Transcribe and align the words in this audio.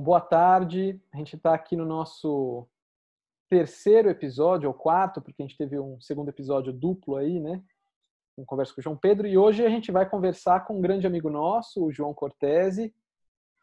Bom, 0.00 0.04
boa 0.04 0.20
tarde. 0.20 0.98
A 1.12 1.18
gente 1.18 1.36
está 1.36 1.54
aqui 1.54 1.76
no 1.76 1.84
nosso 1.84 2.66
terceiro 3.50 4.08
episódio, 4.08 4.66
ou 4.66 4.74
quarto, 4.74 5.20
porque 5.20 5.42
a 5.42 5.46
gente 5.46 5.58
teve 5.58 5.78
um 5.78 6.00
segundo 6.00 6.30
episódio 6.30 6.72
duplo 6.72 7.16
aí, 7.16 7.38
né? 7.38 7.62
Um 8.36 8.44
conversa 8.44 8.72
com 8.74 8.80
o 8.80 8.82
João 8.82 8.96
Pedro. 8.96 9.26
E 9.26 9.36
hoje 9.36 9.64
a 9.64 9.68
gente 9.68 9.92
vai 9.92 10.08
conversar 10.08 10.64
com 10.64 10.78
um 10.78 10.80
grande 10.80 11.06
amigo 11.06 11.28
nosso, 11.28 11.84
o 11.84 11.92
João 11.92 12.14
Cortese, 12.14 12.94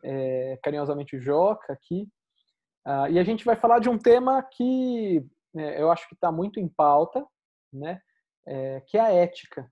é, 0.04 0.59
carinhosamente 0.62 1.16
o 1.16 1.20
Joca 1.20 1.73
aqui. 1.73 2.08
Uh, 2.86 3.09
e 3.12 3.20
a 3.20 3.23
gente 3.23 3.44
vai 3.44 3.56
falar 3.56 3.80
de 3.80 3.90
um 3.90 3.98
tema 3.98 4.44
que 4.44 5.26
é, 5.56 5.81
eu 5.81 5.92
acho 5.92 6.08
que 6.08 6.14
está 6.14 6.31
muito 6.31 6.59
em 6.59 6.67
pauta, 6.67 7.26
né? 7.73 8.00
É, 8.45 8.81
que 8.81 8.98
é 8.98 9.02
a 9.02 9.12
ética. 9.12 9.70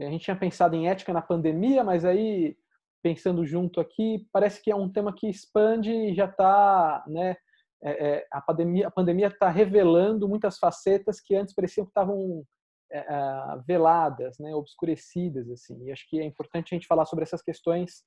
A 0.00 0.04
gente 0.04 0.24
tinha 0.24 0.36
pensado 0.36 0.74
em 0.74 0.88
ética 0.88 1.12
na 1.12 1.20
pandemia, 1.20 1.84
mas 1.84 2.04
aí 2.04 2.56
pensando 3.02 3.44
junto 3.44 3.80
aqui, 3.80 4.26
parece 4.32 4.62
que 4.62 4.70
é 4.70 4.76
um 4.76 4.90
tema 4.90 5.12
que 5.14 5.28
expande 5.28 5.90
e 5.90 6.14
já 6.14 6.26
está, 6.26 7.04
né? 7.06 7.36
É, 7.84 8.06
é, 8.06 8.26
a 8.30 8.40
pandemia 8.40 8.86
a 8.86 8.90
pandemia 8.92 9.26
está 9.26 9.48
revelando 9.48 10.28
muitas 10.28 10.56
facetas 10.56 11.20
que 11.20 11.34
antes 11.34 11.52
pareciam 11.52 11.84
que 11.84 11.90
estavam 11.90 12.44
é, 12.92 12.98
é, 12.98 13.60
veladas, 13.66 14.38
né, 14.38 14.54
obscurecidas 14.54 15.50
assim. 15.50 15.82
E 15.84 15.90
acho 15.90 16.08
que 16.08 16.20
é 16.20 16.24
importante 16.24 16.72
a 16.72 16.76
gente 16.76 16.86
falar 16.86 17.04
sobre 17.06 17.24
essas 17.24 17.42
questões 17.42 18.04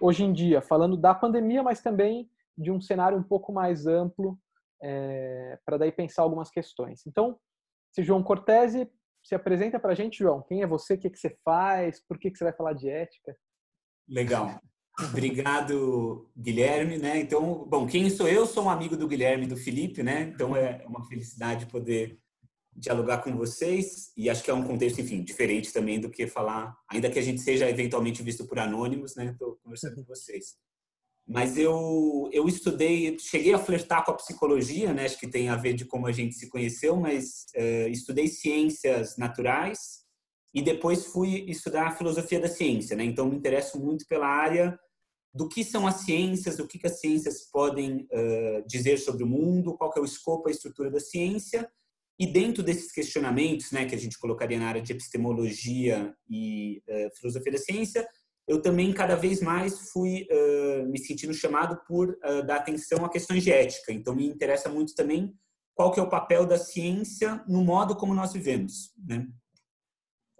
hoje 0.00 0.24
em 0.24 0.32
dia, 0.32 0.62
falando 0.62 0.96
da 0.96 1.14
pandemia, 1.14 1.62
mas 1.62 1.82
também 1.82 2.30
de 2.56 2.70
um 2.70 2.80
cenário 2.80 3.18
um 3.18 3.22
pouco 3.22 3.52
mais 3.52 3.86
amplo 3.86 4.38
é, 4.82 5.58
para 5.66 5.76
daí 5.76 5.92
pensar 5.92 6.22
algumas 6.22 6.50
questões. 6.50 7.06
Então, 7.06 7.38
se 7.92 8.02
João 8.02 8.22
Cortese 8.22 8.90
se 9.22 9.34
apresenta 9.34 9.78
para 9.78 9.92
a 9.92 9.94
gente, 9.94 10.18
João. 10.18 10.42
Quem 10.42 10.62
é 10.62 10.66
você? 10.66 10.94
O 10.94 10.98
que, 10.98 11.10
que 11.10 11.18
você 11.18 11.36
faz? 11.44 12.00
Por 12.06 12.18
que, 12.18 12.30
que 12.30 12.38
você 12.38 12.44
vai 12.44 12.52
falar 12.52 12.72
de 12.72 12.88
ética? 12.88 13.36
Legal. 14.08 14.60
Obrigado, 15.00 16.28
Guilherme, 16.36 16.98
né? 16.98 17.20
Então, 17.20 17.64
bom, 17.68 17.86
quem 17.86 18.10
sou 18.10 18.26
eu? 18.26 18.44
Sou 18.46 18.64
um 18.64 18.70
amigo 18.70 18.96
do 18.96 19.06
Guilherme 19.06 19.44
e 19.44 19.48
do 19.48 19.56
Felipe, 19.56 20.02
né? 20.02 20.32
Então 20.34 20.56
é 20.56 20.84
uma 20.86 21.06
felicidade 21.06 21.66
poder 21.66 22.18
dialogar 22.74 23.18
com 23.18 23.36
vocês 23.36 24.12
e 24.16 24.28
acho 24.28 24.42
que 24.42 24.50
é 24.50 24.54
um 24.54 24.64
contexto, 24.64 25.00
enfim, 25.00 25.22
diferente 25.22 25.72
também 25.72 26.00
do 26.00 26.10
que 26.10 26.26
falar, 26.26 26.76
ainda 26.90 27.10
que 27.10 27.18
a 27.18 27.22
gente 27.22 27.40
seja 27.40 27.68
eventualmente 27.68 28.22
visto 28.22 28.46
por 28.46 28.58
anônimos, 28.58 29.14
né? 29.14 29.26
Estou 29.26 29.56
conversando 29.62 29.96
com 29.96 30.04
vocês. 30.04 30.56
Mas 31.26 31.56
eu 31.56 32.28
eu 32.32 32.48
estudei, 32.48 33.16
cheguei 33.20 33.52
a 33.54 33.58
flertar 33.58 34.04
com 34.04 34.10
a 34.10 34.16
psicologia, 34.16 34.92
né? 34.92 35.04
Acho 35.04 35.18
que 35.18 35.28
tem 35.28 35.48
a 35.48 35.56
ver 35.56 35.74
de 35.74 35.84
como 35.84 36.06
a 36.08 36.12
gente 36.12 36.34
se 36.34 36.48
conheceu, 36.48 36.96
mas 36.96 37.46
é, 37.54 37.88
estudei 37.88 38.26
ciências 38.26 39.16
naturais 39.16 40.07
e 40.54 40.62
depois 40.62 41.06
fui 41.06 41.44
estudar 41.48 41.96
filosofia 41.96 42.40
da 42.40 42.48
ciência, 42.48 42.96
né? 42.96 43.04
Então 43.04 43.28
me 43.28 43.36
interesso 43.36 43.78
muito 43.78 44.06
pela 44.06 44.26
área 44.26 44.78
do 45.34 45.48
que 45.48 45.62
são 45.62 45.86
as 45.86 45.96
ciências, 45.96 46.58
o 46.58 46.66
que, 46.66 46.78
que 46.78 46.86
as 46.86 47.00
ciências 47.00 47.48
podem 47.50 48.08
uh, 48.10 48.66
dizer 48.66 48.98
sobre 48.98 49.22
o 49.22 49.26
mundo, 49.26 49.76
qual 49.76 49.92
é 49.96 50.00
o 50.00 50.04
escopo, 50.04 50.48
a 50.48 50.50
estrutura 50.50 50.90
da 50.90 51.00
ciência. 51.00 51.70
E 52.18 52.26
dentro 52.26 52.62
desses 52.62 52.90
questionamentos, 52.90 53.70
né, 53.70 53.84
que 53.84 53.94
a 53.94 53.98
gente 53.98 54.18
colocaria 54.18 54.58
na 54.58 54.66
área 54.66 54.82
de 54.82 54.92
epistemologia 54.92 56.12
e 56.28 56.82
uh, 56.88 57.16
filosofia 57.16 57.52
da 57.52 57.58
ciência, 57.58 58.08
eu 58.48 58.62
também 58.62 58.92
cada 58.92 59.14
vez 59.14 59.42
mais 59.42 59.90
fui 59.90 60.26
uh, 60.30 60.88
me 60.88 60.98
sentindo 60.98 61.34
chamado 61.34 61.78
por 61.86 62.18
dar 62.46 62.56
atenção 62.56 63.04
a 63.04 63.10
questões 63.10 63.44
de 63.44 63.52
ética. 63.52 63.92
Então 63.92 64.16
me 64.16 64.26
interessa 64.26 64.70
muito 64.70 64.94
também 64.94 65.34
qual 65.74 65.92
que 65.92 66.00
é 66.00 66.02
o 66.02 66.08
papel 66.08 66.46
da 66.46 66.58
ciência 66.58 67.44
no 67.46 67.62
modo 67.62 67.94
como 67.94 68.14
nós 68.14 68.32
vivemos, 68.32 68.90
né? 69.06 69.28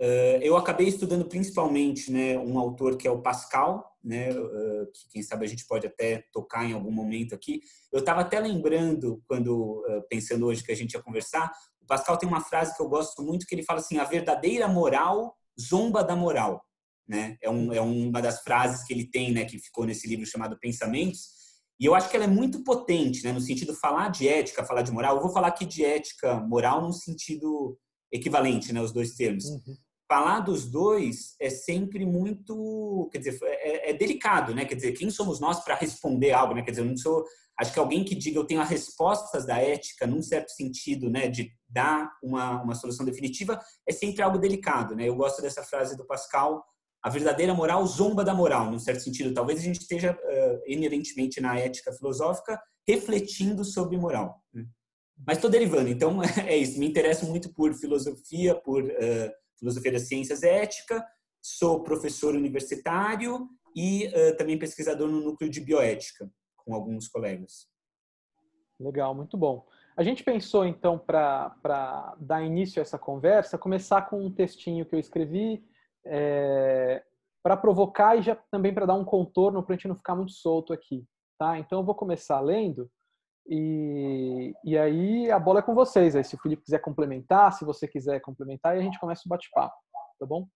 Eh, 0.00 0.38
eu 0.42 0.56
acabei 0.56 0.86
estudando 0.86 1.24
principalmente 1.24 2.12
né, 2.12 2.38
um 2.38 2.56
autor 2.58 2.96
que 2.96 3.08
é 3.08 3.10
o 3.10 3.20
Pascal, 3.20 3.98
né, 4.02 4.28
eh, 4.30 4.86
que 4.94 5.08
quem 5.10 5.22
sabe 5.22 5.44
a 5.44 5.48
gente 5.48 5.66
pode 5.66 5.88
até 5.88 6.24
tocar 6.32 6.64
em 6.64 6.72
algum 6.72 6.92
momento 6.92 7.34
aqui. 7.34 7.62
Eu 7.90 7.98
estava 7.98 8.20
até 8.20 8.38
lembrando, 8.38 9.20
quando 9.26 9.84
eh, 9.88 10.00
pensando 10.08 10.46
hoje 10.46 10.62
que 10.62 10.70
a 10.70 10.76
gente 10.76 10.92
ia 10.92 11.02
conversar, 11.02 11.50
o 11.80 11.86
Pascal 11.86 12.16
tem 12.16 12.28
uma 12.28 12.40
frase 12.40 12.76
que 12.76 12.82
eu 12.82 12.88
gosto 12.88 13.22
muito, 13.22 13.44
que 13.44 13.54
ele 13.54 13.64
fala 13.64 13.80
assim, 13.80 13.98
a 13.98 14.04
verdadeira 14.04 14.68
moral 14.68 15.36
zomba 15.60 16.04
da 16.04 16.14
moral. 16.14 16.64
Né? 17.06 17.36
É, 17.42 17.50
um, 17.50 17.72
é 17.72 17.80
uma 17.80 18.22
das 18.22 18.42
frases 18.42 18.84
que 18.84 18.92
ele 18.92 19.10
tem, 19.10 19.32
né, 19.32 19.44
que 19.46 19.58
ficou 19.58 19.84
nesse 19.84 20.06
livro 20.06 20.26
chamado 20.26 20.58
Pensamentos, 20.60 21.38
e 21.80 21.86
eu 21.86 21.94
acho 21.94 22.08
que 22.08 22.16
ela 22.16 22.26
é 22.26 22.28
muito 22.28 22.62
potente, 22.62 23.24
né, 23.24 23.32
no 23.32 23.40
sentido 23.40 23.72
de 23.72 23.78
falar 23.80 24.10
de 24.10 24.28
ética, 24.28 24.64
falar 24.64 24.82
de 24.82 24.92
moral. 24.92 25.16
Eu 25.16 25.22
vou 25.22 25.32
falar 25.32 25.48
aqui 25.48 25.64
de 25.64 25.84
ética 25.84 26.38
moral 26.40 26.82
num 26.82 26.92
sentido 26.92 27.78
equivalente, 28.12 28.72
né, 28.72 28.80
os 28.80 28.92
dois 28.92 29.14
termos. 29.14 29.44
Uhum 29.44 29.76
falar 30.08 30.40
dos 30.40 30.64
dois 30.64 31.36
é 31.38 31.50
sempre 31.50 32.06
muito, 32.06 33.08
quer 33.12 33.18
dizer, 33.18 33.38
é, 33.42 33.90
é 33.90 33.92
delicado, 33.92 34.54
né? 34.54 34.64
Quer 34.64 34.74
dizer, 34.74 34.92
quem 34.92 35.10
somos 35.10 35.38
nós 35.38 35.62
para 35.62 35.74
responder 35.74 36.32
algo, 36.32 36.54
né? 36.54 36.62
Quer 36.62 36.70
dizer, 36.70 36.82
eu 36.82 36.86
não 36.86 36.96
sou, 36.96 37.24
acho 37.60 37.72
que 37.72 37.78
alguém 37.78 38.02
que 38.02 38.14
diga 38.14 38.38
eu 38.38 38.46
tenho 38.46 38.60
as 38.60 38.70
respostas 38.70 39.44
da 39.44 39.58
ética 39.58 40.06
num 40.06 40.22
certo 40.22 40.50
sentido, 40.50 41.10
né, 41.10 41.28
de 41.28 41.52
dar 41.68 42.10
uma, 42.22 42.62
uma 42.62 42.74
solução 42.74 43.04
definitiva, 43.04 43.60
é 43.86 43.92
sempre 43.92 44.22
algo 44.22 44.38
delicado, 44.38 44.96
né? 44.96 45.06
Eu 45.06 45.14
gosto 45.14 45.42
dessa 45.42 45.62
frase 45.62 45.94
do 45.94 46.06
Pascal, 46.06 46.64
a 47.02 47.10
verdadeira 47.10 47.54
moral 47.54 47.86
zomba 47.86 48.24
da 48.24 48.34
moral, 48.34 48.70
num 48.70 48.78
certo 48.78 49.02
sentido. 49.02 49.34
Talvez 49.34 49.60
a 49.60 49.62
gente 49.62 49.80
esteja 49.80 50.12
uh, 50.12 50.60
inerentemente 50.66 51.40
na 51.40 51.58
ética 51.58 51.92
filosófica 51.92 52.60
refletindo 52.88 53.64
sobre 53.64 53.98
moral. 53.98 54.42
Né? 54.52 54.64
Mas 55.26 55.36
estou 55.36 55.50
derivando, 55.50 55.90
então 55.90 56.20
é 56.46 56.56
isso. 56.56 56.78
Me 56.78 56.88
interesso 56.88 57.26
muito 57.26 57.52
por 57.52 57.74
filosofia, 57.74 58.54
por 58.54 58.82
uh, 58.82 59.32
filosofia 59.58 59.92
das 59.92 60.08
ciências 60.08 60.42
ética, 60.42 61.04
sou 61.42 61.82
professor 61.82 62.34
universitário 62.34 63.48
e 63.74 64.06
uh, 64.06 64.36
também 64.36 64.58
pesquisador 64.58 65.08
no 65.08 65.20
núcleo 65.20 65.50
de 65.50 65.60
bioética, 65.60 66.30
com 66.56 66.74
alguns 66.74 67.08
colegas. 67.08 67.66
Legal, 68.80 69.14
muito 69.14 69.36
bom. 69.36 69.66
A 69.96 70.02
gente 70.04 70.22
pensou, 70.22 70.64
então, 70.64 70.96
para 70.96 72.14
dar 72.20 72.42
início 72.42 72.80
a 72.80 72.82
essa 72.82 72.98
conversa, 72.98 73.58
começar 73.58 74.02
com 74.02 74.24
um 74.24 74.32
textinho 74.32 74.86
que 74.86 74.94
eu 74.94 74.98
escrevi 75.00 75.64
é, 76.06 77.02
para 77.42 77.56
provocar 77.56 78.16
e 78.16 78.22
já 78.22 78.36
também 78.52 78.72
para 78.72 78.86
dar 78.86 78.94
um 78.94 79.04
contorno 79.04 79.62
para 79.62 79.74
a 79.74 79.76
gente 79.76 79.88
não 79.88 79.96
ficar 79.96 80.14
muito 80.14 80.32
solto 80.32 80.72
aqui. 80.72 81.04
Tá? 81.36 81.58
Então, 81.58 81.80
eu 81.80 81.84
vou 81.84 81.96
começar 81.96 82.40
lendo 82.40 82.88
e, 83.48 84.54
e 84.62 84.76
aí 84.76 85.30
a 85.30 85.38
bola 85.38 85.60
é 85.60 85.62
com 85.62 85.74
vocês. 85.74 86.14
Aí, 86.14 86.22
se 86.22 86.34
o 86.34 86.38
Felipe 86.38 86.62
quiser 86.62 86.80
complementar, 86.80 87.52
se 87.52 87.64
você 87.64 87.88
quiser 87.88 88.20
complementar, 88.20 88.76
e 88.76 88.80
a 88.80 88.82
gente 88.82 89.00
começa 89.00 89.22
o 89.24 89.28
bate-papo, 89.28 89.74
tá 90.18 90.26
bom? 90.26 90.46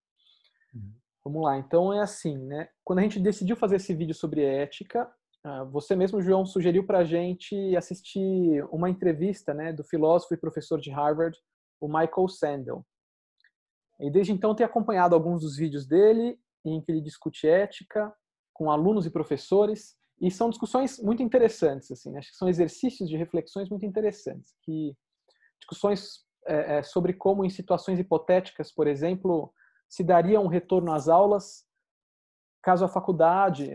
Uhum. 0.73 0.93
Vamos 1.25 1.43
lá. 1.43 1.57
Então 1.57 1.93
é 1.93 2.01
assim, 2.01 2.37
né? 2.37 2.69
Quando 2.83 2.99
a 2.99 3.01
gente 3.01 3.19
decidiu 3.19 3.55
fazer 3.55 3.77
esse 3.77 3.93
vídeo 3.95 4.13
sobre 4.13 4.43
ética, 4.43 5.11
ah, 5.43 5.63
você 5.63 5.95
mesmo, 5.95 6.21
João, 6.21 6.45
sugeriu 6.45 6.85
para 6.85 6.99
a 6.99 7.03
gente 7.03 7.75
assistir 7.75 8.63
uma 8.71 8.89
entrevista, 8.89 9.53
né, 9.53 9.73
do 9.73 9.83
filósofo 9.83 10.33
e 10.33 10.37
professor 10.37 10.79
de 10.79 10.89
Harvard, 10.89 11.37
o 11.81 11.87
Michael 11.87 12.27
Sandel. 12.29 12.85
E 13.99 14.09
desde 14.09 14.31
então 14.31 14.55
tenho 14.55 14.69
acompanhado 14.69 15.15
alguns 15.15 15.41
dos 15.41 15.57
vídeos 15.57 15.85
dele 15.85 16.39
em 16.65 16.81
que 16.81 16.91
ele 16.91 17.01
discute 17.01 17.47
ética 17.47 18.13
com 18.53 18.71
alunos 18.71 19.05
e 19.05 19.09
professores 19.09 19.97
e 20.23 20.31
são 20.31 20.49
discussões 20.49 20.99
muito 20.99 21.21
interessantes, 21.21 21.91
assim, 21.91 22.09
né? 22.09 22.19
acho 22.19 22.31
que 22.31 22.37
são 22.37 22.47
exercícios 22.47 23.09
de 23.09 23.17
reflexões 23.17 23.69
muito 23.69 23.85
interessantes, 23.85 24.55
que 24.61 24.95
discussões 25.59 26.23
é, 26.47 26.77
é, 26.77 26.83
sobre 26.83 27.11
como 27.11 27.43
em 27.43 27.49
situações 27.49 27.99
hipotéticas, 27.99 28.71
por 28.71 28.87
exemplo, 28.87 29.53
se 29.89 30.01
daria 30.01 30.39
um 30.39 30.47
retorno 30.47 30.93
às 30.93 31.09
aulas 31.09 31.65
caso 32.61 32.85
a 32.85 32.87
faculdade, 32.87 33.73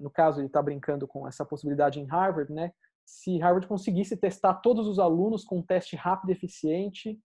no 0.00 0.10
caso 0.10 0.40
ele 0.40 0.48
está 0.48 0.60
brincando 0.60 1.06
com 1.06 1.28
essa 1.28 1.44
possibilidade 1.44 2.00
em 2.00 2.06
Harvard, 2.06 2.52
né? 2.52 2.72
Se 3.04 3.38
Harvard 3.38 3.68
conseguisse 3.68 4.16
testar 4.16 4.54
todos 4.54 4.88
os 4.88 4.98
alunos 4.98 5.44
com 5.44 5.58
um 5.58 5.62
teste 5.62 5.94
rápido 5.94 6.30
e 6.30 6.32
eficiente 6.32 7.20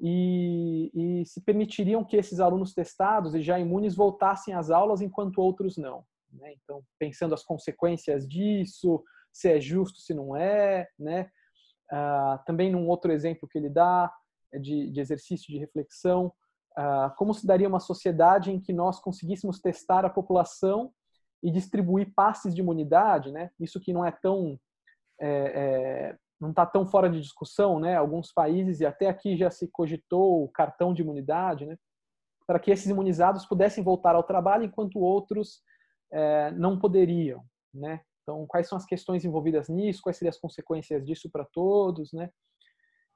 e, 0.00 0.90
e 0.94 1.26
se 1.26 1.42
permitiriam 1.42 2.02
que 2.02 2.16
esses 2.16 2.40
alunos 2.40 2.72
testados 2.72 3.34
e 3.34 3.42
já 3.42 3.60
imunes 3.60 3.94
voltassem 3.94 4.54
às 4.54 4.70
aulas 4.70 5.02
enquanto 5.02 5.42
outros 5.42 5.76
não. 5.76 6.06
Né? 6.34 6.54
Então, 6.62 6.82
pensando 6.98 7.34
as 7.34 7.42
consequências 7.42 8.26
disso, 8.28 9.02
se 9.32 9.48
é 9.50 9.60
justo, 9.60 10.00
se 10.00 10.14
não 10.14 10.36
é, 10.36 10.88
né? 10.98 11.28
Ah, 11.90 12.42
também 12.46 12.70
num 12.72 12.88
outro 12.88 13.12
exemplo 13.12 13.48
que 13.48 13.58
ele 13.58 13.68
dá 13.68 14.12
é 14.52 14.58
de, 14.58 14.90
de 14.90 15.00
exercício 15.00 15.52
de 15.52 15.58
reflexão, 15.58 16.32
ah, 16.76 17.12
como 17.16 17.34
se 17.34 17.46
daria 17.46 17.68
uma 17.68 17.80
sociedade 17.80 18.50
em 18.50 18.60
que 18.60 18.72
nós 18.72 19.00
conseguíssemos 19.00 19.60
testar 19.60 20.04
a 20.04 20.10
população 20.10 20.92
e 21.42 21.50
distribuir 21.50 22.12
passes 22.14 22.54
de 22.54 22.60
imunidade, 22.62 23.30
né? 23.30 23.50
Isso 23.60 23.80
que 23.80 23.92
não 23.92 24.04
é 24.04 24.10
tão 24.10 24.58
é, 25.20 25.28
é, 25.28 26.18
não 26.40 26.50
está 26.50 26.64
tão 26.66 26.86
fora 26.86 27.08
de 27.08 27.20
discussão, 27.20 27.78
né? 27.78 27.96
Alguns 27.96 28.32
países 28.32 28.80
e 28.80 28.86
até 28.86 29.08
aqui 29.08 29.36
já 29.36 29.50
se 29.50 29.68
cogitou 29.68 30.44
o 30.44 30.48
cartão 30.48 30.94
de 30.94 31.02
imunidade, 31.02 31.66
né? 31.66 31.76
Para 32.46 32.58
que 32.58 32.70
esses 32.70 32.86
imunizados 32.86 33.46
pudessem 33.46 33.84
voltar 33.84 34.14
ao 34.14 34.22
trabalho 34.22 34.64
enquanto 34.64 34.98
outros 34.98 35.62
é, 36.14 36.50
não 36.52 36.78
poderiam, 36.78 37.44
né? 37.72 38.00
Então, 38.22 38.46
quais 38.46 38.68
são 38.68 38.78
as 38.78 38.86
questões 38.86 39.24
envolvidas 39.24 39.68
nisso? 39.68 40.00
Quais 40.02 40.16
seriam 40.16 40.30
as 40.30 40.40
consequências 40.40 41.04
disso 41.04 41.28
para 41.30 41.44
todos, 41.44 42.12
né? 42.12 42.30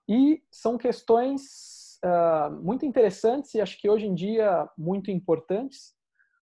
E 0.08 0.42
são 0.50 0.76
questões 0.76 1.98
uh, 2.04 2.50
muito 2.62 2.84
interessantes 2.84 3.54
e 3.54 3.60
acho 3.60 3.78
que 3.80 3.88
hoje 3.88 4.06
em 4.06 4.14
dia 4.14 4.68
muito 4.76 5.10
importantes 5.10 5.94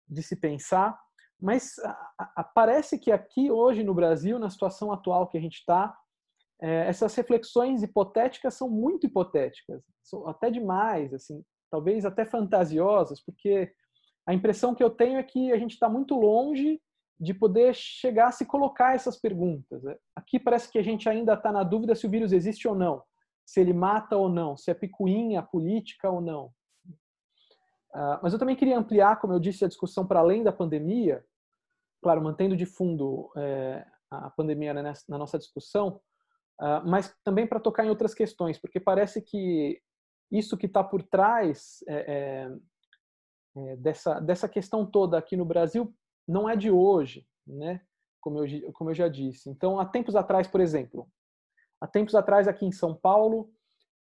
de 0.08 0.22
se 0.22 0.34
pensar, 0.34 0.98
Mas 1.40 1.78
a, 1.78 2.32
a, 2.36 2.44
parece 2.44 2.98
que 2.98 3.12
aqui 3.12 3.50
hoje 3.50 3.84
no 3.84 3.94
Brasil, 3.94 4.38
na 4.38 4.50
situação 4.50 4.92
atual 4.92 5.28
que 5.28 5.38
a 5.38 5.40
gente 5.40 5.58
está, 5.58 5.96
é, 6.60 6.88
essas 6.88 7.14
reflexões 7.14 7.82
hipotéticas 7.82 8.54
são 8.54 8.68
muito 8.68 9.06
hipotéticas, 9.06 9.82
são 10.02 10.26
até 10.28 10.50
demais, 10.50 11.14
assim, 11.14 11.42
talvez 11.70 12.04
até 12.04 12.26
fantasiosas, 12.26 13.24
porque 13.24 13.72
a 14.30 14.34
impressão 14.34 14.76
que 14.76 14.82
eu 14.82 14.90
tenho 14.90 15.18
é 15.18 15.24
que 15.24 15.50
a 15.50 15.58
gente 15.58 15.72
está 15.72 15.88
muito 15.88 16.14
longe 16.14 16.80
de 17.18 17.34
poder 17.34 17.74
chegar 17.74 18.28
a 18.28 18.32
se 18.32 18.46
colocar 18.46 18.94
essas 18.94 19.18
perguntas. 19.18 19.82
Aqui 20.14 20.38
parece 20.38 20.70
que 20.70 20.78
a 20.78 20.82
gente 20.82 21.08
ainda 21.08 21.34
está 21.34 21.50
na 21.50 21.64
dúvida 21.64 21.96
se 21.96 22.06
o 22.06 22.10
vírus 22.10 22.32
existe 22.32 22.68
ou 22.68 22.76
não, 22.76 23.02
se 23.44 23.60
ele 23.60 23.72
mata 23.72 24.16
ou 24.16 24.28
não, 24.28 24.56
se 24.56 24.70
é 24.70 24.74
picuinha 24.74 25.42
política 25.42 26.08
ou 26.08 26.20
não. 26.20 26.46
Uh, 27.92 28.22
mas 28.22 28.32
eu 28.32 28.38
também 28.38 28.54
queria 28.54 28.78
ampliar, 28.78 29.20
como 29.20 29.32
eu 29.32 29.40
disse, 29.40 29.64
a 29.64 29.68
discussão 29.68 30.06
para 30.06 30.20
além 30.20 30.44
da 30.44 30.52
pandemia, 30.52 31.24
claro, 32.00 32.22
mantendo 32.22 32.56
de 32.56 32.64
fundo 32.64 33.32
é, 33.36 33.84
a 34.12 34.30
pandemia 34.30 34.72
né, 34.72 34.92
na 35.08 35.18
nossa 35.18 35.38
discussão, 35.38 36.00
uh, 36.60 36.86
mas 36.86 37.12
também 37.24 37.48
para 37.48 37.58
tocar 37.58 37.84
em 37.84 37.90
outras 37.90 38.14
questões, 38.14 38.60
porque 38.60 38.78
parece 38.78 39.20
que 39.20 39.82
isso 40.30 40.56
que 40.56 40.66
está 40.66 40.84
por 40.84 41.02
trás 41.02 41.82
é, 41.88 42.14
é, 42.14 42.56
dessa, 43.78 44.20
dessa 44.20 44.48
questão 44.48 44.86
toda 44.86 45.18
aqui 45.18 45.36
no 45.36 45.44
Brasil 45.44 45.94
não 46.26 46.48
é 46.48 46.56
de 46.56 46.70
hoje, 46.70 47.26
né? 47.46 47.80
Como 48.20 48.44
eu, 48.44 48.72
como 48.72 48.90
eu 48.90 48.94
já 48.94 49.08
disse. 49.08 49.48
Então, 49.48 49.80
há 49.80 49.84
tempos 49.84 50.14
atrás, 50.14 50.46
por 50.46 50.60
exemplo, 50.60 51.08
há 51.80 51.86
tempos 51.86 52.14
atrás 52.14 52.46
aqui 52.46 52.66
em 52.66 52.72
São 52.72 52.94
Paulo, 52.94 53.50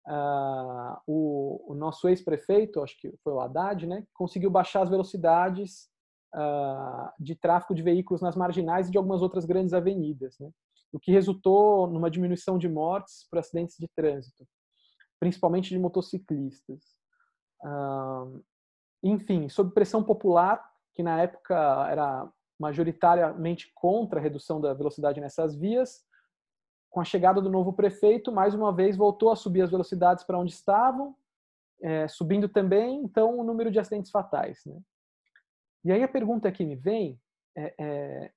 uh, 0.06 1.00
o, 1.06 1.72
o, 1.72 1.74
nosso 1.74 2.08
ex-prefeito, 2.08 2.82
acho 2.82 2.98
que 3.00 3.12
foi 3.24 3.32
o 3.32 3.40
Haddad, 3.40 3.86
né, 3.86 4.06
conseguiu 4.12 4.50
baixar 4.50 4.82
as 4.82 4.90
velocidades 4.90 5.88
uh, 6.34 7.10
de 7.18 7.34
tráfego 7.34 7.74
de 7.74 7.82
veículos 7.82 8.20
nas 8.20 8.36
marginais 8.36 8.88
e 8.88 8.90
de 8.90 8.98
algumas 8.98 9.22
outras 9.22 9.44
grandes 9.44 9.72
avenidas, 9.72 10.38
né, 10.38 10.50
o 10.92 11.00
que 11.00 11.12
resultou 11.12 11.86
numa 11.86 12.10
diminuição 12.10 12.58
de 12.58 12.68
mortes 12.68 13.26
por 13.30 13.38
acidentes 13.38 13.76
de 13.78 13.88
trânsito, 13.88 14.46
principalmente 15.18 15.70
de 15.70 15.78
motociclistas. 15.78 16.82
Uh, 17.62 18.42
enfim, 19.02 19.48
sob 19.48 19.72
pressão 19.72 20.02
popular, 20.02 20.62
que 20.94 21.02
na 21.02 21.20
época 21.20 21.54
era 21.90 22.30
majoritariamente 22.58 23.72
contra 23.74 24.20
a 24.20 24.22
redução 24.22 24.60
da 24.60 24.74
velocidade 24.74 25.20
nessas 25.20 25.56
vias, 25.56 26.04
com 26.90 27.00
a 27.00 27.04
chegada 27.04 27.40
do 27.40 27.48
novo 27.48 27.72
prefeito, 27.72 28.32
mais 28.32 28.52
uma 28.54 28.74
vez 28.74 28.96
voltou 28.96 29.30
a 29.30 29.36
subir 29.36 29.62
as 29.62 29.70
velocidades 29.70 30.24
para 30.24 30.38
onde 30.38 30.52
estavam, 30.52 31.16
é, 31.82 32.06
subindo 32.08 32.48
também, 32.48 33.02
então, 33.02 33.38
o 33.38 33.44
número 33.44 33.70
de 33.70 33.78
acidentes 33.78 34.10
fatais. 34.10 34.60
Né? 34.66 34.78
E 35.84 35.92
aí 35.92 36.02
a 36.02 36.08
pergunta 36.08 36.50
que 36.52 36.64
me 36.64 36.76
vem, 36.76 37.18
é, 37.56 37.74
é, 37.78 38.32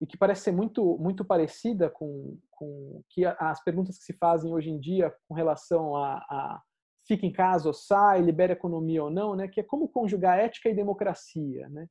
e 0.00 0.06
que 0.06 0.16
parece 0.16 0.42
ser 0.42 0.52
muito, 0.52 0.98
muito 0.98 1.24
parecida 1.24 1.88
com, 1.88 2.38
com 2.50 3.02
que 3.08 3.24
as 3.24 3.62
perguntas 3.62 3.98
que 3.98 4.04
se 4.04 4.12
fazem 4.12 4.52
hoje 4.52 4.68
em 4.70 4.78
dia 4.78 5.14
com 5.28 5.34
relação 5.34 5.96
a, 5.96 6.16
a 6.28 6.62
fica 7.06 7.26
em 7.26 7.32
casa 7.32 7.68
ou 7.68 7.74
sai, 7.74 8.20
libera 8.20 8.52
economia 8.52 9.04
ou 9.04 9.10
não, 9.10 9.34
né? 9.34 9.48
que 9.48 9.60
é 9.60 9.62
como 9.62 9.88
conjugar 9.88 10.38
ética 10.38 10.68
e 10.68 10.74
democracia. 10.74 11.68
Né? 11.68 11.86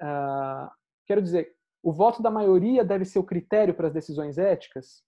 Ah, 0.00 0.72
quero 1.06 1.22
dizer, 1.22 1.54
o 1.82 1.92
voto 1.92 2.22
da 2.22 2.30
maioria 2.30 2.84
deve 2.84 3.04
ser 3.04 3.18
o 3.18 3.24
critério 3.24 3.74
para 3.74 3.88
as 3.88 3.92
decisões 3.92 4.38
éticas? 4.38 5.02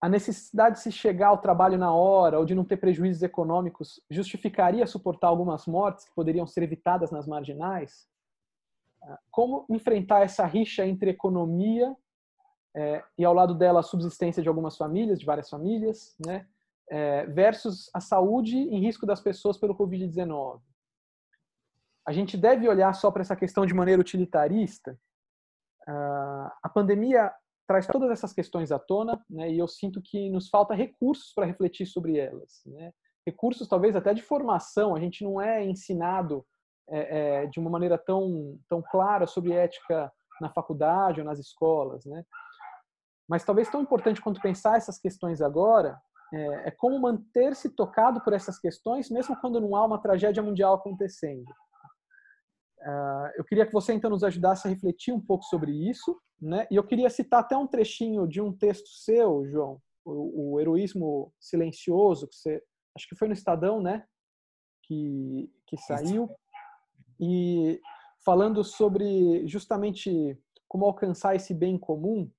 A 0.00 0.08
necessidade 0.08 0.76
de 0.76 0.82
se 0.82 0.92
chegar 0.92 1.28
ao 1.28 1.40
trabalho 1.40 1.78
na 1.78 1.94
hora 1.94 2.38
ou 2.38 2.44
de 2.44 2.54
não 2.54 2.64
ter 2.64 2.76
prejuízos 2.76 3.22
econômicos 3.22 4.00
justificaria 4.10 4.86
suportar 4.86 5.28
algumas 5.28 5.66
mortes 5.66 6.04
que 6.04 6.14
poderiam 6.14 6.46
ser 6.46 6.64
evitadas 6.64 7.10
nas 7.10 7.26
marginais? 7.26 8.06
Ah, 9.02 9.18
como 9.30 9.64
enfrentar 9.70 10.22
essa 10.22 10.44
rixa 10.44 10.86
entre 10.86 11.10
economia 11.10 11.96
é, 12.74 13.04
e 13.18 13.24
ao 13.24 13.34
lado 13.34 13.54
dela 13.54 13.80
a 13.80 13.82
subsistência 13.82 14.42
de 14.42 14.48
algumas 14.48 14.76
famílias, 14.76 15.18
de 15.18 15.26
várias 15.26 15.48
famílias, 15.48 16.16
né, 16.24 16.46
é, 16.90 17.26
versus 17.26 17.90
a 17.94 18.00
saúde 18.00 18.56
em 18.56 18.80
risco 18.80 19.06
das 19.06 19.20
pessoas 19.20 19.58
pelo 19.58 19.76
Covid-19? 19.76 20.60
a 22.06 22.12
gente 22.12 22.36
deve 22.36 22.68
olhar 22.68 22.92
só 22.94 23.10
para 23.10 23.22
essa 23.22 23.36
questão 23.36 23.64
de 23.64 23.74
maneira 23.74 24.00
utilitarista. 24.00 24.98
Uh, 25.88 26.50
a 26.62 26.68
pandemia 26.72 27.32
traz 27.66 27.86
todas 27.86 28.10
essas 28.10 28.32
questões 28.32 28.72
à 28.72 28.78
tona, 28.78 29.24
né, 29.30 29.50
e 29.50 29.58
eu 29.58 29.68
sinto 29.68 30.00
que 30.02 30.28
nos 30.30 30.48
falta 30.48 30.74
recursos 30.74 31.32
para 31.32 31.46
refletir 31.46 31.86
sobre 31.86 32.18
elas. 32.18 32.60
Né? 32.66 32.92
Recursos, 33.26 33.68
talvez 33.68 33.94
até 33.94 34.12
de 34.12 34.22
formação. 34.22 34.96
A 34.96 35.00
gente 35.00 35.22
não 35.22 35.40
é 35.40 35.64
ensinado 35.64 36.44
é, 36.90 37.42
é, 37.42 37.46
de 37.46 37.60
uma 37.60 37.70
maneira 37.70 37.96
tão, 37.96 38.58
tão 38.68 38.82
clara 38.82 39.26
sobre 39.26 39.52
ética 39.52 40.12
na 40.40 40.50
faculdade 40.50 41.20
ou 41.20 41.26
nas 41.26 41.38
escolas. 41.38 42.04
Né? 42.04 42.24
Mas 43.28 43.44
talvez 43.44 43.70
tão 43.70 43.80
importante 43.80 44.20
quanto 44.20 44.40
pensar 44.40 44.76
essas 44.76 44.98
questões 44.98 45.40
agora 45.40 45.96
é, 46.32 46.68
é 46.68 46.70
como 46.70 46.98
manter-se 46.98 47.70
tocado 47.70 48.22
por 48.22 48.32
essas 48.32 48.58
questões, 48.58 49.10
mesmo 49.10 49.38
quando 49.40 49.60
não 49.60 49.76
há 49.76 49.84
uma 49.84 50.00
tragédia 50.00 50.42
mundial 50.42 50.74
acontecendo. 50.74 51.48
Uh, 52.80 53.30
eu 53.36 53.44
queria 53.44 53.66
que 53.66 53.72
você 53.72 53.92
então 53.92 54.10
nos 54.10 54.24
ajudasse 54.24 54.66
a 54.66 54.70
refletir 54.70 55.12
um 55.12 55.20
pouco 55.20 55.44
sobre 55.44 55.70
isso, 55.88 56.20
né? 56.40 56.66
E 56.70 56.74
eu 56.74 56.82
queria 56.82 57.08
citar 57.08 57.40
até 57.40 57.56
um 57.56 57.66
trechinho 57.66 58.26
de 58.26 58.40
um 58.40 58.52
texto 58.52 58.88
seu, 58.88 59.46
João, 59.48 59.80
o, 60.04 60.54
o 60.54 60.60
heroísmo 60.60 61.32
silencioso 61.38 62.26
que 62.26 62.34
você, 62.34 62.62
acho 62.96 63.08
que 63.08 63.14
foi 63.14 63.28
no 63.28 63.34
Estadão, 63.34 63.80
né? 63.80 64.04
Que 64.84 65.48
que 65.66 65.76
saiu 65.76 66.28
e 67.18 67.80
falando 68.24 68.62
sobre 68.64 69.46
justamente 69.46 70.38
como 70.68 70.84
alcançar 70.84 71.36
esse 71.36 71.54
bem 71.54 71.78
comum 71.78 72.30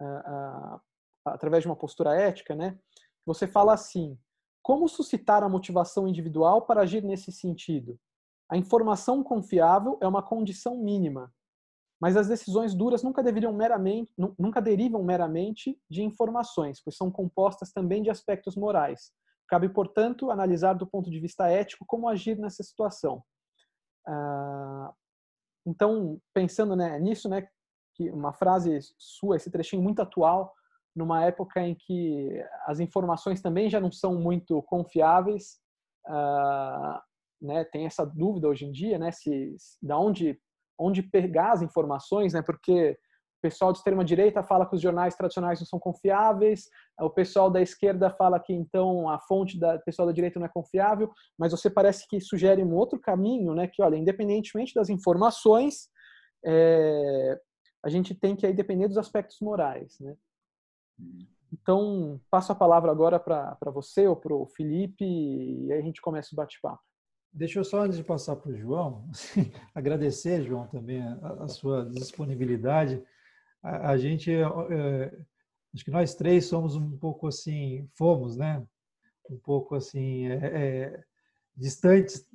uh, 0.00 0.74
uh, 0.76 0.80
através 1.24 1.62
de 1.62 1.68
uma 1.68 1.76
postura 1.76 2.14
ética, 2.14 2.54
né? 2.54 2.78
Você 3.26 3.46
fala 3.46 3.74
assim: 3.74 4.18
como 4.62 4.88
suscitar 4.88 5.42
a 5.42 5.48
motivação 5.48 6.06
individual 6.06 6.62
para 6.62 6.82
agir 6.82 7.02
nesse 7.02 7.32
sentido? 7.32 7.98
A 8.48 8.56
informação 8.56 9.22
confiável 9.22 9.98
é 10.00 10.06
uma 10.06 10.22
condição 10.22 10.76
mínima, 10.76 11.32
mas 12.00 12.16
as 12.16 12.28
decisões 12.28 12.74
duras 12.74 13.02
nunca 13.02 13.22
meramente, 13.22 14.12
nunca 14.38 14.60
derivam 14.60 15.02
meramente 15.02 15.80
de 15.88 16.02
informações, 16.02 16.80
pois 16.82 16.96
são 16.96 17.10
compostas 17.10 17.72
também 17.72 18.02
de 18.02 18.10
aspectos 18.10 18.56
morais. 18.56 19.12
Cabe, 19.48 19.68
portanto, 19.68 20.30
analisar 20.30 20.74
do 20.74 20.86
ponto 20.86 21.10
de 21.10 21.20
vista 21.20 21.48
ético 21.48 21.84
como 21.86 22.08
agir 22.08 22.38
nessa 22.38 22.62
situação. 22.62 23.22
Ah, 24.06 24.92
então, 25.66 26.20
pensando 26.34 26.74
né, 26.74 26.98
nisso, 26.98 27.28
né, 27.28 27.48
que 27.94 28.10
uma 28.10 28.32
frase 28.32 28.80
sua, 28.98 29.36
esse 29.36 29.50
trechinho 29.50 29.82
muito 29.82 30.02
atual, 30.02 30.54
numa 30.94 31.24
época 31.24 31.60
em 31.60 31.74
que 31.74 32.44
as 32.66 32.80
informações 32.80 33.40
também 33.40 33.70
já 33.70 33.80
não 33.80 33.90
são 33.90 34.14
muito 34.14 34.62
confiáveis, 34.62 35.58
ah, 36.06 37.02
né, 37.40 37.64
tem 37.64 37.86
essa 37.86 38.04
dúvida 38.04 38.48
hoje 38.48 38.66
em 38.66 38.72
dia, 38.72 38.98
né, 38.98 39.10
se, 39.10 39.56
da 39.82 39.98
onde 39.98 40.38
onde 40.78 41.02
pegar 41.02 41.52
as 41.52 41.62
informações, 41.62 42.32
né, 42.32 42.42
porque 42.42 42.92
o 43.38 43.42
pessoal 43.42 43.72
de 43.72 43.78
extrema 43.78 44.04
direita 44.04 44.42
fala 44.42 44.66
que 44.66 44.74
os 44.74 44.80
jornais 44.80 45.14
tradicionais 45.14 45.60
não 45.60 45.66
são 45.66 45.78
confiáveis, 45.78 46.64
o 47.00 47.10
pessoal 47.10 47.50
da 47.50 47.60
esquerda 47.60 48.10
fala 48.10 48.40
que 48.40 48.52
então 48.52 49.08
a 49.08 49.18
fonte 49.20 49.58
da 49.58 49.78
pessoal 49.78 50.06
da 50.06 50.14
direita 50.14 50.38
não 50.40 50.46
é 50.46 50.50
confiável, 50.52 51.10
mas 51.38 51.52
você 51.52 51.68
parece 51.70 52.06
que 52.08 52.20
sugere 52.20 52.62
um 52.64 52.74
outro 52.74 52.98
caminho, 52.98 53.54
né, 53.54 53.68
que 53.68 53.82
olha, 53.82 53.96
independentemente 53.96 54.74
das 54.74 54.88
informações, 54.88 55.88
é, 56.44 57.38
a 57.84 57.88
gente 57.88 58.14
tem 58.14 58.34
que 58.34 58.46
aí 58.46 58.52
depender 58.52 58.88
dos 58.88 58.98
aspectos 58.98 59.38
morais, 59.40 59.98
né? 60.00 60.16
Então, 61.52 62.20
passo 62.30 62.50
a 62.50 62.54
palavra 62.54 62.90
agora 62.90 63.20
para 63.20 63.70
você 63.72 64.06
ou 64.06 64.16
para 64.16 64.34
o 64.34 64.46
Felipe 64.46 65.04
e 65.04 65.70
aí 65.70 65.78
a 65.78 65.82
gente 65.82 66.00
começa 66.00 66.30
o 66.32 66.36
bate-papo. 66.36 66.82
Deixa 67.32 67.58
eu 67.58 67.64
só, 67.64 67.82
antes 67.82 67.96
de 67.96 68.04
passar 68.04 68.36
para 68.36 68.50
o 68.50 68.56
João, 68.56 69.08
assim, 69.12 69.52
agradecer, 69.74 70.42
João, 70.42 70.66
também 70.66 71.02
a, 71.02 71.44
a 71.44 71.48
sua 71.48 71.84
disponibilidade. 71.84 73.02
A, 73.62 73.90
a 73.90 73.98
gente, 73.98 74.30
é, 74.30 75.18
acho 75.74 75.84
que 75.84 75.90
nós 75.90 76.14
três 76.14 76.46
somos 76.46 76.74
um 76.74 76.96
pouco 76.98 77.26
assim, 77.26 77.88
fomos, 77.94 78.36
né? 78.36 78.62
Um 79.30 79.38
pouco 79.38 79.74
assim, 79.74 80.26
é, 80.26 80.34
é, 80.34 81.04
distantes 81.56 82.26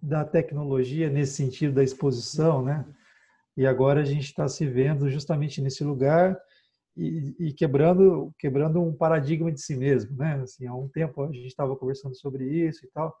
da 0.00 0.24
tecnologia 0.24 1.08
nesse 1.08 1.34
sentido 1.34 1.74
da 1.74 1.82
exposição, 1.82 2.62
né? 2.62 2.84
E 3.56 3.66
agora 3.66 4.02
a 4.02 4.04
gente 4.04 4.24
está 4.24 4.46
se 4.48 4.66
vendo 4.66 5.08
justamente 5.08 5.60
nesse 5.62 5.82
lugar 5.82 6.40
e, 6.96 7.34
e, 7.38 7.52
quebrando 7.52 8.32
quebrando 8.38 8.80
um 8.80 8.94
paradigma 8.94 9.50
de 9.50 9.60
si 9.60 9.76
mesmo, 9.76 10.16
né? 10.16 10.40
Assim, 10.42 10.66
há 10.66 10.74
um 10.74 10.88
tempo 10.88 11.22
a 11.22 11.26
gente 11.26 11.46
estava 11.46 11.76
conversando 11.76 12.14
sobre 12.14 12.44
isso 12.44 12.84
e 12.86 12.88
tal 12.90 13.14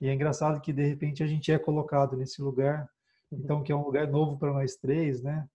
e 0.00 0.08
é 0.08 0.14
engraçado 0.14 0.60
que 0.60 0.72
de 0.72 0.86
repente 0.86 1.22
a 1.22 1.26
gente 1.26 1.50
é 1.52 1.58
colocado 1.58 2.16
nesse 2.16 2.42
lugar, 2.42 2.88
uhum. 3.30 3.38
então 3.38 3.62
que 3.62 3.72
é 3.72 3.76
um 3.76 3.84
lugar 3.84 4.06
novo 4.06 4.38
para 4.38 4.52
nós 4.52 4.76
três, 4.76 5.22
né? 5.22 5.48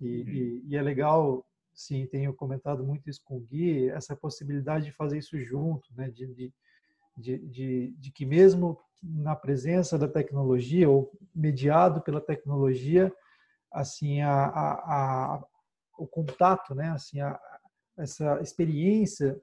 E, 0.00 0.06
uhum. 0.06 0.28
e, 0.28 0.64
e, 0.68 0.76
é 0.76 0.82
legal, 0.82 1.46
sim, 1.72 2.06
tenho 2.06 2.34
comentado 2.34 2.84
muito 2.84 3.08
isso 3.08 3.22
com 3.24 3.36
o 3.36 3.40
Gui, 3.40 3.88
essa 3.88 4.16
possibilidade 4.16 4.86
de 4.86 4.92
fazer 4.92 5.18
isso 5.18 5.38
junto, 5.42 5.88
né? 5.96 6.10
De, 6.10 6.26
de, 6.26 6.52
de, 7.16 7.38
de, 7.38 7.94
de 7.96 8.12
que 8.12 8.26
mesmo 8.26 8.78
na 9.02 9.36
presença 9.36 9.98
da 9.98 10.08
tecnologia 10.08 10.88
ou 10.88 11.12
mediado 11.34 12.00
pela 12.02 12.20
tecnologia, 12.20 13.12
assim 13.70 14.22
a, 14.22 14.44
a, 14.46 15.34
a 15.34 15.44
o 15.98 16.06
contato, 16.06 16.74
né? 16.74 16.90
Assim 16.90 17.20
a, 17.20 17.38
essa 17.96 18.40
experiência 18.40 19.40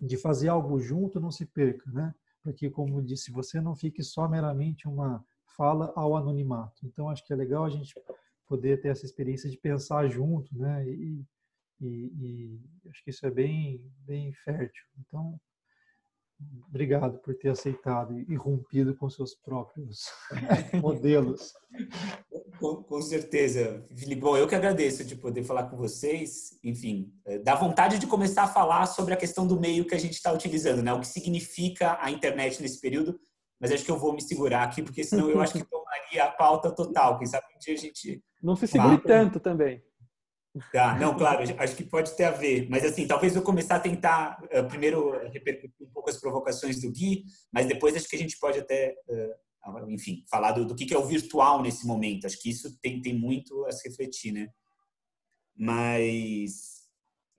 de 0.00 0.16
fazer 0.16 0.48
algo 0.48 0.78
junto 0.78 1.20
não 1.20 1.30
se 1.30 1.46
perca, 1.46 1.90
né? 1.90 2.14
Porque 2.42 2.70
como 2.70 3.02
disse, 3.02 3.30
você 3.32 3.60
não 3.60 3.74
fique 3.74 4.02
só 4.02 4.28
meramente 4.28 4.86
uma 4.86 5.24
fala 5.56 5.92
ao 5.96 6.16
anonimato. 6.16 6.86
Então 6.86 7.08
acho 7.08 7.24
que 7.26 7.32
é 7.32 7.36
legal 7.36 7.64
a 7.64 7.70
gente 7.70 7.94
poder 8.46 8.80
ter 8.80 8.88
essa 8.88 9.04
experiência 9.04 9.50
de 9.50 9.56
pensar 9.56 10.08
junto, 10.08 10.56
né? 10.56 10.86
E, 10.86 11.24
e, 11.80 11.86
e 11.86 12.60
acho 12.88 13.02
que 13.02 13.10
isso 13.10 13.26
é 13.26 13.30
bem 13.30 13.84
bem 14.00 14.32
fértil. 14.44 14.84
Então 15.00 15.40
Obrigado 16.68 17.18
por 17.18 17.34
ter 17.34 17.48
aceitado 17.48 18.18
e 18.18 18.34
rompido 18.34 18.94
com 18.94 19.08
seus 19.08 19.34
próprios 19.34 20.10
modelos. 20.82 21.54
Com, 22.58 22.82
com, 22.82 23.00
certeza, 23.00 23.82
Felipe. 23.96 24.20
Bom, 24.20 24.36
eu 24.36 24.46
que 24.46 24.54
agradeço 24.54 25.04
de 25.04 25.16
poder 25.16 25.42
falar 25.42 25.64
com 25.64 25.76
vocês. 25.76 26.58
Enfim, 26.62 27.12
é, 27.24 27.38
dá 27.38 27.54
vontade 27.54 27.98
de 27.98 28.06
começar 28.06 28.44
a 28.44 28.48
falar 28.48 28.86
sobre 28.86 29.14
a 29.14 29.16
questão 29.16 29.46
do 29.46 29.58
meio 29.58 29.86
que 29.86 29.94
a 29.94 29.98
gente 29.98 30.12
está 30.12 30.32
utilizando, 30.32 30.82
né? 30.82 30.92
O 30.92 31.00
que 31.00 31.06
significa 31.06 31.98
a 32.00 32.10
internet 32.10 32.60
nesse 32.60 32.80
período. 32.80 33.18
Mas 33.58 33.72
acho 33.72 33.84
que 33.84 33.90
eu 33.90 33.98
vou 33.98 34.12
me 34.12 34.20
segurar 34.20 34.64
aqui, 34.64 34.82
porque 34.82 35.02
senão 35.02 35.30
eu 35.30 35.40
acho 35.40 35.54
que 35.54 35.64
tomaria 35.70 36.24
a 36.24 36.30
pauta 36.30 36.70
total. 36.70 37.16
Quem 37.16 37.26
sabe 37.26 37.46
um 37.54 37.58
dia 37.58 37.74
a 37.74 37.78
gente. 37.78 38.22
Não 38.42 38.54
se 38.54 38.66
segure 38.66 38.98
tanto 38.98 39.40
também. 39.40 39.82
Tá, 40.72 40.96
não, 40.98 41.16
claro, 41.16 41.42
acho 41.58 41.76
que 41.76 41.84
pode 41.84 42.16
ter 42.16 42.24
a 42.24 42.30
ver. 42.30 42.68
Mas, 42.70 42.84
assim, 42.84 43.06
talvez 43.06 43.36
eu 43.36 43.42
começar 43.42 43.76
a 43.76 43.80
tentar, 43.80 44.42
uh, 44.44 44.64
primeiro, 44.66 45.12
repercutir 45.28 45.86
um 45.86 45.90
pouco 45.90 46.08
as 46.08 46.16
provocações 46.16 46.80
do 46.80 46.90
Gui, 46.90 47.24
mas 47.52 47.66
depois 47.66 47.94
acho 47.94 48.08
que 48.08 48.16
a 48.16 48.18
gente 48.18 48.38
pode 48.38 48.58
até, 48.58 48.94
uh, 49.08 49.90
enfim, 49.90 50.24
falar 50.30 50.52
do, 50.52 50.64
do, 50.64 50.74
que 50.74 50.94
é 50.94 50.98
o 50.98 51.04
virtual 51.04 51.62
nesse 51.62 51.86
momento. 51.86 52.26
Acho 52.26 52.40
que 52.40 52.48
isso 52.48 52.78
tem, 52.80 53.02
tem 53.02 53.14
muito 53.14 53.66
a 53.66 53.72
se 53.72 53.86
refletir, 53.86 54.32
né? 54.32 54.48
Mas, 55.54 56.86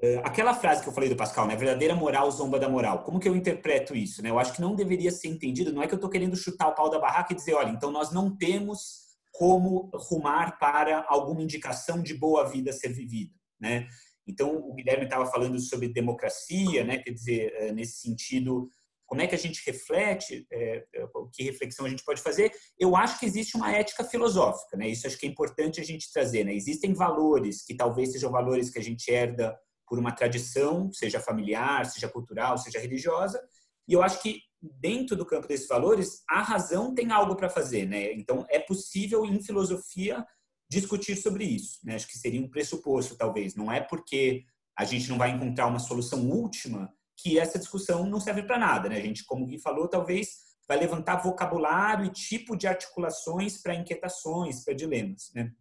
uh, 0.04 0.20
aquela 0.24 0.54
frase 0.54 0.84
que 0.84 0.90
eu 0.90 0.94
falei 0.94 1.10
do 1.10 1.16
Pascal, 1.16 1.48
né? 1.48 1.56
Verdadeira 1.56 1.96
moral 1.96 2.30
zomba 2.30 2.60
da 2.60 2.70
moral. 2.70 3.04
Como 3.04 3.20
que 3.20 3.28
eu 3.28 3.36
interpreto 3.36 3.96
isso, 3.96 4.22
né? 4.22 4.30
Eu 4.30 4.38
acho 4.38 4.54
que 4.54 4.62
não 4.62 4.76
deveria 4.76 5.12
ser 5.12 5.30
entendido, 5.30 5.74
não 5.74 5.82
é 5.82 5.88
que 5.88 5.94
eu 5.94 5.98
estou 5.98 6.10
querendo 6.10 6.36
chutar 6.36 6.68
o 6.68 6.76
pau 6.76 6.90
da 6.90 7.00
barraca 7.00 7.34
e 7.34 7.36
dizer, 7.36 7.56
olha, 7.56 7.72
então 7.72 7.90
nós 7.90 8.12
não 8.12 8.36
temos 8.36 9.07
como 9.38 9.92
rumar 9.94 10.58
para 10.58 11.06
alguma 11.08 11.44
indicação 11.44 12.02
de 12.02 12.16
boa 12.16 12.50
vida 12.50 12.74
ser 12.74 12.90
vivida, 12.90 13.32
né? 13.60 13.88
Então, 14.26 14.58
o 14.58 14.74
Guilherme 14.74 15.04
estava 15.06 15.28
falando 15.28 15.60
sobre 15.60 15.88
democracia, 15.88 16.84
né? 16.84 16.98
Quer 16.98 17.12
dizer, 17.12 17.54
eh, 17.54 17.72
nesse 17.72 18.02
sentido, 18.02 18.68
como 19.06 19.22
é 19.22 19.28
que 19.28 19.36
a 19.36 19.38
gente 19.38 19.64
reflete, 19.64 20.48
é, 20.52 20.84
que 21.32 21.44
reflexão 21.44 21.86
a 21.86 21.90
gente 21.90 22.04
pode 22.04 22.20
fazer? 22.20 22.52
Eu 22.80 22.96
acho 22.96 23.20
que 23.20 23.28
existe 23.28 23.56
uma 23.56 23.72
ética 23.72 24.04
filosófica, 24.04 24.76
né? 24.76 24.90
Isso 24.90 25.06
acho 25.06 25.20
que 25.20 25.28
é 25.28 25.30
importante 25.30 25.80
a 25.80 25.84
gente 25.84 26.12
trazer, 26.12 26.44
né? 26.44 26.56
Existem 26.56 26.94
valores 26.96 27.64
que 27.64 27.76
talvez 27.76 28.14
sejam 28.14 28.32
valores 28.32 28.72
que 28.72 28.80
a 28.80 28.84
gente 28.84 29.08
herda 29.10 29.56
por 29.88 30.00
uma 30.00 30.12
tradição, 30.12 30.92
seja 30.92 31.20
familiar, 31.20 31.86
seja 31.86 32.10
cultural, 32.10 32.58
seja 32.58 32.80
religiosa, 32.80 33.40
e 33.88 33.94
eu 33.94 34.02
acho 34.02 34.20
que 34.20 34.42
dentro 34.62 35.16
do 35.16 35.26
campo 35.26 35.48
desses 35.48 35.68
valores, 35.68 36.24
a 36.30 36.42
razão 36.42 36.94
tem 36.94 37.12
algo 37.12 37.36
para 37.36 37.50
fazer, 37.50 37.86
né? 37.86 38.14
Então, 38.14 38.46
é 38.50 38.60
possível 38.60 39.26
em 39.26 39.42
filosofia 39.42 40.26
discutir 40.70 41.16
sobre 41.16 41.46
isso, 41.46 41.80
né? 41.84 41.96
Acho 41.96 42.08
que 42.08 42.18
seria 42.18 42.42
um 42.42 42.50
pressuposto, 42.50 43.16
talvez. 43.16 43.56
Não 43.56 43.72
é 43.72 43.80
porque 43.80 44.44
a 44.78 44.84
gente 44.84 45.10
não 45.10 45.18
vai 45.18 45.32
encontrar 45.32 45.68
uma 45.68 45.80
solução 45.80 46.30
última 46.30 46.94
que 47.16 47.40
essa 47.40 47.58
discussão 47.58 48.06
não 48.06 48.20
serve 48.20 48.44
para 48.44 48.60
nada, 48.60 48.90
né? 48.90 48.98
A 48.98 49.02
gente, 49.02 49.26
como 49.26 49.44
o 49.44 49.48
Gui 49.48 49.60
falou, 49.60 49.88
talvez 49.88 50.48
vai 50.68 50.78
levantar 50.78 51.18
vocabulário 51.18 52.06
e 52.06 52.12
tipo 52.12 52.56
de 52.56 52.68
articulações 52.68 53.58
para 53.62 53.76
inquietações, 53.76 54.64
para 54.64 54.74
dilemas, 54.74 55.32
né? 55.34 55.52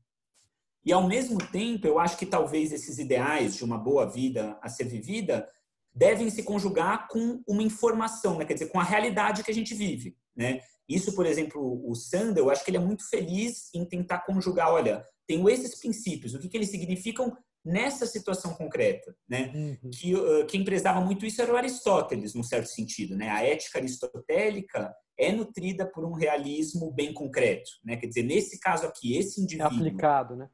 E 0.85 0.93
ao 0.93 1.07
mesmo 1.07 1.39
tempo, 1.39 1.87
eu 1.87 1.99
acho 1.99 2.17
que 2.17 2.27
talvez 2.27 2.73
esses 2.73 2.99
ideais 2.99 3.57
de 3.57 3.65
uma 3.65 3.79
boa 3.79 4.07
vida 4.07 4.59
a 4.63 4.69
ser 4.69 4.85
vivida 4.85 5.49
devem 5.97 6.29
se 6.29 6.43
conjugar 6.43 7.09
com 7.09 7.43
uma 7.49 7.63
informação, 7.63 8.39
né? 8.39 8.45
quer 8.45 8.53
dizer, 8.53 8.67
com 8.67 8.79
a 8.79 8.85
realidade 8.85 9.43
que 9.43 9.51
a 9.51 9.55
gente 9.55 9.75
vive. 9.75 10.15
Né? 10.37 10.61
Isso, 10.87 11.15
por 11.15 11.25
exemplo, 11.25 11.83
o 11.89 11.95
Sander, 11.95 12.45
eu 12.45 12.51
acho 12.51 12.63
que 12.63 12.71
ele 12.71 12.77
é 12.77 12.81
muito 12.81 13.09
feliz 13.09 13.71
em 13.75 13.85
tentar 13.85 14.21
conjugar, 14.21 14.71
olha, 14.71 15.03
tenho 15.27 15.49
esses 15.49 15.81
princípios, 15.81 16.35
o 16.35 16.39
que, 16.39 16.49
que 16.49 16.57
eles 16.57 16.71
significam 16.71 17.37
nessa 17.65 18.07
situação 18.07 18.55
concreta, 18.55 19.13
né? 19.29 19.51
Uhum. 19.53 19.91
Que 19.91 20.15
uh, 20.15 20.47
quem 20.47 20.65
prezava 20.65 21.01
muito 21.01 21.27
isso 21.27 21.43
era 21.43 21.53
o 21.53 21.57
Aristóteles, 21.57 22.33
num 22.33 22.45
certo 22.45 22.69
sentido, 22.69 23.17
né? 23.17 23.29
A 23.29 23.43
ética 23.43 23.81
aristotélica 23.81 24.95
é 25.19 25.33
nutrida 25.33 25.85
por 25.85 26.05
um 26.05 26.13
realismo 26.13 26.93
bem 26.93 27.13
concreto, 27.13 27.69
né? 27.85 27.97
Quer 27.97 28.07
dizer, 28.07 28.23
nesse 28.23 28.61
caso 28.61 28.87
aqui, 28.87 29.17
esse 29.17 29.41
indivíduo 29.41 29.67
é 29.67 29.89
aplicado, 29.89 30.37
né? 30.37 30.49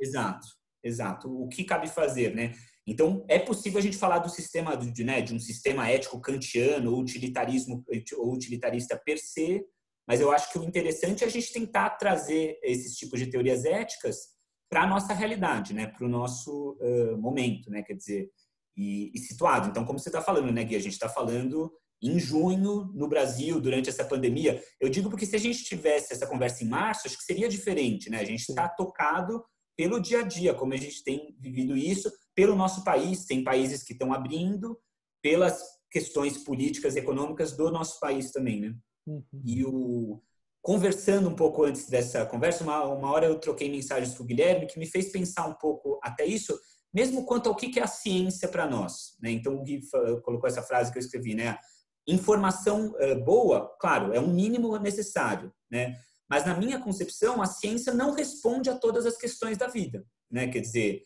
Exato, 0.00 0.46
exato. 0.82 1.28
O 1.28 1.46
que 1.48 1.64
cabe 1.64 1.86
fazer, 1.86 2.34
né? 2.34 2.54
Então, 2.86 3.24
é 3.28 3.38
possível 3.38 3.78
a 3.78 3.82
gente 3.82 3.96
falar 3.96 4.18
do 4.18 4.28
sistema 4.28 4.76
de, 4.76 5.04
né, 5.04 5.22
de 5.22 5.34
um 5.34 5.40
sistema 5.40 5.88
ético 5.88 6.20
kantiano 6.20 6.92
ou 6.92 7.00
utilitarismo 7.00 7.82
ou 8.18 8.32
utilitarista 8.32 9.00
per 9.02 9.18
se, 9.18 9.64
mas 10.06 10.20
eu 10.20 10.30
acho 10.30 10.52
que 10.52 10.58
o 10.58 10.64
interessante 10.64 11.24
é 11.24 11.26
a 11.26 11.30
gente 11.30 11.52
tentar 11.52 11.90
trazer 11.90 12.58
esses 12.62 12.94
tipos 12.94 13.18
de 13.18 13.26
teorias 13.26 13.64
éticas 13.64 14.34
para 14.68 14.82
a 14.82 14.86
nossa 14.86 15.14
realidade, 15.14 15.72
né, 15.72 15.86
para 15.86 16.04
o 16.04 16.08
nosso 16.08 16.76
uh, 16.80 17.16
momento, 17.16 17.70
né, 17.70 17.82
quer 17.82 17.94
dizer, 17.94 18.28
e, 18.76 19.10
e 19.14 19.18
situado. 19.18 19.68
Então, 19.68 19.84
como 19.84 19.98
você 19.98 20.10
está 20.10 20.20
falando, 20.20 20.52
né, 20.52 20.64
Gui, 20.64 20.76
a 20.76 20.80
gente 20.80 20.92
está 20.92 21.08
falando 21.08 21.72
em 22.02 22.18
junho 22.18 22.90
no 22.92 23.08
Brasil 23.08 23.58
durante 23.60 23.88
essa 23.88 24.04
pandemia. 24.04 24.62
Eu 24.78 24.90
digo 24.90 25.08
porque 25.08 25.24
se 25.24 25.36
a 25.36 25.38
gente 25.38 25.64
tivesse 25.64 26.12
essa 26.12 26.26
conversa 26.26 26.62
em 26.62 26.68
março, 26.68 27.06
acho 27.06 27.16
que 27.16 27.24
seria 27.24 27.48
diferente, 27.48 28.10
né? 28.10 28.20
A 28.20 28.24
gente 28.24 28.40
está 28.40 28.68
tocado 28.68 29.42
pelo 29.76 29.98
dia 29.98 30.20
a 30.20 30.22
dia, 30.22 30.52
como 30.52 30.74
a 30.74 30.76
gente 30.76 31.02
tem 31.02 31.34
vivido 31.40 31.76
isso 31.76 32.12
pelo 32.34 32.56
nosso 32.56 32.82
país, 32.84 33.24
tem 33.24 33.44
países 33.44 33.82
que 33.82 33.92
estão 33.92 34.12
abrindo, 34.12 34.78
pelas 35.22 35.62
questões 35.90 36.36
políticas 36.38 36.96
e 36.96 36.98
econômicas 36.98 37.52
do 37.52 37.70
nosso 37.70 37.98
país 38.00 38.30
também, 38.30 38.60
né? 38.60 38.74
Uhum. 39.06 39.24
E 39.44 39.64
o 39.64 40.22
conversando 40.60 41.28
um 41.28 41.36
pouco 41.36 41.62
antes 41.62 41.88
dessa 41.88 42.24
conversa, 42.24 42.64
uma, 42.64 42.82
uma 42.84 43.10
hora 43.12 43.26
eu 43.26 43.38
troquei 43.38 43.70
mensagens 43.70 44.16
com 44.16 44.24
o 44.24 44.26
Guilherme 44.26 44.66
que 44.66 44.78
me 44.78 44.86
fez 44.86 45.12
pensar 45.12 45.46
um 45.46 45.54
pouco 45.54 46.00
até 46.02 46.24
isso, 46.24 46.58
mesmo 46.92 47.26
quanto 47.26 47.50
ao 47.50 47.54
que 47.54 47.78
é 47.78 47.82
a 47.82 47.86
ciência 47.86 48.48
para 48.48 48.66
nós, 48.66 49.16
né? 49.20 49.30
Então 49.30 49.54
o 49.54 49.62
Gui 49.62 49.80
colocou 50.22 50.48
essa 50.48 50.62
frase 50.62 50.90
que 50.90 50.98
eu 50.98 51.02
escrevi, 51.02 51.34
né? 51.34 51.58
Informação 52.08 52.94
boa, 53.24 53.74
claro, 53.80 54.12
é 54.12 54.20
um 54.20 54.32
mínimo 54.32 54.76
necessário, 54.78 55.52
né? 55.70 55.96
Mas 56.28 56.46
na 56.46 56.56
minha 56.56 56.80
concepção, 56.80 57.42
a 57.42 57.46
ciência 57.46 57.92
não 57.92 58.14
responde 58.14 58.70
a 58.70 58.76
todas 58.76 59.04
as 59.06 59.16
questões 59.16 59.58
da 59.58 59.68
vida, 59.68 60.04
né? 60.30 60.48
Quer 60.48 60.60
dizer, 60.60 61.02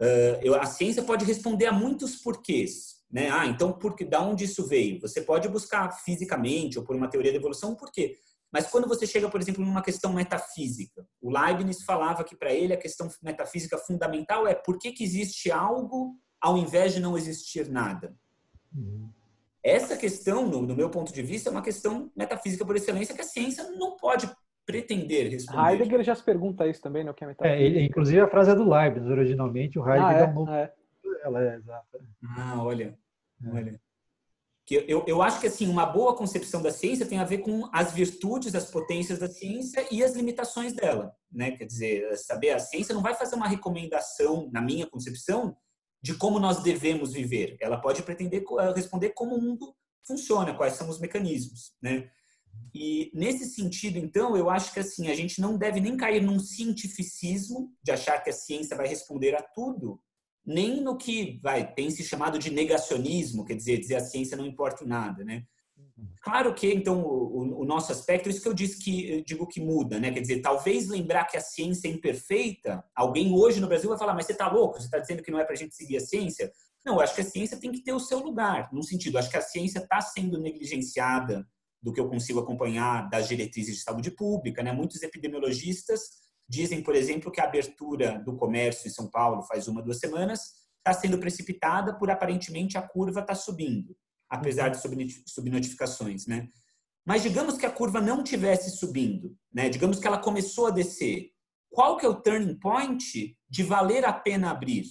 uh, 0.00 0.54
a 0.54 0.66
ciência 0.66 1.02
pode 1.02 1.24
responder 1.24 1.66
a 1.66 1.72
muitos 1.72 2.16
porquês. 2.16 2.96
Né? 3.10 3.30
Ah, 3.30 3.46
então, 3.46 3.72
porque, 3.72 4.04
da 4.04 4.20
onde 4.20 4.44
isso 4.44 4.66
veio? 4.66 5.00
Você 5.00 5.22
pode 5.22 5.48
buscar 5.48 5.90
fisicamente 6.04 6.78
ou 6.78 6.84
por 6.84 6.96
uma 6.96 7.08
teoria 7.08 7.32
da 7.32 7.38
evolução 7.38 7.72
um 7.72 7.76
porquê. 7.76 8.16
Mas 8.52 8.68
quando 8.68 8.88
você 8.88 9.06
chega, 9.06 9.28
por 9.28 9.40
exemplo, 9.40 9.64
numa 9.64 9.82
questão 9.82 10.12
metafísica, 10.12 11.06
o 11.20 11.30
Leibniz 11.30 11.82
falava 11.82 12.24
que 12.24 12.36
para 12.36 12.52
ele 12.52 12.72
a 12.72 12.78
questão 12.78 13.08
metafísica 13.22 13.76
fundamental 13.78 14.46
é 14.46 14.54
por 14.54 14.78
que, 14.78 14.92
que 14.92 15.04
existe 15.04 15.50
algo 15.50 16.16
ao 16.40 16.56
invés 16.56 16.94
de 16.94 17.00
não 17.00 17.16
existir 17.16 17.68
nada. 17.68 18.16
Uhum. 18.74 19.10
Essa 19.62 19.96
questão, 19.96 20.46
no, 20.46 20.62
no, 20.62 20.76
meu 20.76 20.88
ponto 20.88 21.12
de 21.12 21.22
vista, 21.22 21.48
é 21.48 21.52
uma 21.52 21.62
questão 21.62 22.10
metafísica 22.14 22.64
por 22.64 22.76
excelência 22.76 23.14
que 23.14 23.20
a 23.20 23.24
ciência 23.24 23.68
não 23.72 23.96
pode 23.96 24.30
pretender 24.66 25.30
responder. 25.30 25.70
Heidegger 25.70 26.02
já 26.02 26.14
se 26.14 26.24
pergunta 26.24 26.66
isso 26.66 26.82
também, 26.82 27.04
não 27.04 27.14
né, 27.18 27.34
que 27.34 27.46
é. 27.46 27.48
É, 27.48 27.62
ele, 27.62 27.84
inclusive 27.84 28.20
a 28.20 28.28
frase 28.28 28.50
é 28.50 28.54
do 28.54 28.68
Leibniz, 28.68 29.08
originalmente, 29.08 29.78
o 29.78 29.88
Heidegger 29.88 30.06
ah, 30.06 30.12
é? 30.12 30.26
dá 30.26 30.40
um 30.40 30.52
é. 30.52 30.72
Ela 31.22 31.44
é 31.44 31.56
exata. 31.56 32.00
Ah, 32.36 32.62
olha, 32.62 32.98
é. 33.44 33.48
olha. 33.48 33.80
Que 34.66 34.84
eu, 34.88 35.04
eu 35.06 35.22
acho 35.22 35.40
que 35.40 35.46
assim 35.46 35.68
uma 35.68 35.86
boa 35.86 36.16
concepção 36.16 36.60
da 36.60 36.72
ciência 36.72 37.06
tem 37.06 37.18
a 37.18 37.24
ver 37.24 37.38
com 37.38 37.70
as 37.72 37.92
virtudes, 37.92 38.52
as 38.52 38.68
potências 38.68 39.20
da 39.20 39.28
ciência 39.28 39.86
e 39.92 40.02
as 40.02 40.16
limitações 40.16 40.72
dela, 40.72 41.14
né? 41.30 41.52
Quer 41.52 41.66
dizer, 41.66 42.16
saber 42.16 42.50
a 42.50 42.58
ciência 42.58 42.92
não 42.92 43.02
vai 43.02 43.14
fazer 43.14 43.36
uma 43.36 43.46
recomendação, 43.46 44.50
na 44.52 44.60
minha 44.60 44.84
concepção, 44.84 45.56
de 46.02 46.14
como 46.14 46.40
nós 46.40 46.64
devemos 46.64 47.12
viver. 47.12 47.56
Ela 47.60 47.80
pode 47.80 48.02
pretender 48.02 48.42
responder 48.74 49.10
como 49.10 49.36
o 49.36 49.40
mundo 49.40 49.72
funciona, 50.04 50.54
quais 50.54 50.74
são 50.74 50.88
os 50.88 51.00
mecanismos, 51.00 51.72
né? 51.80 52.10
E 52.74 53.10
nesse 53.14 53.46
sentido, 53.46 53.98
então, 53.98 54.36
eu 54.36 54.50
acho 54.50 54.72
que 54.72 54.80
assim, 54.80 55.08
a 55.08 55.14
gente 55.14 55.40
não 55.40 55.56
deve 55.56 55.80
nem 55.80 55.96
cair 55.96 56.22
num 56.22 56.38
cientificismo 56.38 57.72
de 57.82 57.90
achar 57.90 58.22
que 58.22 58.28
a 58.28 58.34
ciência 58.34 58.76
vai 58.76 58.86
responder 58.86 59.34
a 59.34 59.42
tudo, 59.42 59.98
nem 60.44 60.80
no 60.82 60.96
que 60.96 61.40
vai 61.42 61.72
tem 61.74 61.90
se 61.90 62.04
chamado 62.04 62.38
de 62.38 62.50
negacionismo, 62.50 63.44
quer 63.44 63.54
dizer, 63.54 63.78
dizer 63.78 63.96
a 63.96 64.00
ciência 64.00 64.36
não 64.36 64.46
importa 64.46 64.84
em 64.84 64.88
nada, 64.88 65.24
né? 65.24 65.44
Claro 66.20 66.54
que 66.54 66.70
então 66.72 67.02
o, 67.02 67.62
o, 67.62 67.64
nosso 67.64 67.90
aspecto, 67.90 68.28
isso 68.28 68.42
que 68.42 68.48
eu 68.48 68.54
disse 68.54 68.78
que 68.78 69.10
eu 69.10 69.24
digo 69.24 69.46
que 69.46 69.60
muda, 69.60 69.98
né? 69.98 70.10
Quer 70.12 70.20
dizer, 70.20 70.40
talvez 70.42 70.88
lembrar 70.88 71.24
que 71.24 71.36
a 71.36 71.40
ciência 71.40 71.88
é 71.88 71.90
imperfeita, 71.90 72.84
alguém 72.94 73.32
hoje 73.32 73.60
no 73.60 73.68
Brasil 73.68 73.88
vai 73.88 73.98
falar, 73.98 74.12
mas 74.12 74.26
você 74.26 74.32
está 74.32 74.50
louco? 74.50 74.78
Você 74.78 74.84
está 74.84 74.98
dizendo 74.98 75.22
que 75.22 75.30
não 75.30 75.40
é 75.40 75.44
para 75.44 75.54
a 75.54 75.56
gente 75.56 75.74
seguir 75.74 75.96
a 75.96 76.00
ciência? 76.00 76.52
Não, 76.84 76.96
eu 76.96 77.00
acho 77.00 77.14
que 77.14 77.22
a 77.22 77.24
ciência 77.24 77.58
tem 77.58 77.72
que 77.72 77.82
ter 77.82 77.92
o 77.92 78.00
seu 78.00 78.18
lugar, 78.18 78.68
num 78.72 78.82
sentido, 78.82 79.18
acho 79.18 79.30
que 79.30 79.36
a 79.36 79.42
ciência 79.42 79.78
está 79.78 80.00
sendo 80.00 80.38
negligenciada 80.38 81.46
do 81.86 81.92
que 81.92 82.00
eu 82.00 82.08
consigo 82.08 82.40
acompanhar 82.40 83.08
das 83.08 83.28
diretrizes 83.28 83.76
de 83.76 83.82
saúde 83.82 84.10
pública. 84.10 84.60
Né? 84.60 84.72
Muitos 84.72 85.04
epidemiologistas 85.04 86.00
dizem, 86.48 86.82
por 86.82 86.96
exemplo, 86.96 87.30
que 87.30 87.40
a 87.40 87.44
abertura 87.44 88.20
do 88.24 88.36
comércio 88.36 88.88
em 88.88 88.90
São 88.90 89.08
Paulo 89.08 89.44
faz 89.44 89.68
uma, 89.68 89.80
duas 89.80 90.00
semanas 90.00 90.40
está 90.78 90.92
sendo 90.92 91.16
precipitada 91.16 91.96
por 91.96 92.10
aparentemente 92.10 92.76
a 92.76 92.82
curva 92.82 93.20
está 93.20 93.36
subindo, 93.36 93.96
apesar 94.28 94.68
de 94.70 94.78
subnotificações. 95.28 96.26
Né? 96.26 96.48
Mas 97.04 97.22
digamos 97.22 97.56
que 97.56 97.66
a 97.66 97.70
curva 97.70 98.00
não 98.00 98.24
tivesse 98.24 98.76
subindo, 98.76 99.36
né? 99.54 99.68
digamos 99.68 100.00
que 100.00 100.08
ela 100.08 100.18
começou 100.18 100.66
a 100.66 100.72
descer. 100.72 101.30
Qual 101.70 101.98
que 101.98 102.04
é 102.04 102.08
o 102.08 102.20
turning 102.20 102.58
point 102.58 103.36
de 103.48 103.62
valer 103.62 104.04
a 104.04 104.12
pena 104.12 104.50
abrir? 104.50 104.86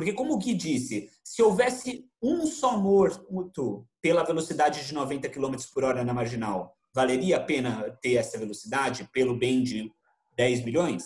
Porque, 0.00 0.14
como 0.14 0.32
o 0.32 0.38
Gui 0.38 0.54
disse, 0.54 1.10
se 1.22 1.42
houvesse 1.42 2.08
um 2.22 2.46
só 2.46 2.78
morto 2.78 3.86
pela 4.00 4.24
velocidade 4.24 4.86
de 4.86 4.94
90 4.94 5.28
km 5.28 5.54
por 5.74 5.84
hora 5.84 6.02
na 6.02 6.14
marginal, 6.14 6.74
valeria 6.94 7.36
a 7.36 7.44
pena 7.44 7.98
ter 8.00 8.14
essa 8.14 8.38
velocidade 8.38 9.06
pelo 9.12 9.36
bem 9.36 9.62
de 9.62 9.92
10 10.38 10.64
milhões? 10.64 11.04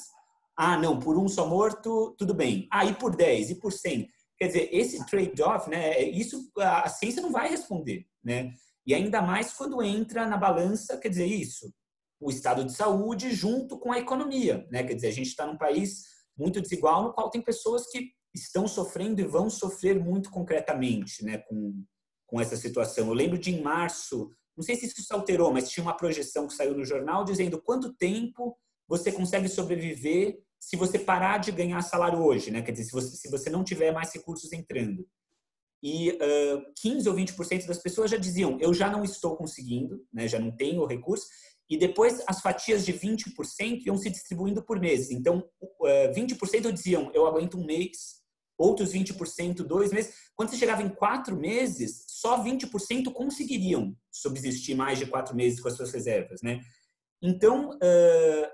Ah, 0.57 0.79
não, 0.79 1.01
por 1.01 1.19
um 1.19 1.27
só 1.27 1.45
morto, 1.45 2.15
tudo 2.17 2.33
bem. 2.33 2.69
Ah, 2.71 2.85
e 2.85 2.95
por 2.95 3.17
10, 3.17 3.51
e 3.51 3.55
por 3.57 3.73
100? 3.73 4.09
Quer 4.39 4.47
dizer, 4.47 4.69
esse 4.71 5.05
trade-off, 5.07 5.69
né, 5.69 6.01
isso 6.01 6.49
a 6.57 6.89
ciência 6.89 7.21
não 7.21 7.33
vai 7.33 7.49
responder, 7.49 8.07
né? 8.23 8.53
E 8.87 8.95
ainda 8.95 9.21
mais 9.21 9.53
quando 9.53 9.83
entra 9.83 10.25
na 10.25 10.37
balança, 10.37 10.99
quer 10.99 11.09
dizer, 11.09 11.27
isso, 11.27 11.69
o 12.21 12.31
estado 12.31 12.65
de 12.65 12.73
saúde 12.73 13.33
junto 13.33 13.77
com 13.77 13.91
a 13.91 13.99
economia, 13.99 14.65
né? 14.71 14.85
Quer 14.85 14.95
dizer, 14.95 15.09
a 15.09 15.13
gente 15.13 15.31
está 15.31 15.45
num 15.45 15.59
país 15.59 16.05
muito 16.39 16.61
desigual 16.61 17.03
no 17.03 17.13
qual 17.13 17.29
tem 17.29 17.43
pessoas 17.43 17.91
que 17.91 18.15
estão 18.35 18.67
sofrendo 18.67 19.21
e 19.21 19.25
vão 19.25 19.49
sofrer 19.49 19.99
muito 19.99 20.31
concretamente 20.31 21.25
né, 21.25 21.39
com, 21.39 21.85
com 22.27 22.41
essa 22.41 22.57
situação. 22.57 23.07
Eu 23.07 23.15
lembro 23.15 23.39
de 23.39 23.55
em 23.55 23.63
março, 23.63 24.31
não 24.57 24.65
sei 24.65 24.77
se 24.77 24.87
isso 24.87 25.03
se 25.03 25.13
alterou, 25.13 25.53
mas 25.53 25.71
tinha 25.71 25.85
uma 25.85 25.97
projeção 25.97 26.47
que 26.47 26.55
saiu 26.55 26.75
no 26.75 26.85
jornal 26.85 27.25
dizendo 27.25 27.61
quanto 27.63 27.95
tempo 27.95 28.57
você 28.89 29.13
consegue 29.13 29.49
sobreviver 29.49 30.39
se 30.61 30.77
você 30.77 30.99
parar 30.99 31.39
de 31.39 31.53
ganhar 31.53 31.81
salário 31.83 32.21
hoje, 32.21 32.51
né? 32.51 32.63
Quer 32.63 32.73
dizer, 32.73 32.85
se 32.85 32.93
você, 32.93 33.17
se 33.17 33.31
você 33.31 33.51
não 33.51 33.63
tiver 33.63 33.93
mais 33.93 34.13
recursos 34.13 34.51
entrando. 34.53 35.07
E 35.83 36.13
uh, 36.13 36.73
15 36.81 37.09
ou 37.11 37.15
20% 37.15 37.67
das 37.67 37.77
pessoas 37.77 38.11
já 38.11 38.17
diziam, 38.17 38.59
eu 38.59 38.73
já 38.73 38.91
não 38.91 39.05
estou 39.05 39.37
conseguindo, 39.37 40.03
né? 40.11 40.27
já 40.27 40.39
não 40.39 40.51
tenho 40.51 40.87
recurso. 40.87 41.27
E 41.69 41.77
depois 41.77 42.23
as 42.27 42.41
fatias 42.41 42.87
de 42.87 42.95
20% 42.95 43.83
iam 43.85 43.99
se 43.99 44.09
distribuindo 44.09 44.63
por 44.63 44.81
meses. 44.81 45.11
Então, 45.11 45.47
uh, 45.61 46.15
20% 46.15 46.73
diziam, 46.73 47.11
eu 47.13 47.27
aguento 47.27 47.59
um 47.59 47.67
mês, 47.67 48.23
outros 48.59 48.93
20% 48.93 49.57
dois 49.65 49.93
meses. 49.93 50.15
Quando 50.37 50.51
você 50.51 50.57
chegava 50.57 50.83
em 50.83 50.89
quatro 50.89 51.37
meses, 51.37 52.05
só 52.09 52.43
20% 52.43 53.13
conseguiriam 53.13 53.97
subsistir 54.11 54.75
mais 54.75 54.99
de 54.99 55.07
quatro 55.07 55.35
meses 55.35 55.61
com 55.61 55.69
as 55.69 55.75
suas 55.75 55.93
reservas, 55.93 56.41
né? 56.43 56.61
Então, 57.23 57.71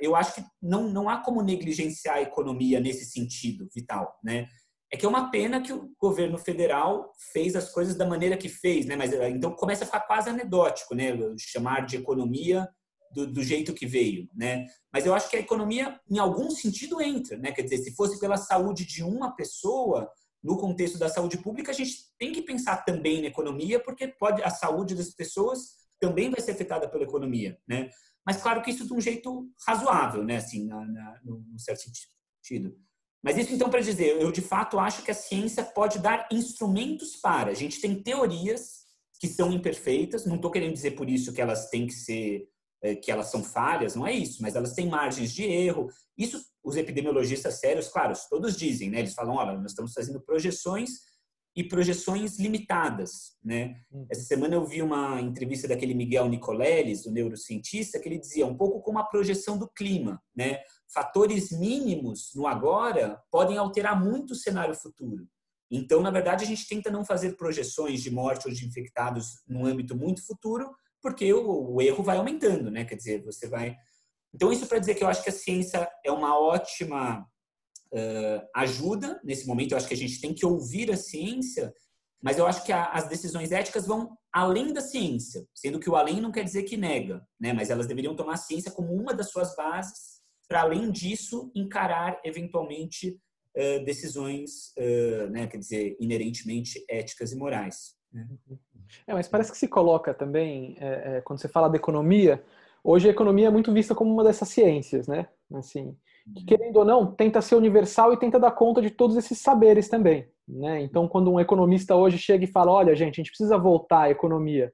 eu 0.00 0.14
acho 0.14 0.35
que 0.35 0.45
não, 0.62 0.88
não 0.88 1.09
há 1.09 1.19
como 1.19 1.42
negligenciar 1.42 2.16
a 2.16 2.23
economia 2.23 2.78
nesse 2.78 3.04
sentido 3.04 3.69
vital, 3.75 4.17
né? 4.23 4.49
É 4.93 4.97
que 4.97 5.06
é 5.06 5.08
uma 5.08 5.30
pena 5.30 5.60
que 5.60 5.73
o 5.73 5.93
governo 6.00 6.39
federal 6.39 7.13
fez 7.32 7.54
as 7.54 7.71
coisas 7.71 7.97
da 7.97 8.06
maneira 8.06 8.36
que 8.36 8.49
fez, 8.49 8.86
né? 8.86 8.97
Mas 8.97 9.13
então 9.13 9.54
começa 9.54 9.84
a 9.84 9.86
ficar 9.86 10.00
quase 10.00 10.30
anedótico, 10.30 10.95
né? 10.95 11.13
Chamar 11.39 11.84
de 11.84 11.97
economia 11.97 12.69
do, 13.10 13.26
do, 13.26 13.42
jeito 13.42 13.75
que 13.75 13.86
veio, 13.86 14.28
né? 14.34 14.66
Mas 14.92 15.04
eu 15.04 15.14
acho 15.14 15.28
que 15.28 15.36
a 15.36 15.40
economia, 15.40 16.00
em 16.08 16.18
algum 16.18 16.50
sentido, 16.50 17.00
entra, 17.00 17.36
né? 17.38 17.52
Quer 17.52 17.62
dizer, 17.62 17.78
se 17.78 17.94
fosse 17.94 18.18
pela 18.18 18.36
saúde 18.36 18.84
de 18.84 19.02
uma 19.02 19.34
pessoa, 19.34 20.10
no 20.42 20.56
contexto 20.56 20.99
da 20.99 21.08
saúde 21.08 21.38
pública, 21.38 21.70
a 21.70 21.75
gente 21.75 21.94
tem 22.18 22.32
que 22.32 22.42
pensar 22.42 22.84
também 22.84 23.20
na 23.20 23.28
economia, 23.28 23.78
porque 23.78 24.08
pode 24.08 24.42
a 24.42 24.50
saúde 24.50 24.94
das 24.94 25.10
pessoas 25.10 25.80
também 26.00 26.30
vai 26.30 26.40
ser 26.40 26.52
afetada 26.52 26.88
pela 26.88 27.04
economia, 27.04 27.58
né? 27.68 27.90
Mas 28.25 28.42
claro 28.42 28.62
que 28.62 28.70
isso 28.70 28.86
de 28.86 28.94
um 28.94 29.00
jeito 29.00 29.50
razoável, 29.66 30.25
né? 30.25 30.36
Assim, 30.36 30.66
na, 30.66 30.84
na, 30.84 31.20
certo 31.58 31.82
sentido. 32.42 32.76
Mas 33.23 33.36
isso 33.36 33.52
então 33.52 33.68
para 33.68 33.80
dizer, 33.80 34.20
eu 34.20 34.32
de 34.32 34.40
fato 34.40 34.78
acho 34.78 35.02
que 35.02 35.10
a 35.10 35.14
ciência 35.14 35.62
pode 35.62 35.99
dar 35.99 36.26
instrumentos 36.32 37.16
para. 37.16 37.50
A 37.50 37.54
gente 37.54 37.80
tem 37.80 38.02
teorias 38.02 38.80
que 39.18 39.28
são 39.28 39.52
imperfeitas. 39.52 40.25
Não 40.25 40.36
estou 40.36 40.50
querendo 40.50 40.73
dizer 40.73 40.92
por 40.92 41.08
isso 41.08 41.32
que 41.32 41.40
elas 41.40 41.68
têm 41.68 41.86
que 41.86 41.92
ser 41.92 42.49
que 43.02 43.10
elas 43.10 43.26
são 43.26 43.45
falhas, 43.45 43.95
não 43.95 44.06
é 44.06 44.12
isso, 44.12 44.40
mas 44.40 44.56
elas 44.56 44.73
têm 44.73 44.88
margens 44.88 45.32
de 45.32 45.45
erro. 45.45 45.88
Isso 46.16 46.43
os 46.62 46.76
epidemiologistas 46.76 47.58
sérios, 47.58 47.88
claro, 47.88 48.14
todos 48.28 48.56
dizem, 48.56 48.90
né? 48.90 48.99
Eles 49.00 49.14
falam, 49.14 49.36
olha, 49.36 49.56
nós 49.56 49.73
estamos 49.73 49.93
fazendo 49.93 50.21
projeções 50.21 50.90
e 51.56 51.64
projeções 51.64 52.38
limitadas, 52.38 53.36
né? 53.43 53.76
Uhum. 53.90 54.06
Essa 54.10 54.23
semana 54.23 54.54
eu 54.54 54.64
vi 54.64 54.82
uma 54.82 55.21
entrevista 55.21 55.66
daquele 55.66 55.95
Miguel 55.95 56.28
Nicoleles, 56.28 57.06
o 57.06 57.10
neurocientista, 57.10 57.99
que 57.99 58.08
ele 58.08 58.19
dizia 58.19 58.47
um 58.47 58.56
pouco 58.56 58.80
como 58.80 58.99
a 58.99 59.04
projeção 59.04 59.58
do 59.58 59.69
clima, 59.69 60.23
né? 60.34 60.60
Fatores 60.93 61.50
mínimos 61.50 62.30
no 62.34 62.47
agora 62.47 63.21
podem 63.30 63.56
alterar 63.56 64.00
muito 64.00 64.32
o 64.32 64.36
cenário 64.36 64.75
futuro. 64.75 65.26
Então, 65.71 66.00
na 66.00 66.10
verdade, 66.10 66.45
a 66.45 66.47
gente 66.47 66.69
tenta 66.69 66.90
não 66.90 67.04
fazer 67.04 67.36
projeções 67.36 68.02
de 68.02 68.10
morte 68.10 68.47
ou 68.47 68.52
de 68.52 68.66
infectados 68.66 69.40
num 69.47 69.64
âmbito 69.64 69.97
muito 69.97 70.25
futuro, 70.25 70.69
porque 71.02 71.32
o, 71.32 71.75
o 71.75 71.82
erro 71.82 72.02
vai 72.02 72.17
aumentando, 72.17 72.71
né? 72.71 72.84
Quer 72.84 72.97
dizer, 72.97 73.23
você 73.25 73.49
vai. 73.49 73.76
Então, 74.34 74.52
isso 74.52 74.67
para 74.67 74.78
dizer 74.78 74.95
que 74.95 75.02
eu 75.02 75.08
acho 75.08 75.23
que 75.23 75.30
a 75.30 75.32
ciência 75.32 75.91
é 76.04 76.13
uma 76.13 76.39
ótima 76.39 77.26
uh, 77.93 78.49
ajuda 78.54 79.21
nesse 79.25 79.47
momento. 79.47 79.73
Eu 79.73 79.78
acho 79.78 79.89
que 79.89 79.95
a 79.95 79.97
gente 79.97 80.21
tem 80.21 80.34
que 80.34 80.47
ouvir 80.47 80.91
a 80.91 80.97
ciência, 80.97 81.73
mas 82.23 82.39
eu 82.39 82.47
acho 82.47 82.65
que 82.65 82.73
a, 82.73 82.86
as 82.86 83.08
decisões 83.08 83.50
éticas 83.50 83.86
vão 83.86 84.17
além 84.32 84.73
da 84.73 84.80
ciência, 84.80 85.45
sendo 85.54 85.80
que 85.80 85.91
o 85.91 85.97
além 85.97 86.21
não 86.21 86.30
quer 86.30 86.45
dizer 86.45 86.63
que 86.63 86.76
nega, 86.76 87.26
né? 87.41 87.52
Mas 87.52 87.71
elas 87.71 87.86
deveriam 87.86 88.15
tomar 88.15 88.34
a 88.34 88.39
ciência 88.39 88.71
como 88.71 88.95
uma 88.95 89.13
das 89.13 89.30
suas 89.30 89.54
bases, 89.56 90.21
para 90.49 90.63
além 90.63 90.91
disso 90.91 91.50
encarar 91.54 92.21
eventualmente 92.25 93.19
uh, 93.56 93.84
decisões, 93.84 94.73
uh, 94.78 95.30
né? 95.30 95.47
Quer 95.47 95.58
dizer, 95.58 95.97
inerentemente 95.99 96.84
éticas 96.89 97.32
e 97.32 97.36
morais. 97.36 97.97
Né? 98.13 98.28
Uhum. 98.49 98.58
É, 99.07 99.13
mas 99.13 99.29
parece 99.29 99.50
que 99.50 99.59
se 99.59 99.69
coloca 99.69 100.13
também, 100.15 100.76
é, 100.81 101.17
é, 101.17 101.21
quando 101.21 101.41
você 101.41 101.49
fala 101.49 101.69
de 101.69 101.76
economia, 101.76 102.43
hoje 102.83 103.09
a 103.09 103.11
economia 103.11 103.49
é 103.49 103.50
muito 103.50 103.73
vista 103.73 103.95
como 103.95 104.13
uma 104.13 104.25
dessas 104.25 104.49
ciências, 104.49 105.07
né? 105.07 105.29
Assim, 105.55 105.97
que, 106.35 106.45
querendo 106.45 106.76
ou 106.76 106.85
não, 106.85 107.13
tenta 107.13 107.41
ser 107.41 107.57
universal 107.57 108.13
e 108.13 108.19
tenta 108.19 108.39
dar 108.39 108.53
conta 108.53 108.81
de 108.81 108.91
todos 108.91 109.17
esses 109.17 109.39
saberes 109.39 109.89
também, 109.89 110.29
né? 110.47 110.81
Então, 110.81 111.09
quando 111.09 111.33
um 111.33 111.41
economista 111.41 111.95
hoje 111.95 112.19
chega 112.19 112.45
e 112.45 112.53
fala, 112.53 112.73
olha, 112.73 112.95
gente, 112.95 113.15
a 113.15 113.17
gente 113.23 113.31
precisa 113.31 113.59
voltar 113.59 114.03
à 114.03 114.11
economia, 114.11 114.73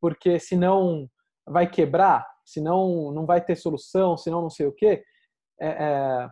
porque 0.00 0.38
senão 0.38 1.08
vai 1.46 1.68
quebrar, 1.68 2.26
senão 2.44 3.12
não 3.12 3.26
vai 3.26 3.40
ter 3.44 3.56
solução, 3.56 4.16
senão 4.16 4.42
não 4.42 4.50
sei 4.50 4.66
o 4.66 4.72
quê, 4.72 5.02
é, 5.60 5.68
é, 5.68 6.28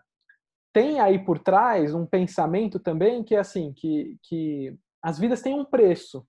tem 0.72 1.00
aí 1.00 1.18
por 1.18 1.38
trás 1.38 1.94
um 1.94 2.06
pensamento 2.06 2.78
também 2.78 3.22
que 3.22 3.34
é 3.34 3.38
assim, 3.38 3.72
que, 3.72 4.16
que 4.22 4.74
as 5.02 5.18
vidas 5.18 5.42
têm 5.42 5.54
um 5.54 5.64
preço, 5.64 6.24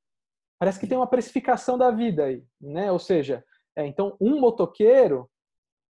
Parece 0.61 0.79
que 0.79 0.85
tem 0.85 0.95
uma 0.95 1.07
precificação 1.07 1.75
da 1.75 1.89
vida 1.89 2.25
aí, 2.25 2.45
né? 2.61 2.91
Ou 2.91 2.99
seja, 2.99 3.43
é, 3.75 3.83
então 3.83 4.15
um 4.21 4.39
motoqueiro, 4.39 5.27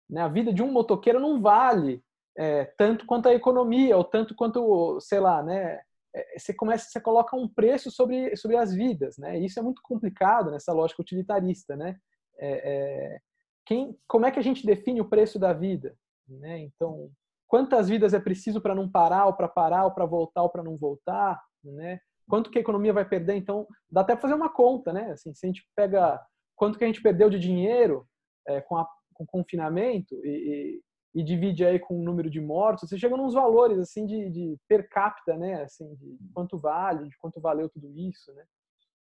né, 0.08 0.22
a 0.22 0.28
vida 0.28 0.54
de 0.54 0.62
um 0.62 0.72
motoqueiro 0.72 1.20
não 1.20 1.42
vale 1.42 2.04
é, 2.38 2.66
tanto 2.78 3.04
quanto 3.08 3.28
a 3.28 3.34
economia 3.34 3.98
ou 3.98 4.04
tanto 4.04 4.36
quanto, 4.36 5.00
sei 5.00 5.20
lá, 5.20 5.42
né? 5.42 5.82
É, 6.16 6.38
você 6.38 6.54
começa, 6.54 6.88
você 6.88 7.02
coloca 7.02 7.36
um 7.36 7.48
preço 7.48 7.90
sobre 7.90 8.36
sobre 8.36 8.58
as 8.58 8.72
vidas, 8.72 9.18
né? 9.18 9.40
Isso 9.40 9.58
é 9.60 9.64
muito 9.64 9.82
complicado 9.82 10.52
nessa 10.52 10.72
lógica 10.72 11.02
utilitarista, 11.02 11.76
né? 11.76 11.98
É, 12.38 13.16
é, 13.16 13.20
quem, 13.66 13.98
como 14.08 14.28
é 14.28 14.32
que 14.32 14.38
a 14.38 14.44
gente 14.44 14.64
define 14.68 15.02
o 15.02 15.10
preço 15.10 15.40
da 15.40 15.52
vida, 15.52 15.98
né? 16.28 16.60
Então, 16.60 17.10
quantas 17.48 17.90
vidas 17.90 18.14
é 18.14 18.20
preciso 18.20 18.62
para 18.62 18.76
não 18.76 18.88
parar 18.88 19.26
ou 19.26 19.34
para 19.34 19.48
parar 19.48 19.86
ou 19.86 19.92
para 19.92 20.06
voltar 20.06 20.44
ou 20.44 20.50
para 20.50 20.62
não 20.62 20.78
voltar, 20.78 21.42
né? 21.64 22.00
Quanto 22.30 22.52
que 22.52 22.60
a 22.60 22.62
economia 22.62 22.94
vai 22.94 23.04
perder. 23.04 23.36
Então, 23.36 23.68
dá 23.92 24.02
até 24.02 24.14
para 24.14 24.22
fazer 24.22 24.36
uma 24.36 24.50
conta, 24.50 24.94
né? 24.94 25.12
Assim, 25.12 25.34
se 25.34 25.46
a 25.46 25.48
gente 25.48 25.68
pega 25.76 26.22
quanto 26.56 26.78
que 26.78 26.84
a 26.84 26.88
gente 26.88 27.02
perdeu 27.02 27.30
de 27.30 27.40
dinheiro 27.40 28.08
é, 28.48 28.62
com, 28.62 28.78
a, 28.78 28.88
com 29.14 29.24
o 29.24 29.28
confinamento 29.28 30.14
e, 30.24 30.82
e, 31.16 31.22
e, 31.22 31.24
divide 31.24 31.66
aí 31.66 31.80
com 31.80 32.00
o 32.00 32.04
número 32.04 32.30
de 32.30 32.40
mortos, 32.40 32.88
você 32.88 32.98
chega 32.98 33.18
nos 33.18 33.34
valores 33.34 33.80
assim 33.80 34.06
de, 34.06 34.30
de 34.30 34.58
per 34.68 34.88
capita, 34.90 35.36
né? 35.36 35.64
Assim, 35.64 35.96
de 35.96 36.18
quanto 36.34 36.58
vale, 36.58 37.10
de 37.10 37.18
quanto 37.18 37.42
valeu 37.42 37.68
tudo 37.68 37.92
isso, 37.98 38.32
né? 38.34 38.46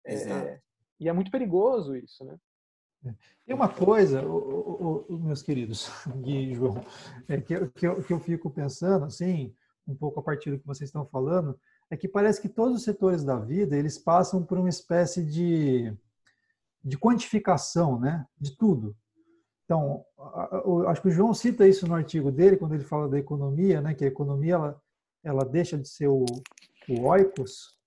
É, 0.06 0.14
Exato. 0.14 0.62
e 1.00 1.10
é 1.10 1.14
muito 1.14 1.32
perigoso 1.32 1.96
isso, 1.96 2.24
né? 2.24 2.38
Tem 3.46 3.56
uma 3.56 3.70
coisa, 3.70 4.22
meus 5.10 5.42
queridos 5.42 5.90
Gui 6.22 6.52
e 6.52 6.54
João, 6.54 6.84
é 7.28 7.40
que, 7.40 7.68
que, 7.70 7.88
eu, 7.88 8.04
que 8.04 8.14
eu 8.14 8.20
fico 8.20 8.50
pensando, 8.50 9.06
assim, 9.06 9.54
um 9.88 9.96
pouco 9.96 10.20
a 10.20 10.24
partir 10.24 10.52
do 10.52 10.60
que 10.60 10.68
vocês 10.68 10.90
estão 10.90 11.06
falando, 11.06 11.58
é 11.90 11.98
que 11.98 12.08
parece 12.08 12.42
que 12.42 12.50
todos 12.50 12.78
os 12.78 12.84
setores 12.84 13.24
da 13.24 13.38
vida 13.38 13.76
eles 13.78 13.98
passam 13.98 14.44
por 14.44 14.58
uma 14.58 14.70
espécie 14.70 15.24
de, 15.24 15.94
de 16.84 16.98
quantificação, 16.98 18.00
né, 18.00 18.26
de 18.40 18.56
tudo. 18.58 18.96
Então, 19.66 20.06
acho 20.88 21.02
que 21.02 21.10
o 21.10 21.12
João 21.12 21.34
cita 21.34 21.68
isso 21.68 21.88
no 21.88 21.96
artigo 21.96 22.32
dele 22.32 22.58
quando 22.58 22.74
ele 22.74 22.84
fala 22.84 23.10
da 23.10 23.18
economia, 23.18 23.82
né, 23.82 23.94
que 23.94 24.06
a 24.06 24.08
economia 24.08 24.56
ela, 24.56 24.82
ela 25.24 25.46
deixa 25.46 25.78
de 25.78 25.88
ser 25.88 26.08
o, 26.08 26.26
o 26.90 27.02
oikos 27.02 27.78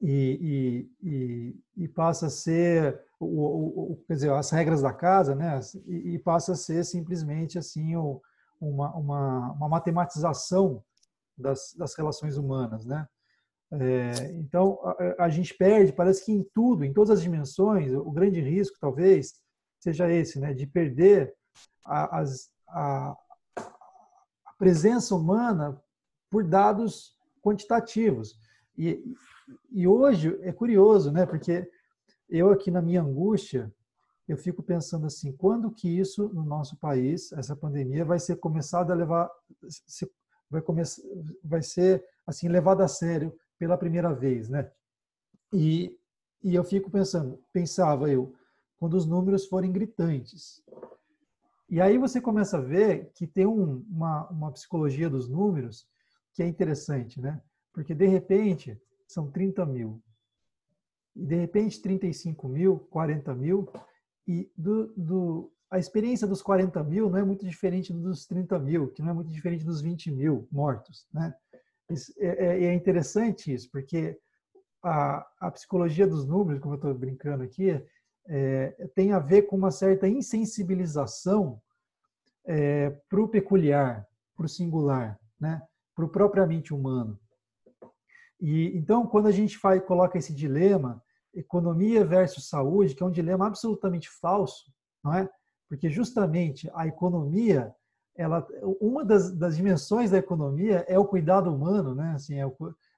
e, 0.00 0.86
e, 1.02 1.84
e, 1.84 1.88
passa 1.88 2.26
a 2.26 2.30
ser 2.30 3.00
o, 3.18 3.92
o, 3.92 4.04
quer 4.06 4.14
dizer, 4.14 4.32
as 4.32 4.50
regras 4.50 4.82
da 4.82 4.92
casa, 4.92 5.34
né? 5.34 5.58
E, 5.86 6.14
e 6.14 6.18
passa 6.18 6.52
a 6.52 6.56
ser 6.56 6.84
simplesmente 6.84 7.58
assim 7.58 7.96
o, 7.96 8.20
uma, 8.60 8.94
uma, 8.94 9.52
uma, 9.52 9.68
matematização 9.68 10.82
das, 11.36 11.74
das 11.76 11.94
relações 11.94 12.36
humanas, 12.36 12.84
né? 12.84 13.06
É, 13.72 14.32
então 14.34 14.78
a, 14.84 15.24
a, 15.24 15.28
gente 15.28 15.52
perde, 15.54 15.92
parece 15.92 16.24
que 16.24 16.32
em 16.32 16.44
tudo, 16.54 16.84
em 16.84 16.92
todas 16.92 17.10
as 17.10 17.22
dimensões, 17.22 17.92
o 17.92 18.10
grande 18.10 18.40
risco 18.40 18.76
talvez 18.80 19.34
seja 19.80 20.10
esse, 20.10 20.38
né? 20.38 20.52
De 20.52 20.66
perder 20.66 21.34
a, 21.84 22.20
a, 22.20 22.24
a 22.68 23.16
presença 24.58 25.14
humana 25.14 25.80
por 26.30 26.44
dados 26.44 27.16
quantitativos. 27.42 28.38
E, 28.76 29.02
e 29.70 29.86
hoje 29.86 30.38
é 30.42 30.52
curioso, 30.52 31.12
né? 31.12 31.26
Porque 31.26 31.68
eu 32.28 32.50
aqui 32.50 32.70
na 32.70 32.82
minha 32.82 33.02
angústia, 33.02 33.72
eu 34.26 34.36
fico 34.36 34.62
pensando 34.62 35.06
assim, 35.06 35.32
quando 35.32 35.70
que 35.70 35.88
isso 35.88 36.28
no 36.32 36.44
nosso 36.44 36.76
país, 36.76 37.30
essa 37.32 37.54
pandemia 37.54 38.04
vai 38.04 38.18
ser 38.18 38.36
começada 38.36 38.92
a 38.92 38.96
levar 38.96 39.30
vai 40.54 40.62
começar 40.62 41.02
vai 41.42 41.62
ser 41.62 42.04
assim 42.26 42.48
levada 42.48 42.84
a 42.84 42.88
sério 42.88 43.36
pela 43.58 43.76
primeira 43.76 44.14
vez, 44.14 44.48
né? 44.48 44.70
E 45.52 45.98
e 46.44 46.54
eu 46.54 46.62
fico 46.62 46.90
pensando, 46.90 47.42
pensava 47.50 48.10
eu, 48.10 48.34
quando 48.78 48.94
os 48.94 49.06
números 49.06 49.46
forem 49.46 49.72
gritantes. 49.72 50.62
E 51.70 51.80
aí 51.80 51.96
você 51.96 52.20
começa 52.20 52.58
a 52.58 52.60
ver 52.60 53.10
que 53.14 53.26
tem 53.26 53.46
um, 53.46 53.82
uma, 53.88 54.28
uma 54.28 54.52
psicologia 54.52 55.08
dos 55.08 55.26
números 55.26 55.88
que 56.34 56.42
é 56.42 56.46
interessante, 56.46 57.18
né? 57.18 57.40
Porque 57.72 57.94
de 57.94 58.06
repente 58.06 58.78
são 59.08 59.30
30 59.30 59.64
mil. 59.64 60.02
E 61.16 61.24
de 61.24 61.34
repente 61.34 61.80
35 61.80 62.46
mil, 62.46 62.78
40 62.90 63.34
mil. 63.34 63.66
E 64.28 64.50
do, 64.54 64.92
do, 64.94 65.52
a 65.74 65.78
experiência 65.78 66.24
dos 66.24 66.40
40 66.40 66.84
mil 66.84 67.10
não 67.10 67.18
é 67.18 67.24
muito 67.24 67.44
diferente 67.44 67.92
dos 67.92 68.26
30 68.26 68.60
mil, 68.60 68.92
que 68.92 69.02
não 69.02 69.10
é 69.10 69.12
muito 69.12 69.28
diferente 69.28 69.64
dos 69.64 69.80
20 69.80 70.12
mil 70.12 70.46
mortos. 70.52 71.04
Né? 71.12 71.34
É, 71.90 72.46
é, 72.46 72.64
é 72.66 72.74
interessante 72.74 73.52
isso, 73.52 73.68
porque 73.72 74.16
a, 74.84 75.26
a 75.40 75.50
psicologia 75.50 76.06
dos 76.06 76.24
números, 76.24 76.62
como 76.62 76.74
eu 76.74 76.76
estou 76.76 76.94
brincando 76.94 77.42
aqui, 77.42 77.84
é, 78.28 78.88
tem 78.94 79.12
a 79.12 79.18
ver 79.18 79.42
com 79.42 79.56
uma 79.56 79.72
certa 79.72 80.06
insensibilização 80.06 81.60
é, 82.46 82.90
para 83.08 83.20
o 83.20 83.26
peculiar, 83.26 84.06
para 84.36 84.46
o 84.46 84.48
singular, 84.48 85.18
né? 85.40 85.60
para 85.92 86.04
o 86.04 86.08
propriamente 86.08 86.72
humano. 86.72 87.18
E 88.40 88.78
então, 88.78 89.08
quando 89.08 89.26
a 89.26 89.32
gente 89.32 89.58
faz, 89.58 89.84
coloca 89.84 90.18
esse 90.18 90.32
dilema, 90.32 91.02
economia 91.34 92.04
versus 92.04 92.48
saúde, 92.48 92.94
que 92.94 93.02
é 93.02 93.06
um 93.06 93.10
dilema 93.10 93.48
absolutamente 93.48 94.08
falso, 94.08 94.72
não 95.02 95.12
é? 95.12 95.28
Porque 95.74 95.90
justamente 95.90 96.70
a 96.74 96.86
economia, 96.86 97.74
ela, 98.16 98.46
uma 98.80 99.04
das, 99.04 99.32
das 99.32 99.56
dimensões 99.56 100.10
da 100.10 100.18
economia 100.18 100.84
é 100.88 100.98
o 100.98 101.04
cuidado 101.04 101.52
humano, 101.52 101.94
né? 101.94 102.12
Assim, 102.14 102.38
é 102.38 102.46
o, 102.46 102.54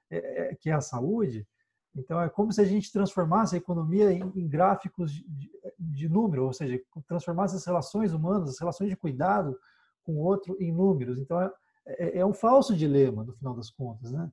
é, 0.09 0.17
é, 0.17 0.55
que 0.55 0.69
é 0.69 0.73
a 0.73 0.81
saúde. 0.81 1.47
Então, 1.95 2.21
é 2.21 2.29
como 2.29 2.51
se 2.51 2.61
a 2.61 2.65
gente 2.65 2.91
transformasse 2.91 3.55
a 3.55 3.57
economia 3.57 4.11
em, 4.11 4.21
em 4.35 4.47
gráficos 4.47 5.11
de, 5.11 5.51
de, 5.79 6.07
número, 6.07 6.45
ou 6.45 6.53
seja, 6.53 6.79
transformasse 7.07 7.55
as 7.55 7.65
relações 7.65 8.13
humanas, 8.13 8.49
as 8.49 8.59
relações 8.59 8.89
de 8.89 8.95
cuidado 8.95 9.57
com 10.03 10.13
o 10.13 10.19
outro 10.19 10.55
em 10.59 10.71
números. 10.71 11.17
Então, 11.17 11.41
é, 11.41 11.51
é, 11.87 12.17
é 12.19 12.25
um 12.25 12.33
falso 12.33 12.75
dilema, 12.75 13.23
no 13.23 13.33
final 13.33 13.55
das 13.55 13.71
contas, 13.71 14.11
né? 14.11 14.31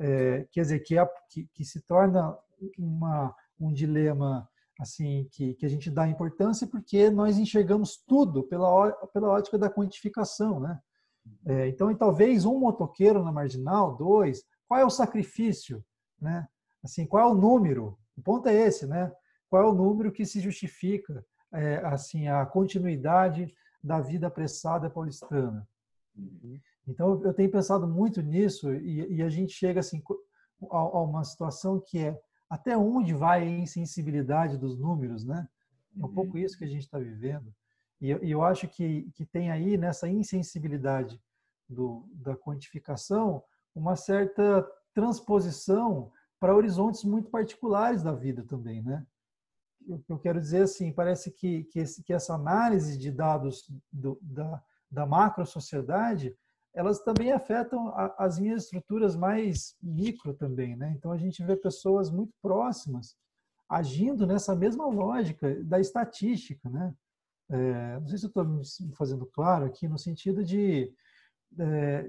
é, 0.00 0.46
quer 0.50 0.62
dizer, 0.62 0.80
que, 0.80 0.98
é, 0.98 1.06
que, 1.28 1.46
que, 1.52 1.62
se 1.62 1.82
torna 1.82 2.34
uma, 2.78 3.34
um 3.60 3.70
dilema 3.70 4.48
assim 4.80 5.28
que, 5.30 5.54
que 5.54 5.66
a 5.66 5.68
gente 5.68 5.90
dá 5.90 6.08
importância 6.08 6.66
porque 6.66 7.10
nós 7.10 7.36
enxergamos 7.36 7.98
tudo 7.98 8.42
pela, 8.44 8.90
pela 9.12 9.28
ótica 9.28 9.58
da 9.58 9.68
quantificação, 9.68 10.58
né? 10.58 10.80
É, 11.44 11.68
então, 11.68 11.90
e 11.90 11.94
talvez 11.94 12.46
um 12.46 12.58
motoqueiro 12.58 13.22
na 13.22 13.30
marginal, 13.30 13.94
dois, 13.94 14.42
qual 14.66 14.80
é 14.80 14.84
o 14.84 14.90
sacrifício, 14.90 15.84
né? 16.18 16.48
Assim, 16.82 17.06
qual 17.06 17.28
é 17.28 17.30
o 17.30 17.36
número? 17.36 17.98
O 18.16 18.22
ponto 18.22 18.48
é 18.48 18.54
esse, 18.54 18.86
né? 18.86 19.12
Qual 19.50 19.62
é 19.62 19.66
o 19.66 19.74
número 19.74 20.10
que 20.10 20.24
se 20.24 20.40
justifica 20.40 21.24
é, 21.52 21.76
assim 21.84 22.28
a 22.28 22.46
continuidade 22.46 23.54
da 23.84 24.00
vida 24.00 24.28
apressada 24.28 24.88
paulistana? 24.88 25.68
Uhum. 26.16 26.58
Então, 26.88 27.22
eu 27.22 27.34
tenho 27.34 27.50
pensado 27.50 27.86
muito 27.86 28.22
nisso 28.22 28.72
e, 28.74 29.16
e 29.16 29.22
a 29.22 29.28
gente 29.28 29.52
chega 29.52 29.80
assim, 29.80 30.02
a, 30.70 30.76
a, 30.76 31.02
uma 31.02 31.22
situação 31.22 31.78
que 31.78 31.98
é 31.98 32.18
até 32.50 32.76
onde 32.76 33.14
vai 33.14 33.42
a 33.42 33.50
insensibilidade 33.50 34.58
dos 34.58 34.76
números, 34.76 35.24
né? 35.24 35.48
É 35.96 36.04
um 36.04 36.12
pouco 36.12 36.36
isso 36.36 36.58
que 36.58 36.64
a 36.64 36.68
gente 36.68 36.82
está 36.82 36.98
vivendo. 36.98 37.54
E 38.00 38.10
eu, 38.10 38.24
e 38.24 38.30
eu 38.30 38.42
acho 38.42 38.66
que, 38.66 39.08
que 39.14 39.24
tem 39.24 39.50
aí 39.52 39.78
nessa 39.78 40.08
insensibilidade 40.08 41.20
do, 41.68 42.08
da 42.12 42.36
quantificação 42.36 43.42
uma 43.74 43.94
certa 43.94 44.68
transposição 44.92 46.10
para 46.40 46.54
horizontes 46.54 47.04
muito 47.04 47.30
particulares 47.30 48.02
da 48.02 48.12
vida 48.12 48.42
também, 48.44 48.82
né? 48.82 49.06
Eu, 49.86 50.02
eu 50.08 50.18
quero 50.18 50.40
dizer 50.40 50.62
assim, 50.62 50.92
parece 50.92 51.30
que, 51.30 51.64
que, 51.64 51.78
esse, 51.78 52.02
que 52.02 52.12
essa 52.12 52.34
análise 52.34 52.98
de 52.98 53.10
dados 53.10 53.70
do, 53.92 54.18
da, 54.20 54.62
da 54.90 55.06
macro 55.06 55.46
sociedade 55.46 56.36
elas 56.72 57.00
também 57.00 57.32
afetam 57.32 57.92
as 58.16 58.38
minhas 58.38 58.64
estruturas 58.64 59.16
mais 59.16 59.76
micro 59.82 60.32
também, 60.32 60.76
né? 60.76 60.92
Então 60.96 61.10
a 61.10 61.16
gente 61.16 61.42
vê 61.42 61.56
pessoas 61.56 62.10
muito 62.10 62.32
próximas 62.40 63.16
agindo 63.68 64.26
nessa 64.26 64.54
mesma 64.54 64.86
lógica 64.86 65.62
da 65.64 65.78
estatística, 65.80 66.68
né? 66.68 66.94
É, 67.48 68.00
não 68.00 68.06
sei 68.06 68.18
se 68.18 68.26
estou 68.26 68.44
me 68.44 68.62
fazendo 68.94 69.26
claro 69.26 69.64
aqui 69.64 69.88
no 69.88 69.98
sentido 69.98 70.44
de 70.44 70.92
é, 71.58 72.08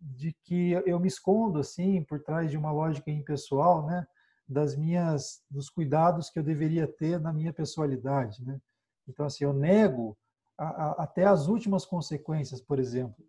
de 0.00 0.32
que 0.42 0.72
eu 0.86 0.98
me 0.98 1.08
escondo 1.08 1.58
assim 1.58 2.02
por 2.02 2.22
trás 2.22 2.50
de 2.50 2.56
uma 2.56 2.72
lógica 2.72 3.10
impessoal, 3.10 3.86
né? 3.86 4.06
Das 4.48 4.74
minhas 4.74 5.42
dos 5.50 5.68
cuidados 5.68 6.30
que 6.30 6.38
eu 6.38 6.42
deveria 6.42 6.86
ter 6.86 7.20
na 7.20 7.32
minha 7.32 7.52
pessoalidade, 7.52 8.42
né? 8.44 8.58
Então 9.06 9.26
assim 9.26 9.44
eu 9.44 9.52
nego 9.52 10.16
a, 10.56 10.64
a, 10.64 10.90
até 11.02 11.24
as 11.24 11.46
últimas 11.46 11.84
consequências, 11.84 12.60
por 12.60 12.78
exemplo, 12.78 13.24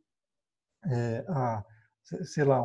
é, 0.86 1.26
a, 1.28 1.63
sei 2.24 2.44
lá, 2.44 2.63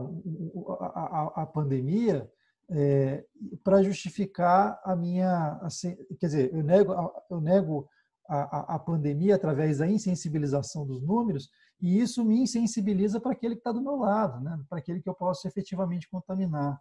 a, 0.80 1.42
a 1.42 1.46
pandemia 1.46 2.30
é, 2.70 3.24
para 3.62 3.82
justificar 3.82 4.80
a 4.84 4.96
minha, 4.96 5.58
assim, 5.62 5.96
quer 6.18 6.26
dizer, 6.26 6.54
eu 6.54 6.62
nego, 6.62 6.92
eu 7.30 7.40
nego 7.40 7.88
a, 8.28 8.74
a, 8.74 8.78
pandemia 8.78 9.36
através 9.36 9.78
da 9.78 9.86
insensibilização 9.86 10.84
dos 10.84 11.00
números 11.00 11.48
e 11.80 12.00
isso 12.00 12.24
me 12.24 12.40
insensibiliza 12.40 13.20
para 13.20 13.32
aquele 13.32 13.54
que 13.54 13.60
está 13.60 13.70
do 13.70 13.82
meu 13.82 13.96
lado, 13.96 14.42
né? 14.42 14.58
para 14.68 14.78
aquele 14.78 15.00
que 15.00 15.08
eu 15.08 15.14
posso 15.14 15.46
efetivamente 15.46 16.08
contaminar. 16.08 16.80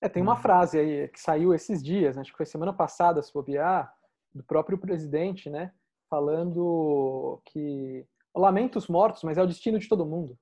É, 0.00 0.08
tem 0.08 0.22
uma 0.22 0.36
frase 0.36 0.78
aí 0.78 1.08
que 1.08 1.20
saiu 1.20 1.54
esses 1.54 1.80
dias, 1.80 2.18
acho 2.18 2.32
que 2.32 2.36
foi 2.36 2.46
semana 2.46 2.72
passada, 2.72 3.22
se 3.22 3.32
bobear, 3.32 3.92
do 4.34 4.42
próprio 4.42 4.76
presidente, 4.76 5.48
né? 5.48 5.72
Falando 6.10 7.40
que 7.44 8.04
lamento 8.34 8.78
os 8.78 8.88
mortos, 8.88 9.22
mas 9.22 9.38
é 9.38 9.42
o 9.42 9.46
destino 9.46 9.78
de 9.78 9.86
todo 9.88 10.06
mundo 10.06 10.36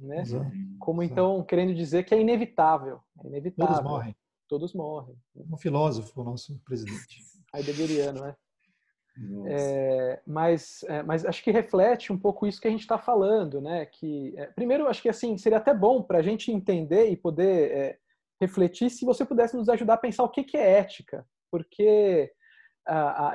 né? 0.00 0.20
Exato. 0.20 0.50
Como 0.78 1.02
então 1.02 1.42
querendo 1.44 1.74
dizer 1.74 2.04
que 2.04 2.14
é 2.14 2.20
inevitável, 2.20 3.00
é 3.22 3.26
inevitável. 3.26 3.74
Todos 3.74 3.90
morrem. 3.90 4.16
Todos 4.48 4.74
morrem. 4.74 5.16
Um 5.34 5.56
filósofo, 5.56 6.20
o 6.20 6.24
nosso 6.24 6.58
presidente. 6.64 7.22
Heideggeriano, 7.54 8.20
né? 8.20 8.36
É, 9.46 10.20
mas, 10.26 10.82
é, 10.88 11.02
mas 11.04 11.24
acho 11.24 11.42
que 11.44 11.52
reflete 11.52 12.12
um 12.12 12.18
pouco 12.18 12.46
isso 12.46 12.60
que 12.60 12.66
a 12.66 12.70
gente 12.70 12.80
está 12.80 12.98
falando, 12.98 13.60
né? 13.60 13.86
Que 13.86 14.34
é, 14.36 14.46
primeiro 14.46 14.88
acho 14.88 15.00
que 15.00 15.08
assim 15.08 15.38
seria 15.38 15.58
até 15.58 15.72
bom 15.72 16.02
para 16.02 16.18
a 16.18 16.22
gente 16.22 16.50
entender 16.50 17.08
e 17.08 17.16
poder 17.16 17.70
é, 17.70 17.98
refletir 18.40 18.90
se 18.90 19.04
você 19.04 19.24
pudesse 19.24 19.56
nos 19.56 19.68
ajudar 19.68 19.94
a 19.94 19.98
pensar 19.98 20.24
o 20.24 20.28
que, 20.28 20.42
que 20.42 20.56
é 20.56 20.78
ética, 20.78 21.24
porque 21.50 22.32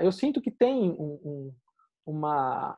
eu 0.01 0.11
sinto 0.11 0.39
que 0.39 0.51
tem 0.51 0.91
um, 0.91 1.19
um, 1.23 1.53
uma 2.05 2.77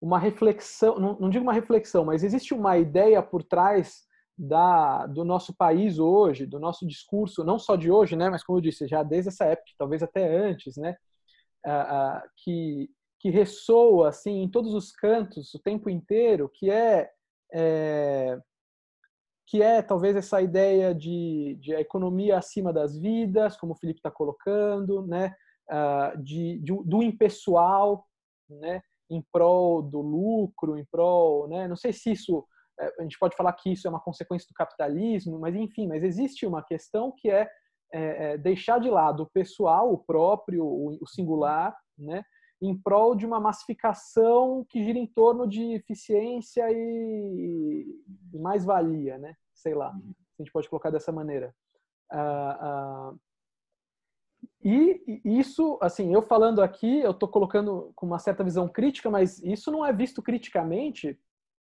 uma 0.00 0.18
reflexão, 0.18 0.98
não, 0.98 1.18
não, 1.18 1.30
digo 1.30 1.42
uma 1.42 1.52
reflexão, 1.52 2.04
mas 2.04 2.22
existe 2.22 2.52
uma 2.52 2.76
ideia 2.76 3.22
por 3.22 3.42
trás 3.42 4.04
da, 4.36 5.06
do 5.06 5.24
nosso 5.24 5.54
país 5.56 5.98
hoje, 5.98 6.44
do 6.44 6.60
nosso 6.60 6.86
discurso, 6.86 7.42
não 7.42 7.58
só 7.58 7.76
de 7.76 7.90
hoje, 7.90 8.14
né, 8.14 8.28
mas 8.28 8.44
como 8.44 8.58
eu 8.58 8.62
disse, 8.62 8.86
já 8.86 9.02
desde 9.02 9.28
essa 9.28 9.46
época, 9.46 9.72
talvez 9.78 10.02
até 10.02 10.36
antes, 10.36 10.76
né, 10.76 10.96
que, 12.36 12.90
que 13.18 13.30
ressoa 13.30 14.10
assim 14.10 14.42
em 14.42 14.48
todos 14.48 14.74
os 14.74 14.92
cantos 14.92 15.54
o 15.54 15.58
tempo 15.58 15.88
inteiro, 15.88 16.50
que 16.52 16.70
é, 16.70 17.10
é 17.52 18.38
que 19.48 19.62
é 19.62 19.80
talvez 19.80 20.16
essa 20.16 20.42
ideia 20.42 20.92
de, 20.92 21.56
de 21.60 21.74
a 21.74 21.80
economia 21.80 22.36
acima 22.36 22.72
das 22.72 22.98
vidas, 22.98 23.56
como 23.56 23.72
o 23.72 23.76
Felipe 23.76 24.00
está 24.00 24.10
colocando, 24.10 25.06
né, 25.06 25.34
de, 26.18 26.58
de, 26.58 26.72
do 26.84 27.02
impessoal, 27.02 28.04
né, 28.50 28.82
em 29.10 29.22
prol 29.32 29.82
do 29.82 30.00
lucro, 30.00 30.76
em 30.76 30.84
prol, 30.84 31.48
né? 31.48 31.68
Não 31.68 31.76
sei 31.76 31.92
se 31.92 32.12
isso 32.12 32.44
é, 32.78 32.92
a 32.98 33.02
gente 33.02 33.18
pode 33.18 33.36
falar 33.36 33.52
que 33.52 33.72
isso 33.72 33.86
é 33.86 33.90
uma 33.90 34.00
consequência 34.00 34.46
do 34.48 34.54
capitalismo, 34.54 35.38
mas 35.38 35.54
enfim, 35.54 35.86
mas 35.86 36.02
existe 36.02 36.46
uma 36.46 36.62
questão 36.62 37.12
que 37.16 37.30
é 37.30 37.48
é, 37.92 38.32
é, 38.32 38.38
deixar 38.38 38.80
de 38.80 38.90
lado 38.90 39.22
o 39.22 39.30
pessoal, 39.30 39.92
o 39.92 39.98
próprio, 39.98 40.64
o, 40.66 41.06
singular, 41.06 41.76
né? 41.96 42.22
em 42.60 42.76
prol 42.76 43.14
de 43.14 43.26
uma 43.26 43.38
massificação 43.38 44.64
que 44.68 44.82
gira 44.82 44.98
em 44.98 45.06
torno 45.06 45.46
de 45.46 45.74
eficiência 45.74 46.66
e, 46.70 47.86
e 48.32 48.38
mais-valia, 48.38 49.18
né? 49.18 49.34
Sei 49.54 49.74
lá, 49.74 49.90
uhum. 49.90 50.14
a 50.38 50.42
gente 50.42 50.52
pode 50.52 50.68
colocar 50.68 50.90
dessa 50.90 51.12
maneira. 51.12 51.54
Uh, 52.12 53.12
uh, 53.12 53.20
e 55.24 55.38
isso, 55.38 55.78
assim, 55.80 56.12
eu 56.12 56.22
falando 56.22 56.62
aqui, 56.62 57.00
eu 57.00 57.12
estou 57.12 57.28
colocando 57.28 57.92
com 57.94 58.06
uma 58.06 58.18
certa 58.18 58.42
visão 58.42 58.68
crítica, 58.68 59.10
mas 59.10 59.42
isso 59.42 59.70
não 59.70 59.84
é 59.84 59.92
visto 59.92 60.22
criticamente 60.22 61.18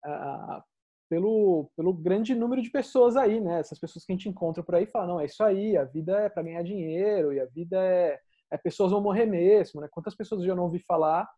uh, 0.06 0.64
pelo, 1.10 1.72
pelo 1.76 1.94
grande 1.94 2.36
número 2.36 2.62
de 2.62 2.70
pessoas 2.70 3.16
aí, 3.16 3.40
né? 3.40 3.60
Essas 3.60 3.80
pessoas 3.80 4.06
que 4.06 4.12
a 4.12 4.16
gente 4.16 4.30
encontra 4.30 4.64
por 4.64 4.76
aí 4.76 4.86
falam, 4.86 5.16
não, 5.16 5.20
é 5.22 5.26
isso 5.26 5.44
aí, 5.44 5.78
a 5.78 5.86
vida 5.86 6.20
é 6.20 6.30
para 6.30 6.44
ganhar 6.44 6.64
dinheiro 6.64 7.34
e 7.34 7.40
a 7.40 7.46
vida 7.46 7.78
é 7.82 8.20
é, 8.52 8.58
pessoas 8.58 8.92
vão 8.92 9.02
morrer 9.02 9.26
mesmo, 9.26 9.82
né? 9.82 9.88
Quantas 9.92 10.16
pessoas 10.16 10.44
eu 10.44 10.56
não 10.56 10.64
ouvi 10.64 10.80
falar 10.80 11.30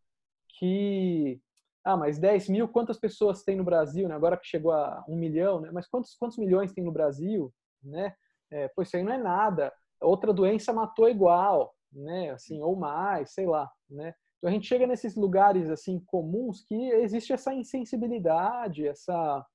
que 0.60 1.42
ah, 1.84 1.98
mas 1.98 2.20
10 2.20 2.50
mil, 2.50 2.68
quantas 2.68 3.00
pessoas 3.00 3.44
tem 3.44 3.56
no 3.56 3.64
Brasil, 3.64 4.08
né? 4.08 4.16
Agora 4.16 4.38
que 4.38 4.48
chegou 4.48 4.72
a 4.72 5.04
um 5.08 5.16
milhão, 5.16 5.60
né? 5.60 5.72
Mas 5.72 5.88
quantos, 5.88 6.16
quantos 6.16 6.38
milhões 6.38 6.74
tem 6.74 6.84
no 6.84 6.92
Brasil, 6.92 7.54
né? 7.84 8.16
É, 8.52 8.68
pois 8.70 8.88
isso 8.88 8.98
aí 8.98 9.04
não 9.04 9.14
é 9.14 9.18
nada. 9.18 9.74
Outra 10.02 10.34
doença 10.34 10.74
matou 10.74 11.10
igual, 11.10 11.76
né? 11.92 12.32
Assim, 12.32 12.62
ou 12.62 12.76
mais, 12.76 13.32
sei 13.34 13.46
lá, 13.46 13.72
né? 13.90 14.14
Então 14.38 14.50
a 14.50 14.54
gente 14.54 14.68
chega 14.68 14.88
nesses 14.88 15.16
lugares 15.16 15.70
assim 15.70 16.00
comuns 16.08 16.64
que 16.64 16.76
existe 16.94 17.32
essa 17.32 17.54
insensibilidade, 17.54 18.88
essa 18.88 19.46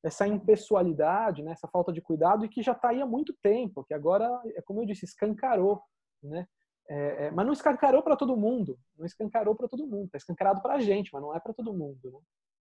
essa 0.00 0.28
impessoalidade, 0.28 1.42
né? 1.42 1.52
Essa 1.52 1.66
falta 1.66 1.92
de 1.92 2.00
cuidado 2.00 2.44
e 2.44 2.48
que 2.48 2.62
já 2.62 2.72
está 2.72 2.90
aí 2.90 3.02
há 3.02 3.06
muito 3.06 3.34
tempo, 3.42 3.84
que 3.84 3.92
agora, 3.92 4.28
é 4.54 4.62
como 4.62 4.80
eu 4.80 4.86
disse, 4.86 5.04
escancarou, 5.04 5.82
né? 6.22 6.46
É, 6.88 7.26
é, 7.26 7.30
mas 7.30 7.44
não 7.44 7.52
escancarou 7.52 8.02
para 8.02 8.16
todo 8.16 8.36
mundo. 8.36 8.78
Não 8.96 9.04
escancarou 9.04 9.54
para 9.54 9.68
todo 9.68 9.86
mundo. 9.86 10.06
Está 10.06 10.16
escancarado 10.16 10.62
para 10.62 10.74
a 10.74 10.80
gente, 10.80 11.10
mas 11.12 11.20
não 11.20 11.34
é 11.34 11.40
para 11.40 11.52
todo 11.52 11.74
mundo. 11.74 11.98
Né? 12.10 12.18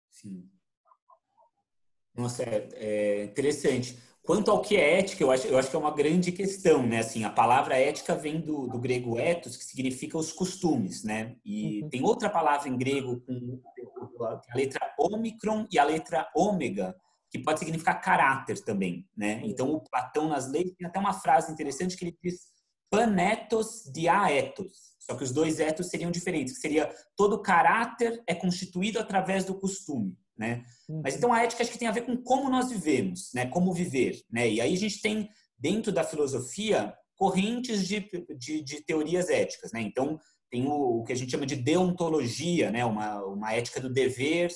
Sim. 0.09 0.49
Nossa, 2.13 2.43
é, 2.43 2.69
é, 2.73 3.23
interessante. 3.23 3.97
Quanto 4.23 4.51
ao 4.51 4.61
que 4.61 4.77
é 4.77 4.99
ética, 4.99 5.23
eu 5.23 5.31
acho, 5.31 5.47
eu 5.47 5.57
acho 5.57 5.69
que 5.69 5.75
é 5.75 5.79
uma 5.79 5.93
grande 5.93 6.31
questão, 6.31 6.85
né? 6.85 6.99
Assim, 6.99 7.23
a 7.23 7.29
palavra 7.29 7.75
ética 7.75 8.15
vem 8.15 8.39
do, 8.39 8.67
do 8.67 8.79
grego 8.79 9.17
ethos, 9.17 9.57
que 9.57 9.63
significa 9.63 10.17
os 10.17 10.31
costumes, 10.31 11.03
né? 11.03 11.35
E 11.43 11.81
uhum. 11.81 11.89
tem 11.89 12.03
outra 12.03 12.29
palavra 12.29 12.69
em 12.69 12.77
grego 12.77 13.19
com 13.21 13.59
a 14.23 14.39
letra 14.55 14.93
omicron 14.99 15.65
e 15.71 15.79
a 15.79 15.83
letra 15.83 16.29
ômega, 16.35 16.95
que 17.31 17.39
pode 17.39 17.59
significar 17.59 17.99
caráter 17.99 18.63
também, 18.63 19.07
né? 19.17 19.41
Então, 19.43 19.71
o 19.71 19.81
Platão 19.81 20.29
nas 20.29 20.51
leis 20.51 20.71
tem 20.77 20.85
até 20.85 20.99
uma 20.99 21.13
frase 21.13 21.51
interessante 21.51 21.97
que 21.97 22.05
ele 22.05 22.17
diz 22.23 22.51
panetos 22.91 23.83
de 23.91 24.07
aetos. 24.07 24.91
Só 24.99 25.15
que 25.15 25.23
os 25.23 25.31
dois 25.31 25.59
etos 25.59 25.87
seriam 25.87 26.11
diferentes, 26.11 26.53
que 26.53 26.59
seria 26.59 26.93
todo 27.17 27.41
caráter 27.41 28.21
é 28.27 28.35
constituído 28.35 28.99
através 28.99 29.43
do 29.43 29.55
costume, 29.55 30.15
né? 30.41 30.65
Uhum. 30.89 31.01
Mas 31.03 31.15
então 31.15 31.31
a 31.31 31.43
ética 31.43 31.61
acho 31.61 31.71
que 31.71 31.77
tem 31.77 31.87
a 31.87 31.91
ver 31.91 32.01
com 32.01 32.17
como 32.17 32.49
nós 32.49 32.71
vivemos, 32.71 33.29
né? 33.31 33.45
Como 33.45 33.71
viver, 33.71 34.19
né? 34.29 34.49
E 34.49 34.59
aí 34.59 34.73
a 34.73 34.77
gente 34.77 34.99
tem 34.99 35.29
dentro 35.57 35.91
da 35.91 36.03
filosofia 36.03 36.91
correntes 37.15 37.87
de, 37.87 38.09
de, 38.35 38.63
de 38.63 38.83
teorias 38.83 39.29
éticas, 39.29 39.71
né? 39.71 39.81
Então 39.81 40.19
tem 40.49 40.65
o, 40.65 40.99
o, 40.99 41.03
que 41.03 41.13
a 41.13 41.15
gente 41.15 41.29
chama 41.29 41.45
de 41.45 41.55
deontologia, 41.55 42.71
né? 42.71 42.83
Uma, 42.83 43.23
uma 43.23 43.53
ética 43.53 43.79
do 43.79 43.93
dever, 43.93 44.51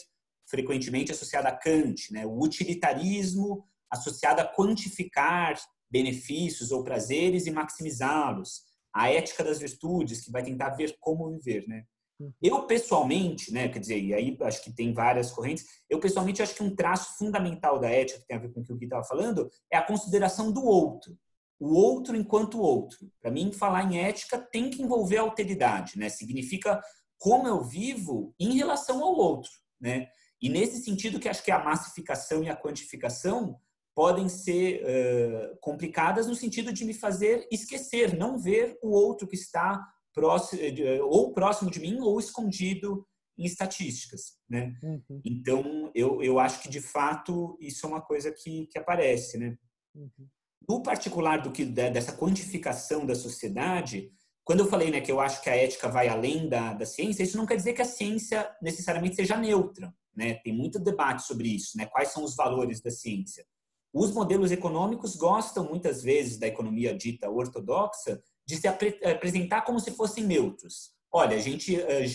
frequentemente 0.49 1.11
associada 1.11 1.49
a 1.49 1.55
Kant, 1.55 2.11
né? 2.11 2.25
O 2.25 2.41
utilitarismo 2.41 3.63
associado 3.91 4.41
a 4.41 4.51
quantificar 4.51 5.55
benefícios 5.89 6.71
ou 6.71 6.83
prazeres 6.83 7.45
e 7.45 7.51
maximizá-los. 7.51 8.63
A 8.91 9.11
ética 9.11 9.43
das 9.43 9.59
virtudes, 9.59 10.21
que 10.25 10.31
vai 10.31 10.43
tentar 10.43 10.71
ver 10.71 10.97
como 10.99 11.29
viver, 11.29 11.67
né? 11.67 11.83
Uhum. 12.19 12.31
Eu 12.41 12.65
pessoalmente, 12.65 13.51
né, 13.51 13.67
quer 13.67 13.79
dizer, 13.79 13.99
e 13.99 14.13
aí 14.13 14.37
acho 14.41 14.63
que 14.63 14.73
tem 14.73 14.93
várias 14.93 15.31
correntes, 15.31 15.65
eu 15.89 15.99
pessoalmente 15.99 16.41
acho 16.41 16.55
que 16.55 16.63
um 16.63 16.75
traço 16.75 17.17
fundamental 17.17 17.79
da 17.79 17.89
ética, 17.89 18.19
que 18.19 18.27
tem 18.27 18.37
a 18.37 18.39
ver 18.39 18.53
com 18.53 18.61
o 18.61 18.63
que 18.63 18.73
o 18.73 18.77
Gui 18.77 18.85
estava 18.85 19.03
falando, 19.03 19.49
é 19.71 19.77
a 19.77 19.85
consideração 19.85 20.51
do 20.51 20.63
outro. 20.63 21.17
O 21.59 21.73
outro 21.73 22.15
enquanto 22.15 22.59
outro. 22.59 23.09
Para 23.21 23.31
mim, 23.31 23.51
falar 23.51 23.83
em 23.83 23.99
ética 23.99 24.37
tem 24.37 24.69
que 24.69 24.81
envolver 24.81 25.17
alteridade, 25.17 25.97
né? 25.97 26.09
Significa 26.09 26.81
como 27.17 27.47
eu 27.47 27.63
vivo 27.63 28.33
em 28.39 28.57
relação 28.57 29.03
ao 29.03 29.15
outro, 29.15 29.51
né? 29.79 30.07
E 30.41 30.49
nesse 30.49 30.83
sentido 30.83 31.19
que 31.19 31.29
acho 31.29 31.43
que 31.43 31.51
a 31.51 31.63
massificação 31.63 32.43
e 32.43 32.49
a 32.49 32.55
quantificação 32.55 33.57
podem 33.95 34.27
ser 34.27 34.83
uh, 34.83 35.57
complicadas 35.61 36.27
no 36.27 36.35
sentido 36.35 36.73
de 36.73 36.83
me 36.83 36.93
fazer 36.93 37.47
esquecer, 37.49 38.17
não 38.17 38.37
ver 38.37 38.77
o 38.83 38.89
outro 38.89 39.25
que 39.25 39.35
está 39.35 39.81
próximo, 40.15 40.61
ou 41.09 41.33
próximo 41.33 41.69
de 41.69 41.79
mim 41.79 41.99
ou 41.99 42.19
escondido 42.19 43.05
em 43.37 43.43
estatísticas, 43.43 44.37
né? 44.49 44.73
Uhum. 44.81 45.21
Então, 45.25 45.91
eu, 45.93 46.23
eu 46.23 46.39
acho 46.39 46.61
que, 46.61 46.69
de 46.69 46.79
fato, 46.79 47.57
isso 47.59 47.85
é 47.85 47.89
uma 47.89 48.01
coisa 48.01 48.31
que, 48.31 48.65
que 48.67 48.79
aparece, 48.79 49.37
né? 49.37 49.57
Uhum. 49.93 50.27
No 50.67 50.81
particular 50.81 51.41
do 51.41 51.51
que 51.51 51.65
dessa 51.65 52.15
quantificação 52.15 53.05
da 53.05 53.13
sociedade, 53.13 54.11
quando 54.43 54.61
eu 54.61 54.67
falei 54.67 54.89
né, 54.89 55.01
que 55.01 55.11
eu 55.11 55.19
acho 55.19 55.41
que 55.41 55.49
a 55.49 55.55
ética 55.55 55.89
vai 55.89 56.07
além 56.07 56.47
da, 56.47 56.73
da 56.73 56.85
ciência, 56.85 57.23
isso 57.23 57.37
não 57.37 57.45
quer 57.45 57.57
dizer 57.57 57.73
que 57.73 57.81
a 57.81 57.85
ciência 57.85 58.49
necessariamente 58.61 59.15
seja 59.15 59.37
neutra, 59.37 59.93
né? 60.15 60.35
Tem 60.35 60.55
muito 60.55 60.79
debate 60.79 61.23
sobre 61.23 61.49
isso, 61.49 61.77
né? 61.77 61.85
Quais 61.85 62.09
são 62.09 62.23
os 62.23 62.35
valores 62.35 62.81
da 62.81 62.89
ciência? 62.89 63.45
Os 63.93 64.11
modelos 64.11 64.51
econômicos 64.51 65.15
gostam 65.15 65.69
muitas 65.69 66.01
vezes 66.01 66.37
da 66.37 66.47
economia 66.47 66.95
dita 66.95 67.29
ortodoxa 67.29 68.21
de 68.47 68.57
se 68.57 68.67
apresentar 68.67 69.61
como 69.61 69.79
se 69.79 69.91
fossem 69.91 70.23
neutros. 70.23 70.91
Olha, 71.11 71.35
a 71.35 71.39
gente 71.39 71.75
eh, 71.79 72.05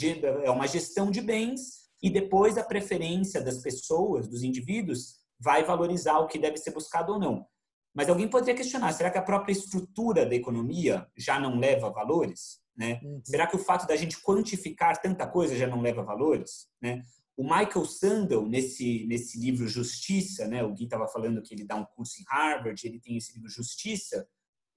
é 0.45 0.51
uma 0.51 0.67
gestão 0.67 1.11
de 1.11 1.21
bens 1.21 1.81
e 2.03 2.11
depois 2.11 2.57
a 2.57 2.65
preferência 2.65 3.41
das 3.41 3.59
pessoas, 3.59 4.29
dos 4.29 4.43
indivíduos, 4.43 5.21
vai 5.39 5.65
valorizar 5.65 6.19
o 6.19 6.27
que 6.27 6.39
deve 6.39 6.59
ser 6.59 6.73
buscado 6.73 7.15
ou 7.15 7.19
não. 7.19 7.47
Mas 7.95 8.09
alguém 8.09 8.29
poderia 8.29 8.55
questionar: 8.55 8.93
será 8.93 9.11
que 9.11 9.19
a 9.19 9.23
própria 9.23 9.53
estrutura 9.53 10.25
da 10.25 10.35
economia 10.35 11.07
já 11.17 11.41
não 11.41 11.59
leva 11.59 11.91
valores? 11.91 12.61
Né? 12.77 13.01
Uhum. 13.03 13.21
Será 13.25 13.47
que 13.47 13.57
o 13.57 13.59
fato 13.59 13.87
da 13.87 13.97
gente 13.97 14.21
quantificar 14.23 15.01
tanta 15.01 15.27
coisa 15.27 15.57
já 15.57 15.67
não 15.67 15.81
leva 15.81 16.03
valores? 16.03 16.69
Né? 16.81 17.03
O 17.37 17.43
Michael 17.43 17.87
Sandel, 17.87 18.47
nesse, 18.47 19.07
nesse 19.07 19.39
livro 19.41 19.67
Justiça, 19.67 20.47
né, 20.47 20.63
o 20.63 20.75
Gui 20.75 20.85
estava 20.85 21.09
falando 21.09 21.41
que 21.41 21.55
ele 21.55 21.65
dá 21.65 21.75
um 21.75 21.87
curso 21.87 22.21
em 22.21 22.25
Harvard, 22.29 22.87
ele 22.87 23.01
tem 23.01 23.17
esse 23.17 23.33
livro 23.33 23.49
Justiça, 23.49 24.29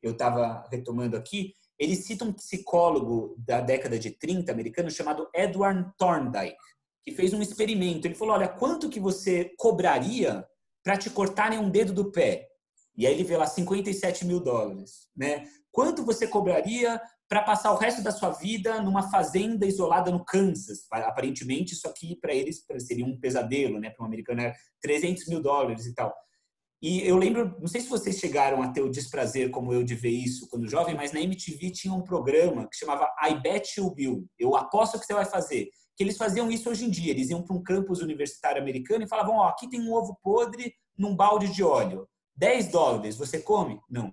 eu 0.04 0.12
estava 0.12 0.68
retomando 0.70 1.18
aqui, 1.18 1.54
ele 1.80 1.96
cita 1.96 2.26
um 2.26 2.34
psicólogo 2.34 3.36
da 3.38 3.62
década 3.62 3.98
de 3.98 4.12
30 4.12 4.52
americano 4.52 4.92
chamado 4.92 5.28
Edward 5.34 5.92
Thorndike, 5.98 6.58
que 7.04 7.12
fez 7.12 7.34
um 7.34 7.42
experimento. 7.42 8.06
Ele 8.06 8.16
falou, 8.16 8.36
olha, 8.36 8.48
quanto 8.48 8.90
que 8.90 9.00
você 9.00 9.52
cobraria 9.58 10.46
para 10.84 10.98
te 10.98 11.10
cortarem 11.10 11.58
um 11.58 11.70
dedo 11.70 11.94
do 11.94 12.12
pé? 12.12 12.48
E 12.96 13.08
aí 13.08 13.14
ele 13.14 13.24
vê 13.24 13.36
lá 13.38 13.48
57 13.48 14.26
mil 14.26 14.40
dólares, 14.40 15.08
né? 15.16 15.48
Quanto 15.72 16.06
você 16.06 16.28
cobraria 16.28 17.02
para 17.34 17.42
passar 17.42 17.72
o 17.72 17.78
resto 17.78 18.04
da 18.04 18.12
sua 18.12 18.30
vida 18.30 18.80
numa 18.80 19.10
fazenda 19.10 19.66
isolada 19.66 20.12
no 20.12 20.24
Kansas. 20.24 20.86
Aparentemente, 20.92 21.74
isso 21.74 21.88
aqui 21.88 22.16
para 22.16 22.32
eles 22.32 22.64
seria 22.78 23.04
um 23.04 23.20
pesadelo, 23.20 23.80
né? 23.80 23.90
Para 23.90 24.04
um 24.04 24.06
americano 24.06 24.42
é 24.42 24.54
300 24.82 25.28
mil 25.28 25.42
dólares 25.42 25.88
e 25.88 25.96
tal. 25.96 26.14
E 26.84 27.08
eu 27.08 27.16
lembro, 27.16 27.56
não 27.62 27.68
sei 27.68 27.80
se 27.80 27.88
vocês 27.88 28.20
chegaram 28.20 28.62
a 28.62 28.68
ter 28.68 28.82
o 28.82 28.90
desprazer 28.90 29.50
como 29.50 29.72
eu 29.72 29.86
de 29.86 29.96
ver 29.96 30.10
isso 30.10 30.50
quando 30.50 30.70
jovem, 30.70 30.94
mas 30.94 31.14
na 31.14 31.22
MTV 31.22 31.72
tinha 31.72 31.94
um 31.94 32.04
programa 32.04 32.68
que 32.68 32.76
chamava 32.76 33.10
I 33.26 33.36
Bet 33.42 33.80
You 33.80 33.96
Will. 33.98 34.28
Eu 34.38 34.54
aposto 34.58 35.00
que 35.00 35.06
você 35.06 35.14
vai 35.14 35.24
fazer. 35.24 35.70
Que 35.96 36.04
eles 36.04 36.18
faziam 36.18 36.52
isso 36.52 36.70
hoje 36.70 36.84
em 36.84 36.90
dia. 36.90 37.12
Eles 37.12 37.30
iam 37.30 37.42
para 37.42 37.56
um 37.56 37.64
campus 37.64 38.02
universitário 38.02 38.62
americano 38.62 39.06
e 39.06 39.08
falavam: 39.08 39.38
Ó, 39.38 39.48
aqui 39.48 39.70
tem 39.70 39.80
um 39.80 39.94
ovo 39.94 40.20
podre 40.22 40.74
num 40.98 41.16
balde 41.16 41.48
de 41.54 41.64
óleo. 41.64 42.06
10 42.36 42.68
dólares, 42.68 43.16
você 43.16 43.40
come? 43.40 43.80
Não. 43.90 44.12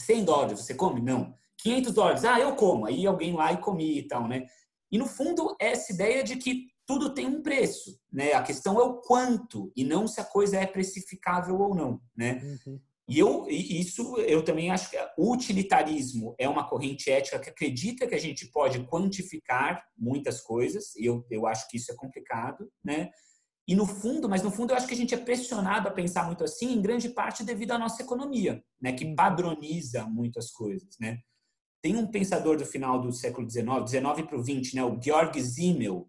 100 0.00 0.24
dólares, 0.24 0.58
você 0.58 0.74
come? 0.74 1.02
Não. 1.02 1.34
500 1.58 1.92
dólares, 1.92 2.24
ah, 2.24 2.40
eu 2.40 2.56
como. 2.56 2.86
Aí 2.86 3.06
alguém 3.06 3.34
lá 3.34 3.52
e 3.52 3.58
comi 3.58 3.98
e 3.98 4.06
tal, 4.06 4.26
né? 4.26 4.46
E 4.90 4.96
no 4.96 5.06
fundo, 5.06 5.54
essa 5.60 5.92
ideia 5.92 6.24
de 6.24 6.36
que 6.36 6.64
tudo 6.86 7.12
tem 7.12 7.26
um 7.26 7.42
preço, 7.42 7.98
né? 8.12 8.32
A 8.32 8.42
questão 8.42 8.80
é 8.80 8.84
o 8.84 9.00
quanto 9.00 9.72
e 9.76 9.84
não 9.84 10.06
se 10.06 10.20
a 10.20 10.24
coisa 10.24 10.56
é 10.56 10.66
precificável 10.66 11.58
ou 11.58 11.74
não, 11.74 12.00
né? 12.16 12.40
Uhum. 12.66 12.80
E 13.08 13.18
eu, 13.18 13.46
isso 13.48 14.16
eu 14.18 14.44
também 14.44 14.70
acho 14.70 14.90
que 14.90 14.96
o 15.16 15.32
utilitarismo 15.32 16.34
é 16.38 16.48
uma 16.48 16.68
corrente 16.68 17.08
ética 17.08 17.38
que 17.38 17.50
acredita 17.50 18.06
que 18.06 18.14
a 18.14 18.20
gente 18.20 18.46
pode 18.46 18.84
quantificar 18.86 19.84
muitas 19.96 20.40
coisas, 20.40 20.94
e 20.96 21.06
eu, 21.06 21.24
eu 21.30 21.46
acho 21.46 21.68
que 21.68 21.76
isso 21.76 21.92
é 21.92 21.94
complicado, 21.94 22.68
né? 22.84 23.10
E 23.68 23.74
no 23.74 23.86
fundo, 23.86 24.28
mas 24.28 24.42
no 24.42 24.50
fundo 24.50 24.72
eu 24.72 24.76
acho 24.76 24.86
que 24.86 24.94
a 24.94 24.96
gente 24.96 25.14
é 25.14 25.18
pressionado 25.18 25.88
a 25.88 25.92
pensar 25.92 26.24
muito 26.26 26.44
assim, 26.44 26.72
em 26.72 26.82
grande 26.82 27.08
parte 27.08 27.44
devido 27.44 27.72
à 27.72 27.78
nossa 27.78 28.02
economia, 28.02 28.62
né? 28.80 28.92
Que 28.92 29.04
uhum. 29.04 29.14
padroniza 29.14 30.04
muitas 30.06 30.50
coisas, 30.50 30.96
né? 31.00 31.18
Tem 31.82 31.96
um 31.96 32.06
pensador 32.08 32.56
do 32.56 32.66
final 32.66 33.00
do 33.00 33.12
século 33.12 33.48
XIX, 33.48 33.84
19 33.84 34.24
para 34.24 34.36
o 34.36 34.42
20, 34.42 34.74
né, 34.74 34.82
o 34.82 35.00
Georg 35.00 35.40
Simmel. 35.40 36.08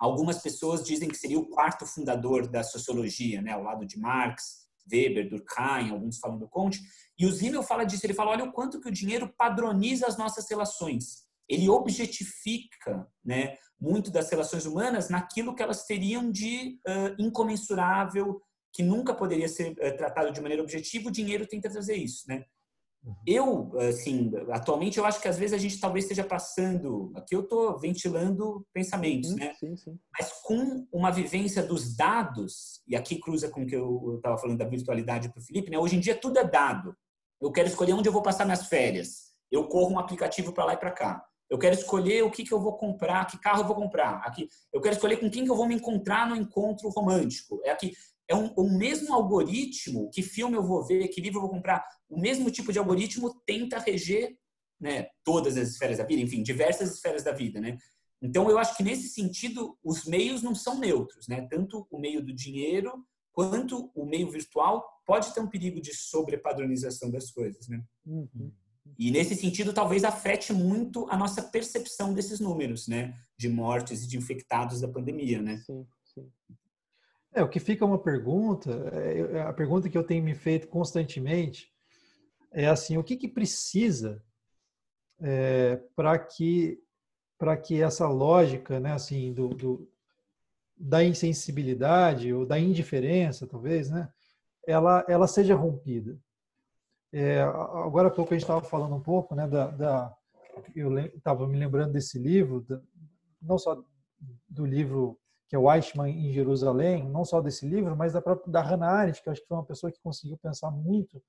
Algumas 0.00 0.38
pessoas 0.38 0.82
dizem 0.82 1.10
que 1.10 1.16
seria 1.16 1.38
o 1.38 1.46
quarto 1.46 1.84
fundador 1.84 2.48
da 2.48 2.62
sociologia, 2.62 3.42
né, 3.42 3.52
ao 3.52 3.62
lado 3.62 3.84
de 3.84 3.98
Marx, 3.98 4.60
Weber, 4.90 5.28
Durkheim, 5.28 5.90
alguns 5.90 6.18
falam 6.18 6.38
do 6.38 6.48
Conte. 6.48 6.80
E 7.18 7.26
o 7.26 7.30
Zimmel 7.30 7.62
fala 7.62 7.84
disso, 7.84 8.06
ele 8.06 8.14
fala, 8.14 8.30
olha 8.30 8.44
o 8.44 8.52
quanto 8.52 8.80
que 8.80 8.88
o 8.88 8.92
dinheiro 8.92 9.32
padroniza 9.36 10.06
as 10.06 10.16
nossas 10.16 10.48
relações. 10.48 11.28
Ele 11.46 11.68
objetifica 11.68 13.06
né, 13.22 13.58
muito 13.78 14.10
das 14.10 14.30
relações 14.30 14.64
humanas 14.64 15.10
naquilo 15.10 15.54
que 15.54 15.62
elas 15.62 15.84
teriam 15.84 16.30
de 16.30 16.80
uh, 16.86 17.22
incomensurável, 17.22 18.40
que 18.72 18.82
nunca 18.82 19.12
poderia 19.12 19.48
ser 19.48 19.72
uh, 19.72 19.96
tratado 19.96 20.32
de 20.32 20.40
maneira 20.40 20.62
objetiva, 20.62 21.08
o 21.08 21.12
dinheiro 21.12 21.46
tenta 21.46 21.68
trazer 21.68 21.96
isso, 21.96 22.24
né? 22.26 22.44
Uhum. 23.02 23.14
Eu, 23.26 23.78
assim, 23.80 24.30
atualmente 24.50 24.98
eu 24.98 25.04
acho 25.04 25.20
que 25.20 25.28
às 25.28 25.38
vezes 25.38 25.54
a 25.54 25.58
gente 25.58 25.80
talvez 25.80 26.04
esteja 26.04 26.22
passando, 26.22 27.12
aqui 27.16 27.34
eu 27.34 27.40
estou 27.40 27.78
ventilando 27.78 28.66
pensamentos, 28.72 29.34
né? 29.34 29.54
Sim, 29.58 29.76
sim. 29.76 29.98
Mas 30.18 30.32
com 30.42 30.86
uma 30.92 31.10
vivência 31.10 31.62
dos 31.62 31.96
dados, 31.96 32.82
e 32.86 32.94
aqui 32.94 33.18
cruza 33.18 33.48
com 33.48 33.62
o 33.62 33.66
que 33.66 33.76
eu 33.76 34.16
estava 34.16 34.36
falando 34.36 34.58
da 34.58 34.66
virtualidade 34.66 35.30
para 35.30 35.40
o 35.40 35.42
Felipe, 35.42 35.70
né? 35.70 35.78
Hoje 35.78 35.96
em 35.96 36.00
dia 36.00 36.14
tudo 36.14 36.38
é 36.38 36.44
dado. 36.44 36.94
Eu 37.40 37.50
quero 37.50 37.68
escolher 37.68 37.94
onde 37.94 38.08
eu 38.08 38.12
vou 38.12 38.22
passar 38.22 38.44
minhas 38.44 38.66
férias. 38.66 39.30
Eu 39.50 39.66
corro 39.66 39.94
um 39.94 39.98
aplicativo 39.98 40.52
para 40.52 40.66
lá 40.66 40.74
e 40.74 40.76
para 40.76 40.90
cá. 40.90 41.24
Eu 41.48 41.58
quero 41.58 41.74
escolher 41.74 42.22
o 42.22 42.30
que, 42.30 42.44
que 42.44 42.52
eu 42.52 42.60
vou 42.60 42.76
comprar, 42.76 43.26
que 43.26 43.38
carro 43.38 43.62
eu 43.62 43.66
vou 43.66 43.74
comprar. 43.74 44.18
Aqui, 44.24 44.48
eu 44.72 44.80
quero 44.80 44.94
escolher 44.94 45.16
com 45.16 45.28
quem 45.28 45.44
que 45.44 45.50
eu 45.50 45.56
vou 45.56 45.66
me 45.66 45.74
encontrar 45.74 46.28
no 46.28 46.36
encontro 46.36 46.88
romântico. 46.90 47.60
É 47.64 47.70
aqui 47.70 47.92
é 48.30 48.34
um, 48.34 48.46
o 48.54 48.70
mesmo 48.78 49.12
algoritmo, 49.12 50.08
que 50.14 50.22
filme 50.22 50.56
eu 50.56 50.62
vou 50.62 50.86
ver, 50.86 51.08
que 51.08 51.20
livro 51.20 51.38
eu 51.38 51.42
vou 51.42 51.50
comprar, 51.50 51.84
o 52.08 52.18
mesmo 52.18 52.48
tipo 52.48 52.72
de 52.72 52.78
algoritmo 52.78 53.34
tenta 53.44 53.76
reger 53.80 54.38
né, 54.80 55.08
todas 55.24 55.56
as 55.56 55.70
esferas 55.70 55.98
da 55.98 56.04
vida, 56.04 56.22
enfim, 56.22 56.40
diversas 56.40 56.94
esferas 56.94 57.24
da 57.24 57.32
vida, 57.32 57.60
né? 57.60 57.76
Então, 58.22 58.48
eu 58.48 58.58
acho 58.58 58.76
que 58.76 58.84
nesse 58.84 59.08
sentido, 59.08 59.76
os 59.82 60.04
meios 60.04 60.42
não 60.42 60.54
são 60.54 60.78
neutros, 60.78 61.26
né? 61.26 61.46
Tanto 61.50 61.88
o 61.90 61.98
meio 61.98 62.24
do 62.24 62.32
dinheiro 62.32 63.04
quanto 63.32 63.90
o 63.94 64.06
meio 64.06 64.30
virtual 64.30 64.86
pode 65.04 65.34
ter 65.34 65.40
um 65.40 65.48
perigo 65.48 65.80
de 65.80 65.94
sobrepadronização 65.94 67.10
das 67.10 67.30
coisas, 67.32 67.66
né? 67.66 67.82
Uhum. 68.06 68.52
E 68.96 69.10
nesse 69.10 69.34
sentido, 69.34 69.72
talvez 69.72 70.04
afete 70.04 70.52
muito 70.52 71.06
a 71.10 71.16
nossa 71.16 71.42
percepção 71.42 72.14
desses 72.14 72.38
números, 72.38 72.86
né? 72.86 73.18
De 73.36 73.48
mortes 73.48 74.04
e 74.04 74.08
de 74.08 74.16
infectados 74.16 74.80
da 74.80 74.88
pandemia, 74.88 75.42
né? 75.42 75.56
Sim, 75.66 75.84
sim. 76.04 76.30
É, 77.32 77.42
o 77.42 77.48
que 77.48 77.60
fica 77.60 77.84
uma 77.84 77.98
pergunta, 77.98 78.70
é, 78.92 79.42
a 79.42 79.52
pergunta 79.52 79.88
que 79.88 79.96
eu 79.96 80.02
tenho 80.02 80.24
me 80.24 80.34
feito 80.34 80.66
constantemente 80.66 81.72
é 82.52 82.66
assim, 82.66 82.98
o 82.98 83.04
que, 83.04 83.16
que 83.16 83.28
precisa 83.28 84.22
é, 85.20 85.76
para 85.94 86.18
que 86.18 86.82
para 87.38 87.56
que 87.56 87.80
essa 87.80 88.06
lógica, 88.06 88.78
né, 88.78 88.92
assim, 88.92 89.32
do, 89.32 89.48
do, 89.48 89.90
da 90.76 91.02
insensibilidade 91.02 92.34
ou 92.34 92.44
da 92.44 92.58
indiferença, 92.58 93.46
talvez, 93.46 93.88
né, 93.88 94.12
ela 94.66 95.04
ela 95.08 95.26
seja 95.26 95.54
rompida. 95.54 96.18
É, 97.12 97.40
agora 97.40 98.08
há 98.08 98.10
pouco 98.10 98.34
a 98.34 98.36
gente 98.36 98.44
estava 98.44 98.62
falando 98.62 98.94
um 98.94 99.00
pouco, 99.00 99.34
né, 99.34 99.46
da, 99.48 99.68
da 99.68 100.16
eu 100.74 100.98
estava 100.98 101.46
me 101.46 101.56
lembrando 101.58 101.92
desse 101.92 102.18
livro, 102.18 102.60
da, 102.62 102.80
não 103.40 103.56
só 103.56 103.82
do 104.48 104.66
livro 104.66 105.18
que 105.50 105.56
é 105.56 105.58
o 105.58 105.70
Eichmann 105.70 106.12
em 106.12 106.32
Jerusalém, 106.32 107.08
não 107.08 107.24
só 107.24 107.40
desse 107.40 107.66
livro, 107.66 107.96
mas 107.96 108.12
da 108.12 108.22
própria 108.22 108.52
da 108.52 108.62
Hannah 108.62 108.86
Arendt, 108.86 109.20
que 109.20 109.28
eu 109.28 109.32
acho 109.32 109.42
que 109.42 109.48
foi 109.48 109.56
uma 109.56 109.66
pessoa 109.66 109.90
que 109.90 110.00
conseguiu 110.00 110.38
pensar 110.38 110.70
muito 110.70 111.20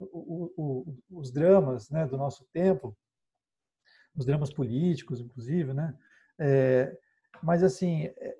o, 0.00 0.52
o, 0.56 0.96
os 1.12 1.30
dramas 1.30 1.88
né, 1.88 2.04
do 2.04 2.16
nosso 2.16 2.44
tempo, 2.52 2.92
os 4.16 4.26
dramas 4.26 4.52
políticos, 4.52 5.20
inclusive, 5.20 5.72
né? 5.72 5.96
É, 6.40 6.98
mas 7.40 7.62
assim, 7.62 8.06
é, 8.06 8.36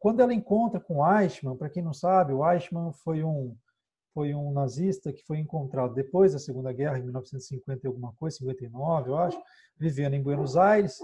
quando 0.00 0.20
ela 0.20 0.32
encontra 0.32 0.80
com 0.80 1.06
Eichmann, 1.06 1.58
para 1.58 1.68
quem 1.68 1.82
não 1.82 1.92
sabe, 1.92 2.32
o 2.32 2.50
Eichmann 2.50 2.90
foi 2.90 3.22
um 3.22 3.54
foi 4.14 4.32
um 4.32 4.50
nazista 4.52 5.12
que 5.12 5.24
foi 5.24 5.40
encontrado 5.40 5.92
depois 5.92 6.32
da 6.32 6.38
Segunda 6.38 6.72
Guerra, 6.72 7.00
em 7.00 7.02
1950 7.02 7.80
e 7.84 7.88
alguma 7.88 8.12
coisa, 8.14 8.38
59, 8.38 9.10
eu 9.10 9.18
acho, 9.18 9.42
vivendo 9.76 10.14
em 10.14 10.22
Buenos 10.22 10.56
Aires, 10.56 11.00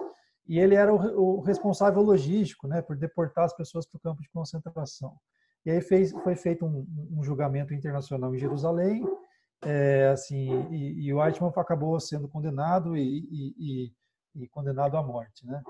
e 0.50 0.58
ele 0.58 0.74
era 0.74 0.92
o, 0.92 1.38
o 1.38 1.40
responsável 1.42 2.02
logístico, 2.02 2.66
né, 2.66 2.82
por 2.82 2.96
deportar 2.96 3.44
as 3.44 3.54
pessoas 3.54 3.86
para 3.86 3.98
o 3.98 4.00
campo 4.00 4.20
de 4.20 4.28
concentração. 4.30 5.16
E 5.64 5.70
aí 5.70 5.80
fez, 5.80 6.10
foi 6.10 6.34
feito 6.34 6.66
um, 6.66 6.84
um 7.12 7.22
julgamento 7.22 7.72
internacional 7.72 8.34
em 8.34 8.38
Jerusalém, 8.38 9.06
é, 9.62 10.08
assim, 10.08 10.50
e, 10.72 11.06
e, 11.06 11.14
o 11.14 11.24
Eichmann 11.24 11.52
acabou 11.56 12.00
sendo 12.00 12.26
condenado 12.26 12.96
e, 12.96 13.54
e, 13.56 13.92
e 14.34 14.48
condenado 14.48 14.96
à 14.96 15.02
morte, 15.04 15.46
né? 15.46 15.62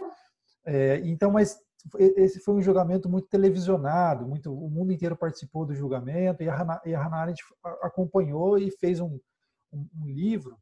É, 0.65 0.97
então, 1.01 1.31
mas 1.31 1.61
esse 1.99 2.41
foi 2.41 2.55
um 2.55 2.63
julgamento 2.63 3.07
muito 3.07 3.29
televisionado, 3.29 4.27
muito, 4.27 4.51
o 4.51 4.71
mundo 4.71 4.93
inteiro 4.93 5.15
participou 5.15 5.67
do 5.67 5.75
julgamento 5.75 6.43
e 6.43 6.49
a 6.49 6.57
Hannah, 6.57 6.81
e 6.87 6.95
a 6.95 7.03
Hannah 7.03 7.19
Arendt 7.19 7.43
acompanhou 7.83 8.57
e 8.57 8.71
fez 8.71 8.99
um, 8.99 9.21
um, 9.71 9.87
um 9.95 10.07
livro, 10.07 10.57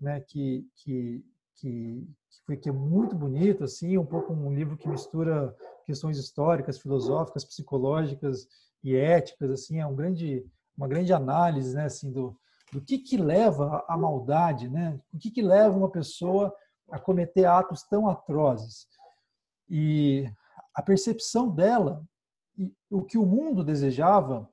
né, 0.00 0.20
que, 0.20 0.66
que 0.74 1.24
que, 1.60 2.08
que, 2.30 2.44
foi, 2.46 2.56
que 2.56 2.68
é 2.68 2.72
muito 2.72 3.14
bonito, 3.14 3.64
assim, 3.64 3.98
um 3.98 4.06
pouco 4.06 4.32
um 4.32 4.52
livro 4.52 4.76
que 4.76 4.88
mistura 4.88 5.54
questões 5.84 6.18
históricas, 6.18 6.78
filosóficas, 6.78 7.44
psicológicas 7.44 8.48
e 8.82 8.96
éticas, 8.96 9.50
assim, 9.50 9.78
é 9.78 9.86
um 9.86 9.94
grande, 9.94 10.44
uma 10.76 10.88
grande 10.88 11.12
análise, 11.12 11.74
né, 11.74 11.84
assim, 11.84 12.10
do, 12.10 12.36
do 12.72 12.80
que 12.80 12.98
que 12.98 13.16
leva 13.16 13.84
à 13.86 13.96
maldade, 13.96 14.68
né? 14.68 14.98
O 15.12 15.18
que 15.18 15.30
que 15.30 15.42
leva 15.42 15.76
uma 15.76 15.90
pessoa 15.90 16.54
a 16.90 16.98
cometer 16.98 17.44
atos 17.44 17.82
tão 17.82 18.08
atrozes? 18.08 18.88
E 19.68 20.30
a 20.74 20.80
percepção 20.80 21.48
dela, 21.48 22.02
e 22.56 22.72
o 22.90 23.02
que 23.02 23.18
o 23.18 23.26
mundo 23.26 23.62
desejava, 23.62 24.48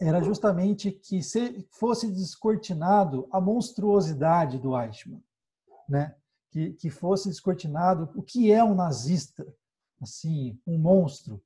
era 0.00 0.22
justamente 0.22 0.90
que 0.90 1.20
fosse 1.70 2.10
descortinado 2.10 3.28
a 3.30 3.38
monstruosidade 3.38 4.58
do 4.58 4.78
Eichmann 4.80 5.22
né? 5.90 6.14
Que, 6.50 6.72
que 6.72 6.88
fosse 6.88 7.28
descortinado 7.28 8.10
o 8.14 8.22
que 8.22 8.50
é 8.50 8.62
um 8.62 8.74
nazista, 8.74 9.46
assim, 10.00 10.58
um 10.66 10.78
monstro. 10.78 11.42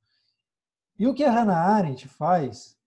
E 0.97 1.07
o 1.07 1.13
que 1.13 1.23
a 1.23 1.31
Hannah 1.31 1.57
Arendt 1.57 2.07
faz 2.07 2.77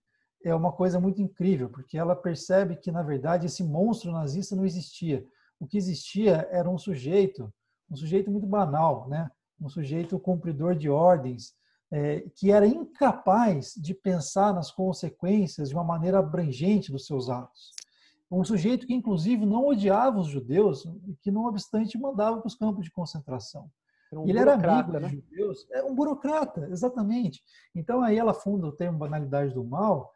é 0.43 0.55
uma 0.55 0.71
coisa 0.71 0.99
muito 0.99 1.21
incrível, 1.21 1.69
porque 1.69 1.97
ela 1.97 2.15
percebe 2.15 2.77
que, 2.77 2.91
na 2.91 3.03
verdade, 3.03 3.45
esse 3.45 3.63
monstro 3.63 4.11
nazista 4.11 4.55
não 4.55 4.65
existia. 4.65 5.25
O 5.59 5.67
que 5.67 5.77
existia 5.77 6.47
era 6.49 6.69
um 6.69 6.77
sujeito, 6.77 7.53
um 7.91 7.95
sujeito 7.95 8.31
muito 8.31 8.47
banal, 8.47 9.07
né? 9.07 9.29
um 9.61 9.69
sujeito 9.69 10.17
cumpridor 10.17 10.75
de 10.75 10.89
ordens, 10.89 11.53
é, 11.91 12.21
que 12.35 12.51
era 12.51 12.65
incapaz 12.65 13.73
de 13.75 13.93
pensar 13.93 14.53
nas 14.53 14.71
consequências 14.71 15.69
de 15.69 15.75
uma 15.75 15.83
maneira 15.83 16.19
abrangente 16.19 16.91
dos 16.91 17.05
seus 17.05 17.29
atos 17.29 17.73
um 18.31 18.43
sujeito 18.43 18.85
que, 18.85 18.93
inclusive, 18.93 19.45
não 19.45 19.65
odiava 19.65 20.19
os 20.19 20.27
judeus, 20.27 20.83
que, 21.21 21.31
não 21.31 21.45
obstante, 21.45 21.97
mandava 21.97 22.37
para 22.37 22.47
os 22.47 22.55
campos 22.55 22.85
de 22.85 22.91
concentração. 22.91 23.69
Era 24.11 24.21
um 24.21 24.27
ele 24.27 24.39
era 24.39 24.53
amigo 24.53 24.91
né? 24.93 24.99
dos 24.99 25.11
judeus, 25.11 25.67
é 25.71 25.83
um 25.83 25.95
burocrata, 25.95 26.67
exatamente. 26.71 27.41
Então, 27.75 28.01
aí 28.01 28.17
ela 28.17 28.33
funda 28.33 28.67
o 28.67 28.71
termo 28.71 28.97
banalidade 28.97 29.53
do 29.53 29.63
mal, 29.63 30.13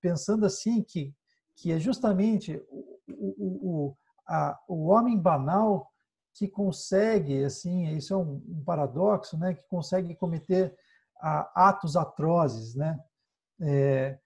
pensando 0.00 0.44
assim 0.46 0.82
que, 0.82 1.14
que 1.54 1.72
é 1.72 1.78
justamente 1.78 2.62
o, 2.68 2.98
o, 3.08 3.70
o, 3.88 3.96
a, 4.26 4.58
o 4.68 4.86
homem 4.86 5.18
banal 5.18 5.90
que 6.34 6.48
consegue, 6.48 7.44
assim, 7.44 7.88
isso 7.96 8.12
é 8.12 8.16
um, 8.16 8.42
um 8.48 8.62
paradoxo, 8.64 9.38
né, 9.38 9.54
que 9.54 9.66
consegue 9.68 10.14
cometer 10.14 10.76
a, 11.18 11.68
atos 11.68 11.96
atrozes, 11.96 12.74
né? 12.74 12.98
É, 13.60 14.18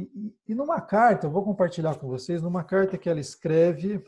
e, 0.00 0.36
e, 0.48 0.54
numa 0.54 0.80
carta, 0.80 1.26
eu 1.26 1.30
vou 1.30 1.42
compartilhar 1.42 1.98
com 1.98 2.06
vocês, 2.08 2.42
numa 2.42 2.62
carta 2.62 2.98
que 2.98 3.08
ela 3.08 3.20
escreve, 3.20 4.04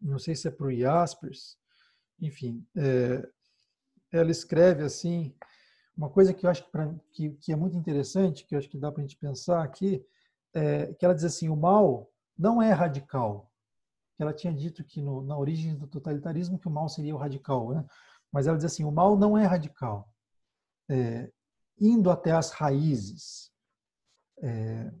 não 0.00 0.18
sei 0.18 0.34
se 0.34 0.48
é 0.48 0.50
para 0.50 0.66
o 0.66 0.74
Jaspers, 0.74 1.56
enfim, 2.20 2.66
é, 2.76 3.28
ela 4.12 4.30
escreve 4.30 4.82
assim, 4.82 5.34
uma 5.96 6.10
coisa 6.10 6.34
que 6.34 6.44
eu 6.44 6.50
acho 6.50 6.64
que, 6.64 6.70
pra, 6.70 6.94
que, 7.12 7.30
que, 7.32 7.52
é 7.52 7.56
muito 7.56 7.76
interessante, 7.76 8.44
que 8.44 8.54
eu 8.54 8.58
acho 8.58 8.68
que 8.68 8.78
dá 8.78 8.90
para 8.90 9.02
a 9.02 9.06
gente 9.06 9.16
pensar 9.16 9.62
aqui, 9.62 10.04
é, 10.52 10.92
que 10.94 11.04
ela 11.04 11.14
diz 11.14 11.24
assim, 11.24 11.48
o 11.48 11.56
mal 11.56 12.10
não 12.36 12.60
é 12.60 12.72
radical. 12.72 13.50
Ela 14.18 14.32
tinha 14.32 14.52
dito 14.52 14.82
que 14.82 15.00
no, 15.00 15.22
na 15.22 15.38
origem 15.38 15.76
do 15.76 15.86
totalitarismo 15.86 16.58
que 16.58 16.68
o 16.68 16.70
mal 16.70 16.88
seria 16.88 17.14
o 17.14 17.18
radical, 17.18 17.70
né? 17.72 17.84
mas 18.32 18.46
ela 18.46 18.56
diz 18.56 18.66
assim, 18.66 18.84
o 18.84 18.90
mal 18.90 19.16
não 19.16 19.36
é 19.36 19.44
radical. 19.44 20.12
É, 20.88 21.30
indo 21.78 22.10
até 22.10 22.32
as 22.32 22.50
raízes, 22.50 23.49
é, 24.42 24.92